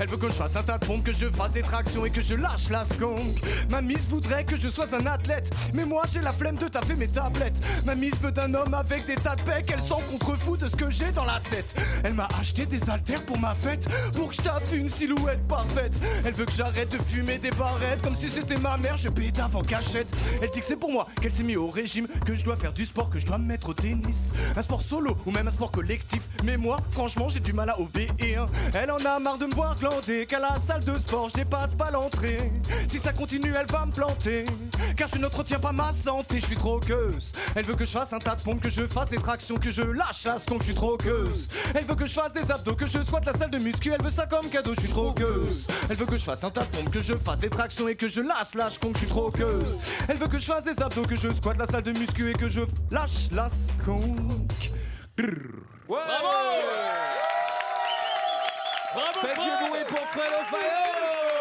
Elle 0.00 0.08
veut 0.08 0.16
que 0.16 0.28
je 0.28 0.34
fasse 0.34 0.56
un 0.56 0.62
tas 0.64 0.76
de 0.76 0.84
pompes, 0.84 1.04
que 1.04 1.12
je 1.12 1.26
fasse 1.28 1.52
des 1.52 1.62
tractions 1.62 2.04
et 2.04 2.10
que 2.10 2.20
je 2.20 2.34
lâche 2.34 2.68
la 2.68 2.84
sconque. 2.84 3.40
Ma 3.70 3.80
miss 3.80 4.08
voudrait 4.08 4.44
que 4.44 4.56
je 4.56 4.68
sois 4.68 4.92
un 4.92 5.06
athlète, 5.06 5.54
mais 5.72 5.84
moi 5.84 6.02
j'ai 6.12 6.20
la 6.20 6.32
flemme 6.32 6.56
de 6.56 6.66
taper 6.66 6.96
mes 6.96 7.06
tablettes. 7.06 7.64
Ma 7.84 7.94
miss 7.94 8.14
veut 8.20 8.32
d'un 8.32 8.52
homme 8.54 8.74
avec 8.74 9.06
des 9.06 9.14
tas 9.14 9.36
de 9.36 9.42
pecs, 9.42 9.70
elle 9.72 9.82
s'en 9.82 10.00
contrefou 10.10 10.56
de 10.56 10.68
ce 10.68 10.74
que 10.74 10.90
j'ai 10.90 11.12
dans 11.12 11.24
la 11.24 11.40
tête. 11.48 11.74
Elle 12.02 12.14
m'a 12.14 12.26
acheté 12.40 12.66
des 12.66 12.90
haltères 12.90 13.24
pour 13.24 13.38
ma 13.38 13.54
fête, 13.54 13.88
pour 14.12 14.30
que 14.30 14.34
je 14.36 14.42
tape 14.42 14.64
une 14.72 14.88
silhouette 14.88 15.46
parfaite. 15.46 15.94
Elle 16.24 16.34
veut 16.34 16.44
que 16.44 16.52
j'arrête 16.52 16.90
de 16.90 16.98
fumer 16.98 17.38
des 17.38 17.50
barrettes, 17.50 18.02
comme 18.02 18.16
si 18.16 18.28
c'était 18.28 18.58
ma 18.58 18.76
mère, 18.76 18.96
je 18.96 19.08
pédave 19.08 19.54
en 19.54 19.62
cachette. 19.62 20.08
Elle 20.42 20.50
dit 20.50 20.58
que 20.58 20.66
c'est 20.66 20.76
pour 20.76 20.90
moi 20.90 21.06
qu'elle 21.22 21.32
s'est 21.32 21.44
mis 21.44 21.56
au 21.56 21.68
régime, 21.68 22.08
que 22.26 22.34
je 22.34 22.44
dois 22.44 22.56
faire 22.56 22.72
du 22.72 22.84
sport, 22.84 23.10
que 23.10 23.18
je 23.20 23.26
dois 23.26 23.38
me 23.38 23.46
mettre 23.46 23.68
au 23.68 23.74
tennis. 23.74 24.32
Un 24.56 24.62
sport 24.62 24.82
solo 24.82 25.16
ou 25.24 25.30
même 25.30 25.46
un 25.46 25.52
sport 25.52 25.70
collectif. 25.70 26.15
Mais 26.44 26.56
moi, 26.56 26.78
franchement, 26.90 27.28
j'ai 27.28 27.40
du 27.40 27.52
mal 27.52 27.70
à 27.70 27.80
obéir. 27.80 28.48
Elle 28.74 28.90
en 28.90 28.98
a 28.98 29.18
marre 29.18 29.38
de 29.38 29.46
me 29.46 29.54
voir 29.54 29.74
glander, 29.74 30.26
qu'à 30.26 30.38
la 30.38 30.54
salle 30.66 30.84
de 30.84 30.98
sport, 30.98 31.28
je 31.30 31.34
dépasse 31.34 31.74
pas 31.74 31.90
l'entrée. 31.90 32.52
Si 32.88 32.98
ça 32.98 33.12
continue, 33.12 33.52
elle 33.58 33.66
va 33.70 33.86
me 33.86 33.92
planter. 33.92 34.44
Car 34.96 35.08
je 35.08 35.18
n'entretiens 35.18 35.58
pas 35.58 35.72
ma 35.72 35.92
santé, 35.92 36.40
je 36.40 36.46
suis 36.46 36.56
trop 36.56 36.78
queuse. 36.80 37.32
Elle 37.54 37.64
veut 37.64 37.74
que 37.74 37.84
je 37.84 37.90
fasse 37.90 38.12
un 38.12 38.18
tas 38.18 38.36
de 38.36 38.42
pompes, 38.42 38.60
que 38.60 38.70
je 38.70 38.86
fasse 38.86 39.10
des 39.10 39.18
tractions, 39.18 39.56
que 39.56 39.70
je 39.70 39.82
lâche 39.82 40.24
la 40.24 40.38
sconque, 40.38 40.60
je 40.60 40.66
suis 40.66 40.74
trop 40.74 40.96
queuse. 40.96 41.48
Elle 41.74 41.84
veut 41.84 41.94
que 41.94 42.06
je 42.06 42.12
fasse 42.12 42.32
des 42.32 42.50
abdos, 42.50 42.74
que 42.74 42.86
je 42.86 43.02
squatte 43.02 43.26
la 43.26 43.32
salle 43.32 43.50
de 43.50 43.58
muscu. 43.58 43.92
Elle 43.92 44.02
veut 44.02 44.10
ça 44.10 44.26
comme 44.26 44.48
cadeau, 44.48 44.74
je 44.74 44.80
suis 44.80 44.90
trop 44.90 45.12
queuse. 45.12 45.66
Elle 45.88 45.96
veut 45.96 46.06
que 46.06 46.16
je 46.16 46.24
fasse 46.24 46.44
un 46.44 46.50
tas 46.50 46.62
de 46.62 46.88
que 46.90 47.00
je 47.00 47.14
fasse 47.14 47.38
des 47.38 47.50
tractions 47.50 47.88
et 47.88 47.96
que 47.96 48.08
je 48.08 48.20
lâche 48.20 48.54
la 48.54 48.70
sconque, 48.70 48.94
je 48.94 48.98
suis 49.00 49.08
trop 49.08 49.30
queuse. 49.30 49.76
Elle 50.08 50.18
veut 50.18 50.28
que 50.28 50.38
je 50.38 50.46
fasse 50.46 50.64
des 50.64 50.80
abdos, 50.82 51.02
que 51.02 51.16
je 51.16 51.32
squatte 51.32 51.58
la 51.58 51.66
salle 51.66 51.82
de 51.82 51.92
muscu 51.92 52.30
et 52.30 52.34
que 52.34 52.48
je 52.48 52.62
lâche 52.90 53.30
la 53.32 53.50
Bravo 55.88 56.32
Bravo 58.94 59.20
Faites 59.20 59.34
Fred 59.34 59.36
du 59.36 59.68
bruit 59.68 59.84
pour 59.88 60.08
Fred 60.08 60.32
Ofayo 60.32 60.70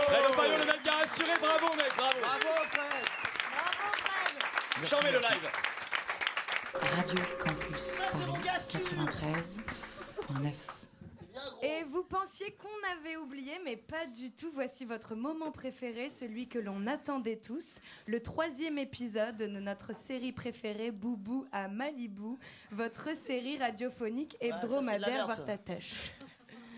Fred 0.07 0.25
Ofayo, 0.29 0.57
le 0.57 0.65
mec 0.65 0.83
qui 0.83 0.89
a 0.89 0.91
assuré, 1.03 1.33
bravo 1.41 1.73
mec, 1.75 1.91
bravo. 1.97 2.19
Bravo 2.21 2.51
Fred. 2.69 3.05
Chambé 4.87 5.11
le 5.11 5.19
live. 5.19 5.49
Radio 6.95 7.21
Campus 7.43 7.83
Paris 8.11 8.37
93.9. 10.43 10.64
Et 11.61 11.83
vous 11.85 12.03
pensiez 12.03 12.51
qu'on 12.51 12.99
avait 12.99 13.17
oublié, 13.17 13.53
mais 13.63 13.75
pas 13.77 14.05
du 14.05 14.31
tout. 14.31 14.51
Voici 14.53 14.85
votre 14.85 15.15
moment 15.15 15.51
préféré, 15.51 16.09
celui 16.09 16.47
que 16.47 16.59
l'on 16.59 16.85
attendait 16.87 17.37
tous. 17.37 17.79
Le 18.05 18.19
troisième 18.19 18.77
épisode 18.77 19.37
de 19.37 19.47
notre 19.47 19.95
série 19.95 20.31
préférée, 20.31 20.91
Boubou 20.91 21.45
à 21.51 21.67
Malibu. 21.67 22.37
Votre 22.71 23.15
série 23.25 23.57
radiophonique 23.57 24.37
Ah, 24.41 24.45
hebdomadaire, 24.45 25.07
merde, 25.09 25.25
voir 25.25 25.45
ta 25.45 25.57
tâche. 25.57 26.11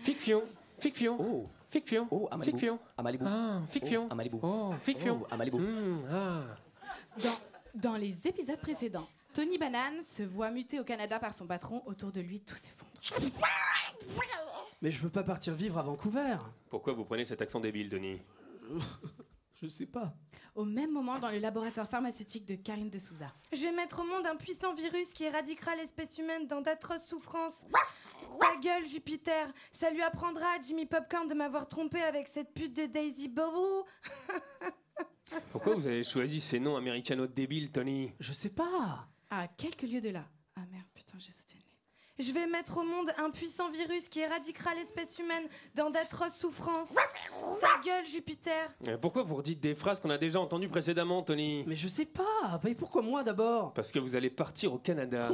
Fiction, 0.02 0.42
fiction. 0.78 1.16
Oh. 1.20 1.48
Fiction. 1.70 2.08
Oh, 2.10 2.28
à 2.30 2.36
Malibu. 2.38 2.56
Fiction. 2.58 2.78
À 2.96 3.02
Malibu. 3.02 3.24
Ah, 3.26 3.60
fiction. 3.68 4.06
Oh, 4.08 4.12
à 4.12 4.14
Malibu. 4.14 4.36
Oh, 4.42 4.72
fiction. 4.82 5.18
Oh, 5.22 5.26
à 5.30 5.36
Malibu. 5.36 5.58
Hmm, 5.58 6.02
ah. 6.10 6.40
Dans, 7.22 7.38
dans 7.90 7.96
les 7.96 8.26
épisodes 8.26 8.60
précédents, 8.60 9.06
Tony 9.34 9.58
Banane 9.58 10.00
se 10.00 10.22
voit 10.22 10.50
muté 10.50 10.80
au 10.80 10.84
Canada 10.84 11.18
par 11.18 11.34
son 11.34 11.46
patron. 11.46 11.82
Autour 11.84 12.10
de 12.10 12.22
lui, 12.22 12.40
tout 12.40 12.56
s'effondre. 12.56 12.77
Mais 14.80 14.92
je 14.92 15.00
veux 15.00 15.10
pas 15.10 15.24
partir 15.24 15.54
vivre 15.54 15.78
à 15.78 15.82
Vancouver. 15.82 16.36
Pourquoi 16.70 16.92
vous 16.92 17.04
prenez 17.04 17.24
cet 17.24 17.42
accent 17.42 17.60
débile, 17.60 17.88
Tony 17.88 18.22
Je 19.60 19.66
sais 19.68 19.86
pas. 19.86 20.14
Au 20.54 20.64
même 20.64 20.92
moment, 20.92 21.18
dans 21.18 21.30
le 21.30 21.38
laboratoire 21.38 21.88
pharmaceutique 21.88 22.46
de 22.46 22.54
Karine 22.54 22.90
de 22.90 22.98
Souza. 22.98 23.32
Je 23.52 23.62
vais 23.62 23.72
mettre 23.72 24.00
au 24.00 24.04
monde 24.04 24.26
un 24.26 24.36
puissant 24.36 24.74
virus 24.74 25.12
qui 25.12 25.24
éradiquera 25.24 25.74
l'espèce 25.74 26.16
humaine 26.18 26.46
dans 26.46 26.60
d'atroces 26.60 27.06
souffrances. 27.06 27.64
Ta 28.40 28.56
gueule, 28.60 28.86
Jupiter 28.86 29.52
Ça 29.72 29.90
lui 29.90 30.02
apprendra 30.02 30.46
à 30.46 30.60
Jimmy 30.60 30.86
Popcorn 30.86 31.26
de 31.26 31.34
m'avoir 31.34 31.66
trompé 31.66 32.00
avec 32.02 32.28
cette 32.28 32.52
pute 32.54 32.76
de 32.76 32.86
Daisy 32.86 33.28
Bobo 33.28 33.86
Pourquoi 35.52 35.74
vous 35.74 35.86
avez 35.86 36.04
choisi 36.04 36.40
ces 36.40 36.58
noms 36.58 36.76
américano 36.76 37.26
débiles, 37.26 37.70
Tony? 37.70 38.12
Je 38.20 38.32
sais 38.32 38.50
pas. 38.50 39.08
À 39.30 39.48
quelques 39.48 39.82
lieues 39.82 40.00
de 40.00 40.10
là. 40.10 40.24
Ah 40.56 40.64
merde, 40.70 40.86
putain, 40.94 41.18
j'ai 41.18 41.32
sauté. 41.32 41.57
Je 42.18 42.32
vais 42.32 42.48
mettre 42.48 42.78
au 42.78 42.82
monde 42.82 43.12
un 43.16 43.30
puissant 43.30 43.70
virus 43.70 44.08
qui 44.08 44.18
éradiquera 44.18 44.74
l'espèce 44.74 45.16
humaine 45.20 45.44
dans 45.76 45.88
d'atroces 45.88 46.34
souffrances. 46.34 46.92
Ta 47.60 47.80
gueule, 47.84 48.04
Jupiter 48.06 48.70
Pourquoi 49.00 49.22
vous 49.22 49.36
redites 49.36 49.60
des 49.60 49.76
phrases 49.76 50.00
qu'on 50.00 50.10
a 50.10 50.18
déjà 50.18 50.40
entendues 50.40 50.68
précédemment, 50.68 51.22
Tony? 51.22 51.62
Mais 51.68 51.76
je 51.76 51.86
sais 51.86 52.06
pas. 52.06 52.60
Mais 52.64 52.74
pourquoi 52.74 53.02
moi 53.02 53.22
d'abord? 53.22 53.72
Parce 53.72 53.92
que 53.92 54.00
vous 54.00 54.16
allez 54.16 54.30
partir 54.30 54.72
au 54.72 54.78
Canada. 54.78 55.30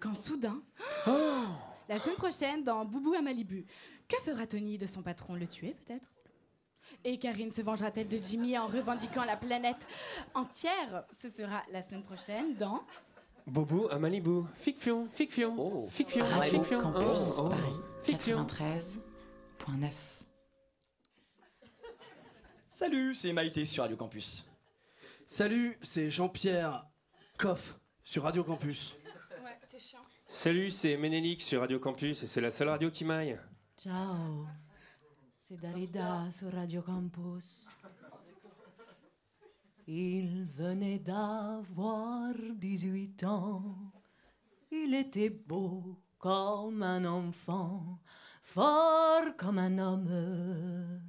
Quand 0.00 0.14
soudain, 0.14 0.62
la 1.88 1.98
semaine 1.98 2.16
prochaine, 2.16 2.64
dans 2.64 2.86
Boubou 2.86 3.12
à 3.12 3.20
Malibu, 3.20 3.66
que 4.08 4.16
fera 4.22 4.46
Tony 4.46 4.78
de 4.78 4.86
son 4.86 5.02
patron? 5.02 5.34
Le 5.34 5.46
tuer, 5.46 5.76
peut-être? 5.84 6.08
Et 7.04 7.18
Karine 7.18 7.52
se 7.52 7.60
vengera-t-elle 7.60 8.08
de 8.08 8.18
Jimmy 8.18 8.56
en 8.58 8.66
revendiquant 8.66 9.24
la 9.24 9.36
planète 9.36 9.86
entière? 10.34 11.04
Ce 11.10 11.28
sera 11.28 11.62
la 11.70 11.82
semaine 11.82 12.02
prochaine 12.02 12.54
dans. 12.54 12.82
Bobo 13.46 13.88
à 13.90 13.98
Malibu. 13.98 14.44
Fiction, 14.54 15.06
fiction. 15.06 15.88
Fiction, 15.90 16.24
Radio 16.24 16.62
fiction. 16.62 16.80
Campus 16.80 17.18
Oh, 17.36 17.42
oh. 17.44 17.48
Paris 17.48 17.74
Fiction. 18.02 18.46
93.9. 18.46 19.88
Salut, 22.66 23.14
c'est 23.14 23.32
Maïté 23.32 23.64
sur 23.64 23.82
Radio 23.82 23.96
Campus. 23.96 24.46
Salut, 25.26 25.78
c'est 25.82 26.10
Jean-Pierre 26.10 26.86
Coff 27.38 27.78
sur 28.02 28.24
Radio 28.24 28.42
Campus. 28.44 28.96
Ouais, 29.44 29.50
t'es 29.70 29.78
chiant. 29.78 30.00
Salut, 30.26 30.70
c'est 30.70 30.96
Ménélique 30.96 31.42
sur 31.42 31.60
Radio 31.60 31.78
Campus 31.78 32.22
et 32.22 32.26
c'est 32.26 32.40
la 32.40 32.50
seule 32.50 32.68
radio 32.70 32.90
qui 32.90 33.04
maille. 33.04 33.38
Ciao, 33.78 34.46
c'est 35.42 35.60
Darida 35.60 36.30
sur 36.32 36.52
Radio 36.52 36.82
Campus. 36.82 37.66
Il 39.86 40.46
venait 40.54 41.00
d'avoir 41.00 42.32
18 42.56 43.24
ans. 43.24 43.92
Il 44.70 44.94
était 44.94 45.30
beau 45.30 45.98
comme 46.18 46.82
un 46.82 47.04
enfant, 47.04 47.98
fort 48.42 49.36
comme 49.36 49.58
un 49.58 49.78
homme. 49.78 51.02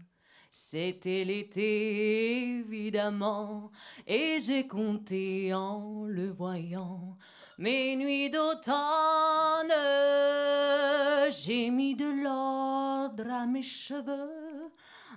C'était 0.49 1.23
l'été, 1.23 2.59
évidemment, 2.59 3.71
et 4.05 4.39
j'ai 4.41 4.67
compté 4.67 5.53
en 5.53 6.05
le 6.05 6.29
voyant 6.29 7.17
mes 7.57 7.95
nuits 7.95 8.29
d'automne. 8.29 9.73
J'ai 11.31 11.69
mis 11.69 11.95
de 11.95 12.23
l'ordre 12.23 13.29
à 13.31 13.45
mes 13.45 13.63
cheveux, 13.63 14.71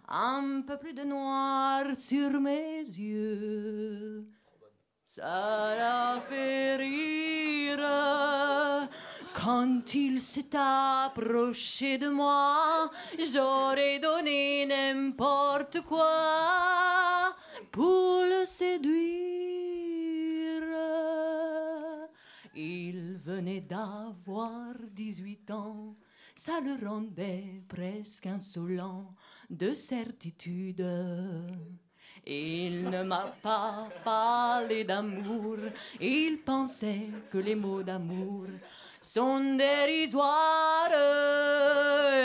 un 0.08 0.62
peu 0.66 0.76
plus 0.78 0.94
de 0.94 1.02
noir 1.02 1.84
sur 1.98 2.40
mes 2.40 2.80
yeux. 2.80 4.26
Ça 5.16 5.74
l'a 5.76 6.20
fait 6.28 6.76
rire. 6.76 7.80
Quand 9.34 9.94
il 9.94 10.20
s'est 10.20 10.56
approché 10.56 11.98
de 11.98 12.08
moi, 12.08 12.90
j'aurais 13.18 13.98
donné 13.98 14.66
n'importe 14.66 15.82
quoi 15.82 17.34
pour 17.70 18.22
le 18.22 18.44
séduire. 18.46 19.36
Il 22.54 23.18
venait 23.24 23.60
d'avoir 23.60 24.74
18 24.94 25.50
ans, 25.50 25.94
ça 26.36 26.60
le 26.60 26.86
rendait 26.86 27.62
presque 27.66 28.26
insolent 28.26 29.12
de 29.50 29.72
certitude. 29.72 30.86
Il 32.26 32.90
ne 32.90 33.02
m'a 33.02 33.34
pas 33.42 33.88
parlé 34.04 34.84
d'amour, 34.84 35.56
il 36.00 36.38
pensait 36.44 37.08
que 37.30 37.38
les 37.38 37.54
mots 37.54 37.82
d'amour 37.82 38.46
sont 39.00 39.54
dérisoires. 39.54 40.90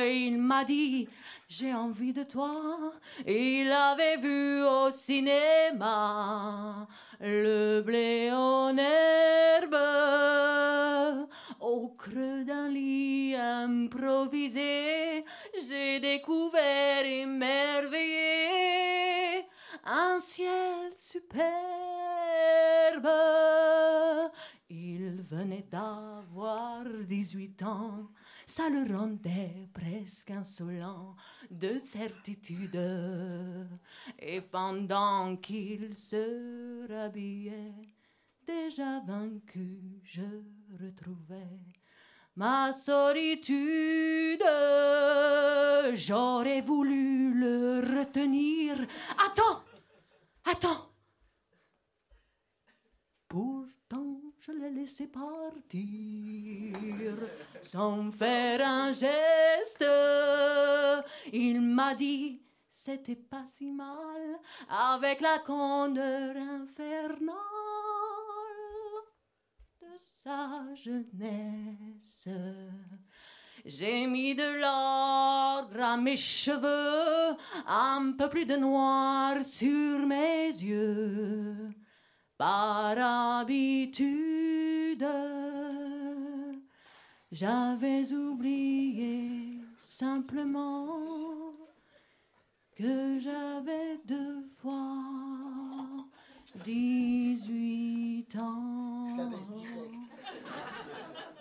Il 0.03 0.37
m'a 0.39 0.65
dit, 0.65 1.07
j'ai 1.51 1.73
envie 1.73 2.13
de 2.13 2.23
toi. 2.23 2.93
Il 3.27 3.69
avait 3.69 4.15
vu 4.15 4.63
au 4.63 4.89
cinéma 4.91 6.87
le 7.19 7.81
blé 7.81 8.31
en 8.31 8.77
herbe. 8.77 9.75
Au 11.59 11.89
creux 11.89 12.45
d'un 12.45 12.69
lit 12.69 13.35
improvisé, 13.35 15.25
j'ai 15.67 15.99
découvert 15.99 17.05
émerveillé 17.05 18.21
un 19.83 20.21
ciel 20.21 20.93
superbe. 20.97 21.51
Il 24.69 25.21
venait 25.29 25.67
d'avoir 25.69 26.85
18 26.85 27.63
ans, 27.63 28.07
ça 28.51 28.69
le 28.69 28.83
rendait 28.93 29.69
presque 29.73 30.29
insolent 30.29 31.15
de 31.49 31.79
certitude. 31.79 32.77
Et 34.19 34.41
pendant 34.41 35.37
qu'il 35.37 35.95
se 35.95 36.85
rhabillait, 36.91 37.73
déjà 38.45 38.99
vaincu, 39.07 40.01
je 40.03 40.43
retrouvais 40.83 41.61
ma 42.35 42.73
solitude. 42.73 44.43
J'aurais 45.93 46.61
voulu 46.61 47.33
le 47.33 47.79
retenir. 47.79 48.75
Attends, 49.29 49.63
attends. 50.43 50.89
Pourtant, 53.29 54.30
je 54.41 54.51
l'ai 54.53 54.71
laissé 54.71 55.07
partir 55.07 55.83
sans 57.61 58.11
faire 58.11 58.67
un 58.67 58.91
geste. 58.91 59.85
Il 61.31 61.61
m'a 61.61 61.93
dit, 61.93 62.41
c'était 62.69 63.15
pas 63.15 63.45
si 63.55 63.71
mal 63.71 64.39
avec 64.67 65.21
la 65.21 65.37
candeur 65.39 66.35
infernale 66.35 67.37
de 69.79 69.87
sa 70.23 70.73
jeunesse. 70.73 72.27
J'ai 73.63 74.07
mis 74.07 74.33
de 74.33 74.59
l'ordre 74.59 75.83
à 75.83 75.97
mes 75.97 76.17
cheveux, 76.17 77.37
un 77.67 78.13
peu 78.17 78.27
plus 78.27 78.45
de 78.45 78.55
noir 78.55 79.43
sur 79.43 79.99
mes 80.07 80.47
yeux. 80.47 81.69
Par 82.41 82.97
habitude, 82.97 85.05
j'avais 87.31 88.11
oublié 88.13 89.59
simplement 89.79 90.87
que 92.75 93.19
j'avais 93.19 93.99
deux 94.07 94.43
fois 94.59 94.97
18 96.65 98.35
ans. 98.37 99.07
Je 99.11 99.17
la 99.17 99.25
baisse 99.25 99.47
direct. 99.49 99.93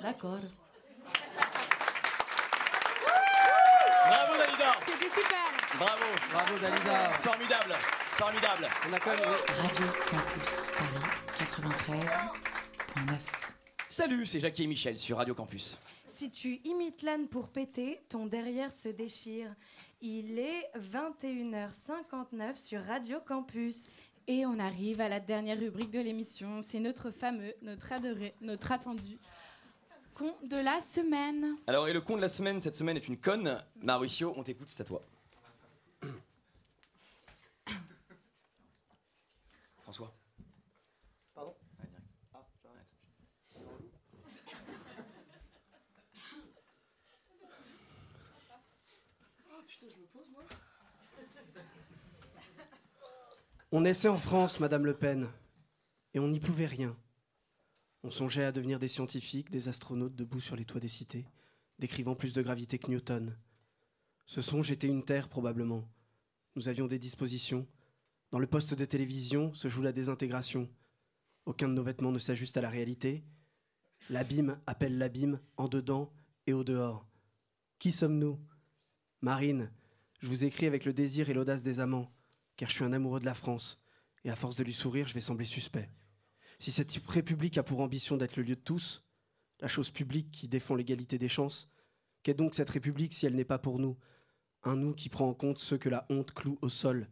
D'accord. 0.03 0.39
Bravo 4.07 4.37
Dalida 4.37 4.73
C'était 4.85 5.09
super. 5.19 5.49
Bravo 5.79 6.05
Bravo 6.31 6.59
Dalida 6.59 7.09
Formidable 7.23 7.75
Formidable 8.21 8.69
On 8.87 8.93
a 8.93 8.99
quand 9.01 9.13
même... 9.13 9.21
Radio 9.21 9.87
Campus 10.11 10.51
Paris 10.77 12.03
93.9. 12.99 13.15
Salut, 13.89 14.27
c'est 14.27 14.41
Jackie 14.41 14.65
et 14.65 14.67
Michel 14.67 14.99
sur 14.99 15.17
Radio 15.17 15.35
Campus. 15.35 15.79
Si 16.07 16.31
tu 16.31 16.61
imites 16.65 17.01
l'âne 17.01 17.29
pour 17.29 17.49
péter, 17.49 17.99
ton 18.11 18.27
derrière 18.27 18.71
se 18.73 18.91
déchire. 18.91 19.49
Il 20.03 20.39
est 20.39 20.71
21h59 20.79 22.57
sur 22.57 22.85
Radio 22.85 23.21
Campus. 23.27 23.97
Et 24.27 24.45
on 24.45 24.59
arrive 24.59 25.01
à 25.01 25.09
la 25.09 25.21
dernière 25.21 25.59
rubrique 25.59 25.91
de 25.91 26.01
l'émission. 26.01 26.61
C'est 26.61 26.81
notre 26.81 27.11
fameux, 27.11 27.55
notre 27.63 27.91
adoré, 27.91 28.35
notre 28.43 28.71
attendu 28.71 29.19
con 30.13 30.35
de 30.45 30.59
la 30.59 30.83
semaine. 30.83 31.57
Alors, 31.67 31.89
et 31.89 31.95
le 31.95 32.03
con 32.03 32.17
de 32.17 32.21
la 32.21 32.29
semaine, 32.29 32.61
cette 32.61 32.77
semaine 32.77 32.99
est 32.99 33.09
une 33.09 33.17
conne. 33.17 33.65
Mauricio, 33.83 34.35
on 34.37 34.43
t'écoute, 34.43 34.69
c'est 34.69 34.83
à 34.83 34.85
toi. 34.85 35.01
François. 39.91 40.15
Pardon 41.35 41.57
Ouais, 41.81 41.87
direct. 41.89 42.07
Ah, 42.33 42.47
j'arrête. 42.63 42.87
Ah 49.51 49.63
putain, 49.67 49.87
je 49.89 49.99
me 49.99 50.07
pose 50.07 50.29
moi 50.31 50.45
On 53.73 53.81
naissait 53.81 54.07
en 54.07 54.19
France, 54.21 54.61
Madame 54.61 54.87
Le 54.87 54.95
Pen, 54.95 55.29
et 56.15 56.21
on 56.21 56.29
n'y 56.29 56.39
pouvait 56.39 56.67
rien. 56.67 56.97
On 58.05 58.13
songeait 58.13 58.45
à 58.45 58.53
devenir 58.53 58.79
des 58.79 58.87
scientifiques, 58.87 59.51
des 59.51 59.67
astronautes 59.67 60.15
debout 60.15 60.41
sur 60.41 60.55
les 60.55 60.65
toits 60.65 60.81
des 60.81 60.87
cités, 60.87 61.27
décrivant 61.81 62.15
plus 62.15 62.33
de 62.33 62.43
gravité 62.43 62.79
que 62.79 62.93
Newton. 62.93 63.37
Ce 64.27 64.41
songe 64.41 64.71
était 64.71 64.87
une 64.87 65.05
terre, 65.05 65.29
probablement. 65.29 65.89
Nous 66.55 66.69
avions 66.69 66.87
des 66.87 67.01
dispositions. 67.01 67.67
Dans 68.31 68.39
le 68.39 68.47
poste 68.47 68.75
de 68.75 68.85
télévision 68.85 69.53
se 69.55 69.67
joue 69.67 69.83
la 69.83 69.93
désintégration. 69.93 70.69
Aucun 71.47 71.69
de 71.69 71.75
nos 71.75 71.83
vêtements 71.83 72.13
ne 72.13 72.21
s'ajuste 72.21 72.57
à 72.57 72.61
la 72.61 72.71
réalité. 72.71 73.25
L'abîme 74.09 74.61
appelle 74.67 74.99
l'abîme 74.99 75.41
en 75.57 75.67
dedans 75.67 76.13
et 76.47 76.53
au 76.53 76.63
dehors. 76.63 77.09
Qui 77.81 77.91
sommes-nous? 77.91 78.39
Marine, 79.21 79.73
je 80.21 80.29
vous 80.29 80.45
écris 80.45 80.67
avec 80.67 80.85
le 80.85 80.93
désir 80.93 81.29
et 81.29 81.35
l'audace 81.35 81.65
des 81.65 81.81
amants, 81.81 82.13
car 82.57 82.71
je 82.71 82.77
suis 82.77 82.85
un 82.85 82.93
amoureux 82.93 83.19
de 83.19 83.25
la 83.25 83.35
France, 83.35 83.83
et 84.25 84.31
à 84.31 84.37
force 84.37 84.55
de 84.57 84.63
lui 84.63 84.73
sourire, 84.73 85.09
je 85.09 85.15
vais 85.15 85.21
sembler 85.21 85.47
suspect. 85.47 85.91
Si 86.61 86.71
cette 86.71 86.93
république 87.09 87.59
a 87.59 87.65
pour 87.65 87.81
ambition 87.81 88.17
d'être 88.17 88.37
le 88.37 88.45
lieu 88.45 88.55
de 88.55 88.61
tous, 88.61 89.03
la 89.61 89.69
chose 89.69 89.91
publique 89.91 90.31
qui 90.31 90.47
défend 90.47 90.77
l'égalité 90.77 91.19
des 91.19 91.29
chances, 91.29 91.69
qu'est 92.23 92.35
donc 92.35 92.55
cette 92.55 92.71
république 92.71 93.13
si 93.13 93.27
elle 93.27 93.35
n'est 93.35 93.45
pas 93.45 93.59
pour 93.59 93.81
nous? 93.81 93.99
Un 94.63 94.77
nous 94.77 94.95
qui 94.95 95.09
prend 95.09 95.29
en 95.29 95.35
compte 95.35 95.59
ceux 95.59 95.79
que 95.79 95.89
la 95.89 96.07
honte 96.11 96.33
cloue 96.33 96.59
au 96.63 96.69
sol. 96.69 97.09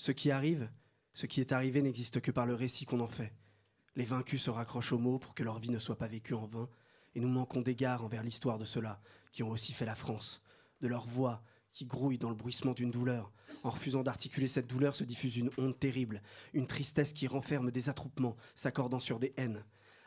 Ce 0.00 0.12
qui 0.12 0.30
arrive, 0.30 0.70
ce 1.12 1.26
qui 1.26 1.42
est 1.42 1.52
arrivé 1.52 1.82
n'existe 1.82 2.22
que 2.22 2.30
par 2.30 2.46
le 2.46 2.54
récit 2.54 2.86
qu'on 2.86 3.00
en 3.00 3.06
fait. 3.06 3.34
Les 3.96 4.06
vaincus 4.06 4.42
se 4.42 4.48
raccrochent 4.48 4.92
aux 4.92 4.98
mots 4.98 5.18
pour 5.18 5.34
que 5.34 5.42
leur 5.42 5.58
vie 5.58 5.68
ne 5.68 5.78
soit 5.78 5.98
pas 5.98 6.06
vécue 6.06 6.32
en 6.32 6.46
vain, 6.46 6.70
et 7.14 7.20
nous 7.20 7.28
manquons 7.28 7.60
d'égard 7.60 8.02
envers 8.02 8.22
l'histoire 8.22 8.56
de 8.56 8.64
ceux-là 8.64 9.02
qui 9.30 9.42
ont 9.42 9.50
aussi 9.50 9.74
fait 9.74 9.84
la 9.84 9.94
France, 9.94 10.42
de 10.80 10.88
leur 10.88 11.04
voix 11.04 11.42
qui 11.74 11.84
grouille 11.84 12.16
dans 12.16 12.30
le 12.30 12.34
bruissement 12.34 12.72
d'une 12.72 12.90
douleur. 12.90 13.30
En 13.62 13.68
refusant 13.68 14.02
d'articuler 14.02 14.48
cette 14.48 14.68
douleur 14.68 14.96
se 14.96 15.04
diffuse 15.04 15.36
une 15.36 15.50
honte 15.58 15.78
terrible, 15.78 16.22
une 16.54 16.66
tristesse 16.66 17.12
qui 17.12 17.26
renferme 17.26 17.70
des 17.70 17.90
attroupements, 17.90 18.38
s'accordant 18.54 19.00
sur 19.00 19.18
des 19.18 19.34
haines. 19.36 19.66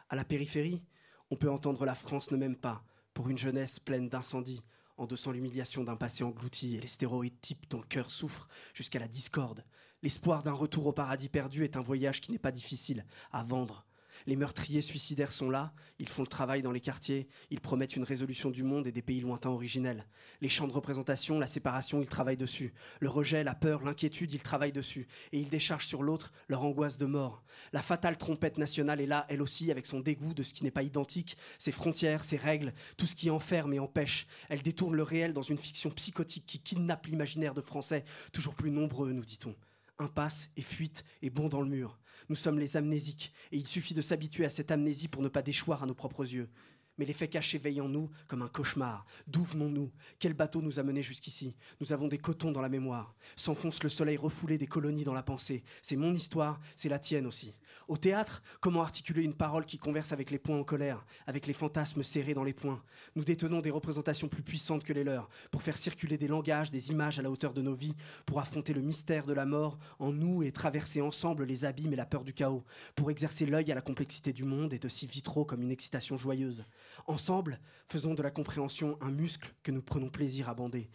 À 0.09 0.15
la 0.15 0.25
périphérie, 0.25 0.81
on 1.29 1.35
peut 1.35 1.51
entendre 1.51 1.85
la 1.85 1.93
France 1.93 2.31
ne 2.31 2.37
m'aime 2.37 2.57
pas, 2.57 2.83
pour 3.13 3.29
une 3.29 3.37
jeunesse 3.37 3.79
pleine 3.79 4.09
d'incendies, 4.09 4.63
endossant 4.97 5.31
l'humiliation 5.31 5.83
d'un 5.83 5.95
passé 5.95 6.23
englouti 6.23 6.75
et 6.75 6.81
les 6.81 6.87
stéroïdes 6.87 7.39
types 7.41 7.69
dont 7.69 7.79
le 7.79 7.87
cœur 7.87 8.11
souffre 8.11 8.47
jusqu'à 8.73 8.99
la 8.99 9.07
discorde. 9.07 9.63
L'espoir 10.01 10.43
d'un 10.43 10.53
retour 10.53 10.85
au 10.85 10.93
paradis 10.93 11.29
perdu 11.29 11.63
est 11.63 11.77
un 11.77 11.81
voyage 11.81 12.21
qui 12.21 12.31
n'est 12.31 12.39
pas 12.39 12.51
difficile 12.51 13.05
à 13.31 13.43
vendre. 13.43 13.85
Les 14.25 14.35
meurtriers 14.35 14.81
suicidaires 14.81 15.31
sont 15.31 15.49
là, 15.49 15.73
ils 15.99 16.09
font 16.09 16.23
le 16.23 16.27
travail 16.27 16.61
dans 16.61 16.71
les 16.71 16.79
quartiers, 16.79 17.27
ils 17.49 17.59
promettent 17.59 17.95
une 17.95 18.03
résolution 18.03 18.49
du 18.49 18.63
monde 18.63 18.87
et 18.87 18.91
des 18.91 19.01
pays 19.01 19.21
lointains 19.21 19.49
originels. 19.49 20.07
Les 20.41 20.49
champs 20.49 20.67
de 20.67 20.73
représentation, 20.73 21.39
la 21.39 21.47
séparation, 21.47 22.01
ils 22.01 22.09
travaillent 22.09 22.37
dessus. 22.37 22.73
Le 22.99 23.09
rejet, 23.09 23.43
la 23.43 23.55
peur, 23.55 23.83
l'inquiétude, 23.83 24.33
ils 24.33 24.41
travaillent 24.41 24.71
dessus. 24.71 25.07
Et 25.31 25.39
ils 25.39 25.49
déchargent 25.49 25.87
sur 25.87 26.03
l'autre 26.03 26.31
leur 26.47 26.63
angoisse 26.63 26.97
de 26.97 27.05
mort. 27.05 27.43
La 27.71 27.81
fatale 27.81 28.17
trompette 28.17 28.57
nationale 28.57 29.01
est 29.01 29.05
là, 29.05 29.25
elle 29.29 29.41
aussi, 29.41 29.71
avec 29.71 29.85
son 29.85 29.99
dégoût 29.99 30.33
de 30.33 30.43
ce 30.43 30.53
qui 30.53 30.63
n'est 30.63 30.71
pas 30.71 30.83
identique, 30.83 31.37
ses 31.59 31.71
frontières, 31.71 32.23
ses 32.23 32.37
règles, 32.37 32.73
tout 32.97 33.07
ce 33.07 33.15
qui 33.15 33.29
enferme 33.29 33.73
et 33.73 33.79
empêche. 33.79 34.27
Elle 34.49 34.63
détourne 34.63 34.95
le 34.95 35.03
réel 35.03 35.33
dans 35.33 35.41
une 35.41 35.57
fiction 35.57 35.89
psychotique 35.91 36.45
qui 36.45 36.59
kidnappe 36.59 37.07
l'imaginaire 37.07 37.53
de 37.53 37.61
Français, 37.61 38.03
toujours 38.31 38.55
plus 38.55 38.71
nombreux, 38.71 39.11
nous 39.11 39.25
dit-on. 39.25 39.55
Impasse 39.99 40.49
et 40.57 40.61
fuite 40.61 41.03
et 41.21 41.29
bond 41.29 41.49
dans 41.49 41.61
le 41.61 41.69
mur. 41.69 41.99
Nous 42.29 42.35
sommes 42.35 42.59
les 42.59 42.77
amnésiques, 42.77 43.33
et 43.51 43.57
il 43.57 43.67
suffit 43.67 43.93
de 43.93 44.01
s'habituer 44.01 44.45
à 44.45 44.49
cette 44.49 44.71
amnésie 44.71 45.07
pour 45.07 45.21
ne 45.21 45.29
pas 45.29 45.41
déchoir 45.41 45.83
à 45.83 45.85
nos 45.85 45.95
propres 45.95 46.31
yeux. 46.31 46.49
Mais 46.97 47.05
les 47.05 47.13
faits 47.13 47.31
cachés 47.31 47.57
veillent 47.57 47.81
en 47.81 47.89
nous 47.89 48.11
comme 48.27 48.43
un 48.43 48.47
cauchemar. 48.47 49.05
D'où 49.25 49.43
venons-nous? 49.43 49.91
Quel 50.19 50.33
bateau 50.33 50.61
nous 50.61 50.79
a 50.79 50.83
menés 50.83 51.01
jusqu'ici? 51.01 51.55
Nous 51.81 51.91
avons 51.91 52.07
des 52.07 52.19
cotons 52.19 52.51
dans 52.51 52.61
la 52.61 52.69
mémoire. 52.69 53.15
S'enfonce 53.35 53.81
le 53.81 53.89
soleil 53.89 54.17
refoulé 54.17 54.59
des 54.59 54.67
colonies 54.67 55.03
dans 55.03 55.13
la 55.13 55.23
pensée. 55.23 55.63
C'est 55.81 55.95
mon 55.95 56.13
histoire, 56.13 56.59
c'est 56.75 56.89
la 56.89 56.99
tienne 56.99 57.25
aussi. 57.25 57.55
Au 57.87 57.97
théâtre, 57.97 58.41
comment 58.59 58.81
articuler 58.81 59.23
une 59.23 59.33
parole 59.33 59.65
qui 59.65 59.77
converse 59.77 60.11
avec 60.11 60.31
les 60.31 60.39
poings 60.39 60.59
en 60.59 60.63
colère, 60.63 61.05
avec 61.27 61.47
les 61.47 61.53
fantasmes 61.53 62.03
serrés 62.03 62.33
dans 62.33 62.43
les 62.43 62.53
poings? 62.53 62.81
Nous 63.15 63.23
détenons 63.23 63.61
des 63.61 63.69
représentations 63.69 64.29
plus 64.29 64.43
puissantes 64.43 64.83
que 64.83 64.93
les 64.93 65.03
leurs, 65.03 65.29
pour 65.51 65.63
faire 65.63 65.77
circuler 65.77 66.17
des 66.17 66.27
langages, 66.27 66.71
des 66.71 66.91
images 66.91 67.19
à 67.19 67.21
la 67.21 67.29
hauteur 67.29 67.53
de 67.53 67.61
nos 67.61 67.75
vies, 67.75 67.95
pour 68.25 68.39
affronter 68.39 68.73
le 68.73 68.81
mystère 68.81 69.25
de 69.25 69.33
la 69.33 69.45
mort 69.45 69.77
en 69.99 70.11
nous 70.11 70.43
et 70.43 70.51
traverser 70.51 71.01
ensemble 71.01 71.43
les 71.43 71.65
abîmes 71.65 71.93
et 71.93 71.97
la 71.97 72.05
peur 72.05 72.23
du 72.23 72.33
chaos, 72.33 72.63
pour 72.95 73.11
exercer 73.11 73.45
l'œil 73.45 73.71
à 73.71 73.75
la 73.75 73.81
complexité 73.81 74.33
du 74.33 74.43
monde 74.43 74.73
et 74.73 74.79
de 74.79 74.87
si 74.87 75.07
vitraux 75.07 75.45
comme 75.45 75.61
une 75.61 75.71
excitation 75.71 76.17
joyeuse. 76.17 76.63
Ensemble, 77.07 77.59
faisons 77.87 78.13
de 78.13 78.23
la 78.23 78.31
compréhension 78.31 78.97
un 79.01 79.11
muscle 79.11 79.53
que 79.63 79.71
nous 79.71 79.81
prenons 79.81 80.09
plaisir 80.09 80.49
à 80.49 80.53
bander. 80.53 80.89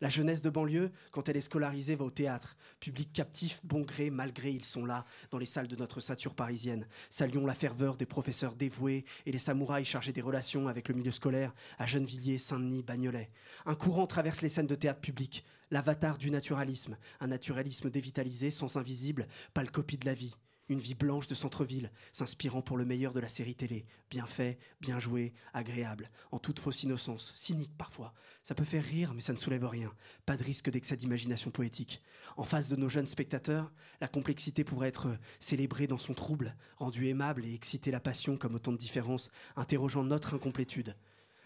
La 0.00 0.10
jeunesse 0.10 0.42
de 0.42 0.50
banlieue, 0.50 0.90
quand 1.10 1.28
elle 1.28 1.36
est 1.36 1.42
scolarisée, 1.42 1.96
va 1.96 2.04
au 2.04 2.10
théâtre. 2.10 2.56
Public 2.80 3.12
captif, 3.12 3.60
bon 3.64 3.82
gré, 3.82 4.10
mal 4.10 4.32
gré, 4.32 4.50
ils 4.50 4.64
sont 4.64 4.84
là, 4.84 5.04
dans 5.30 5.38
les 5.38 5.46
salles 5.46 5.68
de 5.68 5.76
notre 5.76 6.00
sature 6.00 6.34
parisienne. 6.34 6.86
Saluons 7.10 7.46
la 7.46 7.54
ferveur 7.54 7.96
des 7.96 8.06
professeurs 8.06 8.54
dévoués 8.54 9.04
et 9.24 9.32
les 9.32 9.38
samouraïs 9.38 9.88
chargés 9.88 10.12
des 10.12 10.20
relations 10.20 10.68
avec 10.68 10.88
le 10.88 10.94
milieu 10.94 11.10
scolaire 11.10 11.54
à 11.78 11.86
Gennevilliers, 11.86 12.38
Saint-Denis, 12.38 12.82
Bagnolet. 12.82 13.30
Un 13.64 13.74
courant 13.74 14.06
traverse 14.06 14.42
les 14.42 14.48
scènes 14.48 14.66
de 14.66 14.74
théâtre 14.74 15.00
public. 15.00 15.44
L'avatar 15.70 16.18
du 16.18 16.30
naturalisme. 16.30 16.96
Un 17.20 17.26
naturalisme 17.28 17.90
dévitalisé, 17.90 18.50
sens 18.50 18.76
invisible, 18.76 19.26
pâle 19.54 19.70
copie 19.70 19.98
de 19.98 20.06
la 20.06 20.14
vie. 20.14 20.36
Une 20.68 20.80
vie 20.80 20.94
blanche 20.94 21.28
de 21.28 21.34
centre-ville, 21.34 21.92
s'inspirant 22.10 22.60
pour 22.60 22.76
le 22.76 22.84
meilleur 22.84 23.12
de 23.12 23.20
la 23.20 23.28
série 23.28 23.54
télé. 23.54 23.86
Bien 24.10 24.26
fait, 24.26 24.58
bien 24.80 24.98
joué, 24.98 25.32
agréable, 25.54 26.10
en 26.32 26.40
toute 26.40 26.58
fausse 26.58 26.82
innocence, 26.82 27.32
cynique 27.36 27.76
parfois. 27.78 28.12
Ça 28.42 28.54
peut 28.54 28.64
faire 28.64 28.82
rire, 28.82 29.14
mais 29.14 29.20
ça 29.20 29.32
ne 29.32 29.38
soulève 29.38 29.64
rien. 29.64 29.92
Pas 30.24 30.36
de 30.36 30.42
risque 30.42 30.70
d'excès 30.70 30.96
d'imagination 30.96 31.50
poétique. 31.52 32.02
En 32.36 32.42
face 32.42 32.68
de 32.68 32.76
nos 32.76 32.88
jeunes 32.88 33.06
spectateurs, 33.06 33.72
la 34.00 34.08
complexité 34.08 34.64
pourrait 34.64 34.88
être 34.88 35.16
célébrée 35.38 35.86
dans 35.86 35.98
son 35.98 36.14
trouble, 36.14 36.56
rendue 36.78 37.06
aimable 37.08 37.44
et 37.44 37.54
exciter 37.54 37.92
la 37.92 38.00
passion 38.00 38.36
comme 38.36 38.56
autant 38.56 38.72
de 38.72 38.76
différences, 38.76 39.30
interrogeant 39.54 40.02
notre 40.02 40.34
incomplétude. 40.34 40.96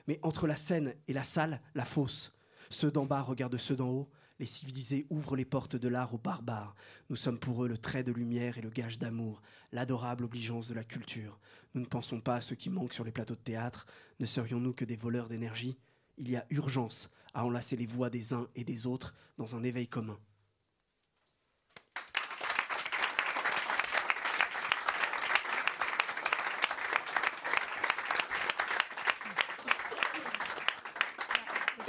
Mais 0.07 0.19
entre 0.23 0.47
la 0.47 0.57
scène 0.57 0.95
et 1.09 1.13
la 1.13 1.25
salle, 1.25 1.61
la 1.75 1.85
fosse. 1.85 2.33
Ceux 2.71 2.91
d'en 2.91 3.05
bas 3.05 3.21
regardent 3.21 3.59
ceux 3.59 3.77
d'en 3.77 3.89
haut. 3.89 4.11
Les 4.41 4.47
civilisés 4.47 5.07
ouvrent 5.11 5.37
les 5.37 5.45
portes 5.45 5.77
de 5.77 5.87
l'art 5.87 6.15
aux 6.15 6.19
barbares. 6.19 6.75
Nous 7.11 7.17
sommes 7.17 7.39
pour 7.39 7.63
eux 7.63 7.69
le 7.69 7.77
trait 7.77 8.03
de 8.03 8.11
lumière 8.11 8.57
et 8.57 8.63
le 8.63 8.71
gage 8.71 8.99
d'amour, 8.99 9.43
l'adorable 9.71 10.25
obligeance 10.25 10.67
de 10.67 10.73
la 10.73 10.83
culture. 10.83 11.39
Nous 11.75 11.83
ne 11.83 11.87
pensons 11.87 12.23
pas 12.23 12.37
à 12.37 12.41
ceux 12.41 12.57
qui 12.57 12.71
manquent 12.71 12.95
sur 12.95 13.05
les 13.05 13.13
plateaux 13.13 13.35
de 13.35 13.41
théâtre. 13.41 13.85
Ne 14.19 14.25
serions-nous 14.25 14.73
que 14.73 14.87
des 14.87 14.97
voleurs 14.97 15.29
d'énergie? 15.29 15.77
Il 16.17 16.31
y 16.31 16.37
a 16.37 16.47
urgence 16.49 17.11
à 17.35 17.45
enlacer 17.45 17.77
les 17.77 17.85
voix 17.85 18.09
des 18.09 18.33
uns 18.33 18.49
et 18.57 18.65
des 18.65 18.87
autres 18.87 19.15
dans 19.37 19.57
un 19.57 19.63
éveil 19.63 19.89
commun. 19.89 20.19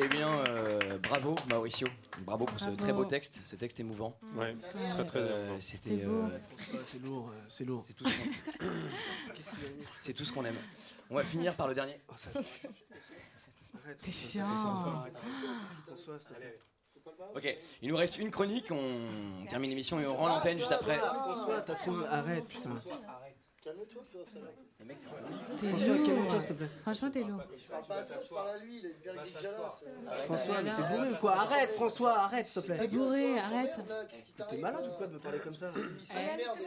Eh 0.04 0.08
bien, 0.08 0.28
euh, 0.48 0.98
bravo 1.00 1.36
Mauricio, 1.50 1.88
bravo 2.22 2.46
pour 2.46 2.60
ce 2.60 2.70
très 2.72 2.92
beau 2.94 3.06
texte, 3.06 3.40
ce 3.46 3.56
texte 3.56 3.80
émouvant. 3.80 4.18
Ouais, 4.36 4.56
très, 4.94 5.06
très 5.06 5.20
Euh, 5.20 5.44
émouvant. 5.46 5.62
C'était 5.62 5.92
euh, 6.06 6.28
c'est 6.86 7.04
lourd, 7.04 7.30
euh, 7.30 7.40
c'est 7.48 7.66
lourd. 7.66 7.84
C'est 7.88 7.94
tout 7.94 8.06
ce 8.08 8.18
qu'on- 8.18 8.32
C'est 9.98 10.14
tout 10.14 10.24
ce 10.26 10.32
qu'on 10.34 10.46
aime. 10.46 10.56
On 11.10 11.16
va 11.16 11.24
finir 11.24 11.56
par 11.56 11.68
le 11.68 11.76
dernier. 11.76 12.00
T'es 14.02 14.12
chiant. 14.12 14.48
Ok, 17.36 17.58
il 17.82 17.90
nous 17.90 17.96
reste 17.98 18.18
une 18.18 18.32
chronique, 18.32 18.72
on 18.72 19.46
termine 19.50 19.70
l'émission 19.70 20.00
et 20.00 20.06
on 20.08 20.16
rend 20.16 20.28
l'antenne 20.30 20.58
juste 20.58 20.72
après. 20.72 20.98
François, 20.98 21.62
t'as 21.62 21.76
trop. 21.76 21.96
Arrête, 22.10 22.48
putain. 22.48 22.76
Calme-toi, 23.64 24.02
toi, 24.12 24.22
ça 24.26 24.40
François, 25.68 25.94
lourd. 25.94 26.06
calme-toi, 26.08 26.40
s'il 26.42 26.50
te 26.50 26.54
plaît. 26.54 26.70
Franchement, 26.82 27.12
t'es 27.12 27.24
lourd. 27.24 27.42
Je 27.56 27.68
parle 27.68 27.84
pas 27.86 27.96
à 27.98 28.02
toi, 28.02 28.16
je 28.20 28.30
parle 28.30 28.50
à 28.50 28.58
lui, 28.58 28.80
il 28.80 28.86
a 28.88 28.90
une 28.90 28.96
bière 28.98 29.22
qui 29.22 29.34
Jalas. 29.40 29.82
François, 30.26 30.62
mais 30.64 30.72
t'es 30.72 30.82
bourré 30.96 31.10
ou 31.12 31.16
quoi 31.18 31.32
Arrête, 31.38 31.72
François, 31.76 32.18
arrête, 32.22 32.48
s'il 32.48 32.62
te 32.64 32.66
plaît. 32.66 32.76
T'es 32.78 32.88
bourré, 32.88 33.38
arrête. 33.38 33.80
T'es 34.50 34.58
malade 34.58 34.88
ou 34.92 34.98
quoi 34.98 35.06
de 35.06 35.14
me 35.14 35.20
parler 35.20 35.38
comme 35.40 35.54
ça 35.54 35.68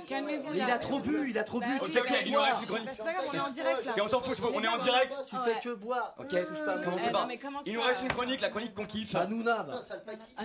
Calmez-vous 0.09 0.55
Il 0.55 0.61
a 0.63 0.79
trop 0.79 1.01
bu, 1.01 1.31
il 1.31 1.37
a 1.39 1.43
trop 1.43 1.59
bu. 1.59 1.67
Bah, 1.67 1.85
fais 1.85 2.01
ok, 2.01 2.07
que 2.07 2.27
il 2.27 2.33
nous 2.33 2.39
reste 2.41 2.61
une 2.61 2.67
chronique. 2.69 2.89
C'est 2.97 3.03
pas 3.05 3.13
grave, 3.13 3.25
on 3.29 3.35
est 3.35 3.41
en 3.41 3.51
direct 3.51 3.85
là. 3.87 3.93
Ok, 3.93 4.01
on 4.05 4.09
s'en 4.09 4.21
fout, 4.21 4.41
on 4.55 4.63
est 4.63 4.69
en 4.69 4.79
direct. 4.79 5.17
Tu 5.29 5.37
fais 5.37 5.61
que 5.69 5.75
boire. 5.75 6.15
Ok, 6.19 6.29
touche 6.29 6.65
pas. 6.65 6.79
commencez 6.85 7.07
Eh, 7.09 7.13
pas. 7.13 7.21
non, 7.23 7.27
mais 7.27 7.39
commence 7.39 7.63
Il 7.67 7.75
nous 7.75 7.81
pas. 7.81 7.87
reste 7.89 8.03
une 8.03 8.09
chronique, 8.13 8.41
la 8.41 8.51
chronique 8.51 8.75
qu'on 8.75 8.87
kiffe. 8.87 9.17
Hanouna, 9.17 9.65
va. 9.65 9.81
Ah. 10.37 10.43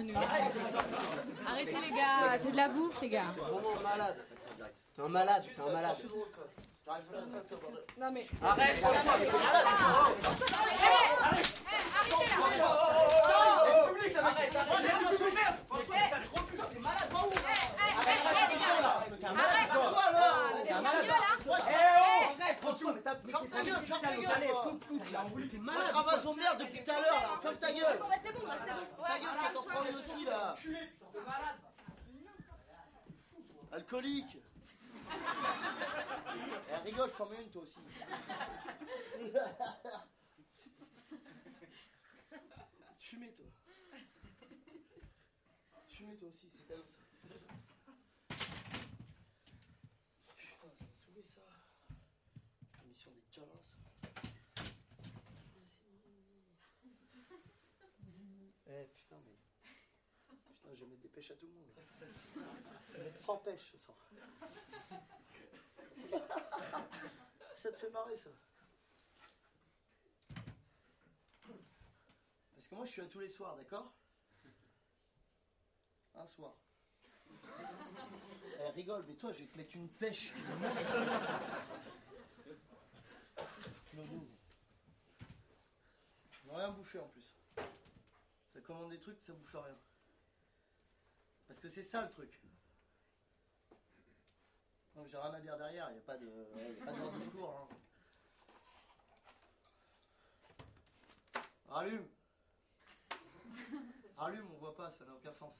Arrêtez 1.47 1.71
les 1.73 1.95
gars, 1.95 2.39
c'est 2.41 2.51
de 2.51 2.57
la 2.57 2.69
bouffe 2.69 2.99
les 3.01 3.09
gars. 3.09 3.25
Vraiment 3.37 3.81
malade. 3.83 4.15
T'es 4.99 5.05
un 5.05 5.07
malade, 5.07 5.43
t'es 5.55 5.61
un 5.61 5.69
malade. 5.71 5.95
J'arrive 6.85 7.05
à 7.13 7.15
la 7.15 7.23
salle, 7.23 7.43
toi, 7.47 7.57
bordel. 7.61 7.83
Non 7.97 8.11
mais. 8.11 8.27
Arrête, 8.43 8.77
François, 8.79 9.17
mais 9.17 9.25
t'es 9.27 9.31
malade. 9.31 9.59
Arrête, 14.19 14.55
arrête, 14.55 14.81
j'ai 14.81 14.89
rien 14.89 15.17
sous 15.17 15.33
merde 15.33 15.55
François, 15.69 15.95
mais 15.95 16.09
t'as 16.11 16.19
trop 16.19 16.41
bu, 16.43 16.57
t'es 16.57 16.79
malade, 16.81 17.09
va 17.11 17.19
où 17.19 17.31
Arrête, 19.39 19.71
toi 19.71 20.03
alors 20.03 20.35
Vous 20.51 20.59
êtes 20.59 20.67
sérieux 20.67 21.07
là 21.07 21.15
Moi, 21.45 21.57
je- 21.59 21.69
Eh, 21.69 21.71
Eh, 21.71 22.41
arrête, 22.43 22.57
François, 22.59 22.93
mais 22.93 23.01
t'as 23.01 23.15
Ferme 23.15 23.47
ta 23.49 23.61
gueule, 23.61 23.85
ferme 23.85 24.01
ta 24.01 24.15
gueule, 24.17 24.49
toi. 24.49 24.61
Coupe, 24.63 24.85
coupe, 24.85 25.11
là, 25.13 25.25
T'es 25.49 25.57
malade 25.59 25.79
Moi, 25.79 25.87
je 25.87 25.93
ramasse 25.95 26.23
vos 26.25 26.33
merdes 26.33 26.59
depuis 26.59 26.83
tout 26.83 26.91
à 26.91 26.99
l'heure, 26.99 27.21
là. 27.21 27.39
Ferme 27.41 27.55
ta 27.55 27.71
gueule. 27.71 27.99
Bon 28.01 28.07
bah 28.09 28.15
c'est 28.21 28.33
bon, 28.33 28.41
bah 28.45 28.55
c'est 28.65 28.73
bon. 28.73 29.03
Ta 29.07 29.19
gueule, 29.19 29.53
t'en 29.53 29.63
prends 29.63 29.89
aussi, 29.97 30.25
là. 30.25 30.53
Alcoolique 33.71 34.38
Elle 36.71 36.81
rigole, 36.83 37.09
je 37.09 37.15
t'en 37.15 37.27
mets 37.29 37.41
une, 37.41 37.49
toi 37.49 37.63
aussi. 37.63 37.79
Fumez, 42.97 43.31
toi. 43.33 43.45
Fumez, 45.87 46.15
toi 46.17 46.29
aussi, 46.29 46.49
c'est 46.49 46.65
cadeau, 46.67 46.85
ça. 46.85 47.01
Putain, 50.35 50.71
ça 50.71 50.85
m'a 50.85 50.95
saoulé, 50.95 51.23
ça. 51.23 51.41
La 52.77 52.83
mission 52.85 53.11
des 53.11 53.23
Jalas. 53.31 53.75
Eh, 58.71 58.85
putain, 58.95 59.17
mais... 59.25 59.35
Putain, 60.69 60.81
je 60.81 60.85
mettre 60.85 61.01
des 61.01 61.09
pêches 61.09 61.31
à 61.31 61.35
tout 61.35 61.47
le 61.47 61.53
monde. 61.53 61.67
Je 62.91 62.97
vais 62.97 63.03
mettre 63.03 63.19
100 63.19 63.37
pêches, 63.37 63.71
ce 63.71 63.77
soir. 63.77 63.97
ça 67.55 67.71
te 67.71 67.77
fait 67.77 67.89
marrer, 67.89 68.15
ça. 68.15 68.29
Parce 72.53 72.67
que 72.67 72.75
moi, 72.75 72.85
je 72.85 72.91
suis 72.91 73.01
à 73.01 73.05
tous 73.05 73.19
les 73.19 73.29
soirs, 73.29 73.55
d'accord? 73.55 73.91
Un 76.15 76.27
soir. 76.27 76.55
Elle 78.59 78.71
rigole, 78.75 79.05
mais 79.07 79.15
toi, 79.15 79.31
je 79.31 79.39
vais 79.39 79.47
te 79.47 79.57
mettre 79.57 79.75
une 79.75 79.89
pêche. 79.89 80.33
Je 83.93 83.97
vais 86.45 86.55
rien 86.55 86.71
bouffer 86.71 86.99
en 86.99 87.07
plus. 87.07 87.35
Ça 88.53 88.61
commande 88.61 88.91
des 88.91 88.99
trucs, 88.99 89.21
ça 89.23 89.33
bouffe 89.33 89.55
rien. 89.55 89.77
Parce 91.49 91.59
que 91.59 91.67
c'est 91.67 91.81
ça 91.81 92.03
le 92.03 92.09
truc. 92.09 92.39
Donc 94.93 95.07
j'ai 95.07 95.17
rien 95.17 95.33
à 95.33 95.39
dire 95.41 95.57
derrière, 95.57 95.89
il 95.89 95.93
n'y 95.93 95.97
a 95.97 96.03
pas 96.03 96.15
de, 96.15 96.27
pas 96.85 96.91
de 96.93 97.09
discours. 97.17 97.67
hein. 97.71 97.75
Rallume 101.69 102.07
Rallume, 104.15 104.45
on 104.53 104.57
voit 104.59 104.75
pas, 104.75 104.91
ça 104.91 105.05
n'a 105.05 105.13
aucun 105.15 105.33
sens. 105.33 105.59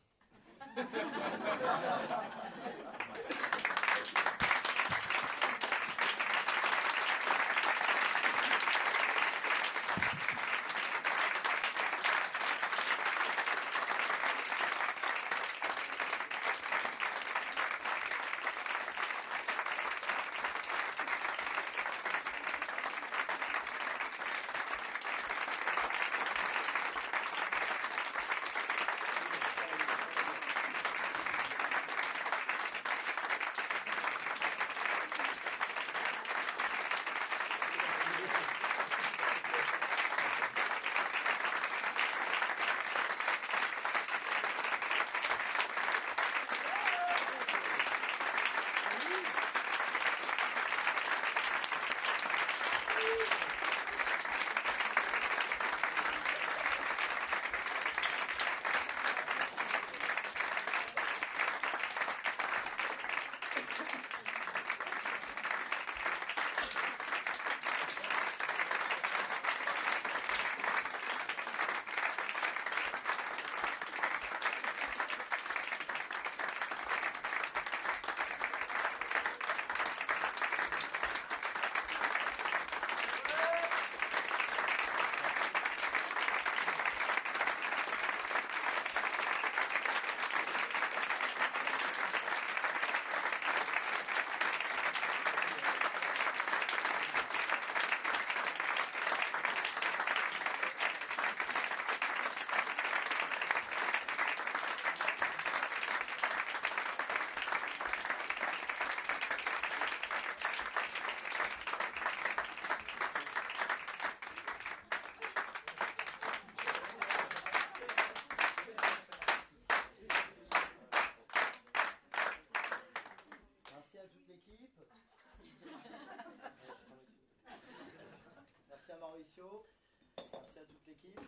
Merci 129.42 130.60
à 130.60 130.66
toute 130.66 130.86
l'équipe. 130.86 131.20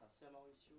Merci 0.00 0.24
à 0.24 0.30
Mauricio. 0.30 0.76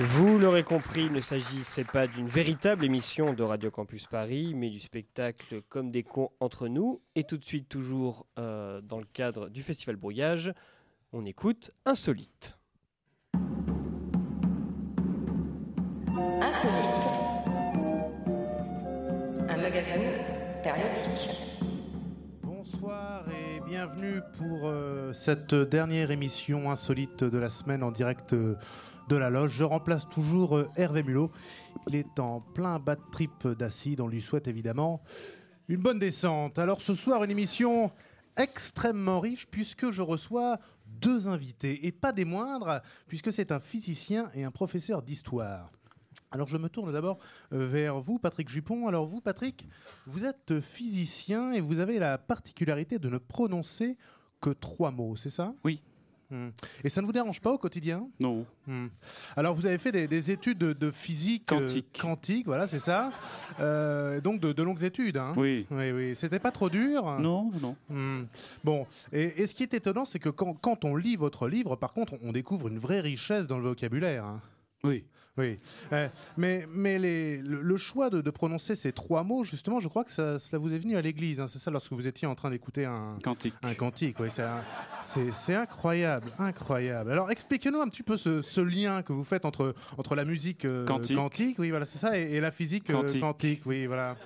Vous 0.00 0.38
l'aurez 0.40 0.64
compris, 0.64 1.04
il 1.04 1.12
ne 1.12 1.20
s'agissait 1.20 1.84
pas 1.84 2.08
d'une 2.08 2.26
véritable 2.26 2.84
émission 2.84 3.32
de 3.32 3.44
Radio 3.44 3.70
Campus 3.70 4.06
Paris, 4.06 4.52
mais 4.52 4.68
du 4.70 4.80
spectacle 4.80 5.62
Comme 5.68 5.92
des 5.92 6.02
cons 6.02 6.32
entre 6.40 6.66
nous. 6.66 7.00
Et 7.14 7.22
tout 7.22 7.36
de 7.36 7.44
suite, 7.44 7.68
toujours 7.68 8.26
euh, 8.38 8.80
dans 8.80 8.98
le 8.98 9.06
cadre 9.06 9.48
du 9.50 9.62
Festival 9.62 9.94
Brouillage, 9.94 10.52
on 11.12 11.24
écoute. 11.24 11.70
Insolite. 11.84 12.58
Cette 25.24 25.54
dernière 25.54 26.10
émission 26.10 26.70
insolite 26.70 27.24
de 27.24 27.38
la 27.38 27.48
semaine 27.48 27.82
en 27.82 27.90
direct 27.90 28.34
de 28.34 29.16
la 29.16 29.30
loge. 29.30 29.52
Je 29.52 29.64
remplace 29.64 30.06
toujours 30.06 30.58
euh, 30.58 30.68
Hervé 30.76 31.02
Mulot. 31.02 31.32
Il 31.88 31.94
est 31.94 32.18
en 32.18 32.42
plein 32.42 32.78
bad 32.78 32.98
trip 33.10 33.48
d'acide. 33.48 34.02
On 34.02 34.06
lui 34.06 34.20
souhaite 34.20 34.48
évidemment 34.48 35.00
une 35.68 35.80
bonne 35.80 35.98
descente. 35.98 36.58
Alors 36.58 36.82
ce 36.82 36.92
soir, 36.92 37.24
une 37.24 37.30
émission 37.30 37.90
extrêmement 38.36 39.18
riche 39.18 39.46
puisque 39.50 39.90
je 39.90 40.02
reçois 40.02 40.58
deux 40.86 41.26
invités 41.26 41.86
et 41.86 41.92
pas 41.92 42.12
des 42.12 42.26
moindres 42.26 42.82
puisque 43.08 43.32
c'est 43.32 43.50
un 43.50 43.60
physicien 43.60 44.28
et 44.34 44.44
un 44.44 44.50
professeur 44.50 45.00
d'histoire. 45.00 45.72
Alors 46.32 46.48
je 46.48 46.58
me 46.58 46.68
tourne 46.68 46.92
d'abord 46.92 47.18
euh, 47.54 47.66
vers 47.66 47.98
vous, 47.98 48.18
Patrick 48.18 48.50
Jupon. 48.50 48.88
Alors 48.88 49.06
vous, 49.06 49.22
Patrick, 49.22 49.66
vous 50.04 50.26
êtes 50.26 50.60
physicien 50.60 51.52
et 51.52 51.62
vous 51.62 51.80
avez 51.80 51.98
la 51.98 52.18
particularité 52.18 52.98
de 52.98 53.08
ne 53.08 53.16
prononcer 53.16 53.96
que 54.44 54.50
trois 54.50 54.90
mots, 54.90 55.16
c'est 55.16 55.30
ça? 55.30 55.54
Oui. 55.64 55.80
Hmm. 56.30 56.48
Et 56.82 56.88
ça 56.88 57.02
ne 57.02 57.06
vous 57.06 57.12
dérange 57.12 57.40
pas 57.40 57.52
au 57.52 57.58
quotidien? 57.58 58.08
Non. 58.18 58.46
Hmm. 58.66 58.86
Alors 59.36 59.54
vous 59.54 59.66
avez 59.66 59.76
fait 59.78 59.92
des, 59.92 60.08
des 60.08 60.30
études 60.30 60.56
de, 60.58 60.72
de 60.72 60.90
physique 60.90 61.52
euh, 61.52 61.58
Quantique. 61.60 61.98
quantique, 62.00 62.46
voilà, 62.46 62.66
c'est 62.66 62.78
ça. 62.78 63.10
Euh, 63.60 64.20
donc 64.22 64.40
de, 64.40 64.52
de 64.52 64.62
longues 64.62 64.82
études. 64.82 65.18
hein 65.18 65.34
Oui. 65.36 65.66
Oui, 65.70 65.92
oui. 65.92 66.16
C'était 66.16 66.38
pas 66.38 66.50
trop 66.50 66.70
dur? 66.70 67.18
Non, 67.20 67.50
non. 67.60 67.76
Hmm. 67.90 68.24
Bon, 68.64 68.86
et, 69.12 69.42
et 69.42 69.46
ce 69.46 69.54
qui 69.54 69.62
est 69.62 69.74
étonnant, 69.74 70.06
c'est 70.06 70.18
que 70.18 70.30
quand, 70.30 70.54
quand 70.60 70.84
on 70.86 70.96
lit 70.96 71.16
votre 71.16 71.46
livre, 71.46 71.76
par 71.76 71.92
contre, 71.92 72.14
on 72.22 72.32
découvre 72.32 72.68
une 72.68 72.78
vraie 72.78 73.00
richesse 73.00 73.46
dans 73.46 73.58
le 73.58 73.64
vocabulaire. 73.68 74.24
hein. 74.24 74.40
Oui. 74.82 75.04
Oui. 75.36 75.58
Euh, 75.92 76.08
mais 76.36 76.64
mais 76.70 76.96
les- 77.00 77.38
le, 77.42 77.60
le 77.60 77.76
choix 77.76 78.08
de, 78.08 78.20
de 78.20 78.30
prononcer 78.30 78.76
ces 78.76 78.92
trois 78.92 79.24
mots, 79.24 79.42
justement, 79.42 79.80
je 79.80 79.88
crois 79.88 80.04
que 80.04 80.12
ça, 80.12 80.38
cela 80.38 80.58
vous 80.60 80.72
est 80.72 80.78
venu 80.78 80.96
à 80.96 81.02
l'église. 81.02 81.40
hein. 81.40 81.48
C'est 81.48 81.58
ça 81.58 81.72
lorsque 81.72 81.92
vous 81.92 82.06
étiez 82.06 82.28
en 82.28 82.36
train 82.36 82.50
d'écouter 82.50 82.84
un 82.84 83.18
cantique. 83.20 83.54
Un 83.62 83.74
cantique, 83.74 84.16
oui. 84.20 84.28
c'est 85.02 85.54
incroyable, 85.54 86.30
incroyable. 86.38 87.10
Alors 87.10 87.32
expliquez-nous 87.32 87.80
un 87.80 87.88
petit 87.88 88.04
peu 88.04 88.16
ce, 88.16 88.42
ce 88.42 88.60
lien 88.60 89.02
que 89.02 89.12
vous 89.12 89.24
faites 89.24 89.44
entre, 89.44 89.74
entre 89.98 90.14
la 90.14 90.24
musique 90.24 90.64
euh, 90.66 90.84
Quantique. 90.86 91.58
oui, 91.58 91.70
voilà, 91.70 91.84
c'est 91.84 91.98
ça, 91.98 92.16
et, 92.16 92.30
et 92.34 92.40
la 92.40 92.52
physique 92.52 92.88
euh, 92.90 92.94
Quantique. 93.00 93.20
quantique, 93.20 93.62
oui, 93.66 93.86
voilà. 93.86 94.16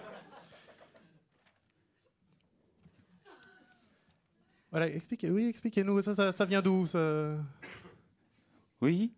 Voilà, 4.70 4.88
expliquez, 4.88 5.30
oui, 5.30 5.48
expliquez-nous, 5.48 6.02
ça, 6.02 6.14
ça, 6.14 6.32
ça 6.34 6.44
vient 6.44 6.60
d'où 6.60 6.86
ça... 6.86 7.30
Oui. 8.82 9.10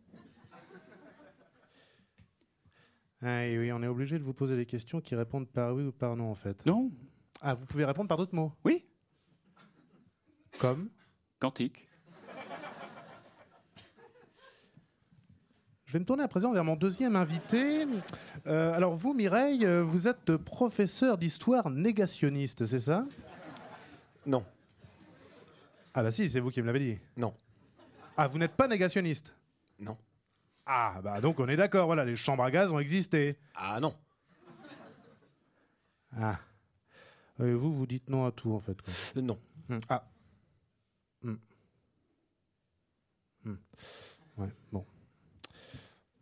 Ah, 3.22 3.44
et 3.44 3.58
oui, 3.58 3.70
on 3.72 3.82
est 3.82 3.86
obligé 3.86 4.18
de 4.18 4.24
vous 4.24 4.32
poser 4.32 4.56
des 4.56 4.66
questions 4.66 5.00
qui 5.00 5.14
répondent 5.14 5.48
par 5.48 5.74
oui 5.74 5.84
ou 5.84 5.92
par 5.92 6.16
non, 6.16 6.30
en 6.30 6.34
fait. 6.34 6.64
Non. 6.64 6.90
Ah, 7.42 7.54
vous 7.54 7.66
pouvez 7.66 7.84
répondre 7.84 8.08
par 8.08 8.16
d'autres 8.16 8.34
mots 8.34 8.52
Oui. 8.64 8.84
Comme 10.58 10.88
Quantique. 11.38 11.86
Je 15.90 15.94
vais 15.94 15.98
me 15.98 16.04
tourner 16.04 16.22
à 16.22 16.28
présent 16.28 16.52
vers 16.52 16.62
mon 16.62 16.76
deuxième 16.76 17.16
invité. 17.16 17.84
Euh, 18.46 18.72
alors 18.74 18.96
vous, 18.96 19.12
Mireille, 19.12 19.66
euh, 19.66 19.82
vous 19.82 20.06
êtes 20.06 20.36
professeur 20.36 21.18
d'histoire 21.18 21.68
négationniste, 21.68 22.64
c'est 22.64 22.78
ça? 22.78 23.04
Non. 24.24 24.44
Ah 25.92 26.04
bah 26.04 26.12
si, 26.12 26.30
c'est 26.30 26.38
vous 26.38 26.50
qui 26.50 26.60
me 26.62 26.66
l'avez 26.66 26.78
dit. 26.78 26.98
Non. 27.16 27.34
Ah, 28.16 28.28
vous 28.28 28.38
n'êtes 28.38 28.52
pas 28.52 28.68
négationniste? 28.68 29.34
Non. 29.80 29.98
Ah, 30.66 31.00
bah 31.02 31.20
donc 31.20 31.40
on 31.40 31.48
est 31.48 31.56
d'accord, 31.56 31.86
voilà, 31.86 32.04
les 32.04 32.16
chambres 32.16 32.42
à 32.44 32.50
gaz 32.50 32.70
ont 32.70 32.78
existé. 32.78 33.36
Ah 33.54 33.80
non. 33.80 33.94
Ah. 36.16 36.38
Euh, 37.40 37.54
vous, 37.56 37.72
vous 37.72 37.86
dites 37.86 38.08
non 38.10 38.26
à 38.26 38.32
tout, 38.32 38.52
en 38.52 38.58
fait. 38.58 38.80
quoi. 38.82 38.92
non. 39.22 39.38
Hmm, 39.68 39.78
Ah. 39.88 40.04
Hmm. 41.22 41.34
Hmm. 43.44 43.54
Ouais, 44.36 44.48
bon. 44.72 44.84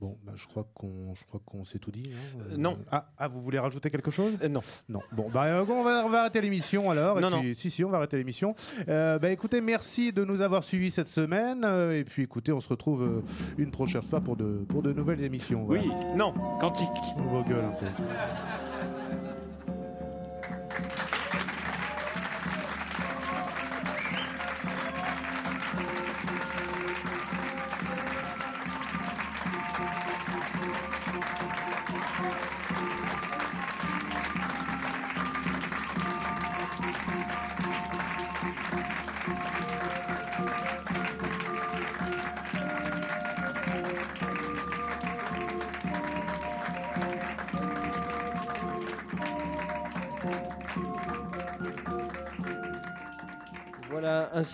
Bon, 0.00 0.16
bah, 0.24 0.32
je 0.36 0.46
crois 0.46 0.64
qu'on, 0.74 1.12
je 1.16 1.24
crois 1.24 1.40
qu'on 1.44 1.64
s'est 1.64 1.80
tout 1.80 1.90
dit. 1.90 2.12
hein. 2.14 2.38
Euh, 2.52 2.56
non. 2.56 2.78
Ah, 2.92 3.08
ah, 3.18 3.26
vous 3.26 3.42
voulez 3.42 3.58
rajouter 3.58 3.90
quelque 3.90 4.12
chose? 4.12 4.38
Non. 4.48 4.60
Non. 4.88 5.00
Bon, 5.10 5.28
bah, 5.28 5.46
euh, 5.46 5.64
on, 5.68 5.82
va, 5.82 6.04
on 6.06 6.08
va 6.08 6.20
arrêter 6.20 6.40
l'émission 6.40 6.88
alors. 6.90 7.18
et 7.18 7.20
Non, 7.20 7.40
puis- 7.40 7.56
Si, 7.56 7.68
si, 7.68 7.82
on 7.84 7.90
va 7.90 7.96
arrêter 7.96 8.16
l'émission. 8.16 8.54
Euh, 8.88 9.18
bah, 9.18 9.30
écoutez, 9.30 9.60
merci 9.60 10.12
de 10.12 10.24
nous 10.24 10.40
avoir 10.40 10.62
suivis 10.62 10.92
cette 10.92 11.08
semaine. 11.08 11.64
euh, 11.64 11.98
et 11.98 12.04
puis, 12.04 12.22
écoutez, 12.22 12.52
on 12.52 12.60
se 12.60 12.68
retrouve 12.68 13.02
euh, 13.02 13.22
une 13.58 13.72
prochaine 13.72 14.02
fois 14.02 14.20
pour 14.20 14.36
de, 14.36 14.64
pour 14.68 14.82
de 14.82 14.92
nouvelles 14.92 15.22
émissions. 15.24 15.64
voilà. 15.64 15.82
Oui. 15.82 15.90
Non. 16.16 16.32
Quantique. 16.60 16.88
Vos 17.16 17.42
gueules 17.42 17.64
un 17.64 17.72
peu. 17.72 17.86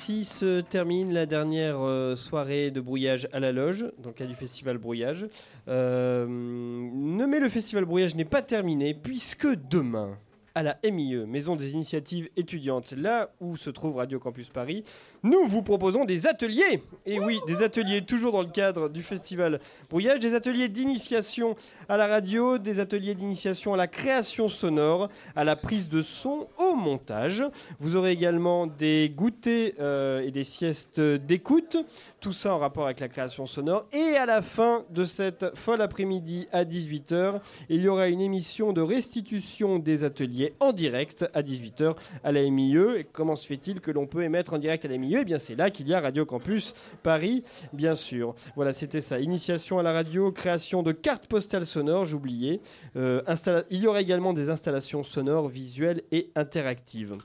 Ainsi 0.04 0.24
se 0.24 0.60
termine 0.60 1.14
la 1.14 1.24
dernière 1.24 1.78
euh, 1.80 2.14
soirée 2.14 2.70
de 2.70 2.82
brouillage 2.82 3.26
à 3.32 3.40
la 3.40 3.52
loge, 3.52 3.86
dans 3.96 4.10
le 4.10 4.12
cadre 4.12 4.28
du 4.28 4.36
festival 4.36 4.76
brouillage. 4.76 5.26
Euh, 5.66 6.26
mais 6.28 7.40
le 7.40 7.48
festival 7.48 7.86
brouillage 7.86 8.14
n'est 8.14 8.26
pas 8.26 8.42
terminé, 8.42 8.92
puisque 8.92 9.46
demain, 9.70 10.18
à 10.54 10.62
la 10.62 10.78
MIE, 10.84 11.26
Maison 11.26 11.56
des 11.56 11.72
Initiatives 11.72 12.28
Étudiantes, 12.36 12.92
là 12.92 13.30
où 13.40 13.56
se 13.56 13.70
trouve 13.70 13.96
Radio 13.96 14.20
Campus 14.20 14.48
Paris, 14.50 14.84
nous 15.24 15.44
vous 15.46 15.62
proposons 15.62 16.04
des 16.04 16.28
ateliers. 16.28 16.82
Et 17.06 17.18
oui, 17.18 17.40
des 17.48 17.62
ateliers 17.62 18.02
toujours 18.02 18.32
dans 18.32 18.42
le 18.42 18.48
cadre 18.48 18.88
du 18.88 19.02
festival 19.02 19.58
brouillage, 19.90 20.20
des 20.20 20.34
ateliers 20.34 20.68
d'initiation 20.68 21.56
à 21.88 21.96
la 21.96 22.06
radio, 22.06 22.58
des 22.58 22.78
ateliers 22.78 23.16
d'initiation 23.16 23.74
à 23.74 23.76
la 23.76 23.88
création 23.88 24.46
sonore, 24.46 25.08
à 25.34 25.42
la 25.42 25.56
prise 25.56 25.88
de 25.88 26.02
son, 26.02 26.46
au 26.58 26.76
montage. 26.76 27.42
Vous 27.80 27.96
aurez 27.96 28.12
également 28.12 28.68
des 28.68 29.10
goûters 29.12 29.72
euh, 29.80 30.20
et 30.20 30.30
des 30.30 30.44
siestes 30.44 31.00
d'écoute, 31.00 31.78
tout 32.20 32.32
ça 32.32 32.54
en 32.54 32.58
rapport 32.58 32.84
avec 32.84 33.00
la 33.00 33.08
création 33.08 33.46
sonore. 33.46 33.86
Et 33.92 34.16
à 34.16 34.26
la 34.26 34.40
fin 34.40 34.84
de 34.90 35.02
cette 35.02 35.56
folle 35.56 35.82
après-midi 35.82 36.46
à 36.52 36.64
18h, 36.64 37.40
il 37.70 37.82
y 37.82 37.88
aura 37.88 38.06
une 38.06 38.20
émission 38.20 38.72
de 38.72 38.82
restitution 38.82 39.80
des 39.80 40.04
ateliers 40.04 40.43
en 40.60 40.72
direct 40.72 41.24
à 41.32 41.42
18h 41.42 41.96
à 42.22 42.32
la 42.32 42.42
MIE. 42.50 42.76
Et 42.98 43.06
comment 43.12 43.36
se 43.36 43.46
fait-il 43.46 43.80
que 43.80 43.90
l'on 43.90 44.06
peut 44.06 44.22
émettre 44.22 44.52
en 44.52 44.58
direct 44.58 44.84
à 44.84 44.88
la 44.88 44.98
MIE 44.98 45.16
Eh 45.20 45.24
bien, 45.24 45.38
c'est 45.38 45.54
là 45.54 45.70
qu'il 45.70 45.88
y 45.88 45.94
a 45.94 46.00
Radio 46.00 46.26
Campus 46.26 46.74
Paris, 47.02 47.42
bien 47.72 47.94
sûr. 47.94 48.34
Voilà, 48.56 48.72
c'était 48.72 49.00
ça. 49.00 49.18
Initiation 49.20 49.78
à 49.78 49.82
la 49.82 49.92
radio, 49.92 50.30
création 50.32 50.82
de 50.82 50.92
cartes 50.92 51.26
postales 51.26 51.66
sonores, 51.66 52.04
j'oubliais. 52.04 52.60
Euh, 52.96 53.22
il 53.70 53.82
y 53.82 53.86
aura 53.86 54.00
également 54.00 54.32
des 54.32 54.50
installations 54.50 55.02
sonores, 55.02 55.48
visuelles 55.48 56.02
et 56.12 56.30
interactives. 56.34 57.16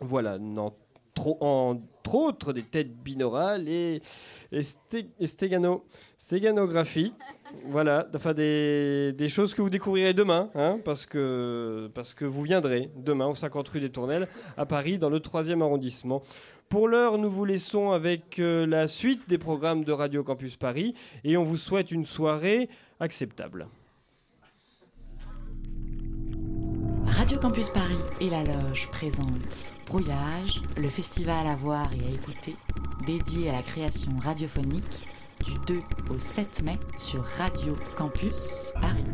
Voilà, 0.00 0.38
entre 1.16 2.14
autres 2.14 2.52
des 2.52 2.62
têtes 2.62 2.92
binaurales 2.96 3.68
et, 3.68 4.00
et, 4.52 4.60
sté- 4.62 5.06
et 5.20 5.26
stégano- 5.26 5.82
stéganographie. 6.18 7.12
Voilà, 7.66 8.06
enfin 8.14 8.34
des, 8.34 9.28
choses 9.28 9.54
que 9.54 9.62
vous 9.62 9.70
découvrirez 9.70 10.14
demain, 10.14 10.50
hein, 10.54 10.78
parce, 10.84 11.06
que, 11.06 11.90
parce 11.94 12.14
que 12.14 12.24
vous 12.24 12.42
viendrez 12.42 12.90
demain 12.96 13.26
au 13.26 13.34
50 13.34 13.68
rue 13.68 13.80
des 13.80 13.90
Tournelles 13.90 14.28
à 14.56 14.66
Paris, 14.66 14.98
dans 14.98 15.10
le 15.10 15.18
3e 15.18 15.62
arrondissement. 15.62 16.22
Pour 16.68 16.88
l'heure, 16.88 17.18
nous 17.18 17.30
vous 17.30 17.44
laissons 17.44 17.90
avec 17.92 18.38
euh, 18.38 18.66
la 18.66 18.88
suite 18.88 19.28
des 19.28 19.38
programmes 19.38 19.84
de 19.84 19.92
Radio 19.92 20.22
Campus 20.24 20.56
Paris 20.56 20.94
et 21.22 21.36
on 21.36 21.42
vous 21.42 21.56
souhaite 21.56 21.90
une 21.90 22.04
soirée 22.04 22.68
acceptable. 23.00 23.68
Radio 27.06 27.38
Campus 27.38 27.68
Paris 27.68 27.94
et 28.20 28.28
la 28.28 28.42
Loge 28.42 28.88
présentent 28.90 29.72
Brouillage, 29.86 30.62
le 30.76 30.88
festival 30.88 31.46
à 31.46 31.54
voir 31.54 31.88
et 31.92 32.06
à 32.06 32.10
écouter, 32.10 32.56
dédié 33.06 33.50
à 33.50 33.52
la 33.52 33.62
création 33.62 34.10
radiophonique 34.18 35.06
du 35.44 35.58
2 35.66 35.78
au 36.10 36.18
7 36.18 36.62
mai 36.62 36.78
sur 36.98 37.22
Radio 37.38 37.74
Campus 37.96 38.72
Paris. 38.80 39.04